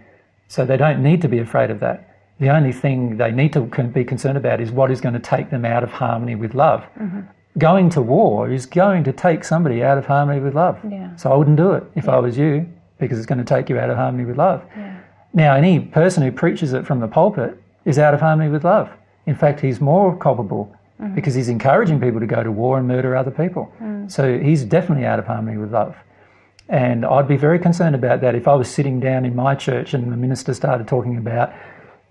so 0.48 0.64
they 0.64 0.76
don't 0.76 1.02
need 1.02 1.20
to 1.22 1.28
be 1.28 1.38
afraid 1.38 1.70
of 1.70 1.80
that. 1.80 2.11
The 2.42 2.50
only 2.50 2.72
thing 2.72 3.18
they 3.18 3.30
need 3.30 3.52
to 3.52 3.60
be 3.60 4.04
concerned 4.04 4.36
about 4.36 4.60
is 4.60 4.72
what 4.72 4.90
is 4.90 5.00
going 5.00 5.14
to 5.14 5.20
take 5.20 5.50
them 5.50 5.64
out 5.64 5.84
of 5.84 5.90
harmony 5.90 6.34
with 6.34 6.56
love. 6.56 6.80
Mm-hmm. 6.98 7.20
Going 7.56 7.88
to 7.90 8.02
war 8.02 8.50
is 8.50 8.66
going 8.66 9.04
to 9.04 9.12
take 9.12 9.44
somebody 9.44 9.84
out 9.84 9.96
of 9.96 10.06
harmony 10.06 10.40
with 10.40 10.56
love. 10.56 10.80
Yeah. 10.90 11.14
So 11.14 11.30
I 11.32 11.36
wouldn't 11.36 11.56
do 11.56 11.70
it 11.70 11.84
if 11.94 12.08
I 12.08 12.18
was 12.18 12.36
you, 12.36 12.66
because 12.98 13.18
it's 13.18 13.26
going 13.26 13.38
to 13.38 13.44
take 13.44 13.68
you 13.70 13.78
out 13.78 13.90
of 13.90 13.96
harmony 13.96 14.24
with 14.24 14.38
love. 14.38 14.64
Now, 15.32 15.54
any 15.54 15.78
person 15.78 16.24
who 16.24 16.32
preaches 16.32 16.72
it 16.72 16.84
from 16.84 16.98
the 16.98 17.06
pulpit 17.06 17.62
is 17.84 17.96
out 17.96 18.12
of 18.12 18.18
harmony 18.18 18.50
with 18.50 18.64
love. 18.64 18.90
In 19.26 19.36
fact, 19.36 19.60
he's 19.60 19.80
more 19.80 20.16
culpable 20.16 20.74
because 21.14 21.34
he's 21.36 21.48
encouraging 21.48 22.00
people 22.00 22.18
to 22.18 22.26
go 22.26 22.42
to 22.42 22.50
war 22.50 22.76
and 22.76 22.88
murder 22.88 23.14
other 23.14 23.30
people. 23.30 23.72
So 24.08 24.36
he's 24.36 24.64
definitely 24.64 25.06
out 25.06 25.20
of 25.20 25.26
harmony 25.26 25.58
with 25.58 25.72
love. 25.72 25.94
And 26.68 27.04
I'd 27.04 27.28
be 27.28 27.36
very 27.36 27.60
concerned 27.60 27.94
about 27.94 28.20
that 28.22 28.34
if 28.34 28.48
I 28.48 28.54
was 28.56 28.68
sitting 28.68 28.98
down 28.98 29.24
in 29.24 29.36
my 29.36 29.54
church 29.54 29.94
and 29.94 30.10
the 30.10 30.16
minister 30.16 30.52
started 30.54 30.88
talking 30.88 31.16
about, 31.16 31.52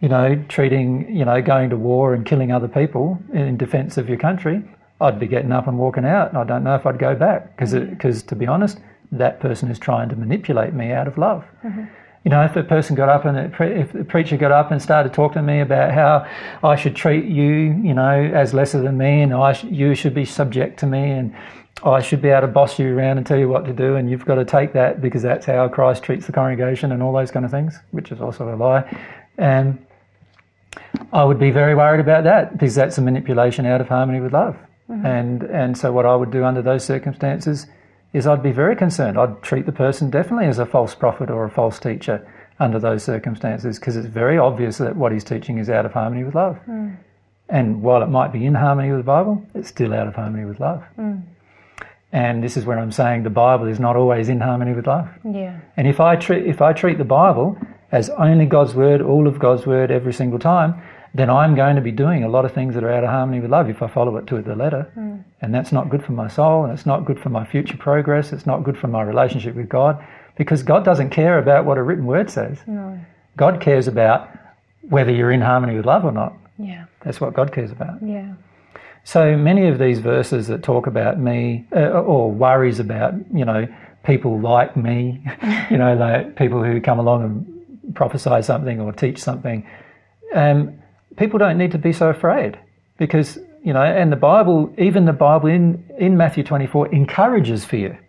you 0.01 0.09
know, 0.09 0.43
treating, 0.49 1.15
you 1.15 1.23
know, 1.23 1.41
going 1.41 1.69
to 1.69 1.77
war 1.77 2.13
and 2.13 2.25
killing 2.25 2.51
other 2.51 2.67
people 2.67 3.21
in 3.33 3.57
defence 3.57 3.97
of 3.97 4.09
your 4.09 4.17
country. 4.17 4.63
I'd 4.99 5.19
be 5.19 5.27
getting 5.27 5.51
up 5.51 5.67
and 5.67 5.77
walking 5.79 6.05
out, 6.05 6.29
and 6.29 6.37
I 6.37 6.43
don't 6.43 6.63
know 6.63 6.75
if 6.75 6.85
I'd 6.85 6.99
go 6.99 7.15
back 7.15 7.55
because, 7.55 7.73
because 7.73 8.21
to 8.23 8.35
be 8.35 8.45
honest, 8.45 8.79
that 9.11 9.39
person 9.39 9.69
is 9.69 9.79
trying 9.79 10.09
to 10.09 10.15
manipulate 10.15 10.73
me 10.73 10.91
out 10.91 11.07
of 11.07 11.17
love. 11.17 11.43
Mm-hmm. 11.63 11.85
You 12.23 12.29
know, 12.29 12.43
if 12.43 12.55
a 12.55 12.61
person 12.61 12.95
got 12.95 13.09
up 13.09 13.25
and 13.25 13.51
if 13.59 13.93
the 13.93 14.03
preacher 14.03 14.37
got 14.37 14.51
up 14.51 14.71
and 14.71 14.79
started 14.79 15.11
talking 15.11 15.41
to 15.41 15.41
me 15.41 15.59
about 15.59 15.91
how 15.91 16.27
I 16.63 16.75
should 16.75 16.95
treat 16.95 17.25
you, 17.25 17.73
you 17.83 17.95
know, 17.95 18.11
as 18.11 18.53
lesser 18.53 18.79
than 18.79 18.97
me, 18.97 19.21
and 19.21 19.33
I 19.33 19.53
sh- 19.53 19.63
you 19.63 19.95
should 19.95 20.13
be 20.13 20.25
subject 20.25 20.79
to 20.81 20.85
me, 20.85 21.11
and 21.11 21.35
I 21.83 21.99
should 21.99 22.21
be 22.21 22.29
able 22.29 22.41
to 22.41 22.53
boss 22.53 22.77
you 22.77 22.95
around 22.95 23.17
and 23.17 23.25
tell 23.25 23.39
you 23.39 23.49
what 23.49 23.65
to 23.65 23.73
do, 23.73 23.95
and 23.95 24.09
you've 24.09 24.25
got 24.25 24.35
to 24.35 24.45
take 24.45 24.73
that 24.73 25.01
because 25.01 25.23
that's 25.23 25.47
how 25.47 25.67
Christ 25.67 26.03
treats 26.03 26.27
the 26.27 26.31
congregation, 26.31 26.91
and 26.91 27.01
all 27.01 27.11
those 27.11 27.31
kind 27.31 27.43
of 27.43 27.49
things, 27.49 27.79
which 27.89 28.11
is 28.11 28.21
also 28.21 28.53
a 28.53 28.55
lie. 28.55 28.83
And 29.39 29.83
I 31.13 31.23
would 31.23 31.39
be 31.39 31.51
very 31.51 31.75
worried 31.75 31.99
about 31.99 32.23
that 32.23 32.53
because 32.53 32.75
that's 32.75 32.97
a 32.97 33.01
manipulation 33.01 33.65
out 33.65 33.81
of 33.81 33.89
harmony 33.89 34.21
with 34.21 34.33
love. 34.33 34.55
Mm-hmm. 34.89 35.05
And 35.05 35.43
and 35.43 35.77
so 35.77 35.91
what 35.91 36.05
I 36.05 36.15
would 36.15 36.31
do 36.31 36.43
under 36.43 36.61
those 36.61 36.83
circumstances 36.83 37.67
is 38.13 38.27
I'd 38.27 38.43
be 38.43 38.51
very 38.51 38.75
concerned. 38.75 39.17
I'd 39.17 39.41
treat 39.41 39.65
the 39.65 39.71
person 39.71 40.09
definitely 40.09 40.47
as 40.47 40.59
a 40.59 40.65
false 40.65 40.95
prophet 40.95 41.29
or 41.29 41.45
a 41.45 41.49
false 41.49 41.79
teacher 41.79 42.27
under 42.59 42.79
those 42.79 43.03
circumstances 43.03 43.79
because 43.79 43.95
it's 43.95 44.07
very 44.07 44.37
obvious 44.37 44.77
that 44.77 44.95
what 44.95 45.11
he's 45.11 45.23
teaching 45.23 45.57
is 45.57 45.69
out 45.69 45.85
of 45.85 45.93
harmony 45.93 46.23
with 46.23 46.35
love. 46.35 46.59
Mm. 46.67 46.97
And 47.49 47.81
while 47.81 48.01
it 48.01 48.07
might 48.07 48.31
be 48.31 48.45
in 48.45 48.55
harmony 48.55 48.89
with 48.91 48.99
the 48.99 49.03
Bible, 49.03 49.45
it's 49.53 49.69
still 49.69 49.93
out 49.93 50.07
of 50.07 50.15
harmony 50.15 50.45
with 50.45 50.59
love. 50.59 50.83
Mm. 50.97 51.23
And 52.13 52.43
this 52.43 52.57
is 52.57 52.65
where 52.65 52.77
I'm 52.77 52.91
saying 52.91 53.23
the 53.23 53.29
Bible 53.29 53.67
is 53.67 53.79
not 53.79 53.95
always 53.95 54.27
in 54.29 54.41
harmony 54.41 54.73
with 54.73 54.87
love. 54.87 55.09
Yeah. 55.23 55.59
And 55.77 55.87
if 55.87 55.99
I 55.99 56.15
treat 56.17 56.45
if 56.45 56.61
I 56.61 56.73
treat 56.73 56.97
the 56.97 57.05
Bible 57.05 57.57
as 57.91 58.09
only 58.11 58.45
God's 58.45 58.73
word, 58.73 59.01
all 59.01 59.27
of 59.27 59.39
God's 59.39 59.65
word 59.65 59.91
every 59.91 60.13
single 60.13 60.39
time, 60.39 60.81
then 61.13 61.29
I'm 61.29 61.55
going 61.55 61.75
to 61.75 61.81
be 61.81 61.91
doing 61.91 62.23
a 62.23 62.29
lot 62.29 62.45
of 62.45 62.53
things 62.53 62.73
that 62.75 62.83
are 62.83 62.91
out 62.91 63.03
of 63.03 63.09
harmony 63.09 63.41
with 63.41 63.51
love 63.51 63.69
if 63.69 63.81
I 63.81 63.87
follow 63.87 64.15
it 64.15 64.27
to 64.27 64.41
the 64.41 64.55
letter. 64.55 64.89
And 65.41 65.53
that's 65.53 65.71
not 65.71 65.89
good 65.89 66.03
for 66.03 66.13
my 66.13 66.29
soul 66.29 66.63
and 66.63 66.73
it's 66.73 66.85
not 66.85 67.03
good 67.03 67.19
for 67.19 67.29
my 67.29 67.45
future 67.45 67.75
progress, 67.75 68.31
it's 68.31 68.45
not 68.45 68.63
good 68.63 68.77
for 68.77 68.87
my 68.87 69.01
relationship 69.01 69.55
with 69.55 69.67
God 69.67 70.03
because 70.37 70.63
God 70.63 70.85
doesn't 70.85 71.09
care 71.09 71.37
about 71.37 71.65
what 71.65 71.77
a 71.77 71.83
written 71.83 72.05
word 72.05 72.29
says. 72.29 72.59
No. 72.65 72.97
God 73.35 73.59
cares 73.59 73.87
about 73.87 74.29
whether 74.89 75.11
you're 75.11 75.31
in 75.31 75.41
harmony 75.41 75.75
with 75.75 75.85
love 75.85 76.05
or 76.05 76.11
not. 76.11 76.33
Yeah. 76.57 76.85
That's 77.03 77.19
what 77.19 77.33
God 77.33 77.51
cares 77.51 77.71
about. 77.71 78.01
Yeah. 78.01 78.33
So 79.03 79.35
many 79.35 79.67
of 79.67 79.79
these 79.79 79.99
verses 79.99 80.47
that 80.47 80.63
talk 80.63 80.87
about 80.87 81.19
me 81.19 81.65
uh, 81.75 81.89
or 81.89 82.31
worries 82.31 82.79
about, 82.79 83.13
you 83.33 83.45
know, 83.45 83.67
people 84.03 84.39
like 84.39 84.77
me, 84.77 85.21
you 85.71 85.77
know, 85.77 85.95
like 85.95 86.35
people 86.35 86.63
who 86.63 86.79
come 86.79 86.99
along 86.99 87.23
and 87.23 87.60
prophesy 87.93 88.41
something 88.41 88.79
or 88.79 88.91
teach 88.91 89.19
something, 89.19 89.67
um, 90.33 90.79
people 91.17 91.37
don't 91.39 91.57
need 91.57 91.71
to 91.71 91.77
be 91.77 91.91
so 91.93 92.09
afraid 92.09 92.57
because, 92.97 93.37
you 93.63 93.73
know, 93.73 93.81
and 93.83 94.11
the 94.11 94.15
Bible, 94.17 94.73
even 94.77 95.05
the 95.05 95.13
Bible 95.13 95.47
in, 95.49 95.83
in 95.97 96.17
Matthew 96.17 96.43
24 96.43 96.93
encourages 96.93 97.65
fear, 97.65 97.99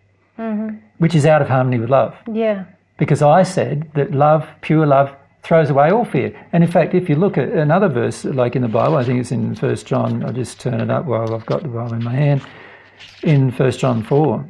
which 0.97 1.15
is 1.15 1.25
out 1.25 1.41
of 1.41 1.47
harmony 1.47 1.79
with 1.79 1.89
love 1.89 2.15
Yeah. 2.31 2.65
because 2.97 3.21
I 3.21 3.43
said 3.43 3.89
that 3.95 4.11
love, 4.11 4.47
pure 4.61 4.85
love, 4.85 5.09
throws 5.43 5.69
away 5.69 5.91
all 5.91 6.05
fear. 6.05 6.31
And 6.53 6.63
in 6.63 6.71
fact, 6.71 6.93
if 6.93 7.09
you 7.09 7.15
look 7.15 7.37
at 7.37 7.49
another 7.49 7.89
verse, 7.89 8.23
like 8.23 8.55
in 8.55 8.61
the 8.61 8.69
Bible, 8.69 8.95
I 8.95 9.03
think 9.03 9.19
it's 9.19 9.31
in 9.31 9.55
First 9.55 9.85
John. 9.85 10.23
I'll 10.23 10.31
just 10.31 10.59
turn 10.61 10.79
it 10.79 10.89
up 10.89 11.05
while 11.05 11.35
I've 11.35 11.45
got 11.45 11.63
the 11.63 11.67
Bible 11.67 11.93
in 11.95 12.03
my 12.03 12.13
hand. 12.15 12.41
In 13.23 13.51
First 13.51 13.79
John 13.81 14.03
four, 14.03 14.45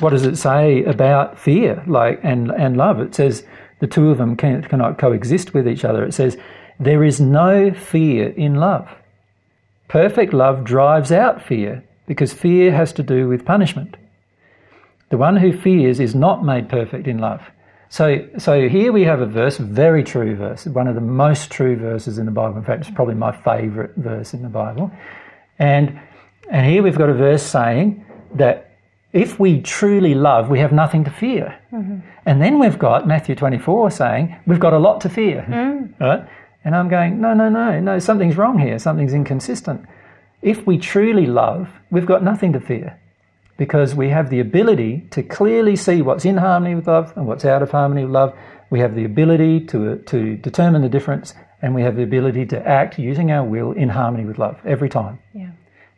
what 0.00 0.10
does 0.10 0.24
it 0.24 0.36
say 0.36 0.82
about 0.84 1.38
fear, 1.38 1.82
like 1.86 2.20
and 2.22 2.50
and 2.50 2.76
love? 2.78 2.98
It 3.00 3.14
says 3.14 3.44
the 3.78 3.86
two 3.86 4.10
of 4.10 4.18
them 4.18 4.36
can, 4.36 4.62
cannot 4.62 4.98
coexist 4.98 5.54
with 5.54 5.68
each 5.68 5.84
other. 5.84 6.04
It 6.04 6.14
says 6.14 6.36
there 6.80 7.04
is 7.04 7.20
no 7.20 7.72
fear 7.72 8.28
in 8.28 8.54
love. 8.54 8.88
Perfect 9.88 10.32
love 10.32 10.64
drives 10.64 11.12
out 11.12 11.42
fear 11.42 11.84
because 12.06 12.32
fear 12.32 12.72
has 12.72 12.92
to 12.94 13.02
do 13.02 13.28
with 13.28 13.44
punishment. 13.44 13.96
The 15.10 15.16
one 15.16 15.36
who 15.36 15.56
fears 15.56 16.00
is 16.00 16.14
not 16.14 16.44
made 16.44 16.68
perfect 16.68 17.06
in 17.06 17.18
love. 17.18 17.42
So, 17.88 18.26
so 18.38 18.68
here 18.68 18.92
we 18.92 19.04
have 19.04 19.20
a 19.20 19.26
verse, 19.26 19.58
very 19.58 20.02
true 20.02 20.34
verse, 20.34 20.66
one 20.66 20.88
of 20.88 20.96
the 20.96 21.00
most 21.00 21.52
true 21.52 21.76
verses 21.76 22.18
in 22.18 22.26
the 22.26 22.32
Bible. 22.32 22.58
In 22.58 22.64
fact, 22.64 22.80
it's 22.80 22.94
probably 22.94 23.14
my 23.14 23.30
favourite 23.30 23.94
verse 23.96 24.34
in 24.34 24.42
the 24.42 24.48
Bible. 24.48 24.90
And, 25.58 26.00
and 26.50 26.66
here 26.66 26.82
we've 26.82 26.98
got 26.98 27.08
a 27.08 27.14
verse 27.14 27.44
saying 27.44 28.04
that 28.34 28.65
if 29.12 29.38
we 29.38 29.60
truly 29.60 30.14
love, 30.14 30.50
we 30.50 30.58
have 30.58 30.72
nothing 30.72 31.04
to 31.04 31.10
fear. 31.10 31.58
Mm-hmm. 31.72 31.98
And 32.26 32.42
then 32.42 32.58
we've 32.58 32.78
got 32.78 33.06
Matthew 33.06 33.34
24 33.34 33.90
saying 33.90 34.36
we've 34.46 34.60
got 34.60 34.72
a 34.72 34.78
lot 34.78 35.00
to 35.02 35.08
fear. 35.08 35.46
Mm. 35.48 35.98
Right? 36.00 36.28
And 36.64 36.74
I'm 36.74 36.88
going, 36.88 37.20
no, 37.20 37.32
no, 37.32 37.48
no, 37.48 37.78
no, 37.80 37.98
something's 37.98 38.36
wrong 38.36 38.58
here. 38.58 38.78
Something's 38.78 39.14
inconsistent. 39.14 39.86
If 40.42 40.66
we 40.66 40.78
truly 40.78 41.26
love, 41.26 41.68
we've 41.90 42.06
got 42.06 42.22
nothing 42.22 42.52
to 42.54 42.60
fear 42.60 42.98
because 43.56 43.94
we 43.94 44.10
have 44.10 44.30
the 44.30 44.40
ability 44.40 45.06
to 45.12 45.22
clearly 45.22 45.76
see 45.76 46.02
what's 46.02 46.24
in 46.24 46.36
harmony 46.36 46.74
with 46.74 46.86
love 46.86 47.12
and 47.16 47.26
what's 47.26 47.44
out 47.44 47.62
of 47.62 47.70
harmony 47.70 48.04
with 48.04 48.12
love. 48.12 48.36
We 48.68 48.80
have 48.80 48.94
the 48.94 49.04
ability 49.04 49.60
to, 49.66 49.96
to 49.96 50.36
determine 50.36 50.82
the 50.82 50.88
difference 50.88 51.34
and 51.62 51.74
we 51.74 51.82
have 51.82 51.96
the 51.96 52.02
ability 52.02 52.46
to 52.46 52.68
act 52.68 52.98
using 52.98 53.30
our 53.30 53.44
will 53.44 53.72
in 53.72 53.88
harmony 53.88 54.24
with 54.24 54.38
love 54.38 54.60
every 54.64 54.88
time. 54.88 55.20
Yeah. 55.32 55.50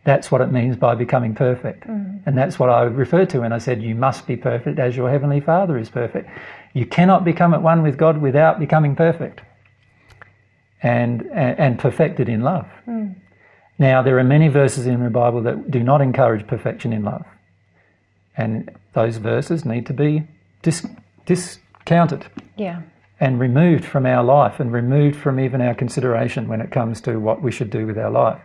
That's 0.08 0.32
what 0.32 0.40
it 0.40 0.50
means 0.50 0.74
by 0.74 0.94
becoming 0.94 1.34
perfect. 1.34 1.86
Mm. 1.86 2.22
And 2.24 2.38
that's 2.38 2.58
what 2.58 2.70
I 2.70 2.84
referred 2.84 3.28
to 3.28 3.40
when 3.40 3.52
I 3.52 3.58
said 3.58 3.82
you 3.82 3.94
must 3.94 4.26
be 4.26 4.36
perfect 4.36 4.78
as 4.78 4.96
your 4.96 5.10
Heavenly 5.10 5.38
Father 5.38 5.76
is 5.76 5.90
perfect. 5.90 6.30
You 6.72 6.86
cannot 6.86 7.26
become 7.26 7.52
at 7.52 7.60
one 7.60 7.82
with 7.82 7.98
God 7.98 8.22
without 8.22 8.58
becoming 8.58 8.96
perfect 8.96 9.42
and, 10.82 11.20
and, 11.30 11.58
and 11.58 11.78
perfected 11.78 12.26
in 12.26 12.40
love. 12.40 12.66
Mm. 12.86 13.16
Now, 13.78 14.00
there 14.00 14.18
are 14.18 14.24
many 14.24 14.48
verses 14.48 14.86
in 14.86 15.04
the 15.04 15.10
Bible 15.10 15.42
that 15.42 15.70
do 15.70 15.82
not 15.82 16.00
encourage 16.00 16.46
perfection 16.46 16.94
in 16.94 17.04
love. 17.04 17.26
And 18.34 18.70
those 18.94 19.18
verses 19.18 19.66
need 19.66 19.84
to 19.88 19.92
be 19.92 20.26
dis- 20.62 20.86
discounted. 21.26 22.24
Yeah. 22.56 22.80
And 23.20 23.38
removed 23.38 23.84
from 23.84 24.06
our 24.06 24.24
life 24.24 24.58
and 24.58 24.72
removed 24.72 25.16
from 25.16 25.38
even 25.38 25.60
our 25.60 25.74
consideration 25.74 26.48
when 26.48 26.62
it 26.62 26.70
comes 26.70 27.02
to 27.02 27.18
what 27.20 27.42
we 27.42 27.52
should 27.52 27.68
do 27.68 27.86
with 27.86 27.98
our 27.98 28.10
life. 28.10 28.40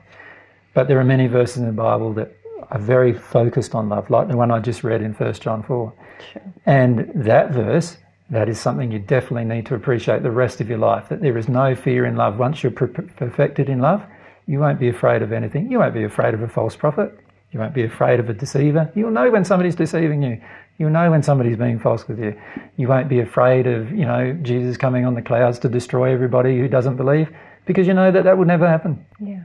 But 0.73 0.87
there 0.87 0.99
are 0.99 1.03
many 1.03 1.27
verses 1.27 1.57
in 1.57 1.65
the 1.65 1.71
Bible 1.71 2.13
that 2.13 2.35
are 2.71 2.79
very 2.79 3.13
focused 3.13 3.75
on 3.75 3.89
love, 3.89 4.09
like 4.09 4.27
the 4.27 4.37
one 4.37 4.51
I 4.51 4.59
just 4.59 4.83
read 4.83 5.01
in 5.01 5.13
1 5.13 5.33
John 5.33 5.63
4. 5.63 5.93
Sure. 6.31 6.41
And 6.65 7.11
that 7.15 7.51
verse, 7.51 7.97
that 8.29 8.49
is 8.49 8.59
something 8.59 8.91
you 8.91 8.99
definitely 8.99 9.45
need 9.45 9.65
to 9.67 9.75
appreciate 9.75 10.23
the 10.23 10.31
rest 10.31 10.61
of 10.61 10.69
your 10.69 10.79
life, 10.79 11.09
that 11.09 11.21
there 11.21 11.37
is 11.37 11.47
no 11.47 11.75
fear 11.75 12.05
in 12.05 12.15
love. 12.15 12.39
Once 12.39 12.63
you're 12.63 12.71
perfected 12.71 13.69
in 13.69 13.79
love, 13.79 14.03
you 14.47 14.59
won't 14.59 14.79
be 14.79 14.89
afraid 14.89 15.21
of 15.21 15.31
anything. 15.31 15.71
You 15.71 15.79
won't 15.79 15.93
be 15.93 16.03
afraid 16.03 16.33
of 16.33 16.41
a 16.41 16.47
false 16.47 16.75
prophet. 16.75 17.17
You 17.51 17.59
won't 17.59 17.73
be 17.73 17.83
afraid 17.83 18.19
of 18.19 18.29
a 18.29 18.33
deceiver. 18.33 18.91
You'll 18.95 19.11
know 19.11 19.29
when 19.29 19.45
somebody's 19.45 19.75
deceiving 19.75 20.23
you. 20.23 20.41
You'll 20.79 20.89
know 20.89 21.11
when 21.11 21.21
somebody's 21.21 21.55
being 21.55 21.79
false 21.79 22.07
with 22.07 22.17
you. 22.19 22.35
You 22.77 22.87
won't 22.87 23.07
be 23.07 23.19
afraid 23.19 23.67
of, 23.67 23.91
you 23.91 24.05
know, 24.05 24.33
Jesus 24.41 24.75
coming 24.75 25.05
on 25.05 25.13
the 25.13 25.21
clouds 25.21 25.59
to 25.59 25.69
destroy 25.69 26.11
everybody 26.11 26.57
who 26.57 26.67
doesn't 26.67 26.95
believe 26.95 27.29
because 27.65 27.85
you 27.85 27.93
know 27.93 28.11
that 28.11 28.23
that 28.23 28.37
would 28.37 28.47
never 28.47 28.67
happen. 28.67 29.05
Yeah. 29.19 29.43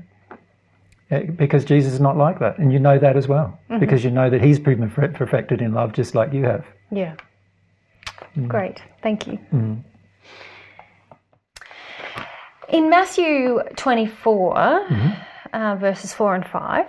Because 1.09 1.65
Jesus 1.65 1.95
is 1.95 2.01
not 2.01 2.17
like 2.17 2.39
that. 2.41 2.59
And 2.59 2.73
you 2.73 2.79
know 2.79 2.99
that 2.99 3.17
as 3.17 3.27
well. 3.27 3.59
Mm-hmm. 3.71 3.81
Because 3.81 4.05
you 4.05 4.11
know 4.11 4.29
that 4.29 4.43
he's 4.43 4.59
been 4.59 4.91
perfected 4.91 5.63
in 5.63 5.73
love 5.73 5.93
just 5.93 6.15
like 6.15 6.33
you 6.33 6.45
have. 6.45 6.67
Yeah. 6.91 7.15
Mm. 8.37 8.49
Great. 8.49 8.83
Thank 9.03 9.27
you. 9.27 9.39
Mm. 9.53 9.85
In 12.69 12.91
Matthew 12.91 13.61
24, 13.77 14.55
mm-hmm. 14.55 15.57
uh, 15.57 15.77
verses 15.77 16.13
4 16.13 16.35
and 16.35 16.47
5, 16.47 16.87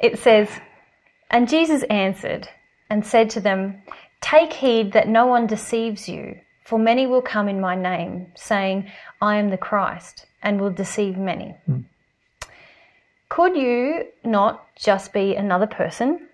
it 0.00 0.18
says, 0.18 0.48
And 1.30 1.48
Jesus 1.48 1.82
answered 1.84 2.48
and 2.88 3.04
said 3.04 3.30
to 3.30 3.40
them, 3.40 3.82
Take 4.20 4.52
heed 4.52 4.92
that 4.92 5.08
no 5.08 5.26
one 5.26 5.46
deceives 5.46 6.08
you, 6.08 6.38
for 6.64 6.78
many 6.78 7.06
will 7.06 7.22
come 7.22 7.48
in 7.48 7.60
my 7.60 7.74
name, 7.74 8.28
saying, 8.36 8.90
I 9.20 9.36
am 9.36 9.50
the 9.50 9.58
Christ, 9.58 10.26
and 10.42 10.60
will 10.60 10.70
deceive 10.70 11.16
many. 11.16 11.56
Mm. 11.68 11.84
Could 13.34 13.56
you 13.56 14.04
not 14.22 14.64
just 14.76 15.12
be 15.12 15.34
another 15.34 15.66
person 15.66 16.28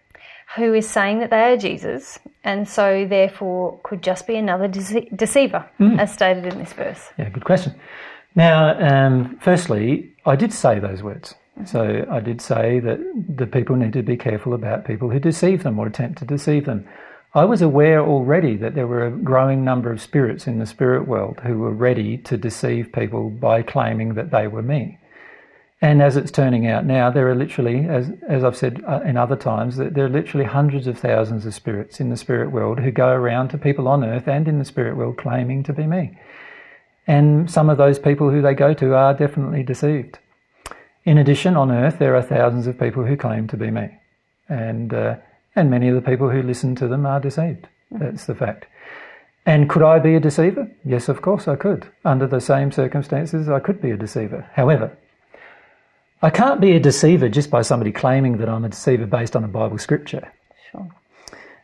who 0.55 0.75
is 0.75 0.87
saying 0.87 1.21
that 1.21 1.31
they 1.31 1.45
are 1.51 1.57
Jesus, 1.57 2.19
and 2.45 2.69
so 2.69 3.07
therefore 3.07 3.81
could 3.85 4.03
just 4.03 4.27
be 4.27 4.37
another 4.37 4.69
dece- 4.69 5.17
deceiver, 5.17 5.65
mm. 5.81 5.99
as 5.99 6.13
stated 6.13 6.45
in 6.45 6.59
this 6.59 6.75
verse? 6.75 7.09
Yeah, 7.17 7.31
good 7.31 7.47
question. 7.47 7.75
Now, 8.35 8.79
um, 8.79 9.39
firstly, 9.41 10.13
I 10.27 10.37
did 10.37 10.53
say 10.53 10.79
those 10.79 11.03
words. 11.03 11.35
So 11.65 12.05
I 12.11 12.21
did 12.21 12.43
say 12.43 12.81
that 12.81 12.99
the 13.35 13.47
people 13.47 13.77
need 13.77 13.95
to 13.95 14.03
be 14.03 14.19
careful 14.19 14.53
about 14.53 14.85
people 14.85 15.09
who 15.09 15.19
deceive 15.19 15.63
them 15.63 15.79
or 15.79 15.87
attempt 15.87 16.19
to 16.19 16.27
deceive 16.27 16.67
them. 16.67 16.87
I 17.33 17.47
was 17.47 17.63
aware 17.63 18.05
already 18.05 18.59
that 18.59 18.75
there 18.75 18.87
were 18.87 19.07
a 19.07 19.11
growing 19.11 19.65
number 19.65 19.91
of 19.91 20.03
spirits 20.03 20.47
in 20.47 20.59
the 20.59 20.67
spirit 20.67 21.09
world 21.09 21.41
who 21.45 21.61
were 21.61 21.73
ready 21.73 22.19
to 22.19 22.37
deceive 22.37 22.93
people 22.93 23.31
by 23.31 23.63
claiming 23.63 24.15
that 24.17 24.31
they 24.31 24.49
were 24.49 24.63
me. 24.63 24.99
And 25.82 26.02
as 26.02 26.16
it's 26.16 26.31
turning 26.31 26.66
out 26.66 26.85
now, 26.85 27.11
there 27.11 27.31
are 27.31 27.35
literally, 27.35 27.86
as, 27.89 28.11
as 28.28 28.44
I've 28.44 28.57
said 28.57 28.82
uh, 28.86 29.01
in 29.01 29.16
other 29.16 29.36
times, 29.36 29.77
that 29.77 29.94
there 29.94 30.05
are 30.05 30.11
literally 30.11 30.44
hundreds 30.44 30.86
of 30.86 30.98
thousands 30.98 31.47
of 31.47 31.55
spirits 31.55 32.01
in 32.01 32.11
the 32.11 32.19
spirit 32.19 32.52
world 32.52 32.81
who 32.81 32.90
go 32.90 33.09
around 33.09 33.48
to 33.48 33.59
people 33.59 33.89
on 33.89 34.05
earth 34.05 34.28
and 34.28 34.47
in 34.47 34.59
the 34.59 34.65
spirit 34.65 34.97
world 34.97 35.16
claiming 35.16 35.62
to 35.62 35.73
be 35.73 35.86
me. 35.86 36.19
And 37.07 37.51
some 37.51 37.70
of 37.70 37.78
those 37.78 37.98
people 37.98 38.31
who 38.31 38.43
they 38.43 38.52
go 38.52 38.74
to 38.74 38.94
are 38.94 39.15
definitely 39.15 39.62
deceived. 39.62 40.19
In 41.05 41.16
addition, 41.16 41.57
on 41.57 41.70
earth, 41.70 41.98
there 41.98 42.15
are 42.15 42.23
thousands 42.23 42.66
of 42.66 42.78
people 42.78 43.07
who 43.07 43.16
claim 43.16 43.48
to 43.48 43.57
be 43.57 43.70
me. 43.70 43.89
And, 44.51 44.93
uh, 44.93 45.16
and 45.57 45.70
many 45.70 45.89
of 45.89 45.94
the 45.94 46.02
people 46.02 46.28
who 46.28 46.43
listen 46.43 46.74
to 46.77 46.89
them 46.89 47.07
are 47.07 47.20
deceived. 47.20 47.69
That's 47.90 48.27
the 48.27 48.35
fact. 48.35 48.66
And 49.47 49.70
could 49.70 49.82
I 49.82 49.98
be 49.98 50.15
a 50.15 50.20
deceiver? 50.20 50.70
Yes, 50.85 51.09
of 51.09 51.23
course 51.23 51.48
I 51.48 51.57
could. 51.57 51.89
Under 52.05 52.27
the 52.27 52.40
same 52.40 52.70
circumstances, 52.70 53.48
I 53.48 53.61
could 53.61 53.81
be 53.81 53.90
a 53.90 53.97
deceiver. 53.97 54.47
However, 54.52 54.97
I 56.23 56.31
can't 56.31 56.61
be 56.61 56.73
a 56.73 56.81
deceiver 56.81 57.29
just 57.29 57.51
by 57.51 57.63
somebody 57.63 57.93
claiming 57.93 58.39
that 58.39 58.49
I'm 58.49 58.65
a 58.65 58.69
deceiver 58.69 59.07
based 59.07 59.35
on 59.35 59.45
a 59.45 59.49
Bible 59.49 59.79
scripture. 59.79 60.31
Sure. 60.71 60.89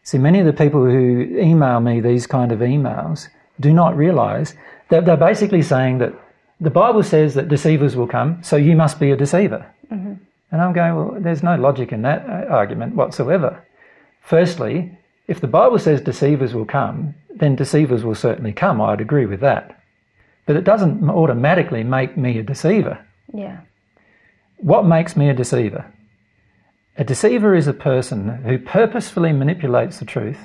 See, 0.03 0.19
many 0.19 0.41
of 0.41 0.47
the 0.47 0.53
people 0.53 0.85
who 0.85 1.39
email 1.39 1.81
me 1.81 2.01
these 2.01 2.27
kind 2.27 2.53
of 2.53 2.61
emails 2.61 3.29
do 3.61 3.73
not 3.73 3.97
realize 3.97 4.55
that 4.89 5.05
they're 5.05 5.17
basically 5.17 5.63
saying 5.63 5.99
that 5.99 6.15
the 6.61 6.71
Bible 6.71 7.03
says 7.03 7.35
that 7.35 7.49
deceivers 7.49 7.97
will 7.97 8.07
come, 8.07 8.43
so 8.43 8.57
you 8.57 8.77
must 8.77 8.99
be 8.99 9.11
a 9.11 9.17
deceiver. 9.17 9.67
Mm-hmm. 9.93 10.15
And 10.53 10.63
I'm 10.63 10.73
going, 10.73 10.95
well, 10.95 11.21
there's 11.21 11.43
no 11.43 11.57
logic 11.57 11.93
in 11.93 12.03
that 12.03 12.25
uh, 12.27 12.47
argument 12.49 12.95
whatsoever. 12.95 13.63
Firstly, 14.23 14.97
if 15.29 15.41
the 15.41 15.49
Bible 15.49 15.79
says 15.79 16.01
deceivers 16.01 16.55
will 16.55 16.65
come, 16.65 17.15
then 17.29 17.57
deceivers 17.57 18.05
will 18.05 18.15
certainly 18.15 18.53
come. 18.53 18.81
I'd 18.81 19.01
agree 19.01 19.27
with 19.27 19.41
that. 19.41 19.83
But 20.47 20.57
it 20.57 20.65
doesn't 20.65 21.09
automatically 21.11 21.83
make 21.83 22.17
me 22.17 22.39
a 22.39 22.43
deceiver. 22.43 23.05
Yeah. 23.35 23.61
What 24.59 24.87
makes 24.87 25.17
me 25.17 25.29
a 25.29 25.35
deceiver? 25.35 25.93
A 26.99 27.05
deceiver 27.05 27.55
is 27.55 27.67
a 27.67 27.75
person 27.75 28.29
who 28.43 28.59
purposefully 28.59 29.33
manipulates 29.33 29.99
the 29.99 30.07
truth 30.07 30.39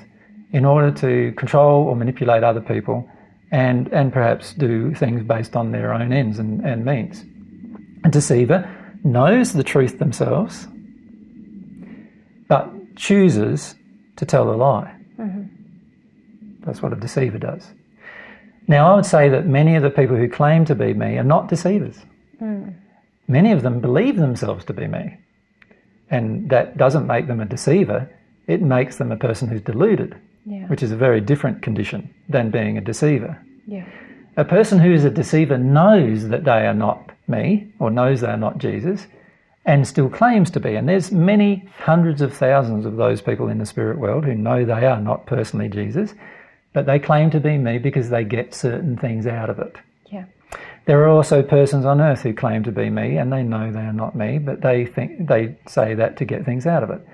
in 0.52 0.64
order 0.64 0.90
to 0.90 1.32
control 1.36 1.84
or 1.84 1.96
manipulate 1.96 2.44
other 2.44 2.60
people 2.60 3.08
and, 3.50 3.88
and 3.88 4.12
perhaps 4.12 4.52
do 4.54 4.94
things 4.94 5.22
based 5.22 5.56
on 5.56 5.72
their 5.72 5.94
own 5.94 6.12
ends 6.12 6.38
and, 6.38 6.60
and 6.64 6.84
means. 6.84 7.24
A 8.04 8.10
deceiver 8.10 8.68
knows 9.02 9.52
the 9.52 9.64
truth 9.64 9.98
themselves, 9.98 10.66
but 12.48 12.70
chooses 12.96 13.74
to 14.16 14.26
tell 14.26 14.50
a 14.50 14.56
lie. 14.56 14.94
Mm-hmm. 15.18 15.42
That's 16.64 16.82
what 16.82 16.92
a 16.92 16.96
deceiver 16.96 17.38
does. 17.38 17.66
Now, 18.68 18.92
I 18.92 18.96
would 18.96 19.06
say 19.06 19.28
that 19.28 19.46
many 19.46 19.74
of 19.74 19.82
the 19.82 19.90
people 19.90 20.16
who 20.16 20.28
claim 20.28 20.64
to 20.66 20.74
be 20.74 20.92
me 20.94 21.18
are 21.18 21.24
not 21.24 21.48
deceivers. 21.48 21.98
Mm. 22.40 22.74
Many 23.32 23.52
of 23.52 23.62
them 23.62 23.80
believe 23.80 24.16
themselves 24.16 24.64
to 24.66 24.72
be 24.72 24.86
me. 24.86 25.16
And 26.10 26.50
that 26.50 26.76
doesn't 26.76 27.06
make 27.06 27.26
them 27.26 27.40
a 27.40 27.46
deceiver, 27.46 28.10
it 28.46 28.60
makes 28.60 28.96
them 28.98 29.10
a 29.10 29.16
person 29.16 29.48
who's 29.48 29.62
deluded 29.62 30.14
yeah. 30.44 30.66
which 30.66 30.82
is 30.82 30.92
a 30.92 30.96
very 30.96 31.20
different 31.20 31.62
condition 31.62 32.12
than 32.28 32.50
being 32.50 32.76
a 32.78 32.80
deceiver. 32.80 33.40
Yeah. 33.66 33.86
A 34.36 34.44
person 34.44 34.78
who 34.78 34.92
is 34.92 35.04
a 35.04 35.10
deceiver 35.10 35.58
knows 35.58 36.28
that 36.28 36.44
they 36.44 36.66
are 36.66 36.74
not 36.74 37.10
me 37.28 37.72
or 37.78 37.90
knows 37.90 38.20
they 38.20 38.28
are 38.28 38.36
not 38.36 38.58
Jesus 38.58 39.06
and 39.64 39.86
still 39.86 40.08
claims 40.08 40.50
to 40.50 40.60
be. 40.60 40.74
And 40.74 40.88
there's 40.88 41.12
many 41.12 41.68
hundreds 41.78 42.22
of 42.22 42.34
thousands 42.34 42.86
of 42.86 42.96
those 42.96 43.20
people 43.20 43.48
in 43.48 43.58
the 43.58 43.66
spirit 43.66 43.98
world 43.98 44.24
who 44.24 44.34
know 44.34 44.64
they 44.64 44.86
are 44.86 45.00
not 45.00 45.26
personally 45.26 45.68
Jesus, 45.68 46.14
but 46.72 46.86
they 46.86 46.98
claim 46.98 47.30
to 47.30 47.40
be 47.40 47.58
me 47.58 47.78
because 47.78 48.08
they 48.08 48.24
get 48.24 48.54
certain 48.54 48.96
things 48.96 49.26
out 49.26 49.50
of 49.50 49.58
it. 49.58 49.76
Yeah. 50.10 50.24
There 50.84 51.02
are 51.02 51.08
also 51.08 51.42
persons 51.42 51.84
on 51.84 52.00
earth 52.00 52.22
who 52.22 52.34
claim 52.34 52.64
to 52.64 52.72
be 52.72 52.90
me 52.90 53.16
and 53.16 53.32
they 53.32 53.42
know 53.42 53.70
they 53.70 53.80
are 53.80 53.92
not 53.92 54.16
me, 54.16 54.38
but 54.38 54.62
they 54.62 54.84
think 54.84 55.28
they 55.28 55.54
say 55.68 55.94
that 55.94 56.16
to 56.16 56.24
get 56.24 56.44
things 56.44 56.66
out 56.66 56.82
of 56.82 56.90
it. 56.90 57.06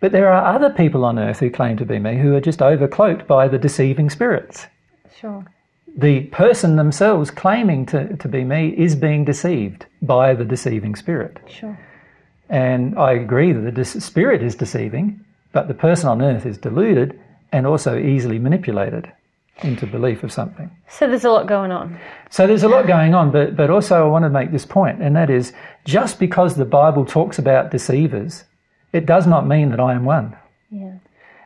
But 0.00 0.12
there 0.12 0.30
are 0.32 0.54
other 0.54 0.70
people 0.70 1.04
on 1.04 1.18
earth 1.18 1.40
who 1.40 1.50
claim 1.50 1.78
to 1.78 1.86
be 1.86 1.98
me 1.98 2.18
who 2.18 2.34
are 2.34 2.40
just 2.40 2.60
overcloaked 2.60 3.26
by 3.26 3.48
the 3.48 3.58
deceiving 3.58 4.10
spirits. 4.10 4.66
Sure. 5.18 5.44
The 5.96 6.24
person 6.24 6.76
themselves 6.76 7.30
claiming 7.30 7.86
to, 7.86 8.16
to 8.18 8.28
be 8.28 8.44
me 8.44 8.74
is 8.76 8.94
being 8.94 9.24
deceived 9.24 9.86
by 10.02 10.34
the 10.34 10.44
deceiving 10.44 10.94
spirit. 10.94 11.38
Sure. 11.48 11.78
And 12.50 12.98
I 12.98 13.12
agree 13.12 13.52
that 13.52 13.74
the 13.74 13.84
spirit 13.84 14.42
is 14.42 14.54
deceiving, 14.54 15.24
but 15.52 15.68
the 15.68 15.74
person 15.74 16.08
on 16.10 16.20
earth 16.20 16.44
is 16.44 16.58
deluded 16.58 17.18
and 17.50 17.66
also 17.66 17.98
easily 17.98 18.38
manipulated 18.38 19.10
into 19.62 19.86
belief 19.86 20.22
of 20.22 20.32
something. 20.32 20.70
So 20.88 21.06
there's 21.06 21.24
a 21.24 21.30
lot 21.30 21.46
going 21.46 21.72
on. 21.72 21.98
So 22.30 22.46
there's 22.46 22.62
a 22.62 22.68
lot 22.68 22.86
going 22.86 23.14
on, 23.14 23.30
but, 23.30 23.56
but 23.56 23.70
also 23.70 24.04
I 24.04 24.08
want 24.08 24.24
to 24.24 24.30
make 24.30 24.52
this 24.52 24.66
point, 24.66 25.02
and 25.02 25.16
that 25.16 25.30
is 25.30 25.52
just 25.84 26.18
because 26.18 26.56
the 26.56 26.64
Bible 26.64 27.06
talks 27.06 27.38
about 27.38 27.70
deceivers, 27.70 28.44
it 28.92 29.06
does 29.06 29.26
not 29.26 29.46
mean 29.46 29.70
that 29.70 29.80
I 29.80 29.94
am 29.94 30.04
one. 30.04 30.36
Yeah. 30.70 30.94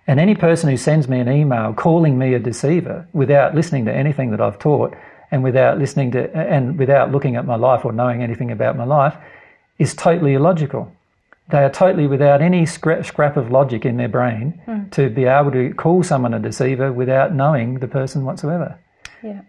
And 0.06 0.18
any 0.18 0.34
person 0.34 0.68
who 0.68 0.76
sends 0.76 1.08
me 1.08 1.20
an 1.20 1.30
email 1.30 1.72
calling 1.72 2.18
me 2.18 2.34
a 2.34 2.38
deceiver 2.40 3.06
without 3.12 3.54
listening 3.54 3.84
to 3.84 3.94
anything 3.94 4.30
that 4.32 4.40
I've 4.40 4.58
taught 4.58 4.96
and 5.30 5.44
without 5.44 5.78
listening 5.78 6.10
to 6.12 6.36
and 6.36 6.78
without 6.78 7.12
looking 7.12 7.36
at 7.36 7.46
my 7.46 7.54
life 7.54 7.84
or 7.84 7.92
knowing 7.92 8.22
anything 8.22 8.50
about 8.50 8.76
my 8.76 8.84
life 8.84 9.16
is 9.78 9.94
totally 9.94 10.34
illogical. 10.34 10.92
They 11.50 11.64
are 11.64 11.70
totally 11.70 12.06
without 12.06 12.42
any 12.42 12.66
scrap, 12.66 13.04
scrap 13.04 13.36
of 13.36 13.50
logic 13.50 13.84
in 13.84 13.96
their 13.96 14.08
brain 14.08 14.60
hmm. 14.64 14.88
to 14.90 15.10
be 15.10 15.24
able 15.24 15.50
to 15.52 15.74
call 15.74 16.02
someone 16.02 16.34
a 16.34 16.38
deceiver 16.38 16.92
without 16.92 17.34
knowing 17.34 17.80
the 17.80 17.88
person 17.88 18.24
whatsoever. 18.24 18.78
Yeah. 19.22 19.42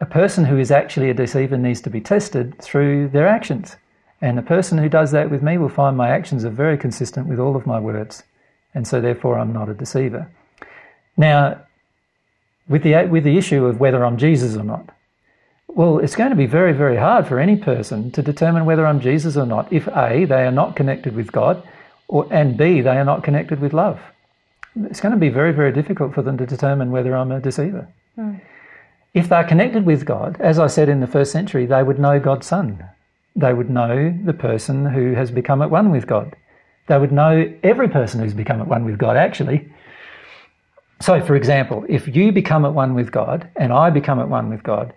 A 0.00 0.06
person 0.06 0.44
who 0.44 0.58
is 0.58 0.70
actually 0.70 1.10
a 1.10 1.14
deceiver 1.14 1.56
needs 1.56 1.80
to 1.82 1.90
be 1.90 2.00
tested 2.00 2.56
through 2.58 3.08
their 3.08 3.26
actions. 3.26 3.76
And 4.20 4.38
the 4.38 4.42
person 4.42 4.78
who 4.78 4.88
does 4.88 5.10
that 5.12 5.30
with 5.30 5.42
me 5.42 5.58
will 5.58 5.68
find 5.68 5.96
my 5.96 6.08
actions 6.10 6.44
are 6.44 6.50
very 6.50 6.78
consistent 6.78 7.26
with 7.26 7.38
all 7.38 7.56
of 7.56 7.66
my 7.66 7.80
words. 7.80 8.22
And 8.74 8.86
so 8.86 9.00
therefore 9.00 9.38
I'm 9.38 9.52
not 9.52 9.68
a 9.68 9.74
deceiver. 9.74 10.30
Now, 11.16 11.60
with 12.68 12.82
the, 12.82 13.06
with 13.06 13.24
the 13.24 13.38
issue 13.38 13.64
of 13.66 13.80
whether 13.80 14.04
I'm 14.04 14.16
Jesus 14.16 14.56
or 14.56 14.64
not, 14.64 14.90
well, 15.68 15.98
it's 15.98 16.16
going 16.16 16.30
to 16.30 16.36
be 16.36 16.46
very, 16.46 16.72
very 16.72 16.96
hard 16.96 17.26
for 17.26 17.38
any 17.38 17.56
person 17.56 18.10
to 18.12 18.22
determine 18.22 18.64
whether 18.64 18.86
I'm 18.86 19.00
Jesus 19.00 19.36
or 19.36 19.46
not 19.46 19.72
if 19.72 19.86
A, 19.88 20.24
they 20.24 20.44
are 20.44 20.52
not 20.52 20.76
connected 20.76 21.14
with 21.14 21.30
God, 21.30 21.62
or, 22.08 22.26
and 22.32 22.56
B, 22.56 22.80
they 22.80 22.96
are 22.96 23.04
not 23.04 23.22
connected 23.22 23.60
with 23.60 23.72
love. 23.72 24.00
It's 24.84 25.00
going 25.00 25.12
to 25.12 25.18
be 25.18 25.28
very, 25.28 25.52
very 25.52 25.72
difficult 25.72 26.14
for 26.14 26.22
them 26.22 26.38
to 26.38 26.46
determine 26.46 26.90
whether 26.90 27.14
I'm 27.14 27.32
a 27.32 27.40
deceiver. 27.40 27.86
Hmm. 28.14 28.36
If 29.14 29.28
they're 29.28 29.44
connected 29.44 29.84
with 29.84 30.04
God, 30.04 30.40
as 30.40 30.58
I 30.58 30.68
said 30.68 30.88
in 30.88 31.00
the 31.00 31.06
first 31.06 31.32
century, 31.32 31.66
they 31.66 31.82
would 31.82 31.98
know 31.98 32.18
God's 32.20 32.46
Son. 32.46 32.84
They 33.36 33.52
would 33.52 33.70
know 33.70 34.16
the 34.24 34.32
person 34.32 34.86
who 34.86 35.14
has 35.14 35.30
become 35.30 35.62
at 35.62 35.70
one 35.70 35.90
with 35.90 36.06
God. 36.06 36.34
They 36.86 36.98
would 36.98 37.12
know 37.12 37.52
every 37.62 37.88
person 37.88 38.20
who's 38.20 38.34
become 38.34 38.60
at 38.60 38.68
one 38.68 38.84
with 38.84 38.98
God, 38.98 39.16
actually. 39.16 39.70
So, 41.00 41.20
for 41.20 41.36
example, 41.36 41.84
if 41.88 42.08
you 42.08 42.32
become 42.32 42.64
at 42.64 42.74
one 42.74 42.94
with 42.94 43.12
God 43.12 43.48
and 43.56 43.72
I 43.72 43.90
become 43.90 44.18
at 44.18 44.28
one 44.28 44.50
with 44.50 44.62
God 44.62 44.92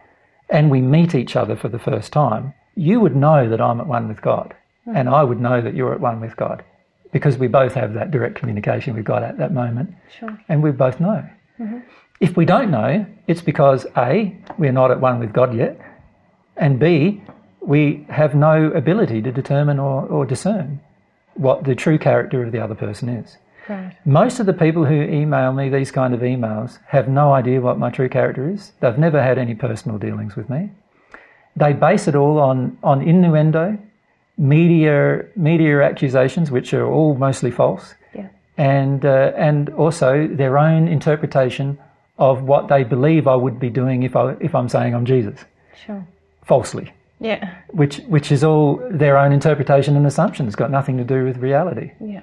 and 0.52 0.70
we 0.70 0.82
meet 0.82 1.16
each 1.16 1.36
other 1.36 1.56
for 1.56 1.70
the 1.70 1.80
first 1.80 2.14
time, 2.14 2.54
you 2.76 3.00
would 3.00 3.16
know 3.16 3.50
that 3.50 3.62
I'm 3.62 3.80
at 3.80 3.88
one 3.88 4.08
with 4.08 4.22
God 4.22 4.54
hmm. 4.86 4.96
and 4.96 5.10
I 5.10 5.24
would 5.24 5.40
know 5.40 5.62
that 5.62 5.74
you're 5.74 5.94
at 5.94 6.00
one 6.00 6.20
with 6.22 6.36
God 6.36 6.64
because 7.12 7.38
we 7.38 7.48
both 7.48 7.74
have 7.74 7.94
that 7.94 8.12
direct 8.12 8.36
communication 8.36 8.96
with 8.96 9.06
God 9.06 9.24
at 9.24 9.38
that 9.38 9.54
moment 9.54 9.94
Sure. 10.20 10.40
and 10.48 10.62
we 10.62 10.72
both 10.72 11.00
know. 11.00 11.28
Mm-hmm. 11.60 11.80
If 12.20 12.38
we 12.38 12.46
don't 12.46 12.70
know, 12.70 13.06
it's 13.28 13.42
because 13.42 13.88
A, 13.98 14.38
we're 14.58 14.72
not 14.72 14.92
at 14.92 15.00
one 15.00 15.20
with 15.20 15.34
God 15.34 15.56
yet, 15.56 15.80
and 16.56 16.80
B, 16.80 17.22
we 17.62 18.06
have 18.10 18.36
no 18.36 18.68
ability 18.72 19.22
to 19.24 19.32
determine 19.32 19.80
or, 19.80 20.06
or 20.06 20.26
discern 20.26 20.80
what 21.34 21.64
the 21.64 21.76
true 21.76 21.98
character 21.98 22.44
of 22.44 22.52
the 22.52 22.60
other 22.60 22.76
person 22.76 23.10
is. 23.10 23.38
Right. 23.72 23.96
Most 24.06 24.40
of 24.42 24.46
the 24.46 24.54
people 24.54 24.84
who 24.84 25.02
email 25.02 25.54
me 25.54 25.70
these 25.70 25.92
kind 25.92 26.14
of 26.14 26.20
emails 26.20 26.80
have 26.88 27.08
no 27.08 27.32
idea 27.34 27.62
what 27.62 27.80
my 27.80 27.90
true 27.90 28.10
character 28.10 28.50
is. 28.50 28.74
They've 28.82 28.98
never 28.98 29.22
had 29.24 29.38
any 29.38 29.56
personal 29.56 29.98
dealings 29.98 30.36
with 30.36 30.50
me. 30.50 30.72
They 31.56 31.72
base 31.72 32.08
it 32.10 32.16
all 32.16 32.38
on, 32.40 32.78
on 32.84 33.02
innuendo, 33.02 33.78
media, 34.38 35.24
media 35.36 35.82
accusations, 35.84 36.52
which 36.52 36.74
are 36.74 36.86
all 36.86 37.16
mostly 37.16 37.52
false, 37.52 37.96
Yeah. 38.14 38.28
and, 38.58 39.06
uh, 39.06 39.32
and 39.38 39.70
also 39.70 40.28
their 40.28 40.58
own 40.58 40.88
interpretation 40.90 41.78
of 42.18 42.44
what 42.44 42.68
they 42.68 42.84
believe 42.84 43.26
I 43.28 43.36
would 43.36 43.58
be 43.60 43.70
doing 43.70 44.04
if, 44.04 44.16
I, 44.16 44.36
if 44.42 44.54
I'm 44.54 44.68
saying 44.70 44.94
I'm 44.96 45.06
Jesus, 45.06 45.46
Sure. 45.86 46.06
falsely, 46.44 46.92
Yeah. 47.20 47.50
which, 47.70 48.00
which 48.08 48.32
is 48.32 48.44
all 48.44 48.82
their 48.92 49.18
own 49.18 49.32
interpretation 49.32 49.96
and 49.96 50.06
assumption. 50.06 50.46
It's 50.48 50.56
got 50.58 50.72
nothing 50.72 50.98
to 50.98 51.04
do 51.06 51.24
with 51.26 51.38
reality. 51.38 51.92
Yeah. 52.02 52.22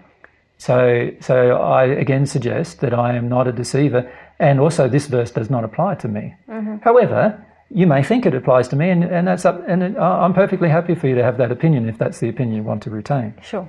So, 0.58 1.10
so 1.20 1.56
I 1.56 1.84
again 1.84 2.26
suggest 2.26 2.80
that 2.80 2.92
I 2.92 3.16
am 3.16 3.28
not 3.28 3.46
a 3.46 3.52
deceiver, 3.52 4.12
and 4.38 4.60
also 4.60 4.88
this 4.88 5.06
verse 5.06 5.30
does 5.30 5.50
not 5.50 5.64
apply 5.64 5.94
to 5.96 6.08
me. 6.08 6.34
However, 6.82 7.44
you 7.70 7.86
may 7.86 8.02
think 8.02 8.26
it 8.26 8.34
applies 8.34 8.68
to 8.68 8.76
me, 8.76 8.90
and, 8.90 9.04
and 9.04 9.26
that's 9.26 9.44
up. 9.44 9.62
And 9.68 9.82
it, 9.82 9.96
I'm 9.96 10.34
perfectly 10.34 10.68
happy 10.68 10.94
for 10.94 11.06
you 11.06 11.14
to 11.14 11.22
have 11.22 11.38
that 11.38 11.52
opinion 11.52 11.88
if 11.88 11.98
that's 11.98 12.18
the 12.18 12.28
opinion 12.28 12.56
you 12.56 12.62
want 12.62 12.82
to 12.84 12.90
retain. 12.90 13.34
Sure. 13.42 13.68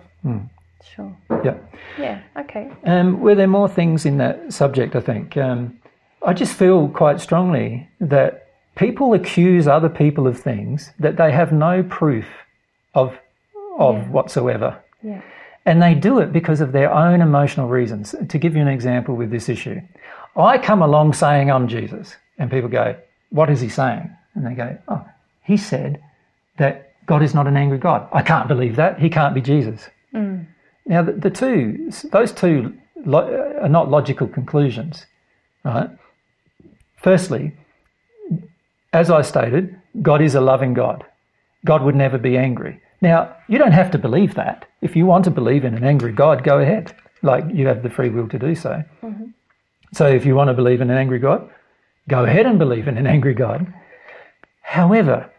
Sure. 0.96 1.16
Yeah. 1.44 1.58
Yeah. 1.98 2.22
Okay. 2.38 2.72
Um, 2.86 3.20
were 3.20 3.36
there 3.36 3.48
more 3.48 3.70
things 3.70 4.06
in 4.06 4.18
that 4.18 4.52
subject? 4.54 4.96
I 4.96 5.02
think 5.02 5.38
um, 5.38 5.80
I 6.26 6.34
just 6.34 6.54
feel 6.54 6.88
quite 6.90 7.20
strongly 7.20 7.88
that 8.00 8.48
people 8.76 9.14
accuse 9.14 9.68
other 9.68 9.90
people 9.90 10.26
of 10.26 10.40
things 10.40 10.92
that 11.00 11.18
they 11.18 11.32
have 11.32 11.52
no 11.52 11.84
proof 11.84 12.26
of 12.96 13.18
of 13.78 14.10
whatsoever. 14.10 14.82
Yeah. 15.04 15.22
And 15.66 15.82
they 15.82 15.94
do 15.94 16.20
it 16.20 16.32
because 16.32 16.62
of 16.62 16.72
their 16.72 16.92
own 16.92 17.22
emotional 17.22 17.68
reasons. 17.68 18.16
To 18.28 18.38
give 18.38 18.56
you 18.56 18.62
an 18.62 18.68
example 18.68 19.16
with 19.16 19.30
this 19.30 19.50
issue, 19.50 19.82
I 20.36 20.58
come 20.58 20.82
along 20.82 21.14
saying 21.14 21.52
I'm 21.52 21.68
Jesus, 21.68 22.16
and 22.38 22.50
people 22.50 22.70
go, 22.70 22.96
What 23.30 23.50
is 23.50 23.62
he 23.62 23.70
saying? 23.70 24.10
And 24.36 24.46
they 24.46 24.54
go, 24.54 24.78
Oh, 24.88 25.06
he 25.44 25.58
said 25.58 26.02
that 26.58 26.94
God 27.06 27.24
is 27.24 27.34
not 27.34 27.48
an 27.48 27.58
angry 27.58 27.78
God. 27.78 28.08
I 28.14 28.22
can't 28.22 28.48
believe 28.48 28.76
that. 28.78 29.00
He 29.00 29.10
can't 29.10 29.36
be 29.36 29.42
Jesus. 29.42 29.90
Mm. 30.14 30.46
Now, 30.86 31.02
the, 31.04 31.14
the 31.14 31.30
two, 31.30 31.92
those 32.12 32.32
two 32.32 32.76
lo- 33.06 33.56
uh, 33.58 33.64
are 33.64 33.70
not 33.70 33.90
logical 33.90 34.28
conclusions, 34.28 35.06
right? 35.64 35.90
Firstly, 36.98 37.54
as 38.94 39.10
I 39.10 39.22
stated, 39.22 39.80
God 40.02 40.22
is 40.22 40.36
a 40.36 40.42
loving 40.42 40.74
God. 40.74 41.06
God 41.66 41.84
would 41.84 41.96
never 41.96 42.18
be 42.18 42.38
angry. 42.38 42.82
Now, 43.02 43.36
you 43.48 43.58
don't 43.58 43.72
have 43.72 43.92
to 43.92 43.98
believe 43.98 44.36
that. 44.36 44.66
If 44.82 44.96
you 44.96 45.06
want 45.06 45.24
to 45.26 45.32
believe 45.32 45.64
in 45.64 45.76
an 45.76 45.84
angry 45.84 46.12
God, 46.12 46.44
go 46.44 46.60
ahead. 46.60 46.96
Like 47.22 47.46
you 47.54 47.68
have 47.68 47.84
the 47.84 47.90
free 47.90 48.10
will 48.10 48.28
to 48.30 48.40
do 48.40 48.56
so. 48.56 48.84
Mm-hmm. 49.02 49.26
So 49.94 50.08
if 50.08 50.26
you 50.26 50.36
want 50.36 50.50
to 50.50 50.54
believe 50.54 50.82
in 50.82 50.90
an 50.90 50.98
angry 50.98 51.20
God, 51.20 51.50
go 52.08 52.26
ahead 52.26 52.46
and 52.46 52.60
believe 52.60 52.88
in 52.88 52.98
an 52.98 53.08
angry 53.08 53.34
God. 53.34 53.74
However, 54.62 55.32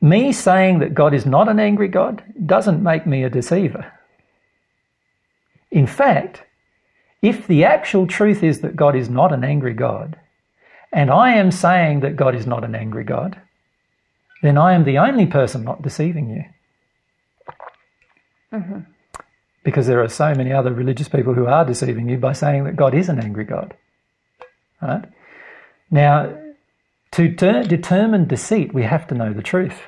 me 0.00 0.32
saying 0.32 0.80
that 0.80 0.94
God 0.94 1.14
is 1.14 1.26
not 1.26 1.48
an 1.48 1.60
angry 1.60 1.88
God 1.88 2.22
doesn't 2.46 2.82
make 2.82 3.06
me 3.06 3.24
a 3.24 3.30
deceiver. 3.30 3.92
In 5.70 5.86
fact, 5.86 6.44
if 7.22 7.46
the 7.46 7.64
actual 7.64 8.06
truth 8.06 8.42
is 8.42 8.60
that 8.60 8.76
God 8.76 8.96
is 8.96 9.08
not 9.08 9.32
an 9.32 9.44
angry 9.44 9.74
God, 9.74 10.18
and 10.92 11.10
I 11.10 11.34
am 11.34 11.50
saying 11.50 12.00
that 12.00 12.16
God 12.16 12.34
is 12.34 12.46
not 12.46 12.64
an 12.64 12.74
angry 12.74 13.04
God, 13.04 13.40
then 14.42 14.56
I 14.56 14.74
am 14.74 14.84
the 14.84 14.98
only 14.98 15.26
person 15.26 15.64
not 15.64 15.82
deceiving 15.82 16.30
you. 16.30 16.44
Mm-hmm. 18.52 18.80
Because 19.64 19.86
there 19.86 20.02
are 20.02 20.08
so 20.08 20.34
many 20.34 20.52
other 20.52 20.72
religious 20.72 21.08
people 21.08 21.34
who 21.34 21.46
are 21.46 21.64
deceiving 21.64 22.08
you 22.08 22.16
by 22.16 22.32
saying 22.32 22.64
that 22.64 22.76
God 22.76 22.94
is 22.94 23.08
an 23.08 23.18
angry 23.18 23.44
God. 23.44 23.74
Right? 24.80 25.04
Now, 25.90 26.36
to 27.12 27.34
ter- 27.34 27.64
determine 27.64 28.26
deceit, 28.26 28.72
we 28.72 28.84
have 28.84 29.06
to 29.08 29.14
know 29.14 29.32
the 29.32 29.42
truth. 29.42 29.80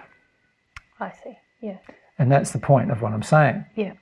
I 0.98 1.12
see. 1.12 1.38
Yeah. 1.60 1.78
And 2.18 2.30
that's 2.30 2.50
the 2.50 2.58
point 2.58 2.90
of 2.90 3.00
what 3.00 3.12
I'm 3.12 3.22
saying. 3.22 3.64
Yeah. 3.76 3.92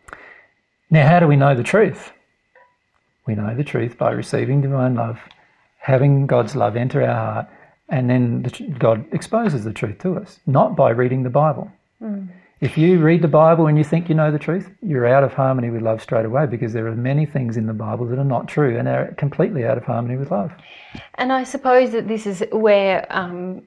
Now, 0.90 1.06
how 1.06 1.20
do 1.20 1.26
we 1.26 1.36
know 1.36 1.54
the 1.54 1.62
truth? 1.62 2.12
We 3.26 3.34
know 3.34 3.54
the 3.54 3.64
truth 3.64 3.98
by 3.98 4.12
receiving 4.12 4.62
divine 4.62 4.94
love, 4.94 5.20
having 5.78 6.26
God's 6.26 6.56
love 6.56 6.76
enter 6.76 7.02
our 7.02 7.14
heart, 7.14 7.48
and 7.88 8.08
then 8.10 8.42
the, 8.42 8.74
God 8.78 9.04
exposes 9.12 9.64
the 9.64 9.72
truth 9.72 9.98
to 10.00 10.16
us, 10.16 10.40
not 10.46 10.76
by 10.76 10.90
reading 10.90 11.22
the 11.22 11.30
Bible. 11.30 11.70
If 12.60 12.76
you 12.76 12.98
read 13.00 13.22
the 13.22 13.28
Bible 13.28 13.68
and 13.68 13.78
you 13.78 13.84
think 13.84 14.08
you 14.08 14.14
know 14.16 14.32
the 14.32 14.38
truth, 14.38 14.68
you're 14.82 15.06
out 15.06 15.22
of 15.22 15.32
harmony 15.32 15.70
with 15.70 15.80
love 15.82 16.02
straight 16.02 16.26
away 16.26 16.46
because 16.46 16.72
there 16.72 16.86
are 16.88 16.94
many 16.94 17.24
things 17.24 17.56
in 17.56 17.66
the 17.66 17.72
Bible 17.72 18.06
that 18.06 18.18
are 18.18 18.24
not 18.24 18.48
true 18.48 18.76
and 18.76 18.88
are 18.88 19.14
completely 19.16 19.64
out 19.64 19.78
of 19.78 19.84
harmony 19.84 20.16
with 20.16 20.30
love. 20.30 20.50
And 21.14 21.32
I 21.32 21.44
suppose 21.44 21.92
that 21.92 22.08
this 22.08 22.26
is 22.26 22.42
where 22.50 23.06
um, 23.10 23.62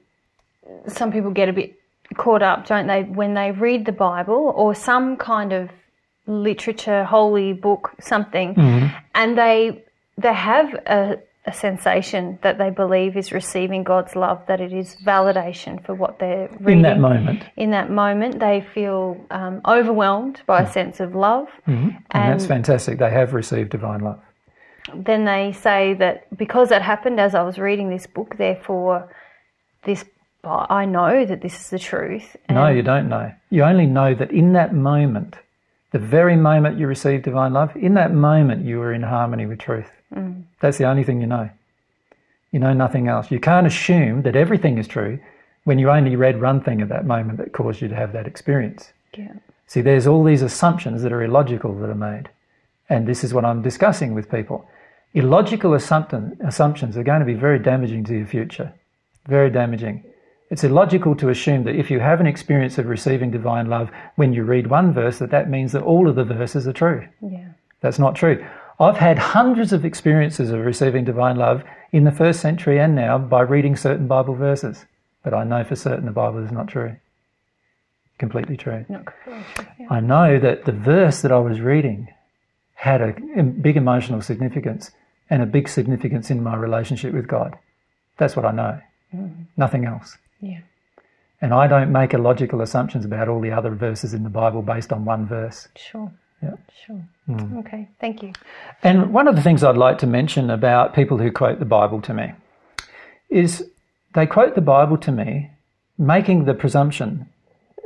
some 0.88 1.10
people 1.10 1.30
get 1.30 1.48
a 1.48 1.52
bit 1.54 1.74
caught 2.16 2.42
up, 2.42 2.66
don't 2.66 2.86
they, 2.86 3.04
when 3.04 3.32
they 3.32 3.50
read 3.52 3.86
the 3.86 3.92
Bible 3.92 4.52
or 4.54 4.74
some 4.74 5.16
kind 5.16 5.52
of 5.54 5.70
literature, 6.26 7.04
holy 7.04 7.54
book, 7.54 7.92
something, 8.00 8.54
and 9.14 9.38
they 9.38 9.82
they 10.18 10.34
have 10.34 10.74
a, 10.86 11.18
a 11.44 11.52
sensation 11.52 12.38
that 12.42 12.58
they 12.58 12.70
believe 12.70 13.16
is 13.16 13.32
receiving 13.32 13.82
God's 13.82 14.14
love, 14.14 14.42
that 14.46 14.60
it 14.60 14.72
is 14.72 14.96
validation 15.04 15.84
for 15.84 15.94
what 15.94 16.18
they're 16.20 16.48
reading. 16.60 16.78
In 16.78 16.82
that 16.82 17.00
moment. 17.00 17.44
In 17.56 17.70
that 17.72 17.90
moment, 17.90 18.38
they 18.38 18.64
feel 18.74 19.16
um, 19.30 19.60
overwhelmed 19.66 20.40
by 20.46 20.62
a 20.62 20.66
hmm. 20.66 20.72
sense 20.72 21.00
of 21.00 21.14
love, 21.14 21.48
hmm. 21.64 21.90
And, 22.12 22.32
that's 22.32 22.46
fantastic. 22.46 22.98
They 22.98 23.10
have 23.10 23.32
received 23.34 23.70
divine 23.70 24.00
love. 24.00 24.20
then 24.94 25.24
they 25.24 25.52
say 25.52 25.94
that 25.94 26.36
because 26.36 26.68
that 26.68 26.82
happened 26.82 27.18
as 27.18 27.34
I 27.34 27.42
was 27.42 27.58
reading 27.58 27.90
this 27.90 28.06
book, 28.06 28.36
therefore, 28.36 29.08
this 29.84 30.04
I 30.44 30.86
know 30.86 31.24
that 31.24 31.40
this 31.40 31.54
is 31.60 31.70
the 31.70 31.78
truth. 31.78 32.36
No, 32.50 32.66
you 32.66 32.82
don't 32.82 33.08
know. 33.08 33.32
You 33.50 33.62
only 33.62 33.86
know 33.86 34.12
that 34.12 34.32
in 34.32 34.54
that 34.54 34.74
moment 34.74 35.36
the 35.92 35.98
very 35.98 36.36
moment 36.36 36.78
you 36.78 36.86
received 36.86 37.24
divine 37.24 37.52
love, 37.52 37.76
in 37.76 37.94
that 37.94 38.12
moment 38.12 38.64
you 38.64 38.78
were 38.78 38.92
in 38.92 39.02
harmony 39.02 39.46
with 39.46 39.58
truth. 39.58 39.90
Mm. 40.14 40.41
That's 40.62 40.78
the 40.78 40.86
only 40.86 41.02
thing 41.02 41.20
you 41.20 41.26
know. 41.26 41.50
You 42.52 42.60
know 42.60 42.72
nothing 42.72 43.08
else. 43.08 43.30
You 43.30 43.40
can't 43.40 43.66
assume 43.66 44.22
that 44.22 44.36
everything 44.36 44.78
is 44.78 44.86
true 44.86 45.18
when 45.64 45.78
you 45.78 45.90
only 45.90 46.14
read 46.14 46.40
one 46.40 46.62
thing 46.62 46.80
at 46.80 46.88
that 46.88 47.04
moment 47.04 47.38
that 47.38 47.52
caused 47.52 47.82
you 47.82 47.88
to 47.88 47.96
have 47.96 48.12
that 48.12 48.28
experience. 48.28 48.92
Yeah. 49.16 49.34
See, 49.66 49.80
there's 49.80 50.06
all 50.06 50.22
these 50.22 50.42
assumptions 50.42 51.02
that 51.02 51.12
are 51.12 51.22
illogical 51.22 51.74
that 51.80 51.90
are 51.90 51.94
made. 51.94 52.30
And 52.88 53.08
this 53.08 53.24
is 53.24 53.34
what 53.34 53.44
I'm 53.44 53.60
discussing 53.62 54.14
with 54.14 54.30
people. 54.30 54.68
Illogical 55.14 55.74
assumption, 55.74 56.38
assumptions 56.44 56.96
are 56.96 57.02
going 57.02 57.20
to 57.20 57.26
be 57.26 57.34
very 57.34 57.58
damaging 57.58 58.04
to 58.04 58.16
your 58.16 58.26
future. 58.26 58.72
Very 59.26 59.50
damaging. 59.50 60.04
It's 60.50 60.64
illogical 60.64 61.16
to 61.16 61.30
assume 61.30 61.64
that 61.64 61.74
if 61.74 61.90
you 61.90 61.98
have 61.98 62.20
an 62.20 62.26
experience 62.26 62.78
of 62.78 62.86
receiving 62.86 63.30
divine 63.32 63.66
love 63.66 63.90
when 64.14 64.32
you 64.32 64.44
read 64.44 64.68
one 64.68 64.92
verse, 64.92 65.18
that 65.18 65.30
that 65.30 65.50
means 65.50 65.72
that 65.72 65.82
all 65.82 66.08
of 66.08 66.14
the 66.14 66.24
verses 66.24 66.68
are 66.68 66.72
true. 66.72 67.08
Yeah. 67.20 67.48
That's 67.80 67.98
not 67.98 68.14
true. 68.14 68.44
I've 68.80 68.96
had 68.96 69.18
hundreds 69.18 69.72
of 69.72 69.84
experiences 69.84 70.50
of 70.50 70.60
receiving 70.60 71.04
divine 71.04 71.36
love 71.36 71.62
in 71.92 72.04
the 72.04 72.12
first 72.12 72.40
century 72.40 72.80
and 72.80 72.94
now 72.94 73.18
by 73.18 73.42
reading 73.42 73.76
certain 73.76 74.06
Bible 74.06 74.34
verses. 74.34 74.86
But 75.22 75.34
I 75.34 75.44
know 75.44 75.62
for 75.64 75.76
certain 75.76 76.06
the 76.06 76.12
Bible 76.12 76.44
is 76.44 76.50
not 76.50 76.68
true. 76.68 76.96
Completely 78.18 78.56
true. 78.56 78.84
Not. 78.88 79.12
Yeah. 79.78 79.86
I 79.90 80.00
know 80.00 80.38
that 80.38 80.64
the 80.64 80.72
verse 80.72 81.22
that 81.22 81.32
I 81.32 81.38
was 81.38 81.60
reading 81.60 82.08
had 82.74 83.00
a 83.00 83.42
big 83.42 83.76
emotional 83.76 84.22
significance 84.22 84.90
and 85.30 85.42
a 85.42 85.46
big 85.46 85.68
significance 85.68 86.30
in 86.30 86.42
my 86.42 86.56
relationship 86.56 87.14
with 87.14 87.28
God. 87.28 87.56
That's 88.18 88.36
what 88.36 88.44
I 88.44 88.52
know. 88.52 88.80
Mm-hmm. 89.14 89.42
Nothing 89.56 89.84
else. 89.84 90.16
Yeah. 90.40 90.60
And 91.40 91.52
I 91.52 91.66
don't 91.66 91.90
make 91.90 92.14
illogical 92.14 92.60
assumptions 92.60 93.04
about 93.04 93.28
all 93.28 93.40
the 93.40 93.50
other 93.50 93.70
verses 93.70 94.14
in 94.14 94.22
the 94.22 94.30
Bible 94.30 94.62
based 94.62 94.92
on 94.92 95.04
one 95.04 95.26
verse. 95.26 95.68
Sure. 95.76 96.12
Yeah. 96.42 96.54
Sure. 96.86 97.00
Hmm. 97.26 97.58
Okay. 97.58 97.88
Thank 98.00 98.22
you. 98.22 98.32
And 98.82 99.12
one 99.12 99.28
of 99.28 99.36
the 99.36 99.42
things 99.42 99.62
I'd 99.62 99.76
like 99.76 99.98
to 99.98 100.06
mention 100.06 100.50
about 100.50 100.94
people 100.94 101.18
who 101.18 101.30
quote 101.30 101.58
the 101.58 101.64
Bible 101.64 102.00
to 102.02 102.14
me 102.14 102.32
is 103.30 103.64
they 104.14 104.26
quote 104.26 104.54
the 104.54 104.60
Bible 104.60 104.98
to 104.98 105.12
me 105.12 105.50
making 105.96 106.44
the 106.44 106.54
presumption 106.54 107.28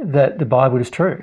that 0.02 0.38
the 0.38 0.44
Bible 0.44 0.78
is 0.78 0.90
true. 0.90 1.22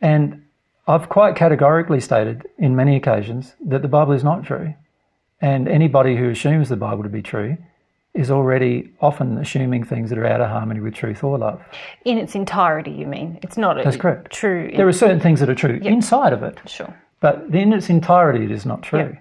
And 0.00 0.44
I've 0.86 1.08
quite 1.08 1.36
categorically 1.36 2.00
stated 2.00 2.46
in 2.58 2.76
many 2.76 2.96
occasions 2.96 3.54
that 3.64 3.82
the 3.82 3.88
Bible 3.88 4.12
is 4.12 4.24
not 4.24 4.44
true. 4.44 4.74
And 5.40 5.68
anybody 5.68 6.16
who 6.16 6.30
assumes 6.30 6.68
the 6.68 6.76
Bible 6.76 7.02
to 7.02 7.08
be 7.08 7.22
true 7.22 7.56
is 8.16 8.30
already 8.30 8.92
often 9.00 9.38
assuming 9.38 9.84
things 9.84 10.10
that 10.10 10.18
are 10.18 10.26
out 10.26 10.40
of 10.40 10.48
harmony 10.48 10.80
with 10.80 10.94
truth 10.94 11.22
or 11.22 11.38
love. 11.38 11.62
In 12.04 12.18
its 12.18 12.34
entirety, 12.34 12.90
you 12.90 13.06
mean? 13.06 13.38
It's 13.42 13.56
not 13.56 13.76
That's 13.82 13.96
correct. 13.96 14.32
true. 14.32 14.72
There 14.74 14.88
are 14.88 14.92
certain 14.92 15.20
things 15.20 15.40
that 15.40 15.48
are 15.48 15.54
true 15.54 15.80
inside 15.82 16.32
of 16.32 16.42
it, 16.42 16.58
sure. 16.66 16.94
but 17.20 17.44
in 17.52 17.72
its 17.72 17.88
entirety 17.90 18.44
it 18.44 18.50
is 18.50 18.66
not 18.66 18.82
true. 18.82 19.16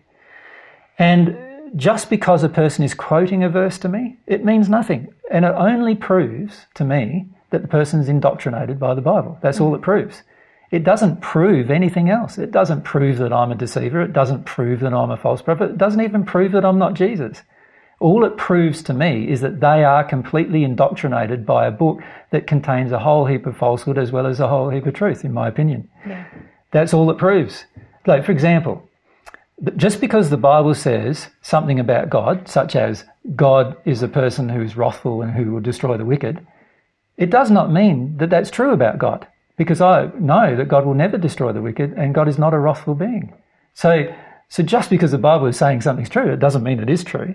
And 0.97 1.38
just 1.76 2.09
because 2.09 2.43
a 2.43 2.49
person 2.49 2.84
is 2.84 2.93
quoting 2.93 3.43
a 3.43 3.49
verse 3.49 3.77
to 3.80 3.89
me, 3.89 4.17
it 4.27 4.45
means 4.45 4.69
nothing. 4.69 5.13
And 5.30 5.43
it 5.43 5.53
only 5.55 5.95
proves 5.95 6.65
to 6.76 6.85
me 6.85 7.27
that 7.49 7.61
the 7.61 7.67
person 7.67 7.99
is 7.99 8.09
indoctrinated 8.09 8.80
by 8.80 8.93
the 8.93 9.01
Bible. 9.01 9.38
That's 9.41 9.59
all 9.59 9.73
it 9.73 9.77
mm-hmm. 9.77 9.84
proves. 9.84 10.23
It 10.72 10.84
doesn't 10.84 11.22
prove 11.22 11.69
anything 11.69 12.09
else. 12.09 12.38
It 12.38 12.51
doesn't 12.51 12.84
prove 12.84 13.17
that 13.19 13.31
I'm 13.31 13.51
a 13.51 13.55
deceiver. 13.55 14.01
It 14.01 14.13
doesn't 14.13 14.45
prove 14.45 14.80
that 14.81 14.93
I'm 14.93 15.11
a 15.11 15.17
false 15.17 15.41
prophet. 15.41 15.72
It 15.72 15.77
doesn't 15.77 16.01
even 16.01 16.26
prove 16.26 16.51
that 16.53 16.65
I'm 16.65 16.80
not 16.80 16.95
Jesus. 16.95 17.43
All 17.99 18.26
it 18.26 18.38
proves 18.38 18.84
to 18.84 18.93
me 18.93 19.30
is 19.30 19.41
that 19.41 19.61
they 19.61 19.84
are 19.84 20.03
completely 20.03 20.63
indoctrinated 20.63 21.45
by 21.45 21.65
a 21.65 21.72
book 21.72 22.01
that 22.31 22.47
contains 22.47 22.91
a 22.91 22.99
whole 22.99 23.26
heap 23.26 23.45
of 23.45 23.57
falsehood 23.57 23.97
as 23.97 24.11
well 24.11 24.27
as 24.27 24.39
a 24.39 24.47
whole 24.47 24.69
heap 24.69 24.85
of 24.85 24.93
truth, 24.93 25.23
in 25.23 25.34
my 25.34 25.47
opinion. 25.47 25.89
Yeah. 26.05 26.26
That's 26.72 26.93
all 26.93 27.09
it 27.09 27.17
proves. 27.17 27.65
Like, 28.05 28.26
for 28.26 28.31
example, 28.31 28.88
just 29.77 30.01
because 30.01 30.30
the 30.30 30.38
Bible 30.38 30.73
says 30.73 31.30
something 31.41 31.80
about 31.80 32.09
God, 32.09 32.47
such 32.47 32.76
as 32.76 33.05
God 33.35 33.77
is 33.85 34.03
a 34.03 34.07
person 34.07 34.49
who 34.49 34.61
is 34.61 34.76
wrathful 34.76 35.22
and 35.22 35.31
who 35.31 35.51
will 35.51 35.61
destroy 35.61 35.97
the 35.97 36.05
wicked, 36.05 36.45
it 37.17 37.30
does 37.30 37.49
not 37.49 37.72
mean 37.72 38.17
that 38.17 38.30
that's 38.30 38.51
true 38.51 38.72
about 38.72 38.99
God. 38.99 39.26
Because 39.57 39.80
I 39.80 40.07
know 40.19 40.57
that 40.57 40.67
God 40.67 40.85
will 40.85 40.93
never 40.93 41.17
destroy 41.17 41.53
the 41.53 41.61
wicked 41.61 41.93
and 41.93 42.13
God 42.13 42.27
is 42.27 42.38
not 42.38 42.53
a 42.53 42.59
wrathful 42.59 42.93
being. 42.93 43.34
So, 43.73 44.13
so 44.49 44.63
just 44.63 44.89
because 44.89 45.11
the 45.11 45.17
Bible 45.17 45.47
is 45.47 45.57
saying 45.57 45.81
something's 45.81 46.09
true, 46.09 46.31
it 46.31 46.39
doesn't 46.39 46.63
mean 46.63 46.80
it 46.80 46.89
is 46.89 47.03
true. 47.03 47.34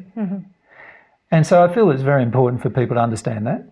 And 1.30 1.46
so 1.46 1.62
I 1.64 1.72
feel 1.72 1.90
it's 1.90 2.02
very 2.02 2.22
important 2.22 2.62
for 2.62 2.70
people 2.70 2.96
to 2.96 3.00
understand 3.02 3.46
that. 3.46 3.64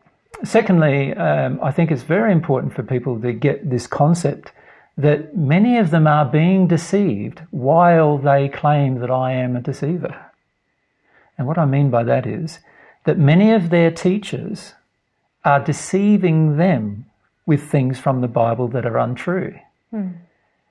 Secondly, 0.44 1.14
um, 1.14 1.58
I 1.62 1.72
think 1.72 1.90
it's 1.90 2.02
very 2.02 2.32
important 2.32 2.74
for 2.74 2.82
people 2.82 3.20
to 3.20 3.32
get 3.32 3.68
this 3.68 3.86
concept 3.86 4.52
that 4.96 5.36
many 5.36 5.78
of 5.78 5.90
them 5.90 6.06
are 6.06 6.24
being 6.24 6.66
deceived 6.68 7.40
while 7.50 8.18
they 8.18 8.48
claim 8.48 8.98
that 9.00 9.10
I 9.10 9.32
am 9.32 9.56
a 9.56 9.60
deceiver. 9.60 10.14
And 11.36 11.46
what 11.46 11.58
I 11.58 11.64
mean 11.64 11.90
by 11.90 12.02
that 12.04 12.26
is 12.26 12.58
that 13.04 13.18
many 13.18 13.52
of 13.52 13.70
their 13.70 13.90
teachers 13.90 14.74
are 15.44 15.60
deceiving 15.64 16.56
them 16.56 17.06
with 17.46 17.62
things 17.70 17.98
from 17.98 18.20
the 18.20 18.28
Bible 18.28 18.68
that 18.68 18.84
are 18.84 18.98
untrue. 18.98 19.58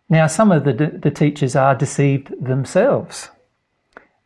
Now, 0.09 0.27
some 0.27 0.51
of 0.51 0.63
the, 0.63 0.73
the 0.73 1.11
teachers 1.11 1.55
are 1.55 1.75
deceived 1.75 2.33
themselves. 2.43 3.29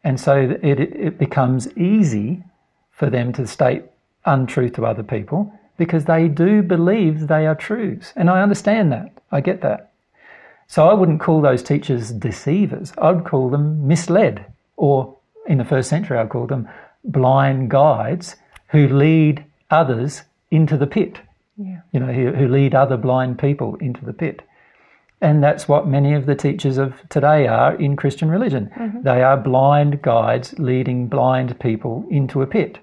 And 0.04 0.20
so 0.20 0.58
it, 0.62 0.80
it 0.80 1.18
becomes 1.18 1.68
easy 1.78 2.44
for 2.92 3.10
them 3.10 3.34
to 3.34 3.48
state 3.48 3.84
untruth 4.26 4.74
to 4.74 4.86
other 4.86 5.04
people 5.04 5.52
because 5.78 6.06
they 6.06 6.28
do 6.28 6.62
believe 6.62 7.28
they 7.28 7.48
are 7.48 7.56
truths. 7.56 8.14
And 8.16 8.30
I 8.30 8.42
understand 8.42 8.92
that. 8.92 9.12
I 9.32 9.42
get 9.42 9.62
that. 9.62 9.92
So 10.68 10.88
I 10.88 10.94
wouldn't 10.94 11.20
call 11.20 11.42
those 11.42 11.64
teachers 11.64 12.12
deceivers. 12.12 12.94
I'd 12.98 13.26
call 13.26 13.50
them 13.50 13.88
misled. 13.88 14.46
Or 14.78 15.18
in 15.48 15.58
the 15.58 15.66
first 15.66 15.90
century, 15.90 16.18
I'd 16.18 16.30
call 16.30 16.48
them 16.48 16.70
blind 17.04 17.72
guides 17.72 18.36
who 18.68 18.88
lead 18.88 19.44
others 19.70 20.22
into 20.52 20.78
the 20.78 20.88
pit. 20.88 21.20
Yeah. 21.58 21.82
You 21.92 22.00
know, 22.00 22.14
who, 22.14 22.32
who 22.32 22.48
lead 22.48 22.76
other 22.76 22.98
blind 22.98 23.40
people 23.40 23.76
into 23.78 24.06
the 24.06 24.14
pit. 24.14 24.42
And 25.22 25.44
that's 25.44 25.68
what 25.68 25.88
many 25.88 26.14
of 26.14 26.26
the 26.26 26.36
teachers 26.36 26.80
of 26.80 26.96
today 27.10 27.46
are 27.46 27.76
in 27.76 27.96
Christian 27.96 28.30
religion. 28.30 28.72
Mm-hmm. 28.76 29.04
They 29.04 29.22
are 29.22 29.38
blind 29.38 30.02
guides 30.02 30.58
leading 30.58 31.08
blind 31.08 31.60
people 31.60 32.08
into 32.10 32.42
a 32.42 32.48
pit. 32.48 32.80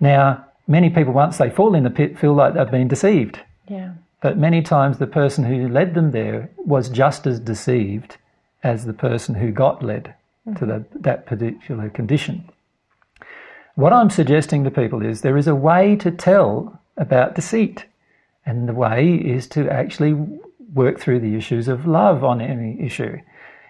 Now, 0.00 0.44
many 0.66 0.90
people, 0.90 1.12
once 1.12 1.38
they 1.38 1.50
fall 1.50 1.76
in 1.76 1.84
the 1.84 1.90
pit, 1.90 2.18
feel 2.18 2.34
like 2.34 2.54
they've 2.54 2.70
been 2.70 2.88
deceived. 2.88 3.38
Yeah. 3.68 3.92
But 4.20 4.36
many 4.36 4.62
times 4.62 4.98
the 4.98 5.06
person 5.06 5.44
who 5.44 5.68
led 5.68 5.94
them 5.94 6.10
there 6.10 6.50
was 6.56 6.88
just 6.88 7.26
as 7.26 7.38
deceived 7.38 8.16
as 8.64 8.84
the 8.84 8.92
person 8.92 9.36
who 9.36 9.52
got 9.52 9.82
led 9.82 10.14
to 10.46 10.50
mm-hmm. 10.50 10.66
the, 10.66 10.84
that 11.00 11.26
particular 11.26 11.88
condition. 11.88 12.50
What 13.76 13.92
I'm 13.92 14.10
suggesting 14.10 14.64
to 14.64 14.70
people 14.70 15.04
is 15.04 15.20
there 15.20 15.36
is 15.36 15.46
a 15.46 15.54
way 15.54 15.96
to 15.96 16.10
tell 16.10 16.80
about 16.96 17.34
deceit, 17.34 17.86
and 18.46 18.68
the 18.68 18.72
way 18.72 19.14
is 19.14 19.46
to 19.48 19.68
actually 19.68 20.14
work 20.72 20.98
through 20.98 21.20
the 21.20 21.34
issues 21.34 21.68
of 21.68 21.86
love 21.86 22.24
on 22.24 22.40
any 22.40 22.80
issue. 22.80 23.18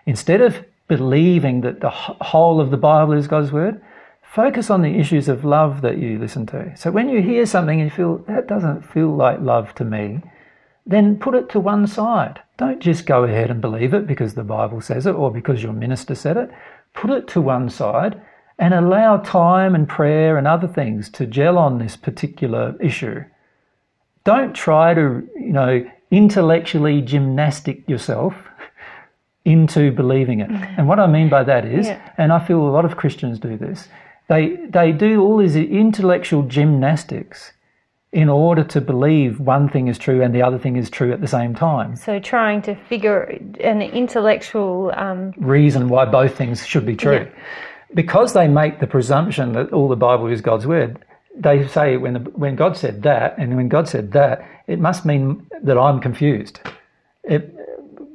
Instead 0.07 0.41
of 0.41 0.65
believing 0.89 1.63
that 1.63 1.81
the 1.81 1.91
whole 1.91 2.61
of 2.61 2.71
the 2.71 2.77
Bible 2.77 3.15
is 3.15 3.27
God's 3.27 3.53
word, 3.53 3.81
focus 4.23 4.71
on 4.71 4.83
the 4.83 4.99
issues 4.99 5.29
of 5.29 5.45
love 5.45 5.81
that 5.83 5.99
you 5.99 6.19
listen 6.19 6.47
to. 6.47 6.77
So 6.77 6.91
when 6.91 7.09
you 7.09 7.23
hear 7.23 7.47
something 7.47 7.81
and 7.81 7.91
you 7.91 7.97
feel 7.97 8.19
that 8.29 8.49
doesn't 8.49 8.83
feel 8.83 9.15
like 9.15 9.41
love 9.41 9.75
to 9.77 9.85
me, 9.85 10.21
then 10.87 11.19
put 11.19 11.35
it 11.35 11.49
to 11.51 11.61
one 11.61 11.87
side. 11.87 12.41
Don't 12.57 12.81
just 12.81 13.07
go 13.07 13.25
ahead 13.25 13.51
and 13.51 13.61
believe 13.61 13.95
it 13.95 14.07
because 14.07 14.35
the 14.35 14.45
Bible 14.45 14.81
says 14.81 15.07
it 15.07 15.15
or 15.15 15.31
because 15.31 15.63
your 15.63 15.73
minister 15.73 16.15
said 16.15 16.37
it. 16.37 16.51
Put 16.93 17.11
it 17.11 17.27
to 17.29 17.41
one 17.41 17.71
side 17.71 18.21
and 18.59 18.75
allow 18.75 19.17
time 19.17 19.75
and 19.75 19.89
prayer 19.89 20.37
and 20.37 20.47
other 20.47 20.69
things 20.69 21.09
to 21.11 21.27
gel 21.27 21.59
on 21.59 21.79
this 21.79 21.97
particular 21.97 22.77
issue. 22.81 23.25
Don't 24.25 24.55
try 24.55 24.95
to, 24.95 25.29
you 25.35 25.53
know, 25.53 25.85
intellectually 26.15 27.01
gymnastic 27.03 27.89
yourself 27.89 28.35
into 29.45 29.91
believing 29.93 30.41
it. 30.41 30.51
And 30.79 30.89
what 30.89 30.99
I 30.99 31.07
mean 31.07 31.29
by 31.29 31.43
that 31.45 31.65
is, 31.65 31.87
Yeah. 31.87 31.99
and 32.17 32.33
I 32.33 32.39
feel 32.39 32.61
a 32.67 32.73
lot 32.79 32.85
of 32.85 32.97
Christians 32.97 33.39
do 33.39 33.57
this, 33.57 33.89
they 34.29 34.57
they 34.79 34.93
do 34.93 35.23
all 35.23 35.37
these 35.39 35.57
intellectual 35.57 36.43
gymnastics 36.57 37.53
in 38.13 38.29
order 38.29 38.63
to 38.65 38.81
believe 38.81 39.41
one 39.41 39.69
thing 39.69 39.89
is 39.89 39.99
true 39.99 40.23
and 40.23 40.33
the 40.35 40.41
other 40.41 40.59
thing 40.59 40.77
is 40.77 40.89
true 40.89 41.13
at 41.13 41.21
the 41.21 41.27
same 41.27 41.53
time. 41.55 41.97
So 41.97 42.21
trying 42.21 42.63
to 42.63 42.75
figure 42.75 43.21
an 43.73 43.83
intellectual. 43.83 44.93
Um, 44.97 45.33
Reason 45.37 45.89
why 45.89 46.05
both 46.07 46.37
things 46.37 46.65
should 46.67 46.87
be 46.87 46.97
true. 46.97 47.27
Because 47.93 48.33
they 48.33 48.49
make 48.49 48.79
the 48.81 48.87
presumption 48.87 49.53
that 49.53 49.73
all 49.73 49.89
the 49.89 49.97
Bible 50.09 50.27
is 50.29 50.41
God's 50.41 50.67
word, 50.67 51.05
they 51.37 51.67
say 51.67 51.97
when 51.97 52.15
the, 52.15 52.21
when 52.21 52.57
God 52.57 52.77
said 52.77 53.03
that 53.03 53.37
and 53.39 53.57
when 53.57 53.69
God 53.69 53.89
said 53.89 54.13
that, 54.13 54.47
it 54.67 54.79
must 54.79 55.05
mean 55.05 55.47
that 55.63 55.77
I'm 55.79 56.01
confused. 56.01 56.61
It, 57.25 57.55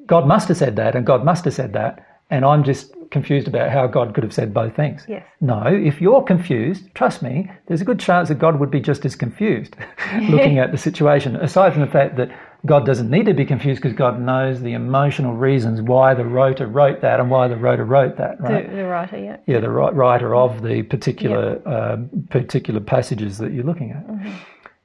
God 0.08 0.28
must 0.28 0.48
have 0.48 0.58
said 0.58 0.76
that 0.78 0.96
and 0.96 1.06
God 1.06 1.24
must 1.24 1.46
have 1.46 1.54
said 1.54 1.74
that, 1.74 2.22
and 2.30 2.46
I'm 2.46 2.64
just 2.64 2.94
confused 3.12 3.48
about 3.48 3.72
how 3.72 3.88
God 3.88 4.14
could 4.14 4.24
have 4.24 4.34
said 4.34 4.54
both 4.54 4.76
things. 4.76 5.04
Yes. 5.08 5.26
No, 5.42 5.64
if 5.66 6.00
you're 6.00 6.22
confused, 6.22 6.94
trust 6.94 7.22
me, 7.22 7.50
there's 7.68 7.82
a 7.82 7.86
good 7.86 8.00
chance 8.00 8.30
that 8.30 8.40
God 8.40 8.60
would 8.60 8.70
be 8.70 8.80
just 8.80 9.06
as 9.06 9.16
confused 9.16 9.76
looking 10.30 10.60
at 10.60 10.72
the 10.72 10.78
situation, 10.78 11.36
aside 11.36 11.74
from 11.74 11.82
the 11.82 11.88
fact 11.88 12.18
that 12.18 12.30
God 12.66 12.86
doesn't 12.86 13.10
need 13.10 13.26
to 13.28 13.34
be 13.34 13.46
confused 13.46 13.82
because 13.82 13.96
God 13.96 14.20
knows 14.20 14.62
the 14.62 14.74
emotional 14.74 15.34
reasons 15.34 15.82
why 15.82 16.14
the 16.14 16.26
writer 16.26 16.68
wrote 16.68 17.00
that 17.02 17.20
and 17.20 17.32
why 17.32 17.48
the 17.48 17.56
writer 17.56 17.86
wrote 17.86 18.18
that, 18.18 18.40
right? 18.42 18.70
The, 18.70 18.76
the 18.76 18.86
writer, 18.86 19.18
yeah. 19.18 19.38
yeah, 19.46 19.60
the 19.62 19.70
writer 19.70 20.36
of 20.36 20.62
the 20.62 20.84
particular 20.84 21.62
uh, 21.66 21.98
particular 22.30 22.82
passages 22.82 23.38
that 23.38 23.54
you're 23.54 23.64
looking 23.64 23.92
at. 23.92 24.06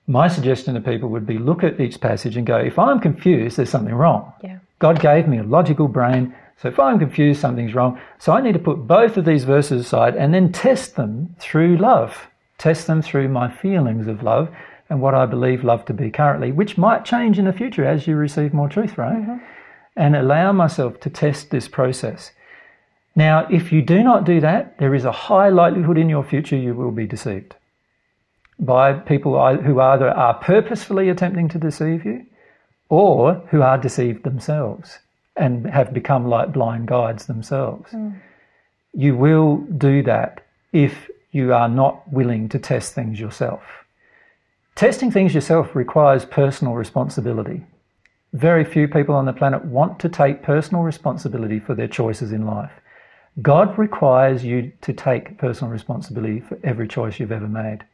My 0.07 0.29
suggestion 0.29 0.75
to 0.75 0.81
people 0.81 1.09
would 1.09 1.27
be 1.27 1.39
look 1.39 1.65
at 1.65 1.81
each 1.81 2.01
passage 2.01 2.37
and 2.37 2.47
go, 2.47 2.57
if 2.57 2.79
I'm 2.79 3.01
confused, 3.01 3.57
there's 3.57 3.71
something 3.71 3.95
wrong. 3.95 4.33
Yeah. 4.43 4.59
God 4.79 5.01
gave 5.01 5.27
me 5.27 5.39
a 5.39 5.43
logical 5.43 5.89
brain, 5.89 6.35
so 6.63 6.69
if 6.69 6.79
I'm 6.79 6.99
confused, 6.99 7.41
something's 7.41 7.75
wrong. 7.75 7.99
So 8.19 8.33
I 8.33 8.41
need 8.41 8.53
to 8.53 8.59
put 8.59 8.87
both 8.87 9.17
of 9.17 9.25
these 9.25 9.45
verses 9.45 9.85
aside 9.85 10.15
and 10.15 10.33
then 10.33 10.53
test 10.53 10.95
them 10.95 11.35
through 11.41 11.79
love. 11.79 12.29
Test 12.59 12.87
them 12.87 13.03
through 13.03 13.29
my 13.29 13.51
feelings 13.51 14.07
of 14.07 14.23
love 14.23 14.49
and 14.89 15.01
what 15.01 15.15
I 15.15 15.27
believe 15.27 15.65
love 15.65 15.85
to 15.87 15.95
be 15.95 16.11
currently, 16.11 16.53
which 16.53 16.77
might 16.77 17.05
change 17.05 17.39
in 17.39 17.47
the 17.47 17.53
future 17.53 17.85
as 17.85 18.07
you 18.07 18.17
receive 18.17 18.53
more 18.53 18.69
truth, 18.69 18.99
right? 18.99 19.17
Mm-hmm. 19.17 19.45
And 19.97 20.17
allow 20.17 20.53
myself 20.53 21.01
to 21.01 21.11
test 21.11 21.51
this 21.51 21.69
process. 21.69 22.33
Now, 23.17 23.47
if 23.51 23.73
you 23.73 23.81
do 23.81 24.03
not 24.03 24.25
do 24.25 24.41
that, 24.41 24.79
there 24.79 24.95
is 24.95 25.05
a 25.05 25.13
high 25.13 25.49
likelihood 25.49 25.99
in 25.99 26.09
your 26.09 26.25
future 26.25 26.57
you 26.57 26.75
will 26.75 26.91
be 26.91 27.07
deceived 27.07 27.55
by 28.59 28.93
people 28.93 29.33
who 29.57 29.81
either 29.81 30.11
are 30.11 30.35
purposefully 30.35 31.09
attempting 31.09 31.49
to 31.49 31.59
deceive 31.59 32.05
you 32.05 32.25
or 32.89 33.35
who 33.51 33.63
are 33.63 33.79
deceived 33.79 34.23
themselves 34.23 34.99
and 35.37 35.67
have 35.67 35.93
become 35.93 36.29
like 36.29 36.53
blind 36.53 36.87
guides 36.87 37.27
themselves. 37.27 37.91
Mm. 37.93 38.21
You 38.93 39.17
will 39.17 39.57
do 39.57 40.03
that 40.05 40.45
if 40.73 41.11
you 41.33 41.53
are 41.53 41.69
not 41.69 42.13
willing 42.13 42.49
to 42.51 42.59
test 42.59 42.95
things 42.95 43.19
yourself. 43.19 43.63
Testing 44.75 45.13
things 45.13 45.35
yourself 45.35 45.77
requires 45.77 46.25
personal 46.25 46.75
responsibility. 46.75 47.65
Very 48.33 48.65
few 48.65 48.89
people 48.89 49.15
on 49.15 49.25
the 49.25 49.33
planet 49.33 49.65
want 49.65 50.01
to 50.01 50.09
take 50.09 50.43
personal 50.43 50.83
responsibility 50.83 51.61
for 51.61 51.77
their 51.77 51.87
choices 51.87 52.33
in 52.33 52.45
life. 52.45 52.73
God 53.41 53.79
requires 53.79 54.45
you 54.45 54.73
to 54.81 54.93
take 54.93 55.39
personal 55.39 55.73
responsibility 55.73 56.41
for 56.41 56.59
every 56.65 56.89
choice 56.89 57.21
you've 57.21 57.31
ever 57.31 57.47
made. 57.47 57.85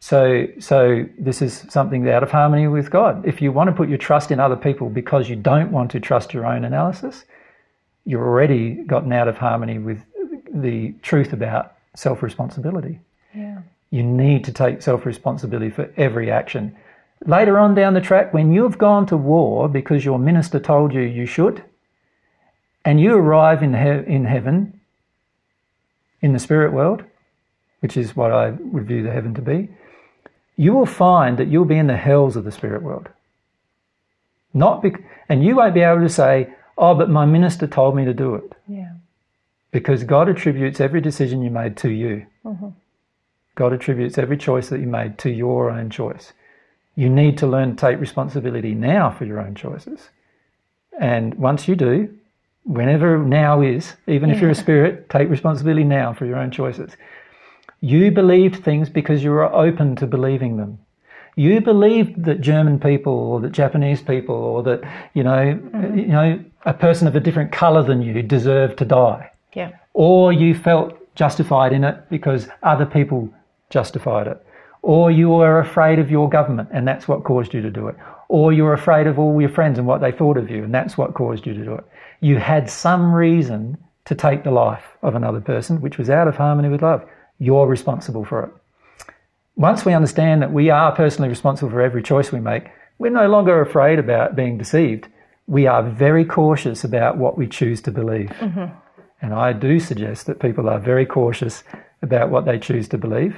So, 0.00 0.46
so 0.58 1.06
this 1.18 1.40
is 1.40 1.66
something 1.70 2.06
out 2.08 2.22
of 2.22 2.30
harmony 2.30 2.68
with 2.68 2.90
God. 2.90 3.26
If 3.26 3.40
you 3.40 3.50
want 3.50 3.68
to 3.68 3.76
put 3.76 3.88
your 3.88 3.98
trust 3.98 4.30
in 4.30 4.40
other 4.40 4.56
people 4.56 4.90
because 4.90 5.28
you 5.28 5.36
don't 5.36 5.72
want 5.72 5.90
to 5.92 6.00
trust 6.00 6.34
your 6.34 6.46
own 6.46 6.64
analysis, 6.64 7.24
you're 8.04 8.26
already 8.26 8.74
gotten 8.74 9.12
out 9.12 9.28
of 9.28 9.38
harmony 9.38 9.78
with 9.78 10.04
the 10.52 10.92
truth 11.02 11.32
about 11.32 11.76
self 11.94 12.22
responsibility. 12.22 13.00
Yeah. 13.34 13.60
You 13.90 14.02
need 14.02 14.44
to 14.44 14.52
take 14.52 14.82
self 14.82 15.04
responsibility 15.04 15.70
for 15.70 15.92
every 15.96 16.30
action. 16.30 16.76
Later 17.26 17.58
on 17.58 17.74
down 17.74 17.94
the 17.94 18.00
track, 18.00 18.32
when 18.32 18.52
you've 18.52 18.78
gone 18.78 19.04
to 19.06 19.16
war 19.16 19.68
because 19.68 20.04
your 20.04 20.18
minister 20.18 20.58
told 20.58 20.94
you 20.94 21.02
you 21.02 21.26
should, 21.26 21.62
and 22.84 23.00
you 23.00 23.14
arrive 23.14 23.62
in, 23.62 23.74
he- 23.74 24.12
in 24.12 24.24
heaven, 24.24 24.80
in 26.22 26.32
the 26.32 26.38
spirit 26.38 26.72
world, 26.72 27.02
which 27.80 27.96
is 27.96 28.16
what 28.16 28.32
I 28.32 28.50
would 28.50 28.86
view 28.86 29.02
the 29.02 29.10
heaven 29.10 29.34
to 29.34 29.42
be, 29.42 29.68
you 30.56 30.72
will 30.72 30.86
find 30.86 31.36
that 31.38 31.48
you'll 31.48 31.64
be 31.64 31.76
in 31.78 31.88
the 31.88 31.96
hells 31.96 32.36
of 32.36 32.44
the 32.44 32.52
spirit 32.52 32.82
world. 32.82 33.08
Not 34.54 34.82
bec- 34.82 35.02
and 35.28 35.44
you 35.44 35.56
won't 35.56 35.74
be 35.74 35.80
able 35.80 36.00
to 36.02 36.08
say, 36.08 36.48
"Oh, 36.78 36.94
but 36.94 37.10
my 37.10 37.24
minister 37.26 37.66
told 37.66 37.94
me 37.96 38.04
to 38.04 38.14
do 38.14 38.34
it," 38.34 38.52
Yeah. 38.66 38.92
because 39.72 40.04
God 40.04 40.28
attributes 40.28 40.80
every 40.80 41.00
decision 41.00 41.42
you 41.42 41.50
made 41.50 41.76
to 41.78 41.90
you. 41.90 42.26
Mm-hmm. 42.44 42.68
God 43.54 43.72
attributes 43.72 44.18
every 44.18 44.36
choice 44.36 44.68
that 44.68 44.80
you 44.80 44.86
made 44.86 45.18
to 45.18 45.30
your 45.30 45.70
own 45.70 45.90
choice. 45.90 46.32
You 46.96 47.08
need 47.08 47.38
to 47.38 47.46
learn 47.46 47.76
to 47.76 47.76
take 47.76 48.00
responsibility 48.00 48.74
now 48.74 49.10
for 49.10 49.24
your 49.24 49.40
own 49.40 49.54
choices. 49.54 50.10
And 50.98 51.34
once 51.34 51.68
you 51.68 51.76
do, 51.76 52.14
whenever 52.64 53.18
now 53.18 53.62
is, 53.62 53.94
even 54.06 54.30
if 54.30 54.40
you're 54.40 54.50
a 54.50 54.54
spirit, 54.54 55.08
take 55.08 55.28
responsibility 55.28 55.84
now 55.84 56.12
for 56.12 56.26
your 56.26 56.38
own 56.38 56.50
choices. 56.50 56.96
You 57.80 58.10
believed 58.10 58.62
things 58.62 58.88
because 58.90 59.24
you 59.24 59.30
were 59.30 59.44
open 59.44 59.96
to 59.96 60.06
believing 60.06 60.56
them. 60.56 60.78
You 61.36 61.60
believed 61.60 62.24
that 62.24 62.40
German 62.40 62.78
people 62.78 63.12
or 63.12 63.40
that 63.40 63.52
Japanese 63.52 64.02
people 64.02 64.34
or 64.34 64.62
that, 64.64 64.82
you 65.14 65.22
know, 65.22 65.54
mm-hmm. 65.54 65.98
you 65.98 66.06
know, 66.08 66.44
a 66.66 66.74
person 66.74 67.08
of 67.08 67.16
a 67.16 67.20
different 67.20 67.52
colour 67.52 67.82
than 67.82 68.02
you 68.02 68.22
deserved 68.22 68.78
to 68.78 68.84
die 68.84 69.30
Yeah. 69.54 69.70
or 69.94 70.32
you 70.32 70.54
felt 70.54 70.96
justified 71.14 71.72
in 71.72 71.84
it 71.84 72.08
because 72.10 72.48
other 72.62 72.84
people 72.84 73.32
justified 73.70 74.26
it, 74.26 74.44
or 74.82 75.10
you 75.10 75.30
were 75.30 75.60
afraid 75.60 75.98
of 75.98 76.10
your 76.10 76.28
government 76.28 76.68
and 76.72 76.86
that's 76.86 77.08
what 77.08 77.24
caused 77.24 77.54
you 77.54 77.62
to 77.62 77.70
do 77.70 77.88
it, 77.88 77.96
or 78.28 78.52
you 78.52 78.64
were 78.64 78.74
afraid 78.74 79.06
of 79.06 79.18
all 79.18 79.40
your 79.40 79.50
friends 79.50 79.78
and 79.78 79.86
what 79.86 80.00
they 80.00 80.12
thought 80.12 80.36
of 80.36 80.50
you 80.50 80.64
and 80.64 80.74
that's 80.74 80.98
what 80.98 81.14
caused 81.14 81.46
you 81.46 81.54
to 81.54 81.64
do 81.64 81.74
it. 81.74 81.84
You 82.20 82.38
had 82.38 82.68
some 82.68 83.12
reason 83.12 83.78
to 84.04 84.14
take 84.14 84.44
the 84.44 84.50
life 84.50 84.84
of 85.02 85.14
another 85.14 85.40
person 85.40 85.80
which 85.80 85.96
was 85.96 86.10
out 86.10 86.28
of 86.28 86.36
harmony 86.36 86.68
with 86.68 86.82
love. 86.82 87.04
You're 87.38 87.66
responsible 87.66 88.24
for 88.24 88.44
it. 88.44 88.50
Once 89.56 89.84
we 89.84 89.92
understand 89.92 90.42
that 90.42 90.52
we 90.52 90.70
are 90.70 90.92
personally 90.92 91.28
responsible 91.28 91.70
for 91.70 91.80
every 91.80 92.02
choice 92.02 92.32
we 92.32 92.40
make, 92.40 92.70
we're 92.98 93.10
no 93.10 93.28
longer 93.28 93.60
afraid 93.60 93.98
about 93.98 94.36
being 94.36 94.58
deceived. 94.58 95.08
We 95.46 95.66
are 95.66 95.82
very 95.82 96.24
cautious 96.24 96.84
about 96.84 97.18
what 97.18 97.36
we 97.36 97.46
choose 97.46 97.80
to 97.82 97.90
believe. 97.90 98.28
Mm-hmm. 98.40 98.74
And 99.22 99.34
I 99.34 99.52
do 99.52 99.80
suggest 99.80 100.26
that 100.26 100.40
people 100.40 100.68
are 100.68 100.78
very 100.78 101.04
cautious 101.06 101.62
about 102.02 102.30
what 102.30 102.44
they 102.46 102.58
choose 102.58 102.88
to 102.88 102.98
believe. 102.98 103.36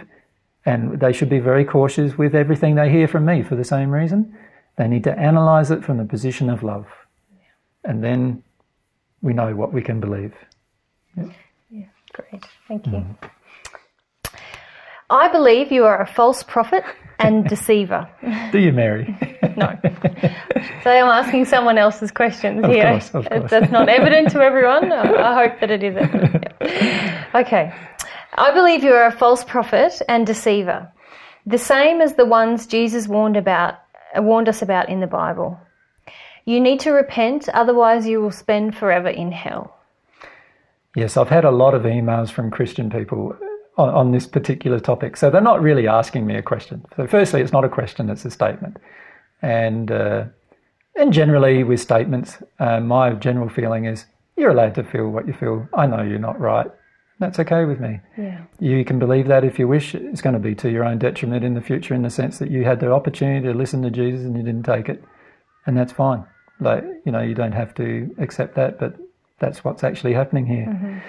And 0.64 1.00
they 1.00 1.12
should 1.12 1.28
be 1.28 1.40
very 1.40 1.64
cautious 1.64 2.16
with 2.16 2.34
everything 2.34 2.76
they 2.76 2.90
hear 2.90 3.08
from 3.08 3.24
me 3.24 3.42
for 3.42 3.56
the 3.56 3.64
same 3.64 3.90
reason. 3.90 4.36
They 4.78 4.86
need 4.88 5.04
to 5.04 5.18
analyze 5.18 5.70
it 5.70 5.84
from 5.84 5.98
the 5.98 6.04
position 6.04 6.48
of 6.48 6.62
love. 6.62 6.86
And 7.84 8.02
then 8.02 8.42
we 9.20 9.32
know 9.32 9.54
what 9.54 9.72
we 9.72 9.82
can 9.82 10.00
believe. 10.00 10.34
Yeah. 11.16 11.86
Great. 12.12 12.44
Thank 12.68 12.86
you. 12.86 12.92
Mm-hmm. 12.92 14.36
I 15.10 15.28
believe 15.28 15.70
you 15.70 15.84
are 15.84 16.00
a 16.00 16.06
false 16.06 16.42
prophet 16.42 16.84
and 17.18 17.46
deceiver. 17.48 18.08
Do 18.50 18.58
you, 18.58 18.72
Mary? 18.72 19.16
No. 19.54 19.78
So 20.82 20.90
I'm 20.90 21.10
asking 21.10 21.44
someone 21.44 21.76
else's 21.76 22.10
questions 22.10 22.64
here. 22.64 22.92
course, 22.92 23.10
of 23.14 23.28
course. 23.28 23.50
That's 23.50 23.70
not 23.70 23.90
evident 23.90 24.30
to 24.30 24.40
everyone. 24.40 24.90
I 24.90 25.12
I 25.22 25.46
hope 25.46 25.60
that 25.60 25.70
it 25.70 25.82
is 25.82 25.94
evident. 25.94 26.44
Yeah. 26.62 27.26
Okay. 27.34 27.74
I 28.34 28.50
believe 28.52 28.82
you 28.82 28.94
are 28.94 29.06
a 29.06 29.12
false 29.12 29.44
prophet 29.44 30.00
and 30.08 30.26
deceiver, 30.26 30.90
the 31.44 31.58
same 31.58 32.00
as 32.00 32.14
the 32.14 32.24
ones 32.24 32.66
Jesus 32.66 33.06
warned 33.06 33.36
about, 33.36 33.74
warned 34.16 34.48
us 34.48 34.62
about 34.62 34.88
in 34.88 35.00
the 35.00 35.06
Bible. 35.06 35.60
You 36.46 36.58
need 36.58 36.80
to 36.80 36.92
repent, 36.92 37.50
otherwise 37.50 38.06
you 38.06 38.22
will 38.22 38.30
spend 38.30 38.74
forever 38.74 39.08
in 39.08 39.32
hell. 39.32 39.76
Yes, 40.96 41.18
I've 41.18 41.28
had 41.28 41.44
a 41.44 41.50
lot 41.50 41.74
of 41.74 41.82
emails 41.82 42.30
from 42.30 42.50
Christian 42.50 42.88
people 42.88 43.36
on, 43.76 43.90
on 43.90 44.12
this 44.12 44.26
particular 44.26 44.80
topic. 44.80 45.18
So 45.18 45.28
they're 45.28 45.42
not 45.42 45.60
really 45.60 45.86
asking 45.86 46.26
me 46.26 46.36
a 46.36 46.42
question. 46.42 46.86
So, 46.96 47.06
firstly, 47.06 47.42
it's 47.42 47.52
not 47.52 47.64
a 47.64 47.68
question, 47.68 48.08
it's 48.08 48.24
a 48.24 48.30
statement. 48.30 48.78
And, 49.42 49.90
uh, 49.90 50.24
and 50.96 51.12
generally, 51.12 51.64
with 51.64 51.80
statements, 51.80 52.38
uh, 52.58 52.80
my 52.80 53.12
general 53.12 53.50
feeling 53.50 53.84
is 53.84 54.06
you're 54.36 54.50
allowed 54.50 54.74
to 54.76 54.84
feel 54.84 55.08
what 55.08 55.26
you 55.26 55.34
feel. 55.34 55.68
I 55.74 55.86
know 55.86 56.02
you're 56.02 56.18
not 56.18 56.40
right. 56.40 56.70
That's 57.22 57.38
okay 57.38 57.64
with 57.64 57.78
me. 57.78 58.00
Yeah. 58.18 58.40
You 58.58 58.84
can 58.84 58.98
believe 58.98 59.28
that 59.28 59.44
if 59.44 59.56
you 59.56 59.68
wish. 59.68 59.94
It's 59.94 60.20
going 60.20 60.32
to 60.32 60.40
be 60.40 60.56
to 60.56 60.68
your 60.68 60.82
own 60.82 60.98
detriment 60.98 61.44
in 61.44 61.54
the 61.54 61.60
future 61.60 61.94
in 61.94 62.02
the 62.02 62.10
sense 62.10 62.40
that 62.40 62.50
you 62.50 62.64
had 62.64 62.80
the 62.80 62.90
opportunity 62.90 63.46
to 63.46 63.54
listen 63.54 63.80
to 63.82 63.90
Jesus 63.90 64.26
and 64.26 64.36
you 64.36 64.42
didn't 64.42 64.64
take 64.64 64.88
it. 64.88 65.04
And 65.64 65.76
that's 65.76 65.92
fine. 65.92 66.24
Like, 66.58 66.82
you 67.06 67.12
know, 67.12 67.20
you 67.20 67.36
don't 67.36 67.52
have 67.52 67.76
to 67.76 68.12
accept 68.18 68.56
that, 68.56 68.80
but 68.80 68.96
that's 69.38 69.62
what's 69.62 69.84
actually 69.84 70.14
happening 70.14 70.46
here. 70.46 71.04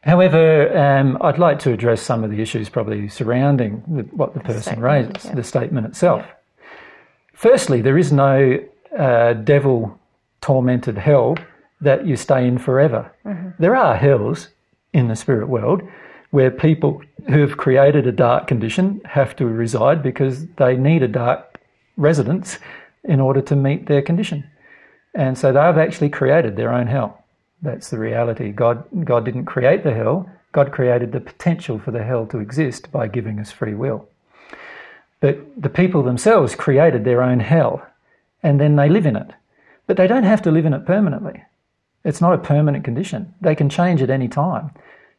However, 0.00 0.74
um, 0.74 1.18
I'd 1.20 1.38
like 1.38 1.58
to 1.58 1.72
address 1.74 2.00
some 2.00 2.24
of 2.24 2.30
the 2.30 2.40
issues 2.40 2.70
probably 2.70 3.06
surrounding 3.10 3.82
the, 3.86 4.04
what 4.16 4.32
the 4.32 4.40
person 4.40 4.62
statement, 4.62 4.82
raises, 4.82 5.26
yeah. 5.26 5.34
the 5.34 5.44
statement 5.44 5.86
itself. 5.86 6.24
Firstly, 7.34 7.82
there 7.82 7.98
is 7.98 8.12
no 8.12 8.58
uh, 8.98 9.34
devil 9.34 10.00
tormented 10.40 10.96
hell 10.96 11.36
that 11.82 12.06
you 12.06 12.16
stay 12.16 12.48
in 12.48 12.56
forever. 12.56 13.12
There 13.58 13.76
are 13.76 13.94
hells 13.94 14.48
in 14.92 15.08
the 15.08 15.16
spirit 15.16 15.48
world 15.48 15.82
where 16.30 16.50
people 16.50 17.02
who 17.28 17.40
have 17.40 17.56
created 17.56 18.06
a 18.06 18.12
dark 18.12 18.46
condition 18.46 19.00
have 19.04 19.36
to 19.36 19.46
reside 19.46 20.02
because 20.02 20.46
they 20.56 20.76
need 20.76 21.02
a 21.02 21.08
dark 21.08 21.60
residence 21.96 22.58
in 23.04 23.20
order 23.20 23.42
to 23.42 23.54
meet 23.54 23.86
their 23.86 24.02
condition. 24.02 24.42
And 25.14 25.36
so 25.36 25.48
they've 25.48 25.76
actually 25.76 26.08
created 26.08 26.56
their 26.56 26.72
own 26.72 26.86
hell. 26.86 27.22
That's 27.60 27.90
the 27.90 27.98
reality. 27.98 28.50
God, 28.50 28.84
God 29.04 29.24
didn't 29.24 29.44
create 29.44 29.84
the 29.84 29.94
hell, 29.94 30.28
God 30.52 30.72
created 30.72 31.12
the 31.12 31.20
potential 31.20 31.78
for 31.78 31.90
the 31.90 32.02
hell 32.02 32.26
to 32.26 32.38
exist 32.38 32.90
by 32.90 33.08
giving 33.08 33.38
us 33.38 33.50
free 33.50 33.74
will. 33.74 34.08
But 35.20 35.38
the 35.60 35.70
people 35.70 36.02
themselves 36.02 36.54
created 36.54 37.04
their 37.04 37.22
own 37.22 37.40
hell 37.40 37.86
and 38.42 38.60
then 38.60 38.76
they 38.76 38.88
live 38.88 39.06
in 39.06 39.16
it. 39.16 39.30
But 39.86 39.96
they 39.96 40.06
don't 40.06 40.24
have 40.24 40.42
to 40.42 40.50
live 40.50 40.66
in 40.66 40.74
it 40.74 40.86
permanently. 40.86 41.42
It's 42.04 42.20
not 42.20 42.34
a 42.34 42.38
permanent 42.38 42.84
condition. 42.84 43.34
They 43.40 43.54
can 43.54 43.68
change 43.68 44.02
at 44.02 44.10
any 44.10 44.28
time. 44.28 44.70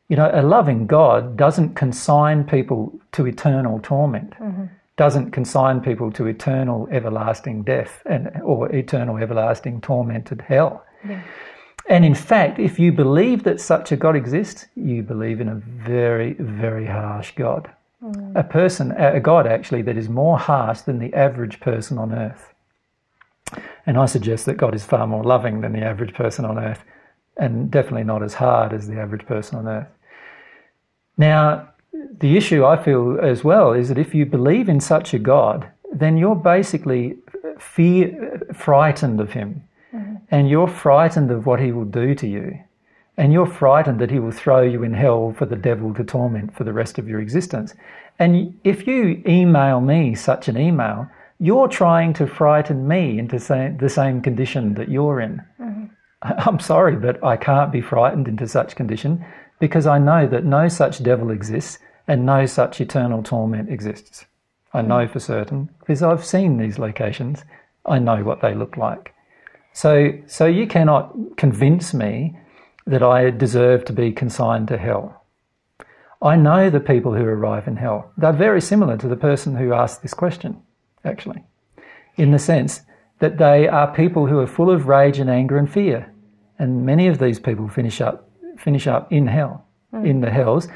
You 0.09 0.17
know, 0.17 0.29
a 0.33 0.41
loving 0.41 0.85
God 0.85 1.37
doesn't 1.37 1.75
consign 1.75 2.43
people 2.43 2.99
to 3.13 3.25
eternal 3.25 3.79
torment. 3.81 4.31
Mm-hmm. 4.31 4.65
doesn't 4.95 5.31
consign 5.31 5.81
people 5.81 6.11
to 6.11 6.27
eternal 6.27 6.87
everlasting 6.91 7.63
death 7.63 8.03
and 8.05 8.29
or 8.43 8.71
eternal 8.71 9.17
everlasting 9.17 9.81
tormented 9.81 10.41
hell. 10.41 10.85
And 11.89 12.05
in 12.05 12.15
fact, 12.15 12.59
if 12.59 12.79
you 12.79 12.91
believe 12.91 13.43
that 13.43 13.59
such 13.59 13.91
a 13.91 13.97
God 13.97 14.15
exists, 14.15 14.67
you 14.75 15.01
believe 15.03 15.41
in 15.41 15.49
a 15.49 15.55
very, 15.55 16.33
very 16.33 16.85
harsh 16.85 17.33
God. 17.35 17.69
Mm. 18.03 18.35
A 18.35 18.43
person, 18.43 18.91
a 18.91 19.19
God 19.19 19.47
actually, 19.47 19.81
that 19.83 19.97
is 19.97 20.09
more 20.09 20.37
harsh 20.37 20.81
than 20.81 20.99
the 20.99 21.13
average 21.13 21.59
person 21.59 21.97
on 21.97 22.13
earth. 22.13 22.52
And 23.85 23.97
I 23.97 24.05
suggest 24.05 24.45
that 24.45 24.57
God 24.57 24.75
is 24.75 24.85
far 24.85 25.07
more 25.07 25.23
loving 25.23 25.61
than 25.61 25.73
the 25.73 25.81
average 25.81 26.13
person 26.13 26.45
on 26.45 26.57
earth, 26.57 26.83
and 27.37 27.69
definitely 27.71 28.03
not 28.03 28.23
as 28.23 28.35
hard 28.35 28.73
as 28.73 28.87
the 28.87 28.99
average 28.99 29.25
person 29.25 29.57
on 29.57 29.67
earth. 29.67 29.87
Now, 31.17 31.69
the 32.19 32.37
issue 32.37 32.65
I 32.65 32.81
feel 32.81 33.19
as 33.21 33.43
well 33.43 33.73
is 33.73 33.89
that 33.89 33.97
if 33.97 34.15
you 34.15 34.25
believe 34.25 34.69
in 34.69 34.79
such 34.79 35.13
a 35.13 35.19
God, 35.19 35.69
then 35.91 36.17
you're 36.17 36.35
basically 36.35 37.17
fear, 37.59 38.41
frightened 38.53 39.19
of 39.19 39.33
him, 39.33 39.63
mm-hmm. 39.93 40.15
and 40.31 40.49
you're 40.49 40.67
frightened 40.67 41.31
of 41.31 41.45
what 41.45 41.59
he 41.59 41.71
will 41.71 41.85
do 41.85 42.15
to 42.15 42.27
you, 42.27 42.59
and 43.17 43.31
you're 43.31 43.45
frightened 43.45 43.99
that 43.99 44.11
he 44.11 44.19
will 44.19 44.31
throw 44.31 44.61
you 44.61 44.83
in 44.83 44.93
hell 44.93 45.33
for 45.37 45.45
the 45.45 45.55
devil 45.55 45.93
to 45.93 46.03
torment 46.03 46.55
for 46.55 46.63
the 46.63 46.73
rest 46.73 46.97
of 46.97 47.07
your 47.07 47.19
existence. 47.19 47.75
And 48.19 48.59
if 48.63 48.87
you 48.87 49.21
email 49.27 49.81
me 49.81 50.15
such 50.15 50.47
an 50.47 50.57
email, 50.57 51.07
you're 51.43 51.67
trying 51.67 52.13
to 52.13 52.25
frighten 52.25 52.87
me 52.87 53.19
into 53.19 53.37
sa- 53.37 53.75
the 53.77 53.89
same 53.89 54.21
condition 54.21 54.75
that 54.75 54.87
you're 54.87 55.19
in. 55.19 55.41
Mm-hmm. 55.59 55.85
I'm 56.21 56.59
sorry, 56.61 56.95
but 56.95 57.21
I 57.21 57.35
can't 57.35 57.69
be 57.69 57.81
frightened 57.81 58.29
into 58.29 58.47
such 58.47 58.77
condition 58.77 59.25
because 59.59 59.85
I 59.85 59.97
know 59.97 60.25
that 60.25 60.45
no 60.45 60.69
such 60.69 61.03
devil 61.03 61.31
exists 61.31 61.79
and 62.07 62.25
no 62.25 62.45
such 62.45 62.79
eternal 62.79 63.23
torment 63.23 63.69
exists. 63.69 64.25
I 64.73 64.79
mm-hmm. 64.79 64.87
know 64.87 65.07
for 65.09 65.19
certain 65.19 65.69
because 65.79 66.01
I've 66.01 66.23
seen 66.23 66.57
these 66.57 66.79
locations. 66.79 67.43
I 67.85 67.99
know 67.99 68.23
what 68.23 68.41
they 68.41 68.55
look 68.55 68.77
like. 68.77 69.13
So, 69.73 70.13
so 70.27 70.45
you 70.45 70.65
cannot 70.65 71.13
convince 71.35 71.93
me 71.93 72.37
that 72.87 73.03
I 73.03 73.31
deserve 73.31 73.83
to 73.85 73.93
be 73.93 74.13
consigned 74.13 74.69
to 74.69 74.77
hell. 74.77 75.25
I 76.21 76.37
know 76.37 76.69
the 76.69 76.79
people 76.79 77.13
who 77.13 77.25
arrive 77.25 77.67
in 77.67 77.75
hell. 77.75 78.13
They're 78.17 78.31
very 78.31 78.61
similar 78.61 78.95
to 78.95 79.09
the 79.09 79.17
person 79.17 79.57
who 79.57 79.73
asked 79.73 80.03
this 80.03 80.13
question, 80.13 80.61
actually, 81.03 81.43
in 82.17 82.31
the 82.31 82.39
sense 82.39 82.81
that 83.19 83.37
they 83.37 83.67
are 83.67 83.93
people 83.93 84.27
who 84.27 84.39
are 84.39 84.47
full 84.47 84.69
of 84.69 84.87
rage 84.87 85.19
and 85.19 85.29
anger 85.29 85.57
and 85.57 85.71
fear. 85.71 86.11
And 86.59 86.85
many 86.85 87.07
of 87.07 87.19
these 87.19 87.39
people 87.39 87.67
finish 87.67 88.01
up, 88.01 88.29
finish 88.57 88.87
up 88.87 89.11
in 89.11 89.27
hell, 89.27 89.65
hmm. 89.91 90.05
in 90.05 90.21
the 90.21 90.29
hells, 90.29 90.67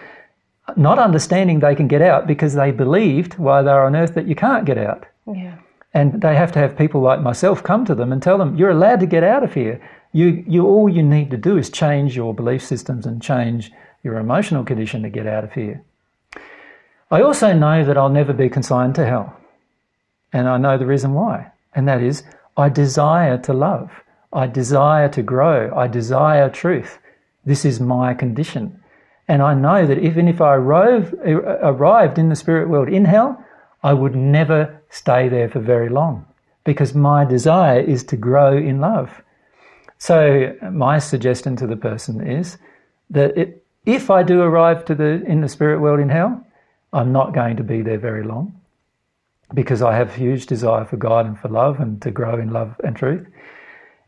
not 0.75 0.99
understanding 0.99 1.59
they 1.59 1.75
can 1.75 1.87
get 1.87 2.01
out 2.01 2.27
because 2.27 2.53
they 2.53 2.71
believed 2.71 3.37
while 3.37 3.63
they 3.63 3.71
were 3.71 3.85
on 3.85 3.95
earth 3.95 4.15
that 4.15 4.27
you 4.27 4.35
can't 4.35 4.65
get 4.65 4.77
out. 4.77 5.05
Yeah. 5.25 5.55
And 5.93 6.21
they 6.21 6.35
have 6.35 6.51
to 6.53 6.59
have 6.59 6.77
people 6.77 7.01
like 7.01 7.21
myself 7.21 7.63
come 7.63 7.85
to 7.85 7.95
them 7.95 8.11
and 8.11 8.21
tell 8.21 8.37
them, 8.37 8.55
you're 8.55 8.71
allowed 8.71 8.99
to 8.99 9.05
get 9.05 9.23
out 9.23 9.43
of 9.43 9.53
here. 9.53 9.81
You, 10.11 10.43
you, 10.47 10.65
all 10.65 10.89
you 10.89 11.03
need 11.03 11.31
to 11.31 11.37
do 11.37 11.57
is 11.57 11.69
change 11.69 12.15
your 12.15 12.33
belief 12.33 12.63
systems 12.63 13.05
and 13.05 13.21
change 13.21 13.71
your 14.03 14.17
emotional 14.17 14.63
condition 14.63 15.01
to 15.03 15.09
get 15.09 15.25
out 15.25 15.43
of 15.43 15.53
here. 15.53 15.83
I 17.09 17.21
also 17.21 17.53
know 17.53 17.83
that 17.85 17.97
I'll 17.97 18.09
never 18.09 18.33
be 18.33 18.49
consigned 18.49 18.95
to 18.95 19.05
hell. 19.05 19.35
And 20.33 20.47
I 20.47 20.57
know 20.57 20.77
the 20.77 20.85
reason 20.85 21.13
why. 21.13 21.51
And 21.73 21.87
that 21.87 22.01
is, 22.01 22.23
I 22.55 22.69
desire 22.69 23.37
to 23.39 23.53
love. 23.53 23.91
I 24.33 24.47
desire 24.47 25.09
to 25.09 25.21
grow. 25.21 25.73
I 25.75 25.87
desire 25.87 26.49
truth. 26.49 26.99
This 27.45 27.63
is 27.63 27.79
my 27.79 28.13
condition. 28.13 28.81
And 29.27 29.41
I 29.41 29.53
know 29.53 29.85
that 29.85 29.99
even 29.99 30.27
if 30.27 30.41
I 30.41 30.55
arrive, 30.55 31.13
arrived 31.23 32.17
in 32.17 32.29
the 32.29 32.35
spirit 32.35 32.69
world 32.69 32.89
in 32.89 33.05
hell, 33.05 33.43
I 33.83 33.93
would 33.93 34.15
never 34.15 34.81
stay 34.89 35.29
there 35.29 35.49
for 35.49 35.59
very 35.59 35.89
long 35.89 36.25
because 36.63 36.93
my 36.93 37.23
desire 37.23 37.79
is 37.79 38.03
to 38.05 38.17
grow 38.17 38.57
in 38.57 38.79
love. 38.79 39.21
So 39.97 40.55
my 40.71 40.99
suggestion 40.99 41.55
to 41.57 41.67
the 41.67 41.75
person 41.75 42.25
is 42.25 42.57
that 43.09 43.37
it, 43.37 43.63
if 43.85 44.09
I 44.09 44.23
do 44.23 44.41
arrive 44.41 44.85
to 44.85 44.95
the 44.95 45.23
in 45.25 45.41
the 45.41 45.49
spirit 45.49 45.79
world 45.79 45.99
in 45.99 46.09
hell, 46.09 46.45
I'm 46.91 47.11
not 47.11 47.33
going 47.33 47.57
to 47.57 47.63
be 47.63 47.81
there 47.81 47.97
very 47.97 48.23
long 48.23 48.59
because 49.53 49.81
I 49.81 49.95
have 49.95 50.15
huge 50.15 50.45
desire 50.45 50.85
for 50.85 50.97
God 50.97 51.25
and 51.25 51.39
for 51.39 51.47
love 51.47 51.79
and 51.79 52.01
to 52.01 52.11
grow 52.11 52.39
in 52.39 52.51
love 52.51 52.75
and 52.83 52.95
truth. 52.95 53.27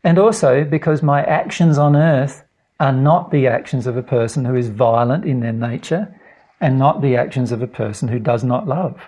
And 0.04 0.18
also 0.18 0.64
because 0.64 1.02
my 1.02 1.22
actions 1.22 1.78
on 1.78 1.96
earth 1.96 2.44
are 2.78 2.92
not 2.92 3.30
the 3.30 3.46
actions 3.46 3.86
of 3.86 3.96
a 3.96 4.02
person 4.02 4.44
who 4.44 4.54
is 4.54 4.68
violent 4.68 5.24
in 5.24 5.40
their 5.40 5.52
nature 5.52 6.14
and 6.60 6.78
not 6.78 7.02
the 7.02 7.16
actions 7.16 7.52
of 7.52 7.62
a 7.62 7.66
person 7.66 8.08
who 8.08 8.18
does 8.18 8.44
not 8.44 8.66
love. 8.66 9.00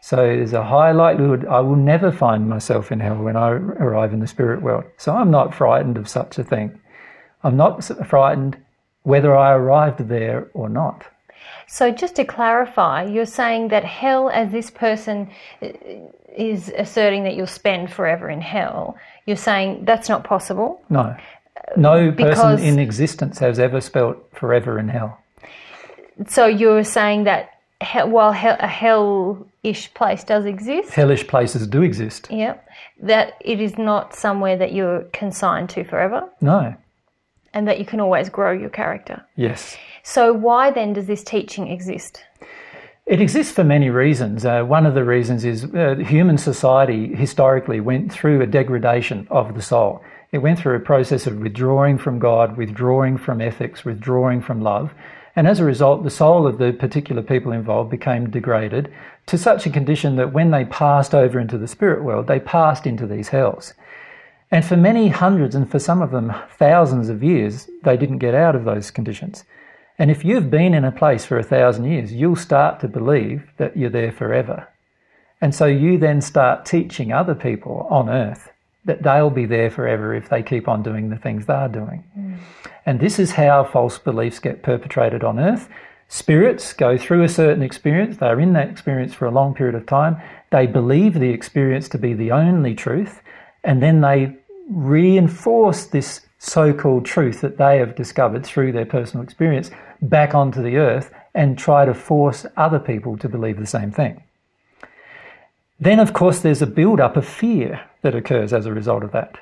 So 0.00 0.16
there's 0.16 0.52
a 0.52 0.64
high 0.64 0.92
likelihood 0.92 1.46
I 1.46 1.60
will 1.60 1.76
never 1.76 2.12
find 2.12 2.48
myself 2.48 2.92
in 2.92 3.00
hell 3.00 3.16
when 3.16 3.36
I 3.36 3.48
arrive 3.50 4.12
in 4.12 4.20
the 4.20 4.26
spirit 4.26 4.62
world. 4.62 4.84
So 4.98 5.14
I'm 5.14 5.30
not 5.30 5.54
frightened 5.54 5.96
of 5.96 6.08
such 6.08 6.38
a 6.38 6.44
thing. 6.44 6.78
I'm 7.42 7.56
not 7.56 7.84
frightened 8.06 8.56
whether 9.02 9.36
I 9.36 9.52
arrived 9.54 10.08
there 10.08 10.48
or 10.54 10.68
not. 10.68 11.06
So, 11.68 11.90
just 11.90 12.14
to 12.16 12.24
clarify, 12.24 13.04
you're 13.04 13.26
saying 13.26 13.68
that 13.68 13.84
hell, 13.84 14.30
as 14.30 14.50
this 14.52 14.70
person 14.70 15.28
uh, 15.60 15.68
is 16.36 16.72
asserting 16.76 17.24
that 17.24 17.34
you'll 17.34 17.46
spend 17.48 17.92
forever 17.92 18.30
in 18.30 18.40
hell, 18.40 18.96
you're 19.26 19.36
saying 19.36 19.84
that's 19.84 20.08
not 20.08 20.22
possible? 20.24 20.80
No. 20.88 21.16
No 21.76 22.10
Because- 22.12 22.38
person 22.40 22.64
in 22.66 22.78
existence 22.78 23.38
has 23.40 23.58
ever 23.58 23.80
spelt 23.80 24.16
forever 24.32 24.78
in 24.78 24.88
hell. 24.88 25.18
So, 26.28 26.46
you're 26.46 26.84
saying 26.84 27.24
that 27.24 27.50
he- 27.82 27.98
while 28.04 28.32
hell, 28.32 28.56
a 28.60 28.66
hell-ish 28.68 29.92
place 29.94 30.22
does 30.24 30.44
exist, 30.46 30.94
Hellish 30.94 31.26
places 31.26 31.66
do 31.66 31.82
exist. 31.82 32.28
yeah, 32.30 32.54
that 33.02 33.34
it 33.40 33.60
is 33.60 33.76
not 33.76 34.14
somewhere 34.14 34.56
that 34.56 34.72
you're 34.72 35.00
consigned 35.12 35.68
to 35.70 35.82
forever 35.84 36.28
No. 36.40 36.74
and 37.52 37.66
that 37.68 37.78
you 37.80 37.84
can 37.84 38.00
always 38.00 38.28
grow 38.28 38.52
your 38.52 38.70
character. 38.70 39.22
Yes. 39.34 39.76
So, 40.08 40.32
why 40.32 40.70
then 40.70 40.92
does 40.92 41.06
this 41.06 41.24
teaching 41.24 41.66
exist? 41.66 42.22
It 43.06 43.20
exists 43.20 43.52
for 43.52 43.64
many 43.64 43.90
reasons. 43.90 44.46
Uh, 44.46 44.62
one 44.62 44.86
of 44.86 44.94
the 44.94 45.02
reasons 45.02 45.44
is 45.44 45.64
uh, 45.64 45.96
human 45.96 46.38
society 46.38 47.12
historically 47.12 47.80
went 47.80 48.12
through 48.12 48.40
a 48.40 48.46
degradation 48.46 49.26
of 49.32 49.56
the 49.56 49.60
soul. 49.60 50.00
It 50.30 50.38
went 50.38 50.60
through 50.60 50.76
a 50.76 50.80
process 50.80 51.26
of 51.26 51.40
withdrawing 51.40 51.98
from 51.98 52.20
God, 52.20 52.56
withdrawing 52.56 53.18
from 53.18 53.40
ethics, 53.40 53.84
withdrawing 53.84 54.42
from 54.42 54.62
love. 54.62 54.94
And 55.34 55.48
as 55.48 55.58
a 55.58 55.64
result, 55.64 56.04
the 56.04 56.08
soul 56.10 56.46
of 56.46 56.58
the 56.58 56.72
particular 56.72 57.20
people 57.20 57.50
involved 57.50 57.90
became 57.90 58.30
degraded 58.30 58.92
to 59.26 59.36
such 59.36 59.66
a 59.66 59.70
condition 59.70 60.14
that 60.16 60.32
when 60.32 60.52
they 60.52 60.66
passed 60.66 61.16
over 61.16 61.40
into 61.40 61.58
the 61.58 61.66
spirit 61.66 62.04
world, 62.04 62.28
they 62.28 62.38
passed 62.38 62.86
into 62.86 63.08
these 63.08 63.30
hells. 63.30 63.74
And 64.52 64.64
for 64.64 64.76
many 64.76 65.08
hundreds, 65.08 65.56
and 65.56 65.68
for 65.68 65.80
some 65.80 66.00
of 66.00 66.12
them 66.12 66.32
thousands 66.58 67.08
of 67.08 67.24
years, 67.24 67.68
they 67.82 67.96
didn't 67.96 68.18
get 68.18 68.36
out 68.36 68.54
of 68.54 68.64
those 68.64 68.92
conditions. 68.92 69.42
And 69.98 70.10
if 70.10 70.24
you've 70.24 70.50
been 70.50 70.74
in 70.74 70.84
a 70.84 70.92
place 70.92 71.24
for 71.24 71.38
a 71.38 71.42
thousand 71.42 71.84
years, 71.84 72.12
you'll 72.12 72.36
start 72.36 72.80
to 72.80 72.88
believe 72.88 73.50
that 73.56 73.76
you're 73.76 73.90
there 73.90 74.12
forever. 74.12 74.68
And 75.40 75.54
so 75.54 75.66
you 75.66 75.98
then 75.98 76.20
start 76.20 76.66
teaching 76.66 77.12
other 77.12 77.34
people 77.34 77.86
on 77.90 78.08
earth 78.08 78.50
that 78.84 79.02
they'll 79.02 79.30
be 79.30 79.46
there 79.46 79.70
forever 79.70 80.14
if 80.14 80.28
they 80.28 80.42
keep 80.42 80.68
on 80.68 80.82
doing 80.82 81.10
the 81.10 81.16
things 81.16 81.46
they're 81.46 81.68
doing. 81.68 82.04
Mm. 82.16 82.38
And 82.86 83.00
this 83.00 83.18
is 83.18 83.32
how 83.32 83.64
false 83.64 83.98
beliefs 83.98 84.38
get 84.38 84.62
perpetrated 84.62 85.24
on 85.24 85.40
earth. 85.40 85.68
Spirits 86.08 86.72
go 86.72 86.96
through 86.96 87.24
a 87.24 87.28
certain 87.28 87.64
experience, 87.64 88.18
they're 88.18 88.38
in 88.38 88.52
that 88.52 88.70
experience 88.70 89.12
for 89.12 89.26
a 89.26 89.30
long 89.32 89.54
period 89.54 89.74
of 89.74 89.86
time, 89.86 90.16
they 90.50 90.66
believe 90.66 91.14
the 91.14 91.30
experience 91.30 91.88
to 91.88 91.98
be 91.98 92.14
the 92.14 92.30
only 92.30 92.76
truth, 92.76 93.22
and 93.64 93.82
then 93.82 94.00
they 94.02 94.36
reinforce 94.70 95.86
this 95.86 96.25
so 96.46 96.72
called 96.72 97.04
truth 97.04 97.40
that 97.40 97.58
they 97.58 97.78
have 97.78 97.94
discovered 97.96 98.44
through 98.44 98.72
their 98.72 98.86
personal 98.86 99.24
experience 99.24 99.70
back 100.00 100.34
onto 100.34 100.62
the 100.62 100.76
earth 100.76 101.12
and 101.34 101.58
try 101.58 101.84
to 101.84 101.92
force 101.94 102.46
other 102.56 102.78
people 102.78 103.16
to 103.18 103.28
believe 103.28 103.58
the 103.58 103.66
same 103.66 103.90
thing. 103.90 104.22
Then, 105.78 106.00
of 106.00 106.12
course, 106.12 106.38
there's 106.40 106.62
a 106.62 106.66
build 106.66 107.00
up 107.00 107.16
of 107.16 107.26
fear 107.26 107.82
that 108.02 108.14
occurs 108.14 108.52
as 108.52 108.64
a 108.66 108.72
result 108.72 109.02
of 109.04 109.12
that. 109.12 109.36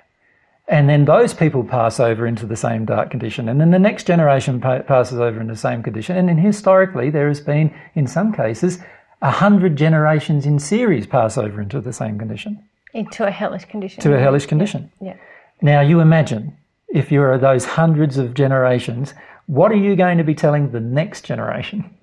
And 0.66 0.88
then 0.88 1.04
those 1.04 1.34
people 1.34 1.62
pass 1.62 2.00
over 2.00 2.26
into 2.26 2.46
the 2.46 2.56
same 2.56 2.86
dark 2.86 3.10
condition. 3.10 3.48
And 3.48 3.60
then 3.60 3.70
the 3.70 3.78
next 3.78 4.06
generation 4.06 4.60
pa- 4.60 4.80
passes 4.82 5.20
over 5.20 5.40
into 5.40 5.52
the 5.52 5.58
same 5.58 5.82
condition. 5.82 6.16
And 6.16 6.28
then 6.28 6.38
historically, 6.38 7.10
there 7.10 7.28
has 7.28 7.40
been, 7.40 7.72
in 7.94 8.06
some 8.06 8.32
cases, 8.32 8.78
a 9.20 9.30
hundred 9.30 9.76
generations 9.76 10.46
in 10.46 10.58
series 10.58 11.06
pass 11.06 11.36
over 11.38 11.60
into 11.60 11.80
the 11.80 11.92
same 11.92 12.18
condition, 12.18 12.64
Into 12.94 13.26
a 13.26 13.30
hellish 13.30 13.66
condition. 13.66 14.02
to 14.02 14.16
a 14.16 14.18
hellish 14.20 14.46
condition. 14.46 14.90
Yeah. 15.00 15.16
Now, 15.60 15.82
you 15.82 16.00
imagine 16.00 16.56
if 16.94 17.10
you 17.10 17.20
are 17.20 17.36
those 17.36 17.64
hundreds 17.64 18.16
of 18.16 18.32
generations, 18.34 19.12
what 19.46 19.72
are 19.72 19.76
you 19.76 19.96
going 19.96 20.16
to 20.16 20.24
be 20.24 20.34
telling 20.34 20.70
the 20.70 20.80
next 20.80 21.24
generation? 21.24 21.94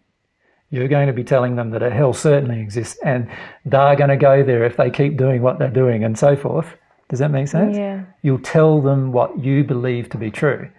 You're 0.69 0.89
going 0.89 1.07
to 1.07 1.13
be 1.13 1.23
telling 1.23 1.55
them 1.55 1.71
that 1.71 1.81
a 1.81 1.89
hell 1.89 2.13
certainly 2.13 2.59
exists 2.59 2.99
and 3.03 3.29
they're 3.65 3.95
going 3.95 4.09
to 4.09 4.17
go 4.17 4.43
there 4.43 4.63
if 4.65 4.77
they 4.77 4.91
keep 4.91 5.17
doing 5.17 5.41
what 5.41 5.59
they're 5.59 5.69
doing 5.69 6.03
and 6.03 6.19
so 6.19 6.35
forth. 6.35 6.67
Does 7.09 7.19
that 7.19 7.31
make 7.31 7.47
sense? 7.47 7.75
Yeah. 7.75 8.03
You'll 8.21 8.39
tell 8.39 8.81
them 8.81 9.13
what 9.13 9.39
you 9.39 9.63
believe 9.63 10.09
to 10.09 10.17
be 10.17 10.29
true 10.29 10.69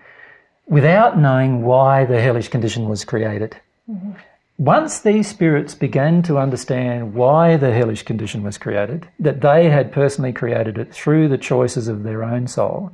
without 0.67 1.19
knowing 1.19 1.63
why 1.63 2.05
the 2.05 2.21
hellish 2.21 2.49
condition 2.49 2.89
was 2.89 3.05
created. 3.05 3.57
Mm-hmm. 3.91 4.13
Once 4.59 5.01
these 5.01 5.27
spirits 5.27 5.75
began 5.75 6.23
to 6.23 6.39
understand 6.39 7.15
why 7.15 7.57
the 7.57 7.73
hellish 7.73 8.03
condition 8.03 8.43
was 8.43 8.59
created, 8.59 9.09
that 9.19 9.41
they 9.41 9.69
had 9.69 9.91
personally 9.91 10.33
created 10.33 10.79
it 10.79 10.93
through 10.93 11.29
the 11.29 11.39
choices 11.39 11.89
of 11.89 12.03
their 12.03 12.23
own 12.23 12.47
soul, 12.47 12.93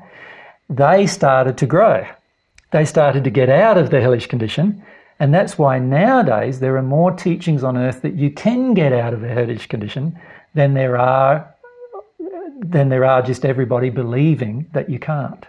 they 0.68 1.06
started 1.06 1.56
to 1.58 1.66
grow. 1.66 2.06
They 2.70 2.84
started 2.84 3.24
to 3.24 3.30
get 3.30 3.48
out 3.48 3.78
of 3.78 3.90
the 3.90 4.00
hellish 4.00 4.26
condition, 4.26 4.82
and 5.18 5.32
that's 5.32 5.56
why 5.58 5.78
nowadays 5.78 6.60
there 6.60 6.76
are 6.76 6.82
more 6.82 7.10
teachings 7.12 7.64
on 7.64 7.76
earth 7.76 8.02
that 8.02 8.14
you 8.14 8.30
can 8.30 8.74
get 8.74 8.92
out 8.92 9.14
of 9.14 9.20
the 9.20 9.28
hellish 9.28 9.66
condition 9.66 10.18
than 10.54 10.74
there 10.74 10.98
are 10.98 11.54
than 12.60 12.88
there 12.88 13.04
are 13.04 13.22
just 13.22 13.44
everybody 13.44 13.88
believing 13.88 14.66
that 14.72 14.90
you 14.90 14.98
can't. 14.98 15.46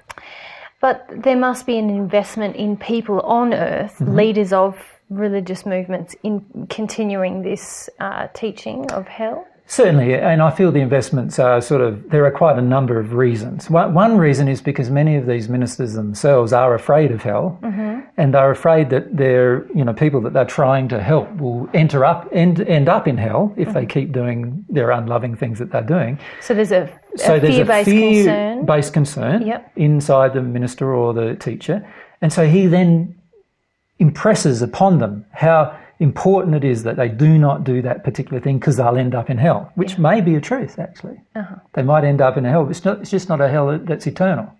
But 0.79 1.05
there 1.09 1.35
must 1.35 1.65
be 1.65 1.77
an 1.77 1.89
investment 1.89 2.55
in 2.55 2.77
people 2.77 3.19
on 3.21 3.53
earth, 3.53 3.95
Mm-hmm. 3.99 4.15
leaders 4.15 4.53
of 4.53 4.77
religious 5.09 5.65
movements, 5.65 6.15
in 6.23 6.67
continuing 6.69 7.41
this 7.41 7.89
uh, 7.99 8.27
teaching 8.33 8.89
of 8.91 9.07
hell. 9.07 9.45
Certainly, 9.71 10.15
and 10.15 10.41
I 10.41 10.49
feel 10.49 10.71
the 10.71 10.79
investments 10.79 11.37
are 11.37 11.61
sort 11.61 11.81
of, 11.81 12.09
there 12.09 12.25
are 12.25 12.31
quite 12.31 12.57
a 12.57 12.61
number 12.61 12.99
of 12.99 13.13
reasons. 13.13 13.69
One, 13.69 14.17
reason 14.17 14.47
is 14.47 14.61
because 14.63 14.89
many 14.89 15.15
of 15.15 15.27
these 15.27 15.47
ministers 15.47 15.93
themselves 15.93 16.51
are 16.53 16.73
afraid 16.73 17.11
of 17.11 17.21
hell, 17.21 17.59
mm-hmm. 17.61 17.99
and 18.17 18.33
they're 18.33 18.49
afraid 18.49 18.89
that 18.89 19.15
their, 19.15 19.67
you 19.77 19.85
know, 19.85 19.93
people 19.93 20.21
that 20.21 20.33
they're 20.33 20.43
trying 20.43 20.87
to 20.89 20.99
help 20.99 21.31
will 21.37 21.69
enter 21.75 22.03
up, 22.03 22.27
end, 22.31 22.61
end 22.61 22.89
up 22.89 23.07
in 23.07 23.15
hell 23.15 23.53
if 23.57 23.71
they 23.73 23.81
mm-hmm. 23.81 23.89
keep 23.89 24.11
doing 24.11 24.65
their 24.69 24.89
unloving 24.89 25.35
things 25.35 25.59
that 25.59 25.71
they're 25.71 25.83
doing. 25.83 26.17
So 26.41 26.55
there's 26.55 26.71
a, 26.71 26.91
a 27.13 27.17
So 27.19 27.39
there's 27.39 27.59
a 27.59 27.65
fear-based 27.65 27.89
concern. 27.91 28.57
fear-based 28.57 28.93
concern 28.93 29.45
Yep. 29.45 29.71
inside 29.75 30.33
the 30.33 30.41
minister 30.41 30.91
or 30.91 31.13
the 31.13 31.35
teacher, 31.35 31.87
and 32.21 32.33
so 32.33 32.47
he 32.47 32.65
then 32.65 33.15
impresses 33.99 34.63
upon 34.63 34.97
them 34.97 35.25
how 35.31 35.77
important 35.99 36.55
it 36.55 36.63
is 36.63 36.83
that 36.83 36.95
they 36.95 37.09
do 37.09 37.37
not 37.37 37.63
do 37.63 37.81
that 37.81 38.03
particular 38.03 38.39
thing 38.39 38.57
because 38.57 38.77
they'll 38.77 38.97
end 38.97 39.13
up 39.13 39.29
in 39.29 39.37
hell, 39.37 39.71
which 39.75 39.97
may 39.97 40.21
be 40.21 40.35
a 40.35 40.41
truth 40.41 40.79
actually. 40.79 41.19
Uh-huh. 41.35 41.55
They 41.73 41.83
might 41.83 42.05
end 42.05 42.21
up 42.21 42.37
in 42.37 42.45
a 42.45 42.49
hell, 42.49 42.63
but 42.63 42.71
it's, 42.71 42.85
not, 42.85 43.01
it's 43.01 43.11
just 43.11 43.27
not 43.29 43.41
a 43.41 43.49
hell 43.49 43.77
that's 43.79 44.07
eternal. 44.07 44.51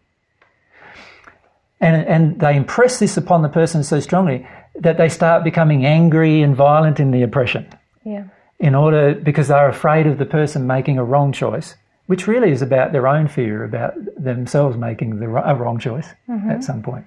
And, 1.82 2.06
and 2.08 2.40
they 2.40 2.58
impress 2.58 3.00
this 3.00 3.16
upon 3.16 3.42
the 3.42 3.50
person 3.50 3.84
so 3.84 4.02
strongly 4.02 4.46
that 4.76 4.98
they 4.98 5.08
start 5.08 5.46
becoming 5.46 5.86
angry 5.86 6.42
and 6.42 6.56
violent 6.56 7.00
in 7.00 7.12
the 7.12 7.22
oppression 7.22 7.68
Yeah. 8.04 8.26
in 8.60 8.76
order 8.76 9.16
because 9.16 9.48
they're 9.48 9.70
afraid 9.70 10.06
of 10.08 10.18
the 10.18 10.26
person 10.26 10.68
making 10.68 10.98
a 10.98 11.06
wrong 11.06 11.32
choice, 11.32 11.76
which 12.08 12.28
really 12.28 12.52
is 12.52 12.62
about 12.62 12.92
their 12.92 13.08
own 13.08 13.30
fear 13.30 13.64
about 13.64 13.94
themselves 14.18 14.76
making 14.76 15.20
the, 15.20 15.28
a 15.28 15.56
wrong 15.56 15.80
choice 15.80 16.08
mm-hmm. 16.28 16.52
at 16.52 16.66
some 16.66 16.82
point. 16.84 17.06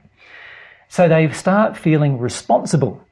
So 0.88 1.06
they 1.06 1.30
start 1.32 1.76
feeling 1.76 2.18
responsible 2.18 3.02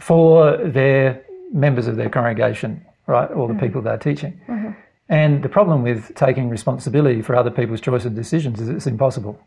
for 0.00 0.56
their 0.56 1.24
members 1.52 1.86
of 1.86 1.96
their 1.96 2.10
congregation, 2.10 2.84
right, 3.06 3.30
or 3.30 3.48
the 3.48 3.54
mm-hmm. 3.54 3.62
people 3.62 3.82
they're 3.82 3.96
teaching. 3.96 4.40
Mm-hmm. 4.48 4.70
And 5.08 5.42
the 5.42 5.48
problem 5.48 5.82
with 5.82 6.14
taking 6.14 6.48
responsibility 6.48 7.22
for 7.22 7.36
other 7.36 7.50
people's 7.50 7.80
choice 7.80 8.04
and 8.04 8.16
decisions 8.16 8.60
is 8.60 8.68
it's 8.68 8.86
impossible 8.86 9.38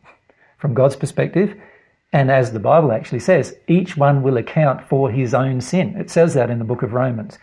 from 0.58 0.74
God's 0.74 0.96
perspective. 0.96 1.56
And 2.14 2.32
as 2.32 2.52
the 2.52 2.60
Bible 2.60 2.92
actually 2.92 3.20
says, 3.20 3.56
each 3.68 3.98
one 3.98 4.22
will 4.22 4.38
account 4.38 4.88
for 4.88 5.12
his 5.12 5.34
own 5.34 5.60
sin. 5.62 5.96
It 5.98 6.10
says 6.10 6.34
that 6.36 6.50
in 6.50 6.60
the 6.60 6.66
book 6.66 6.84
of 6.84 6.94
Romans. 6.94 7.38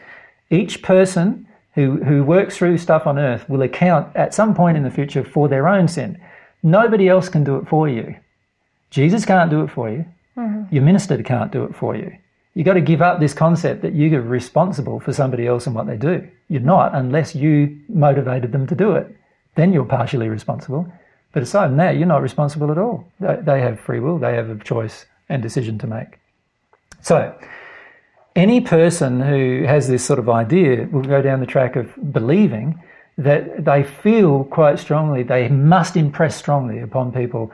Each 0.51 0.82
person 0.82 1.47
who, 1.74 2.02
who 2.05 2.22
works 2.22 2.56
through 2.56 2.78
stuff 2.78 3.06
on 3.06 3.18
earth 3.18 3.48
will 3.48 3.62
account 3.62 4.14
at 4.16 4.32
some 4.32 4.55
point 4.55 4.76
in 4.76 4.85
the 4.85 4.90
future 4.90 5.24
for 5.24 5.48
their 5.48 5.68
own 5.68 5.89
sin. 5.89 6.20
Nobody 6.62 7.09
else 7.09 7.28
can 7.28 7.44
do 7.44 7.56
it 7.56 7.68
for 7.68 7.89
you. 7.89 8.16
Jesus 8.90 9.24
can't 9.24 9.51
do 9.51 9.62
it 9.62 9.70
for 9.70 9.90
you. 9.90 10.05
Mm-hmm. 10.36 10.74
Your 10.74 10.85
minister 10.85 11.20
can't 11.22 11.51
do 11.51 11.64
it 11.64 11.74
for 11.74 11.97
you. 11.97 12.16
You've 12.55 12.66
got 12.66 12.74
to 12.74 12.81
give 12.81 13.02
up 13.02 13.18
this 13.18 13.35
concept 13.35 13.82
that 13.82 13.94
you're 13.94 14.20
responsible 14.20 15.01
for 15.01 15.12
somebody 15.12 15.47
else 15.47 15.66
and 15.66 15.74
what 15.74 15.86
they 15.86 15.97
do. 15.97 16.28
You're 16.48 16.60
not 16.60 16.94
unless 16.94 17.35
you 17.35 17.81
motivated 17.89 18.52
them 18.52 18.66
to 18.68 18.74
do 18.74 18.93
it. 18.93 19.14
Then 19.56 19.72
you're 19.72 19.85
partially 19.85 20.28
responsible. 20.28 20.90
But 21.32 21.43
aside 21.43 21.68
from 21.68 21.76
that, 21.78 21.97
you're 21.97 22.06
not 22.06 22.22
responsible 22.22 22.70
at 22.70 22.78
all. 22.78 23.09
They, 23.18 23.60
have 23.60 23.81
free 23.81 23.98
will, 23.98 24.18
they 24.18 24.35
have 24.35 24.51
a 24.51 24.62
choice 24.62 25.05
and 25.28 25.43
decision 25.43 25.78
to 25.78 25.89
make. 25.89 26.20
So, 27.01 27.36
any 28.36 28.60
person 28.60 29.20
who 29.20 29.64
has 29.66 29.89
this 29.89 30.05
sort 30.05 30.18
of 30.18 30.28
idea 30.28 30.89
will 30.90 31.02
go 31.02 31.22
down 31.22 31.40
the 31.40 31.47
track 31.47 31.76
of 31.76 31.93
believing 32.12 32.81
that 33.18 33.64
they 33.64 33.82
feel 33.85 34.44
quite 34.44 34.78
strongly, 34.78 35.22
they 35.22 35.48
must 35.48 35.97
impress 35.97 36.36
strongly 36.36 36.81
upon 36.81 37.12
people 37.12 37.52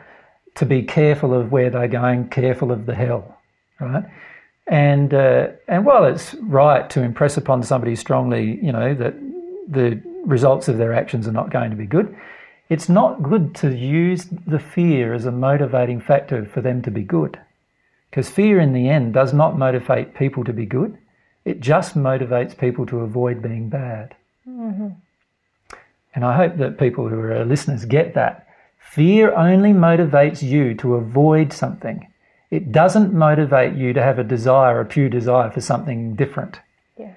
to 0.55 0.67
be 0.67 0.83
careful 0.83 1.35
of 1.35 1.53
where 1.53 1.71
they're 1.71 1.89
going, 1.89 2.29
careful 2.29 2.73
of 2.73 2.87
the 2.87 2.95
hell, 2.95 3.39
right? 3.79 4.05
And 4.67 5.13
uh, 5.13 5.49
and 5.67 5.85
while 5.85 6.05
it's 6.05 6.35
right 6.35 6.89
to 6.91 7.03
impress 7.03 7.37
upon 7.37 7.63
somebody 7.63 7.97
strongly, 7.97 8.59
you 8.63 8.73
know 8.73 8.95
that 8.95 9.15
the 9.69 10.01
results 10.25 10.69
of 10.69 10.79
their 10.79 10.93
actions 10.93 11.27
are 11.27 11.33
not 11.33 11.51
going 11.51 11.71
to 11.71 11.77
be 11.77 11.87
good, 11.87 12.17
it's 12.69 12.89
not 12.89 13.23
good 13.23 13.55
to 13.57 13.75
use 13.75 14.27
the 14.47 14.61
fear 14.61 15.13
as 15.13 15.25
a 15.25 15.33
motivating 15.33 16.01
factor 16.01 16.45
for 16.45 16.61
them 16.61 16.83
to 16.83 16.91
be 16.91 17.03
good, 17.03 17.39
because 18.11 18.31
fear 18.31 18.61
in 18.61 18.73
the 18.73 18.89
end 18.89 19.15
does 19.15 19.33
not 19.33 19.59
motivate 19.59 20.15
people 20.15 20.45
to 20.45 20.53
be 20.53 20.67
good. 20.67 20.97
It 21.45 21.61
just 21.61 21.97
motivates 21.97 22.57
people 22.57 22.87
to 22.87 23.01
avoid 23.01 23.43
being 23.43 23.71
bad. 23.71 24.15
And 26.15 26.25
I 26.25 26.37
hope 26.37 26.59
that 26.59 26.79
people 26.79 27.09
who 27.09 27.19
are 27.19 27.45
listeners 27.45 27.85
get 27.85 28.15
that. 28.15 28.47
Fear 28.79 29.33
only 29.35 29.73
motivates 29.73 30.43
you 30.43 30.75
to 30.75 30.97
avoid 30.97 31.53
something. 31.53 32.07
It 32.51 32.73
doesn't 32.73 33.15
motivate 33.15 33.77
you 33.77 33.93
to 33.93 34.03
have 34.03 34.19
a 34.19 34.25
desire, 34.25 34.81
a 34.81 34.85
pure 34.85 35.09
desire 35.09 35.51
for 35.51 35.61
something 35.61 36.17
different. 36.17 36.59
Yeah. 36.99 37.15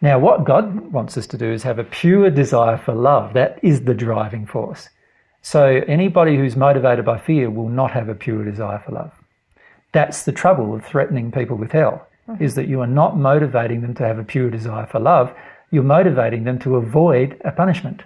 Now, 0.00 0.18
what 0.18 0.44
God 0.44 0.92
wants 0.92 1.18
us 1.18 1.26
to 1.28 1.38
do 1.38 1.50
is 1.50 1.64
have 1.64 1.78
a 1.78 1.84
pure 1.84 2.30
desire 2.30 2.78
for 2.78 2.94
love. 2.94 3.32
That 3.34 3.58
is 3.62 3.84
the 3.84 3.94
driving 3.94 4.46
force. 4.46 4.88
So, 5.42 5.82
anybody 5.88 6.36
who's 6.36 6.56
motivated 6.56 7.04
by 7.04 7.18
fear 7.18 7.50
will 7.50 7.68
not 7.68 7.90
have 7.92 8.08
a 8.08 8.14
pure 8.14 8.44
desire 8.44 8.82
for 8.84 8.92
love. 8.92 9.12
That's 9.92 10.24
the 10.24 10.32
trouble 10.32 10.74
of 10.74 10.84
threatening 10.84 11.32
people 11.32 11.56
with 11.56 11.72
hell, 11.72 12.06
mm-hmm. 12.28 12.42
is 12.42 12.54
that 12.54 12.68
you 12.68 12.80
are 12.80 12.86
not 12.86 13.16
motivating 13.16 13.80
them 13.80 13.94
to 13.94 14.04
have 14.04 14.18
a 14.18 14.24
pure 14.24 14.50
desire 14.50 14.86
for 14.86 15.00
love. 15.00 15.32
You're 15.70 15.82
motivating 15.82 16.44
them 16.44 16.58
to 16.60 16.76
avoid 16.76 17.40
a 17.44 17.50
punishment. 17.50 18.02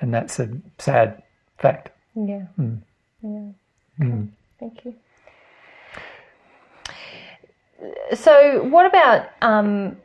And 0.00 0.12
that's 0.12 0.38
a 0.38 0.48
sad 0.78 1.22
fact. 1.58 1.90
Yeah. 2.14 2.46
Hmm. 2.56 2.76
Yeah. 3.22 3.48
Okay. 4.00 4.28
Thank 4.60 4.84
you. 4.84 4.94
So, 8.14 8.62
what 8.64 8.86
about 8.86 9.28
um, 9.42 9.96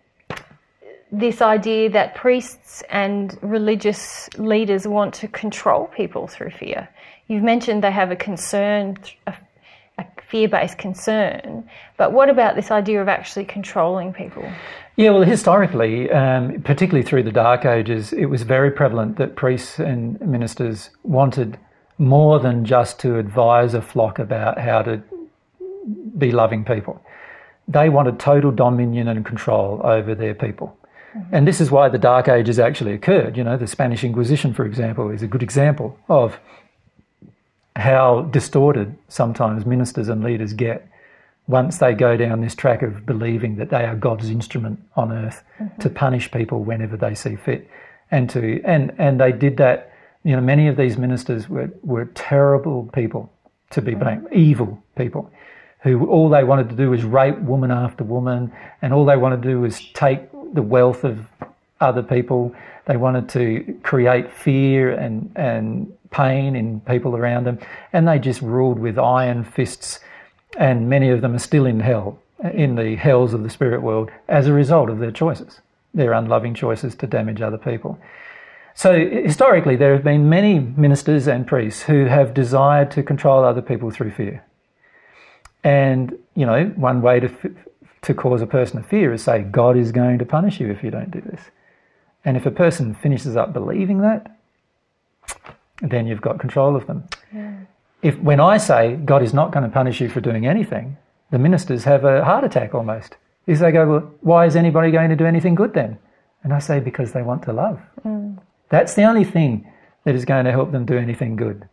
this 1.11 1.41
idea 1.41 1.89
that 1.91 2.15
priests 2.15 2.83
and 2.89 3.37
religious 3.41 4.29
leaders 4.37 4.87
want 4.87 5.13
to 5.15 5.27
control 5.27 5.87
people 5.87 6.27
through 6.27 6.51
fear? 6.51 6.89
You've 7.27 7.43
mentioned 7.43 7.83
they 7.83 7.91
have 7.91 8.11
a 8.11 8.15
concern, 8.15 8.97
a, 9.27 9.33
a 9.97 10.05
fear-based 10.27 10.77
concern, 10.77 11.69
but 11.97 12.11
what 12.11 12.29
about 12.29 12.55
this 12.55 12.71
idea 12.71 13.01
of 13.01 13.07
actually 13.07 13.45
controlling 13.45 14.13
people? 14.13 14.49
Yeah, 14.95 15.11
well, 15.11 15.23
historically, 15.23 16.11
um, 16.11 16.61
particularly 16.63 17.07
through 17.07 17.23
the 17.23 17.31
Dark 17.31 17.65
Ages, 17.65 18.11
it 18.11 18.25
was 18.25 18.43
very 18.43 18.71
prevalent 18.71 19.17
that 19.17 19.35
priests 19.35 19.79
and 19.79 20.19
ministers 20.19 20.89
wanted 21.03 21.57
more 21.97 22.39
than 22.39 22.65
just 22.65 22.99
to 23.01 23.17
advise 23.17 23.73
a 23.73 23.81
flock 23.81 24.19
about 24.19 24.57
how 24.57 24.81
to 24.81 25.01
be 26.17 26.31
loving 26.31 26.65
people. 26.65 27.01
They 27.69 27.87
wanted 27.87 28.19
total 28.19 28.51
dominion 28.51 29.07
and 29.07 29.23
control 29.23 29.79
over 29.83 30.15
their 30.15 30.33
people. 30.33 30.75
Mm-hmm. 31.15 31.35
And 31.35 31.47
this 31.47 31.61
is 31.61 31.69
why 31.69 31.87
the 31.87 31.99
Dark 31.99 32.27
Ages 32.27 32.59
actually 32.59 32.93
occurred. 32.93 33.37
You 33.37 33.43
know, 33.43 33.57
the 33.57 33.67
Spanish 33.67 34.03
Inquisition, 34.03 34.53
for 34.53 34.65
example, 34.65 35.11
is 35.11 35.21
a 35.21 35.27
good 35.27 35.43
example 35.43 35.97
of 36.09 36.39
how 37.75 38.23
distorted 38.23 38.97
sometimes 39.07 39.65
ministers 39.65 40.09
and 40.09 40.23
leaders 40.23 40.53
get 40.53 40.87
once 41.47 41.77
they 41.77 41.93
go 41.93 42.17
down 42.17 42.41
this 42.41 42.53
track 42.53 42.81
of 42.81 43.05
believing 43.05 43.55
that 43.55 43.69
they 43.69 43.85
are 43.85 43.95
God's 43.95 44.29
instrument 44.29 44.79
on 44.95 45.11
earth 45.11 45.43
to 45.57 45.63
mm-hmm. 45.63 45.95
punish 45.95 46.31
people 46.31 46.63
whenever 46.63 46.97
they 46.97 47.15
see 47.15 47.35
fit. 47.35 47.69
And 48.11 48.29
to 48.31 48.61
and 48.65 48.93
and 48.97 49.19
they 49.19 49.31
did 49.31 49.57
that, 49.57 49.93
you 50.23 50.35
know, 50.35 50.41
many 50.41 50.67
of 50.67 50.77
these 50.77 50.97
ministers 50.97 51.47
were, 51.47 51.71
were 51.83 52.05
terrible 52.15 52.89
people 52.93 53.31
to 53.71 53.81
be 53.81 53.91
mm-hmm. 53.91 53.99
blamed, 53.99 54.33
evil 54.33 54.83
people 54.95 55.31
who 55.81 56.07
all 56.07 56.29
they 56.29 56.43
wanted 56.43 56.69
to 56.69 56.75
do 56.75 56.89
was 56.89 57.03
rape 57.03 57.37
woman 57.39 57.71
after 57.71 58.03
woman 58.03 58.51
and 58.81 58.93
all 58.93 59.05
they 59.05 59.17
wanted 59.17 59.41
to 59.41 59.47
do 59.47 59.61
was 59.61 59.79
take 59.93 60.29
the 60.53 60.61
wealth 60.61 61.03
of 61.03 61.25
other 61.79 62.03
people. 62.03 62.53
They 62.85 62.97
wanted 62.97 63.29
to 63.29 63.79
create 63.83 64.31
fear 64.31 64.91
and, 64.91 65.31
and 65.35 65.93
pain 66.11 66.55
in 66.55 66.81
people 66.81 67.15
around 67.15 67.45
them. 67.45 67.59
And 67.93 68.07
they 68.07 68.19
just 68.19 68.41
ruled 68.41 68.79
with 68.79 68.97
iron 68.97 69.43
fists. 69.43 69.99
And 70.57 70.89
many 70.89 71.09
of 71.09 71.21
them 71.21 71.35
are 71.35 71.39
still 71.39 71.65
in 71.65 71.79
hell, 71.79 72.19
in 72.53 72.75
the 72.75 72.95
hells 72.95 73.33
of 73.33 73.43
the 73.43 73.49
spirit 73.49 73.81
world, 73.81 74.09
as 74.27 74.47
a 74.47 74.53
result 74.53 74.89
of 74.89 74.99
their 74.99 75.11
choices, 75.11 75.61
their 75.93 76.13
unloving 76.13 76.55
choices 76.55 76.95
to 76.95 77.07
damage 77.07 77.41
other 77.41 77.57
people. 77.57 77.99
So 78.73 78.97
historically, 78.97 79.75
there 79.75 79.93
have 79.93 80.03
been 80.03 80.29
many 80.29 80.59
ministers 80.59 81.27
and 81.27 81.45
priests 81.45 81.83
who 81.83 82.05
have 82.05 82.33
desired 82.33 82.91
to 82.91 83.03
control 83.03 83.43
other 83.43 83.61
people 83.61 83.91
through 83.91 84.11
fear. 84.11 84.43
And, 85.63 86.17
you 86.35 86.45
know, 86.45 86.65
one 86.75 87.01
way 87.01 87.19
to 87.19 87.27
f- 87.27 87.51
to 88.01 88.13
cause 88.13 88.41
a 88.41 88.47
person 88.47 88.81
to 88.81 88.87
fear 88.87 89.11
is 89.13 89.23
say, 89.23 89.41
God 89.41 89.75
is 89.75 89.91
going 89.91 90.19
to 90.19 90.25
punish 90.25 90.59
you 90.59 90.69
if 90.71 90.83
you 90.83 90.91
don't 90.91 91.11
do 91.11 91.21
this. 91.21 91.41
And 92.23 92.37
if 92.37 92.45
a 92.45 92.51
person 92.51 92.95
finishes 92.95 93.35
up 93.35 93.51
believing 93.53 93.99
that, 94.01 94.37
then 95.81 96.07
you've 96.07 96.21
got 96.21 96.39
control 96.39 96.75
of 96.75 96.87
them. 96.87 97.03
Yeah. 97.33 97.57
If 98.01 98.17
when 98.19 98.39
I 98.39 98.57
say 98.57 98.95
God 98.95 99.21
is 99.21 99.33
not 99.33 99.51
going 99.51 99.63
to 99.63 99.69
punish 99.69 99.99
you 99.99 100.09
for 100.09 100.21
doing 100.21 100.45
anything, 100.45 100.97
the 101.31 101.39
ministers 101.39 101.83
have 101.83 102.05
a 102.05 102.23
heart 102.23 102.43
attack 102.43 102.73
almost. 102.73 103.17
Is 103.45 103.59
they 103.59 103.71
go, 103.71 103.87
well, 103.87 104.11
why 104.21 104.45
is 104.45 104.55
anybody 104.55 104.91
going 104.91 105.09
to 105.09 105.15
do 105.15 105.25
anything 105.25 105.55
good 105.55 105.73
then? 105.73 105.97
And 106.43 106.53
I 106.53 106.59
say, 106.59 106.79
because 106.79 107.11
they 107.11 107.21
want 107.21 107.43
to 107.43 107.53
love. 107.53 107.81
Mm. 108.05 108.37
That's 108.69 108.93
the 108.93 109.03
only 109.03 109.23
thing 109.25 109.69
that 110.05 110.15
is 110.15 110.23
going 110.23 110.45
to 110.45 110.51
help 110.51 110.71
them 110.71 110.85
do 110.85 110.97
anything 110.97 111.35
good. 111.35 111.67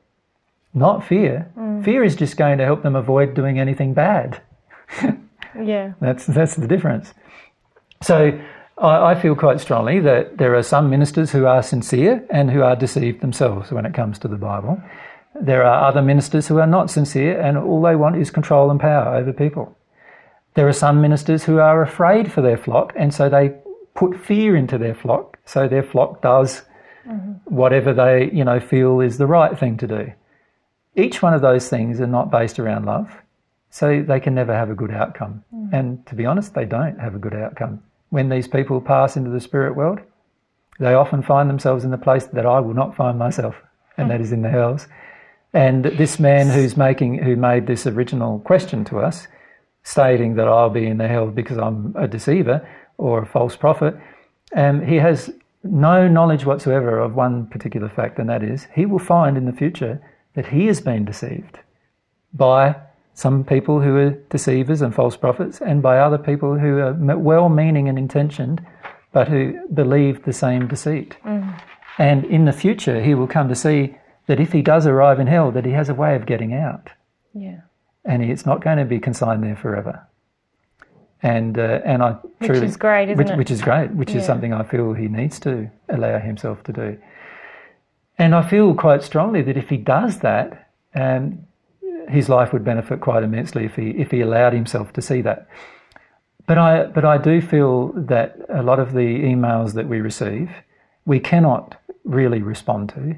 Not 0.76 1.02
fear. 1.02 1.50
Mm. 1.56 1.82
Fear 1.82 2.04
is 2.04 2.14
just 2.14 2.36
going 2.36 2.58
to 2.58 2.64
help 2.64 2.82
them 2.82 2.96
avoid 2.96 3.32
doing 3.32 3.58
anything 3.58 3.94
bad. 3.94 4.42
yeah. 5.58 5.94
That's, 6.02 6.26
that's 6.26 6.56
the 6.56 6.68
difference. 6.68 7.14
So 8.02 8.38
I, 8.76 9.12
I, 9.12 9.14
feel 9.14 9.34
quite 9.34 9.58
strongly 9.58 10.00
that 10.00 10.36
there 10.36 10.54
are 10.54 10.62
some 10.62 10.90
ministers 10.90 11.32
who 11.32 11.46
are 11.46 11.62
sincere 11.62 12.22
and 12.28 12.50
who 12.50 12.60
are 12.60 12.76
deceived 12.76 13.22
themselves 13.22 13.72
when 13.72 13.86
it 13.86 13.94
comes 13.94 14.18
to 14.18 14.28
the 14.28 14.36
Bible. 14.36 14.78
There 15.40 15.64
are 15.64 15.88
other 15.88 16.02
ministers 16.02 16.46
who 16.46 16.58
are 16.58 16.66
not 16.66 16.90
sincere 16.90 17.40
and 17.40 17.56
all 17.56 17.80
they 17.80 17.96
want 17.96 18.16
is 18.16 18.30
control 18.30 18.70
and 18.70 18.78
power 18.78 19.16
over 19.16 19.32
people. 19.32 19.74
There 20.52 20.68
are 20.68 20.74
some 20.74 21.00
ministers 21.00 21.44
who 21.44 21.58
are 21.58 21.80
afraid 21.80 22.30
for 22.30 22.42
their 22.42 22.58
flock 22.58 22.92
and 22.96 23.14
so 23.14 23.30
they 23.30 23.54
put 23.94 24.20
fear 24.20 24.54
into 24.54 24.76
their 24.76 24.94
flock 24.94 25.38
so 25.46 25.68
their 25.68 25.82
flock 25.82 26.20
does 26.20 26.62
mm-hmm. 27.08 27.32
whatever 27.44 27.94
they 27.94 28.30
you 28.30 28.44
know 28.44 28.60
feel 28.60 29.00
is 29.00 29.16
the 29.16 29.26
right 29.26 29.58
thing 29.58 29.78
to 29.78 29.86
do. 29.86 30.12
Each 30.96 31.22
one 31.22 31.34
of 31.34 31.42
those 31.42 31.68
things 31.68 32.00
are 32.00 32.06
not 32.06 32.30
based 32.30 32.58
around 32.58 32.86
love, 32.86 33.10
so 33.70 34.02
they 34.02 34.18
can 34.18 34.34
never 34.34 34.54
have 34.54 34.70
a 34.70 34.74
good 34.74 34.90
outcome. 34.90 35.44
Mm. 35.54 35.72
And 35.72 36.06
to 36.06 36.14
be 36.14 36.24
honest, 36.24 36.54
they 36.54 36.64
don't 36.64 36.98
have 36.98 37.14
a 37.14 37.18
good 37.18 37.34
outcome. 37.34 37.82
When 38.08 38.30
these 38.30 38.48
people 38.48 38.80
pass 38.80 39.16
into 39.16 39.30
the 39.30 39.40
spirit 39.40 39.76
world, 39.76 40.00
they 40.78 40.94
often 40.94 41.22
find 41.22 41.50
themselves 41.50 41.84
in 41.84 41.90
the 41.90 41.98
place 41.98 42.24
that 42.26 42.46
I 42.46 42.60
will 42.60 42.74
not 42.74 42.96
find 42.96 43.18
myself, 43.18 43.56
and 43.98 44.06
mm. 44.06 44.10
that 44.10 44.20
is 44.20 44.32
in 44.32 44.42
the 44.42 44.48
hells. 44.48 44.86
And 45.52 45.84
this 45.84 46.18
man 46.18 46.48
who's 46.48 46.76
making, 46.76 47.18
who 47.18 47.36
made 47.36 47.66
this 47.66 47.86
original 47.86 48.40
question 48.40 48.84
to 48.86 48.98
us, 48.98 49.26
stating 49.82 50.34
that 50.36 50.48
I'll 50.48 50.70
be 50.70 50.86
in 50.86 50.98
the 50.98 51.08
hell 51.08 51.28
because 51.28 51.58
I'm 51.58 51.94
a 51.96 52.08
deceiver 52.08 52.66
or 52.98 53.22
a 53.22 53.26
false 53.26 53.56
prophet, 53.56 53.94
um, 54.54 54.86
he 54.86 54.96
has 54.96 55.30
no 55.62 56.08
knowledge 56.08 56.44
whatsoever 56.44 56.98
of 56.98 57.14
one 57.14 57.46
particular 57.46 57.88
fact, 57.88 58.18
and 58.18 58.28
that 58.28 58.42
is 58.42 58.66
he 58.74 58.86
will 58.86 58.98
find 58.98 59.36
in 59.36 59.44
the 59.44 59.52
future 59.52 60.00
that 60.36 60.46
he 60.46 60.66
has 60.66 60.80
been 60.80 61.04
deceived 61.04 61.58
by 62.32 62.76
some 63.14 63.42
people 63.42 63.80
who 63.80 63.96
are 63.96 64.10
deceivers 64.28 64.82
and 64.82 64.94
false 64.94 65.16
prophets, 65.16 65.60
and 65.62 65.82
by 65.82 65.98
other 65.98 66.18
people 66.18 66.58
who 66.58 66.78
are 66.78 66.92
well 67.16 67.48
meaning 67.48 67.88
and 67.88 67.98
intentioned, 67.98 68.64
but 69.12 69.26
who 69.26 69.58
believe 69.72 70.24
the 70.24 70.32
same 70.34 70.68
deceit. 70.68 71.16
Mm. 71.24 71.58
And 71.98 72.24
in 72.26 72.44
the 72.44 72.52
future, 72.52 73.02
he 73.02 73.14
will 73.14 73.26
come 73.26 73.48
to 73.48 73.54
see 73.54 73.96
that 74.26 74.38
if 74.38 74.52
he 74.52 74.60
does 74.60 74.86
arrive 74.86 75.18
in 75.18 75.26
hell, 75.26 75.50
that 75.52 75.64
he 75.64 75.72
has 75.72 75.88
a 75.88 75.94
way 75.94 76.14
of 76.14 76.26
getting 76.26 76.52
out. 76.52 76.90
Yeah. 77.32 77.60
And 78.04 78.22
it's 78.22 78.44
not 78.44 78.62
going 78.62 78.76
to 78.76 78.84
be 78.84 78.98
consigned 78.98 79.42
there 79.42 79.56
forever. 79.56 80.06
And 81.22 81.58
uh, 81.58 81.80
and 81.84 82.02
I 82.02 82.16
truly, 82.42 82.60
which 82.60 82.68
is 82.68 82.76
great, 82.76 83.08
isn't 83.08 83.16
which, 83.16 83.30
it? 83.30 83.38
Which 83.38 83.50
is 83.50 83.62
great, 83.62 83.90
which 83.92 84.10
yeah. 84.10 84.18
is 84.18 84.26
something 84.26 84.52
I 84.52 84.62
feel 84.62 84.92
he 84.92 85.08
needs 85.08 85.40
to 85.40 85.70
allow 85.88 86.18
himself 86.18 86.62
to 86.64 86.72
do. 86.72 86.98
And 88.18 88.34
I 88.34 88.48
feel 88.48 88.74
quite 88.74 89.02
strongly 89.02 89.42
that 89.42 89.56
if 89.56 89.68
he 89.68 89.76
does 89.76 90.20
that, 90.20 90.70
um, 90.94 91.46
his 92.08 92.28
life 92.28 92.52
would 92.52 92.64
benefit 92.64 93.00
quite 93.00 93.22
immensely 93.22 93.64
if 93.64 93.74
he 93.74 93.90
if 93.90 94.10
he 94.10 94.20
allowed 94.20 94.52
himself 94.52 94.92
to 94.94 95.02
see 95.02 95.20
that. 95.22 95.48
But 96.46 96.58
I 96.58 96.86
but 96.86 97.04
I 97.04 97.18
do 97.18 97.40
feel 97.40 97.92
that 97.92 98.38
a 98.48 98.62
lot 98.62 98.78
of 98.78 98.92
the 98.92 99.22
emails 99.32 99.74
that 99.74 99.88
we 99.88 100.00
receive, 100.00 100.50
we 101.04 101.20
cannot 101.20 101.76
really 102.04 102.40
respond 102.40 102.88
to 102.90 103.16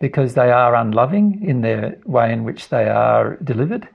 because 0.00 0.34
they 0.34 0.50
are 0.50 0.74
unloving 0.74 1.40
in 1.42 1.60
their 1.60 1.96
way 2.04 2.32
in 2.32 2.44
which 2.44 2.68
they 2.68 2.88
are 2.88 3.36
delivered. 3.36 3.88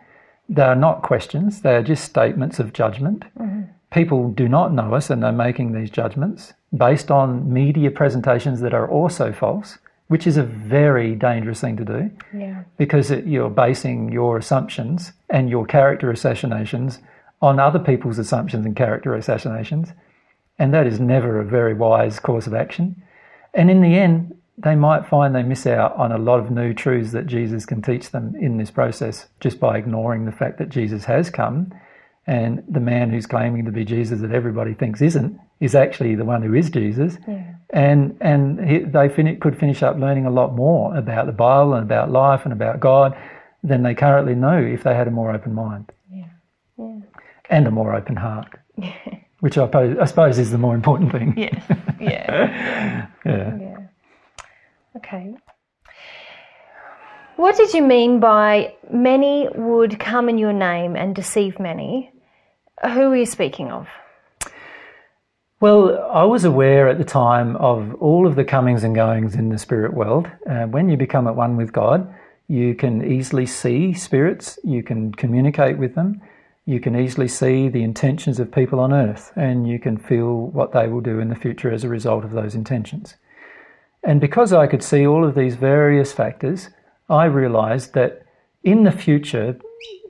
They 0.48 0.64
are 0.64 0.76
not 0.76 1.04
questions, 1.04 1.62
they 1.62 1.76
are 1.76 1.84
just 1.84 2.06
statements 2.06 2.58
of 2.58 2.74
judgment. 2.74 3.26
Mm-hmm. 3.38 3.64
People 3.92 4.32
do 4.32 4.48
not 4.48 4.74
know 4.74 4.94
us 4.96 5.10
and 5.10 5.22
they're 5.22 5.32
making 5.32 5.74
these 5.74 5.92
judgments 5.92 6.54
based 6.76 7.12
on 7.12 7.52
media 7.52 7.92
presentations 7.92 8.62
that 8.62 8.74
are 8.74 8.90
also 8.90 9.32
false, 9.32 9.78
which 10.10 10.26
is 10.26 10.38
a 10.38 10.44
very 10.44 11.16
dangerous 11.16 11.62
thing 11.62 11.78
to 11.78 11.86
do 11.86 12.12
yeah. 12.36 12.64
because 12.78 13.12
it, 13.12 13.26
you're 13.26 13.50
basing 13.50 14.12
your 14.12 14.38
assumptions 14.40 15.14
and 15.30 15.50
your 15.50 15.66
character 15.66 16.12
assassinations 16.12 16.98
on 17.44 17.60
other 17.60 17.80
people's 17.80 18.18
assumptions 18.18 18.66
and 18.66 18.76
character 18.76 19.14
assassinations. 19.14 19.90
And 20.58 20.74
that 20.74 20.88
is 20.88 21.00
never 21.00 21.40
a 21.40 21.46
very 21.46 21.76
wise 21.76 22.20
course 22.20 22.48
of 22.48 22.56
action. 22.56 23.02
And 23.54 23.70
in 23.70 23.82
the 23.82 23.98
end, 23.98 24.36
they 24.58 24.76
might 24.76 25.08
find 25.08 25.34
they 25.34 25.44
miss 25.44 25.68
out 25.68 25.96
on 25.96 26.12
a 26.12 26.18
lot 26.18 26.40
of 26.40 26.50
new 26.50 26.74
truths 26.74 27.12
that 27.12 27.28
Jesus 27.28 27.66
can 27.66 27.82
teach 27.82 28.10
them 28.10 28.36
in 28.36 28.58
this 28.58 28.72
process 28.72 29.28
just 29.40 29.60
by 29.60 29.78
ignoring 29.78 30.26
the 30.26 30.32
fact 30.32 30.58
that 30.58 30.70
Jesus 30.70 31.06
has 31.06 31.30
come 31.30 31.72
and 32.26 32.64
the 32.68 32.80
man 32.80 33.12
who's 33.12 33.28
claiming 33.28 33.64
to 33.66 33.72
be 33.72 33.86
Jesus 33.86 34.22
that 34.22 34.32
everybody 34.32 34.74
thinks 34.74 35.04
isn't 35.04 35.40
is 35.60 35.76
actually 35.76 36.16
the 36.16 36.26
one 36.26 36.42
who 36.42 36.54
is 36.54 36.70
Jesus. 36.70 37.18
Yeah. 37.28 37.56
And 37.72 38.18
and 38.22 38.68
he, 38.68 38.80
they 38.80 39.10
fin- 39.10 39.40
could 39.40 39.58
finish 39.58 39.84
up 39.84 39.98
learning 39.98 40.26
a 40.26 40.32
lot 40.32 40.56
more 40.56 40.96
about 40.96 41.26
the 41.26 41.32
Bible 41.32 41.74
and 41.74 41.84
about 41.84 42.12
life 42.12 42.42
and 42.44 42.54
about 42.54 42.80
God 42.80 43.16
than 43.64 43.84
they 43.84 43.94
currently 43.94 44.36
know 44.36 44.58
if 44.58 44.84
they 44.84 44.96
had 44.96 45.08
a 45.08 45.12
more 45.12 45.32
open 45.32 45.54
mind. 45.54 45.92
Yeah. 46.12 46.26
Yeah. 46.78 47.00
And 47.50 47.68
a 47.68 47.72
more 47.72 47.94
open 47.94 48.16
heart. 48.16 48.48
Which 49.40 49.58
I, 49.58 49.68
pose, 49.68 49.98
I 49.98 50.06
suppose 50.06 50.38
is 50.38 50.52
the 50.52 50.58
more 50.58 50.76
important 50.76 51.12
thing. 51.12 51.34
Yes. 51.38 51.64
Yeah. 52.00 53.08
yeah. 53.26 53.58
yeah. 53.58 53.78
Okay. 54.98 55.34
What 57.38 57.56
did 57.56 57.74
you 57.74 57.82
mean 57.82 58.20
by 58.20 58.74
many 58.92 59.48
would 59.56 59.98
come 59.98 60.28
in 60.28 60.38
your 60.38 60.52
name 60.52 60.98
and 60.98 61.16
deceive 61.16 61.58
many? 61.58 62.12
Who 62.84 63.12
are 63.12 63.16
you 63.16 63.26
speaking 63.26 63.72
of? 63.72 63.88
Well, 65.62 66.10
I 66.10 66.24
was 66.24 66.46
aware 66.46 66.88
at 66.88 67.00
the 67.00 67.04
time 67.04 67.58
of 67.58 67.94
all 67.96 68.26
of 68.26 68.38
the 68.38 68.46
comings 68.46 68.86
and 68.86 68.96
goings 68.96 69.36
in 69.36 69.50
the 69.50 69.58
spirit 69.58 69.94
world. 69.94 70.26
Uh, 70.50 70.68
when 70.68 70.88
you 70.88 70.96
become 70.96 71.28
at 71.28 71.36
one 71.36 71.58
with 71.58 71.74
God, 71.74 72.16
you 72.48 72.74
can 72.74 73.04
easily 73.04 73.46
see 73.46 73.92
spirits, 73.92 74.58
you 74.64 74.84
can 74.84 75.14
communicate 75.14 75.78
with 75.78 75.96
them, 75.96 76.22
you 76.66 76.80
can 76.80 76.96
easily 76.96 77.28
see 77.28 77.68
the 77.68 77.84
intentions 77.84 78.40
of 78.40 78.54
people 78.54 78.80
on 78.80 78.94
earth, 78.94 79.34
and 79.36 79.68
you 79.68 79.80
can 79.80 79.98
feel 79.98 80.48
what 80.48 80.72
they 80.72 80.88
will 80.88 81.02
do 81.02 81.20
in 81.20 81.28
the 81.28 81.36
future 81.36 81.70
as 81.70 81.84
a 81.84 81.90
result 81.90 82.24
of 82.24 82.32
those 82.32 82.56
intentions. 82.56 83.16
And 84.02 84.22
because 84.22 84.54
I 84.54 84.66
could 84.66 84.82
see 84.82 85.06
all 85.06 85.26
of 85.26 85.36
these 85.36 85.56
various 85.56 86.14
factors, 86.14 86.70
I 87.10 87.26
realized 87.26 87.96
that 87.96 88.26
in 88.64 88.86
the 88.86 88.94
future, 88.94 89.60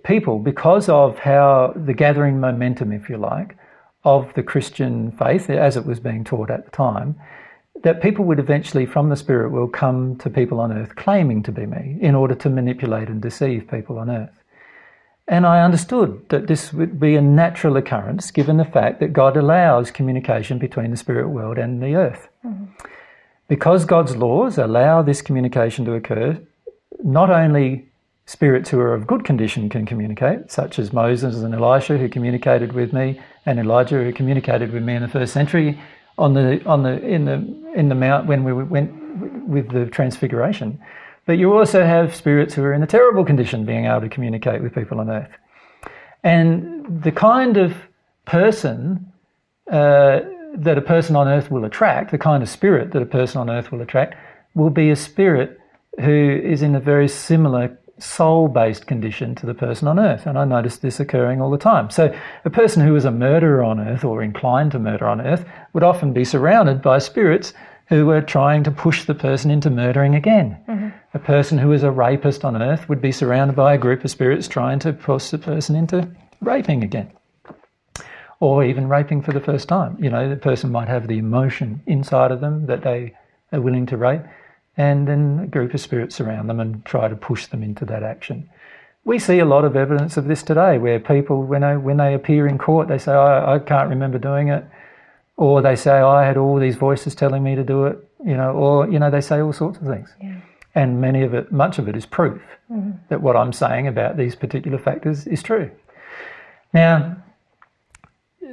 people, 0.03 0.37
because 0.37 0.89
of 0.89 1.17
how 1.17 1.73
the 1.75 1.95
gathering 1.95 2.39
momentum, 2.39 2.91
if 2.91 3.09
you 3.09 3.17
like, 3.17 3.57
of 4.03 4.33
the 4.33 4.43
Christian 4.43 5.11
faith 5.11 5.49
as 5.49 5.75
it 5.75 5.85
was 5.85 5.99
being 5.99 6.23
taught 6.23 6.49
at 6.49 6.65
the 6.65 6.71
time, 6.71 7.19
that 7.83 8.01
people 8.01 8.25
would 8.25 8.39
eventually, 8.39 8.85
from 8.85 9.09
the 9.09 9.15
spirit 9.15 9.51
world, 9.51 9.73
come 9.73 10.15
to 10.17 10.29
people 10.29 10.59
on 10.59 10.71
earth 10.71 10.95
claiming 10.95 11.43
to 11.43 11.51
be 11.51 11.65
me 11.65 11.97
in 12.01 12.15
order 12.15 12.35
to 12.35 12.49
manipulate 12.49 13.07
and 13.07 13.21
deceive 13.21 13.69
people 13.69 13.97
on 13.97 14.09
earth. 14.09 14.31
And 15.27 15.45
I 15.45 15.63
understood 15.63 16.27
that 16.29 16.47
this 16.47 16.73
would 16.73 16.99
be 16.99 17.15
a 17.15 17.21
natural 17.21 17.77
occurrence 17.77 18.31
given 18.31 18.57
the 18.57 18.65
fact 18.65 18.99
that 18.99 19.13
God 19.13 19.37
allows 19.37 19.91
communication 19.91 20.57
between 20.57 20.91
the 20.91 20.97
spirit 20.97 21.29
world 21.29 21.57
and 21.57 21.83
the 21.83 21.95
earth. 21.95 22.27
Mm-hmm. 22.43 22.65
Because 23.47 23.85
God's 23.85 24.15
laws 24.15 24.57
allow 24.57 25.01
this 25.01 25.21
communication 25.21 25.85
to 25.85 25.93
occur, 25.93 26.39
not 27.03 27.29
only 27.29 27.87
spirits 28.25 28.69
who 28.69 28.79
are 28.79 28.93
of 28.93 29.07
good 29.07 29.23
condition 29.23 29.69
can 29.69 29.85
communicate, 29.85 30.51
such 30.51 30.77
as 30.77 30.93
Moses 30.93 31.37
and 31.37 31.53
Elisha 31.53 31.97
who 31.97 32.09
communicated 32.09 32.73
with 32.73 32.93
me, 32.93 33.19
and 33.49 33.59
Elijah 33.59 34.03
who 34.03 34.13
communicated 34.13 34.71
with 34.71 34.83
me 34.83 34.95
in 34.95 35.01
the 35.01 35.07
first 35.07 35.33
century 35.33 35.79
on 36.17 36.33
the 36.33 36.63
on 36.65 36.83
the 36.83 37.01
in 37.01 37.25
the 37.25 37.37
in 37.75 37.89
the 37.89 37.95
mount 37.95 38.27
when 38.27 38.43
we 38.43 38.53
went 38.53 38.91
with 39.47 39.71
the 39.71 39.85
transfiguration. 39.87 40.79
But 41.25 41.37
you 41.37 41.57
also 41.57 41.85
have 41.85 42.15
spirits 42.15 42.53
who 42.53 42.63
are 42.63 42.73
in 42.73 42.83
a 42.83 42.87
terrible 42.87 43.25
condition 43.25 43.65
being 43.65 43.85
able 43.85 44.01
to 44.01 44.09
communicate 44.09 44.61
with 44.61 44.73
people 44.73 44.99
on 44.99 45.09
earth. 45.09 45.31
And 46.23 47.03
the 47.03 47.11
kind 47.11 47.57
of 47.57 47.73
person 48.25 49.11
uh, 49.71 50.19
that 50.55 50.77
a 50.77 50.81
person 50.81 51.15
on 51.15 51.27
earth 51.27 51.51
will 51.51 51.65
attract, 51.65 52.11
the 52.11 52.17
kind 52.17 52.41
of 52.43 52.49
spirit 52.49 52.91
that 52.91 53.01
a 53.01 53.05
person 53.05 53.39
on 53.39 53.49
earth 53.49 53.71
will 53.71 53.81
attract, 53.81 54.15
will 54.55 54.69
be 54.69 54.89
a 54.89 54.95
spirit 54.95 55.59
who 55.99 56.41
is 56.43 56.61
in 56.61 56.75
a 56.75 56.79
very 56.79 57.07
similar 57.07 57.77
soul 57.99 58.47
based 58.47 58.87
condition 58.87 59.35
to 59.35 59.45
the 59.45 59.53
person 59.53 59.87
on 59.87 59.99
earth. 59.99 60.25
And 60.25 60.37
I 60.37 60.45
notice 60.45 60.77
this 60.77 60.99
occurring 60.99 61.41
all 61.41 61.51
the 61.51 61.57
time. 61.57 61.89
So, 61.89 62.13
a 62.45 62.49
person 62.49 62.85
who 62.85 62.95
is 62.95 63.05
a 63.05 63.11
murderer 63.11 63.63
on 63.63 63.79
earth 63.79 64.03
or 64.03 64.21
inclined 64.23 64.71
to 64.71 64.79
murder 64.79 65.07
on 65.07 65.21
earth 65.21 65.45
would 65.73 65.83
often 65.83 66.13
be 66.13 66.23
surrounded 66.25 66.81
by 66.81 66.99
spirits 66.99 67.53
who 67.87 68.05
were 68.05 68.21
trying 68.21 68.63
to 68.63 68.71
push 68.71 69.05
the 69.05 69.15
person 69.15 69.49
into 69.49 69.69
murdering 69.69 70.13
again. 70.13 70.57
Mm-hmm. 70.67 70.89
A 71.15 71.19
person 71.19 71.57
who 71.57 71.71
is 71.71 71.83
a 71.83 71.91
rapist 71.91 72.45
on 72.45 72.61
earth 72.61 72.87
would 72.87 73.01
be 73.01 73.11
surrounded 73.11 73.55
by 73.55 73.73
a 73.73 73.79
group 73.79 74.03
of 74.03 74.11
spirits 74.11 74.47
trying 74.47 74.79
to 74.79 74.93
push 74.93 75.29
the 75.29 75.39
person 75.39 75.75
into 75.75 76.07
raping 76.41 76.83
again. 76.83 77.11
or 78.39 78.63
even 78.63 78.87
raping 78.87 79.21
for 79.21 79.33
the 79.33 79.41
first 79.41 79.67
time. 79.67 80.01
You 80.01 80.09
know, 80.09 80.29
the 80.29 80.37
person 80.37 80.71
might 80.71 80.87
have 80.87 81.07
the 81.07 81.17
emotion 81.17 81.81
inside 81.85 82.31
of 82.31 82.39
them 82.39 82.67
that 82.67 82.83
they 82.83 83.13
are 83.51 83.59
willing 83.59 83.85
to 83.87 83.97
rape, 83.97 84.21
and 84.77 85.07
then 85.07 85.41
a 85.43 85.47
group 85.47 85.73
of 85.73 85.81
spirits 85.81 86.21
around 86.21 86.47
them 86.47 86.59
and 86.59 86.85
try 86.85 87.07
to 87.07 87.15
push 87.15 87.47
them 87.47 87.63
into 87.63 87.85
that 87.85 88.03
action. 88.03 88.49
We 89.05 89.19
see 89.19 89.39
a 89.39 89.45
lot 89.45 89.65
of 89.65 89.75
evidence 89.75 90.17
of 90.17 90.25
this 90.25 90.43
today, 90.43 90.77
where 90.77 90.99
people, 90.99 91.43
when 91.43 91.61
they, 91.61 91.77
when 91.77 91.97
they 91.97 92.13
appear 92.13 92.47
in 92.47 92.57
court, 92.57 92.87
they 92.87 92.97
say, 92.97 93.13
I, 93.13 93.55
I 93.55 93.59
can't 93.59 93.89
remember 93.89 94.17
doing 94.19 94.49
it, 94.49 94.63
or 95.37 95.61
they 95.61 95.75
say, 95.75 95.99
I 95.99 96.25
had 96.25 96.37
all 96.37 96.59
these 96.59 96.75
voices 96.75 97.15
telling 97.15 97.43
me 97.43 97.55
to 97.55 97.63
do 97.63 97.85
it, 97.85 97.97
you 98.25 98.35
know, 98.35 98.51
or, 98.51 98.89
you 98.89 98.99
know, 98.99 99.09
they 99.09 99.21
say 99.21 99.39
all 99.41 99.53
sorts 99.53 99.79
of 99.79 99.87
things. 99.87 100.13
Yeah. 100.21 100.35
And 100.75 101.01
many 101.01 101.23
of 101.23 101.33
it, 101.33 101.51
much 101.51 101.79
of 101.79 101.87
it 101.87 101.95
is 101.95 102.05
proof 102.05 102.41
Mm-hmm. 102.71 102.91
that 103.09 103.19
what 103.21 103.35
I'm 103.35 103.51
saying 103.51 103.87
about 103.87 104.15
these 104.15 104.35
particular 104.35 104.77
factors 104.77 105.25
is 105.25 105.41
true. 105.41 105.71
Now, 106.71 107.17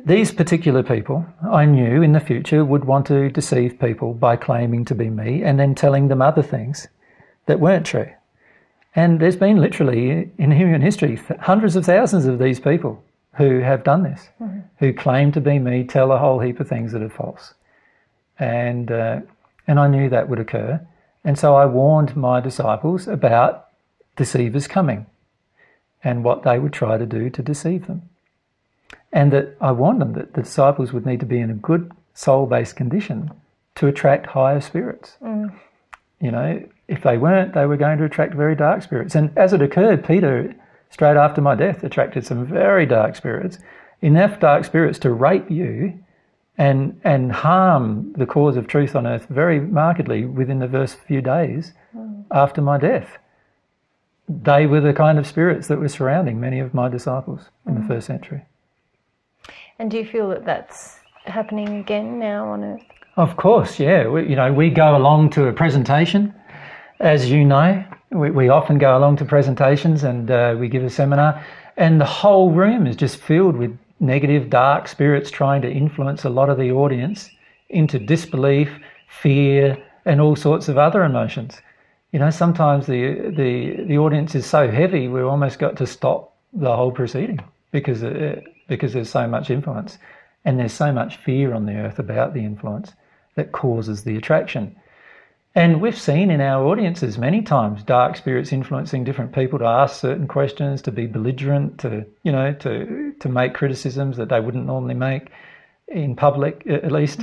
these 0.06 0.30
particular 0.30 0.84
people, 0.84 1.26
I 1.50 1.64
knew 1.64 2.00
in 2.00 2.12
the 2.12 2.20
future 2.20 2.64
would 2.64 2.84
want 2.84 3.06
to 3.08 3.28
deceive 3.28 3.80
people 3.80 4.14
by 4.14 4.36
claiming 4.36 4.84
to 4.84 4.94
be 4.94 5.10
me 5.10 5.42
and 5.42 5.58
then 5.58 5.74
telling 5.74 6.06
them 6.06 6.22
other 6.22 6.42
things 6.42 6.86
that 7.46 7.58
weren't 7.58 7.86
true. 7.86 8.08
And 8.94 9.18
there's 9.18 9.36
been 9.36 9.60
literally 9.60 10.30
in 10.38 10.52
human 10.52 10.80
history 10.80 11.20
hundreds 11.40 11.74
of 11.74 11.84
thousands 11.84 12.24
of 12.26 12.38
these 12.38 12.60
people 12.60 13.02
who 13.34 13.58
have 13.58 13.82
done 13.82 14.04
this, 14.04 14.28
who 14.78 14.92
claim 14.92 15.32
to 15.32 15.40
be 15.40 15.58
me, 15.58 15.82
tell 15.82 16.12
a 16.12 16.18
whole 16.18 16.38
heap 16.38 16.60
of 16.60 16.68
things 16.68 16.92
that 16.92 17.02
are 17.02 17.10
false. 17.10 17.54
And, 18.38 18.92
uh, 18.92 19.20
and 19.66 19.80
I 19.80 19.88
knew 19.88 20.08
that 20.08 20.28
would 20.28 20.38
occur. 20.38 20.80
And 21.24 21.36
so 21.36 21.56
I 21.56 21.66
warned 21.66 22.16
my 22.16 22.40
disciples 22.40 23.08
about 23.08 23.66
deceivers 24.14 24.68
coming 24.68 25.06
and 26.04 26.22
what 26.22 26.44
they 26.44 26.60
would 26.60 26.72
try 26.72 26.96
to 26.96 27.06
do 27.06 27.28
to 27.28 27.42
deceive 27.42 27.88
them. 27.88 28.08
And 29.12 29.32
that 29.32 29.56
I 29.60 29.72
warned 29.72 30.00
them 30.00 30.12
that 30.14 30.34
the 30.34 30.42
disciples 30.42 30.92
would 30.92 31.06
need 31.06 31.20
to 31.20 31.26
be 31.26 31.40
in 31.40 31.50
a 31.50 31.54
good 31.54 31.92
soul 32.14 32.46
based 32.46 32.76
condition 32.76 33.30
to 33.76 33.86
attract 33.86 34.26
higher 34.26 34.60
spirits. 34.60 35.16
Mm. 35.22 35.54
You 36.20 36.30
know, 36.30 36.66
if 36.88 37.02
they 37.02 37.18
weren't, 37.18 37.54
they 37.54 37.66
were 37.66 37.76
going 37.76 37.98
to 37.98 38.04
attract 38.04 38.34
very 38.34 38.56
dark 38.56 38.82
spirits. 38.82 39.14
And 39.14 39.36
as 39.36 39.52
it 39.52 39.62
occurred, 39.62 40.06
Peter, 40.06 40.54
straight 40.90 41.16
after 41.16 41.40
my 41.40 41.54
death, 41.54 41.84
attracted 41.84 42.26
some 42.26 42.46
very 42.46 42.86
dark 42.86 43.16
spirits, 43.16 43.58
enough 44.00 44.40
dark 44.40 44.64
spirits 44.64 44.98
to 45.00 45.12
rape 45.12 45.50
you 45.50 45.98
and, 46.58 46.98
and 47.04 47.32
harm 47.32 48.12
the 48.14 48.26
cause 48.26 48.56
of 48.56 48.66
truth 48.66 48.96
on 48.96 49.06
earth 49.06 49.26
very 49.28 49.60
markedly 49.60 50.24
within 50.24 50.58
the 50.58 50.68
first 50.68 50.98
few 51.00 51.20
days 51.20 51.74
mm. 51.94 52.24
after 52.30 52.62
my 52.62 52.78
death. 52.78 53.18
They 54.28 54.66
were 54.66 54.80
the 54.80 54.94
kind 54.94 55.18
of 55.18 55.26
spirits 55.26 55.68
that 55.68 55.78
were 55.78 55.88
surrounding 55.88 56.40
many 56.40 56.60
of 56.60 56.74
my 56.74 56.88
disciples 56.88 57.50
in 57.66 57.74
the 57.74 57.80
mm. 57.80 57.88
first 57.88 58.06
century. 58.06 58.44
And 59.78 59.90
do 59.90 59.98
you 59.98 60.06
feel 60.06 60.28
that 60.30 60.44
that's 60.44 60.98
happening 61.24 61.80
again 61.80 62.18
now 62.18 62.48
on 62.48 62.64
Earth? 62.64 62.82
Of 63.16 63.36
course, 63.36 63.78
yeah. 63.78 64.08
We, 64.08 64.28
you 64.28 64.36
know, 64.36 64.52
we 64.52 64.70
go 64.70 64.96
along 64.96 65.30
to 65.30 65.46
a 65.46 65.52
presentation, 65.52 66.34
as 67.00 67.30
you 67.30 67.44
know. 67.44 67.84
We, 68.10 68.30
we 68.30 68.48
often 68.48 68.78
go 68.78 68.96
along 68.96 69.16
to 69.16 69.24
presentations 69.24 70.04
and 70.04 70.30
uh, 70.30 70.56
we 70.58 70.68
give 70.68 70.84
a 70.84 70.90
seminar, 70.90 71.44
and 71.76 72.00
the 72.00 72.06
whole 72.06 72.52
room 72.52 72.86
is 72.86 72.96
just 72.96 73.16
filled 73.18 73.56
with 73.56 73.76
negative, 74.00 74.50
dark 74.50 74.88
spirits 74.88 75.30
trying 75.30 75.62
to 75.62 75.70
influence 75.70 76.24
a 76.24 76.30
lot 76.30 76.48
of 76.48 76.58
the 76.58 76.70
audience 76.70 77.30
into 77.70 77.98
disbelief, 77.98 78.70
fear, 79.08 79.76
and 80.04 80.20
all 80.20 80.36
sorts 80.36 80.68
of 80.68 80.78
other 80.78 81.04
emotions. 81.04 81.60
You 82.12 82.20
know, 82.20 82.30
sometimes 82.30 82.86
the 82.86 83.32
the 83.36 83.84
the 83.84 83.98
audience 83.98 84.34
is 84.34 84.46
so 84.46 84.70
heavy, 84.70 85.08
we've 85.08 85.24
almost 85.24 85.58
got 85.58 85.76
to 85.76 85.86
stop 85.86 86.34
the 86.52 86.74
whole 86.74 86.92
proceeding 86.92 87.40
because 87.72 88.02
uh, 88.02 88.40
because 88.68 88.92
there's 88.92 89.10
so 89.10 89.26
much 89.26 89.50
influence, 89.50 89.98
and 90.44 90.58
there's 90.58 90.72
so 90.72 90.92
much 90.92 91.16
fear 91.16 91.54
on 91.54 91.66
the 91.66 91.74
earth 91.74 91.98
about 91.98 92.34
the 92.34 92.44
influence 92.44 92.92
that 93.34 93.52
causes 93.52 94.04
the 94.04 94.16
attraction. 94.16 94.76
And 95.54 95.80
we've 95.80 95.98
seen 95.98 96.30
in 96.30 96.42
our 96.42 96.66
audiences 96.66 97.16
many 97.16 97.40
times 97.40 97.82
dark 97.82 98.16
spirits 98.16 98.52
influencing 98.52 99.04
different 99.04 99.34
people 99.34 99.58
to 99.58 99.64
ask 99.64 99.98
certain 99.98 100.28
questions, 100.28 100.82
to 100.82 100.92
be 100.92 101.06
belligerent, 101.06 101.78
to 101.80 102.04
you 102.24 102.32
know, 102.32 102.52
to 102.52 103.14
to 103.20 103.28
make 103.30 103.54
criticisms 103.54 104.18
that 104.18 104.28
they 104.28 104.38
wouldn't 104.38 104.66
normally 104.66 104.94
make 104.94 105.30
in 105.88 106.14
public, 106.14 106.66
at 106.66 106.92
least, 106.92 107.20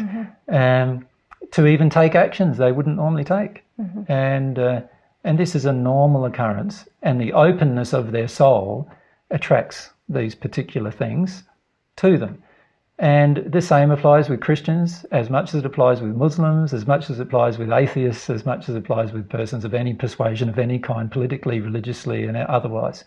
um, 0.47 1.05
to 1.51 1.67
even 1.67 1.91
take 1.91 2.15
actions 2.15 2.57
they 2.57 2.71
wouldn't 2.71 2.95
normally 2.95 3.23
take. 3.23 3.63
And 4.07 4.57
uh, 4.57 4.81
and 5.23 5.37
this 5.37 5.53
is 5.53 5.65
a 5.65 5.73
normal 5.73 6.25
occurrence, 6.25 6.87
and 7.03 7.21
the 7.21 7.33
openness 7.33 7.93
of 7.93 8.11
their 8.11 8.27
soul 8.27 8.89
attracts 9.29 9.91
these 10.09 10.35
particular 10.35 10.91
things 10.91 11.43
to 11.97 12.17
them. 12.17 12.43
And 12.99 13.37
the 13.47 13.61
same 13.61 13.89
applies 13.91 14.29
with 14.29 14.41
Christians 14.41 15.03
as 15.11 15.29
much 15.29 15.53
as 15.53 15.61
it 15.61 15.65
applies 15.65 16.01
with 16.01 16.15
Muslims, 16.15 16.73
as 16.73 16.85
much 16.85 17.09
as 17.09 17.19
it 17.19 17.23
applies 17.23 17.57
with 17.57 17.71
atheists, 17.71 18.29
as 18.29 18.45
much 18.45 18.69
as 18.69 18.75
it 18.75 18.79
applies 18.79 19.11
with 19.11 19.29
persons 19.29 19.65
of 19.65 19.73
any 19.73 19.93
persuasion 19.93 20.47
of 20.47 20.59
any 20.59 20.77
kind, 20.77 21.11
politically, 21.11 21.59
religiously, 21.59 22.23
and 22.23 22.37
otherwise. 22.37 23.03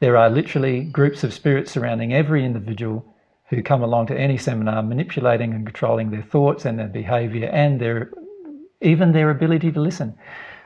There 0.00 0.16
are 0.16 0.28
literally 0.28 0.82
groups 0.84 1.22
of 1.22 1.32
spirits 1.32 1.70
surrounding 1.70 2.12
every 2.12 2.44
individual 2.44 3.04
who 3.48 3.62
come 3.62 3.82
along 3.82 4.06
to 4.06 4.18
any 4.18 4.36
seminar, 4.36 4.82
manipulating 4.82 5.54
and 5.54 5.64
controlling 5.64 6.10
their 6.10 6.22
thoughts 6.22 6.64
and 6.64 6.78
their 6.78 6.88
behaviour 6.88 7.48
and 7.48 7.80
their 7.80 8.10
even 8.80 9.12
their 9.12 9.30
ability 9.30 9.72
to 9.72 9.80
listen. 9.80 10.14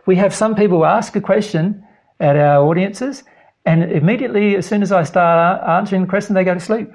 We 0.07 0.17
have 0.17 0.35
some 0.35 0.55
people 0.55 0.85
ask 0.85 1.15
a 1.15 1.21
question 1.21 1.85
at 2.19 2.37
our 2.37 2.65
audiences, 2.65 3.23
and 3.69 3.93
immediately, 3.93 4.57
as 4.57 4.65
soon 4.65 4.81
as 4.83 4.93
I 4.93 5.03
start 5.03 5.63
answering 5.63 6.01
the 6.01 6.09
question, 6.09 6.35
they 6.35 6.43
go 6.43 6.55
to 6.55 6.61
sleep. 6.61 6.91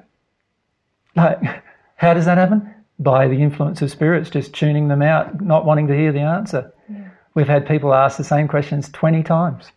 Like, 1.16 1.40
how 1.98 2.16
does 2.16 2.26
that 2.26 2.40
happen? 2.40 2.74
By 2.98 3.28
the 3.28 3.44
influence 3.44 3.84
of 3.84 3.91
spirits, 3.91 4.32
just 4.32 4.56
tuning 4.56 4.88
them 4.88 5.04
out, 5.04 5.40
not 5.40 5.66
wanting 5.66 5.86
to 5.88 5.95
hear 5.95 6.12
the 6.12 6.22
answer. 6.22 6.74
We've 7.36 7.48
had 7.48 7.68
people 7.68 7.94
ask 7.94 8.18
the 8.18 8.24
same 8.24 8.48
questions 8.48 8.90
20 8.90 9.22
times. 9.22 9.72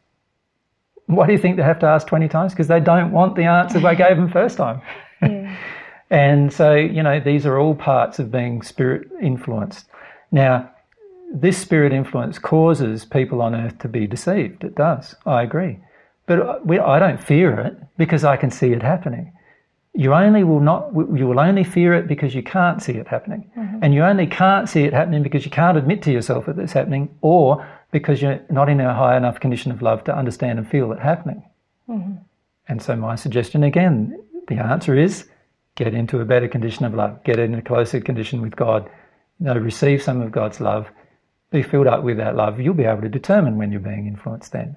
Why 1.05 1.27
do 1.27 1.33
you 1.33 1.39
think 1.39 1.59
they 1.59 1.63
have 1.63 1.79
to 1.81 1.87
ask 1.87 2.07
20 2.07 2.29
times? 2.29 2.53
Because 2.53 2.69
they 2.69 2.81
don't 2.81 3.13
want 3.13 3.37
the 3.37 3.45
answer 3.45 3.87
I 3.87 3.95
gave 3.95 4.17
them 4.17 4.31
first 4.31 4.57
time. 4.57 4.81
Yeah. 5.23 5.57
And 6.09 6.53
so, 6.53 6.75
you 6.75 7.03
know, 7.03 7.19
these 7.19 7.47
are 7.47 7.59
all 7.59 7.75
parts 7.75 8.21
of 8.21 8.31
being 8.31 8.63
spirit 8.63 9.09
influenced. 9.21 9.87
Now, 10.31 10.71
this 11.35 11.59
spirit 11.59 11.93
influence 11.93 12.39
causes 12.39 13.05
people 13.05 13.43
on 13.43 13.57
earth 13.57 13.81
to 13.81 13.89
be 13.89 14.07
deceived. 14.07 14.63
It 14.63 14.77
does. 14.77 15.17
I 15.27 15.43
agree. 15.43 15.81
But 16.27 16.67
we, 16.67 16.79
I 16.79 16.99
don't 16.99 17.23
fear 17.23 17.59
it 17.61 17.77
because 17.97 18.25
I 18.25 18.37
can 18.37 18.51
see 18.51 18.73
it 18.73 18.83
happening. 18.83 19.33
You 19.95 20.13
only 20.13 20.45
will 20.45 20.61
not, 20.61 20.93
you 20.95 21.27
will 21.27 21.41
only 21.41 21.65
fear 21.65 21.95
it 21.95 22.07
because 22.07 22.35
you 22.35 22.43
can't 22.43 22.83
see 22.83 22.93
it 22.93 23.09
happening. 23.09 23.51
Mm-hmm. 23.57 23.79
And 23.83 23.95
you 23.95 24.03
only 24.03 24.27
can't 24.27 24.69
see 24.69 24.83
it 24.83 24.93
happening 24.93 25.23
because 25.23 25.45
you 25.45 25.51
can't 25.51 25.79
admit 25.79 26.03
to 26.03 26.13
yourself 26.13 26.47
that 26.47 26.59
it's 26.59 26.73
happening 26.73 27.17
or 27.23 27.67
because 27.93 28.21
you're 28.21 28.41
not 28.51 28.69
in 28.69 28.81
a 28.81 28.93
high 28.93 29.17
enough 29.17 29.41
condition 29.41 29.73
of 29.73 29.81
love 29.81 30.05
to 30.05 30.15
understand 30.15 30.59
and 30.59 30.69
feel 30.69 30.93
it 30.93 30.99
happening. 30.99 31.43
Mm-hmm. 31.89 32.17
And 32.69 32.83
so 32.83 32.97
my 32.97 33.15
suggestion 33.15 33.63
again, 33.63 34.21
the 34.49 34.57
answer 34.57 34.95
is 34.99 35.29
get 35.77 35.95
into 35.95 36.21
a 36.21 36.25
better 36.25 36.49
condition 36.49 36.85
of 36.85 36.95
love, 36.95 37.23
get 37.25 37.39
in 37.39 37.55
a 37.55 37.63
closer 37.63 38.01
condition 38.01 38.43
with 38.43 38.57
God, 38.57 38.91
you 39.39 39.47
know, 39.47 39.55
receive 39.55 40.03
some 40.03 40.21
of 40.21 40.33
God's 40.33 40.61
love, 40.61 40.89
be 41.51 41.63
filled 41.63 41.87
up 41.87 42.03
with 42.03 42.17
that 42.17 42.35
love. 42.35 42.61
You'll 42.61 42.75
be 42.75 42.85
able 42.85 43.03
to 43.03 43.09
determine 43.09 43.57
when 43.57 43.71
you're 43.71 43.81
being 43.81 44.07
influenced 44.07 44.53
then. 44.53 44.77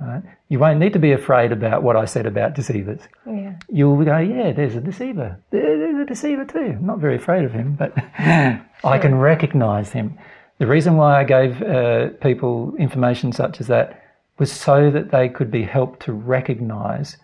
Right? 0.00 0.22
You 0.48 0.58
won't 0.58 0.78
need 0.78 0.92
to 0.92 0.98
be 0.98 1.12
afraid 1.12 1.52
about 1.52 1.82
what 1.82 1.96
I 1.96 2.04
said 2.04 2.26
about 2.26 2.54
deceivers. 2.54 3.00
Yeah. 3.26 3.54
You'll 3.68 4.04
go, 4.04 4.18
yeah, 4.18 4.52
there's 4.52 4.76
a 4.76 4.80
deceiver. 4.80 5.40
There's 5.50 6.00
a 6.00 6.04
deceiver 6.04 6.44
too. 6.44 6.76
I'm 6.78 6.86
not 6.86 6.98
very 6.98 7.16
afraid 7.16 7.44
of 7.44 7.52
him, 7.52 7.74
but 7.74 7.92
I 8.18 8.98
can 8.98 9.16
recognize 9.16 9.92
him. 9.92 10.18
The 10.58 10.66
reason 10.66 10.96
why 10.96 11.20
I 11.20 11.24
gave 11.24 11.62
uh, 11.62 12.08
people 12.20 12.74
information 12.78 13.32
such 13.32 13.60
as 13.60 13.66
that 13.68 14.02
was 14.38 14.52
so 14.52 14.90
that 14.90 15.10
they 15.10 15.28
could 15.28 15.50
be 15.50 15.64
helped 15.64 16.00
to 16.04 16.12
recognize 16.12 17.16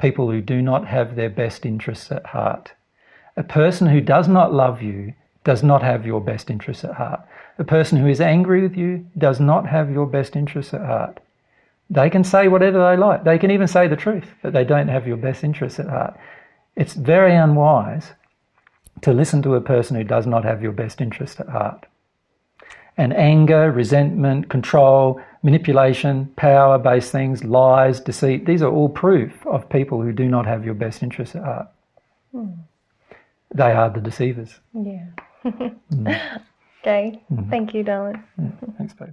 people 0.00 0.30
who 0.30 0.40
do 0.40 0.62
not 0.62 0.86
have 0.86 1.16
their 1.16 1.30
best 1.30 1.66
interests 1.66 2.10
at 2.10 2.26
heart. 2.26 2.72
A 3.36 3.42
person 3.42 3.86
who 3.88 4.00
does 4.00 4.28
not 4.28 4.52
love 4.54 4.82
you 4.82 5.14
does 5.44 5.62
not 5.62 5.82
have 5.82 6.06
your 6.06 6.20
best 6.20 6.50
interests 6.50 6.84
at 6.84 6.94
heart. 6.94 7.20
A 7.58 7.64
person 7.64 7.98
who 7.98 8.06
is 8.06 8.20
angry 8.20 8.62
with 8.62 8.76
you 8.76 9.06
does 9.18 9.40
not 9.40 9.66
have 9.66 9.90
your 9.90 10.06
best 10.06 10.36
interests 10.36 10.74
at 10.74 10.80
heart. 10.80 11.20
They 11.90 12.08
can 12.08 12.22
say 12.22 12.46
whatever 12.46 12.78
they 12.78 12.96
like. 12.96 13.24
They 13.24 13.38
can 13.38 13.50
even 13.50 13.66
say 13.66 13.88
the 13.88 13.96
truth, 13.96 14.26
but 14.42 14.52
they 14.52 14.64
don't 14.64 14.88
have 14.88 15.08
your 15.08 15.16
best 15.16 15.42
interests 15.42 15.80
at 15.80 15.88
heart. 15.88 16.16
It's 16.76 16.94
very 16.94 17.34
unwise 17.34 18.12
to 19.02 19.12
listen 19.12 19.42
to 19.42 19.56
a 19.56 19.60
person 19.60 19.96
who 19.96 20.04
does 20.04 20.26
not 20.26 20.44
have 20.44 20.62
your 20.62 20.72
best 20.72 21.00
interest 21.00 21.40
at 21.40 21.48
heart. 21.48 21.86
And 22.96 23.12
anger, 23.14 23.72
resentment, 23.72 24.50
control, 24.50 25.20
manipulation, 25.42 26.26
power 26.36 26.78
based 26.78 27.10
things, 27.10 27.44
lies, 27.44 27.98
deceit, 27.98 28.46
these 28.46 28.62
are 28.62 28.70
all 28.70 28.88
proof 28.88 29.46
of 29.46 29.68
people 29.68 30.02
who 30.02 30.12
do 30.12 30.26
not 30.26 30.46
have 30.46 30.64
your 30.64 30.74
best 30.74 31.02
interests 31.02 31.34
at 31.34 31.42
heart. 31.42 31.68
Hmm. 32.32 32.50
They 33.54 33.72
are 33.72 33.90
the 33.90 34.00
deceivers. 34.00 34.60
Yeah. 34.74 35.06
Mm. 35.44 36.40
okay. 36.82 37.20
Mm-hmm. 37.32 37.50
Thank 37.50 37.74
you, 37.74 37.82
darling. 37.82 38.22
Mm. 38.40 39.10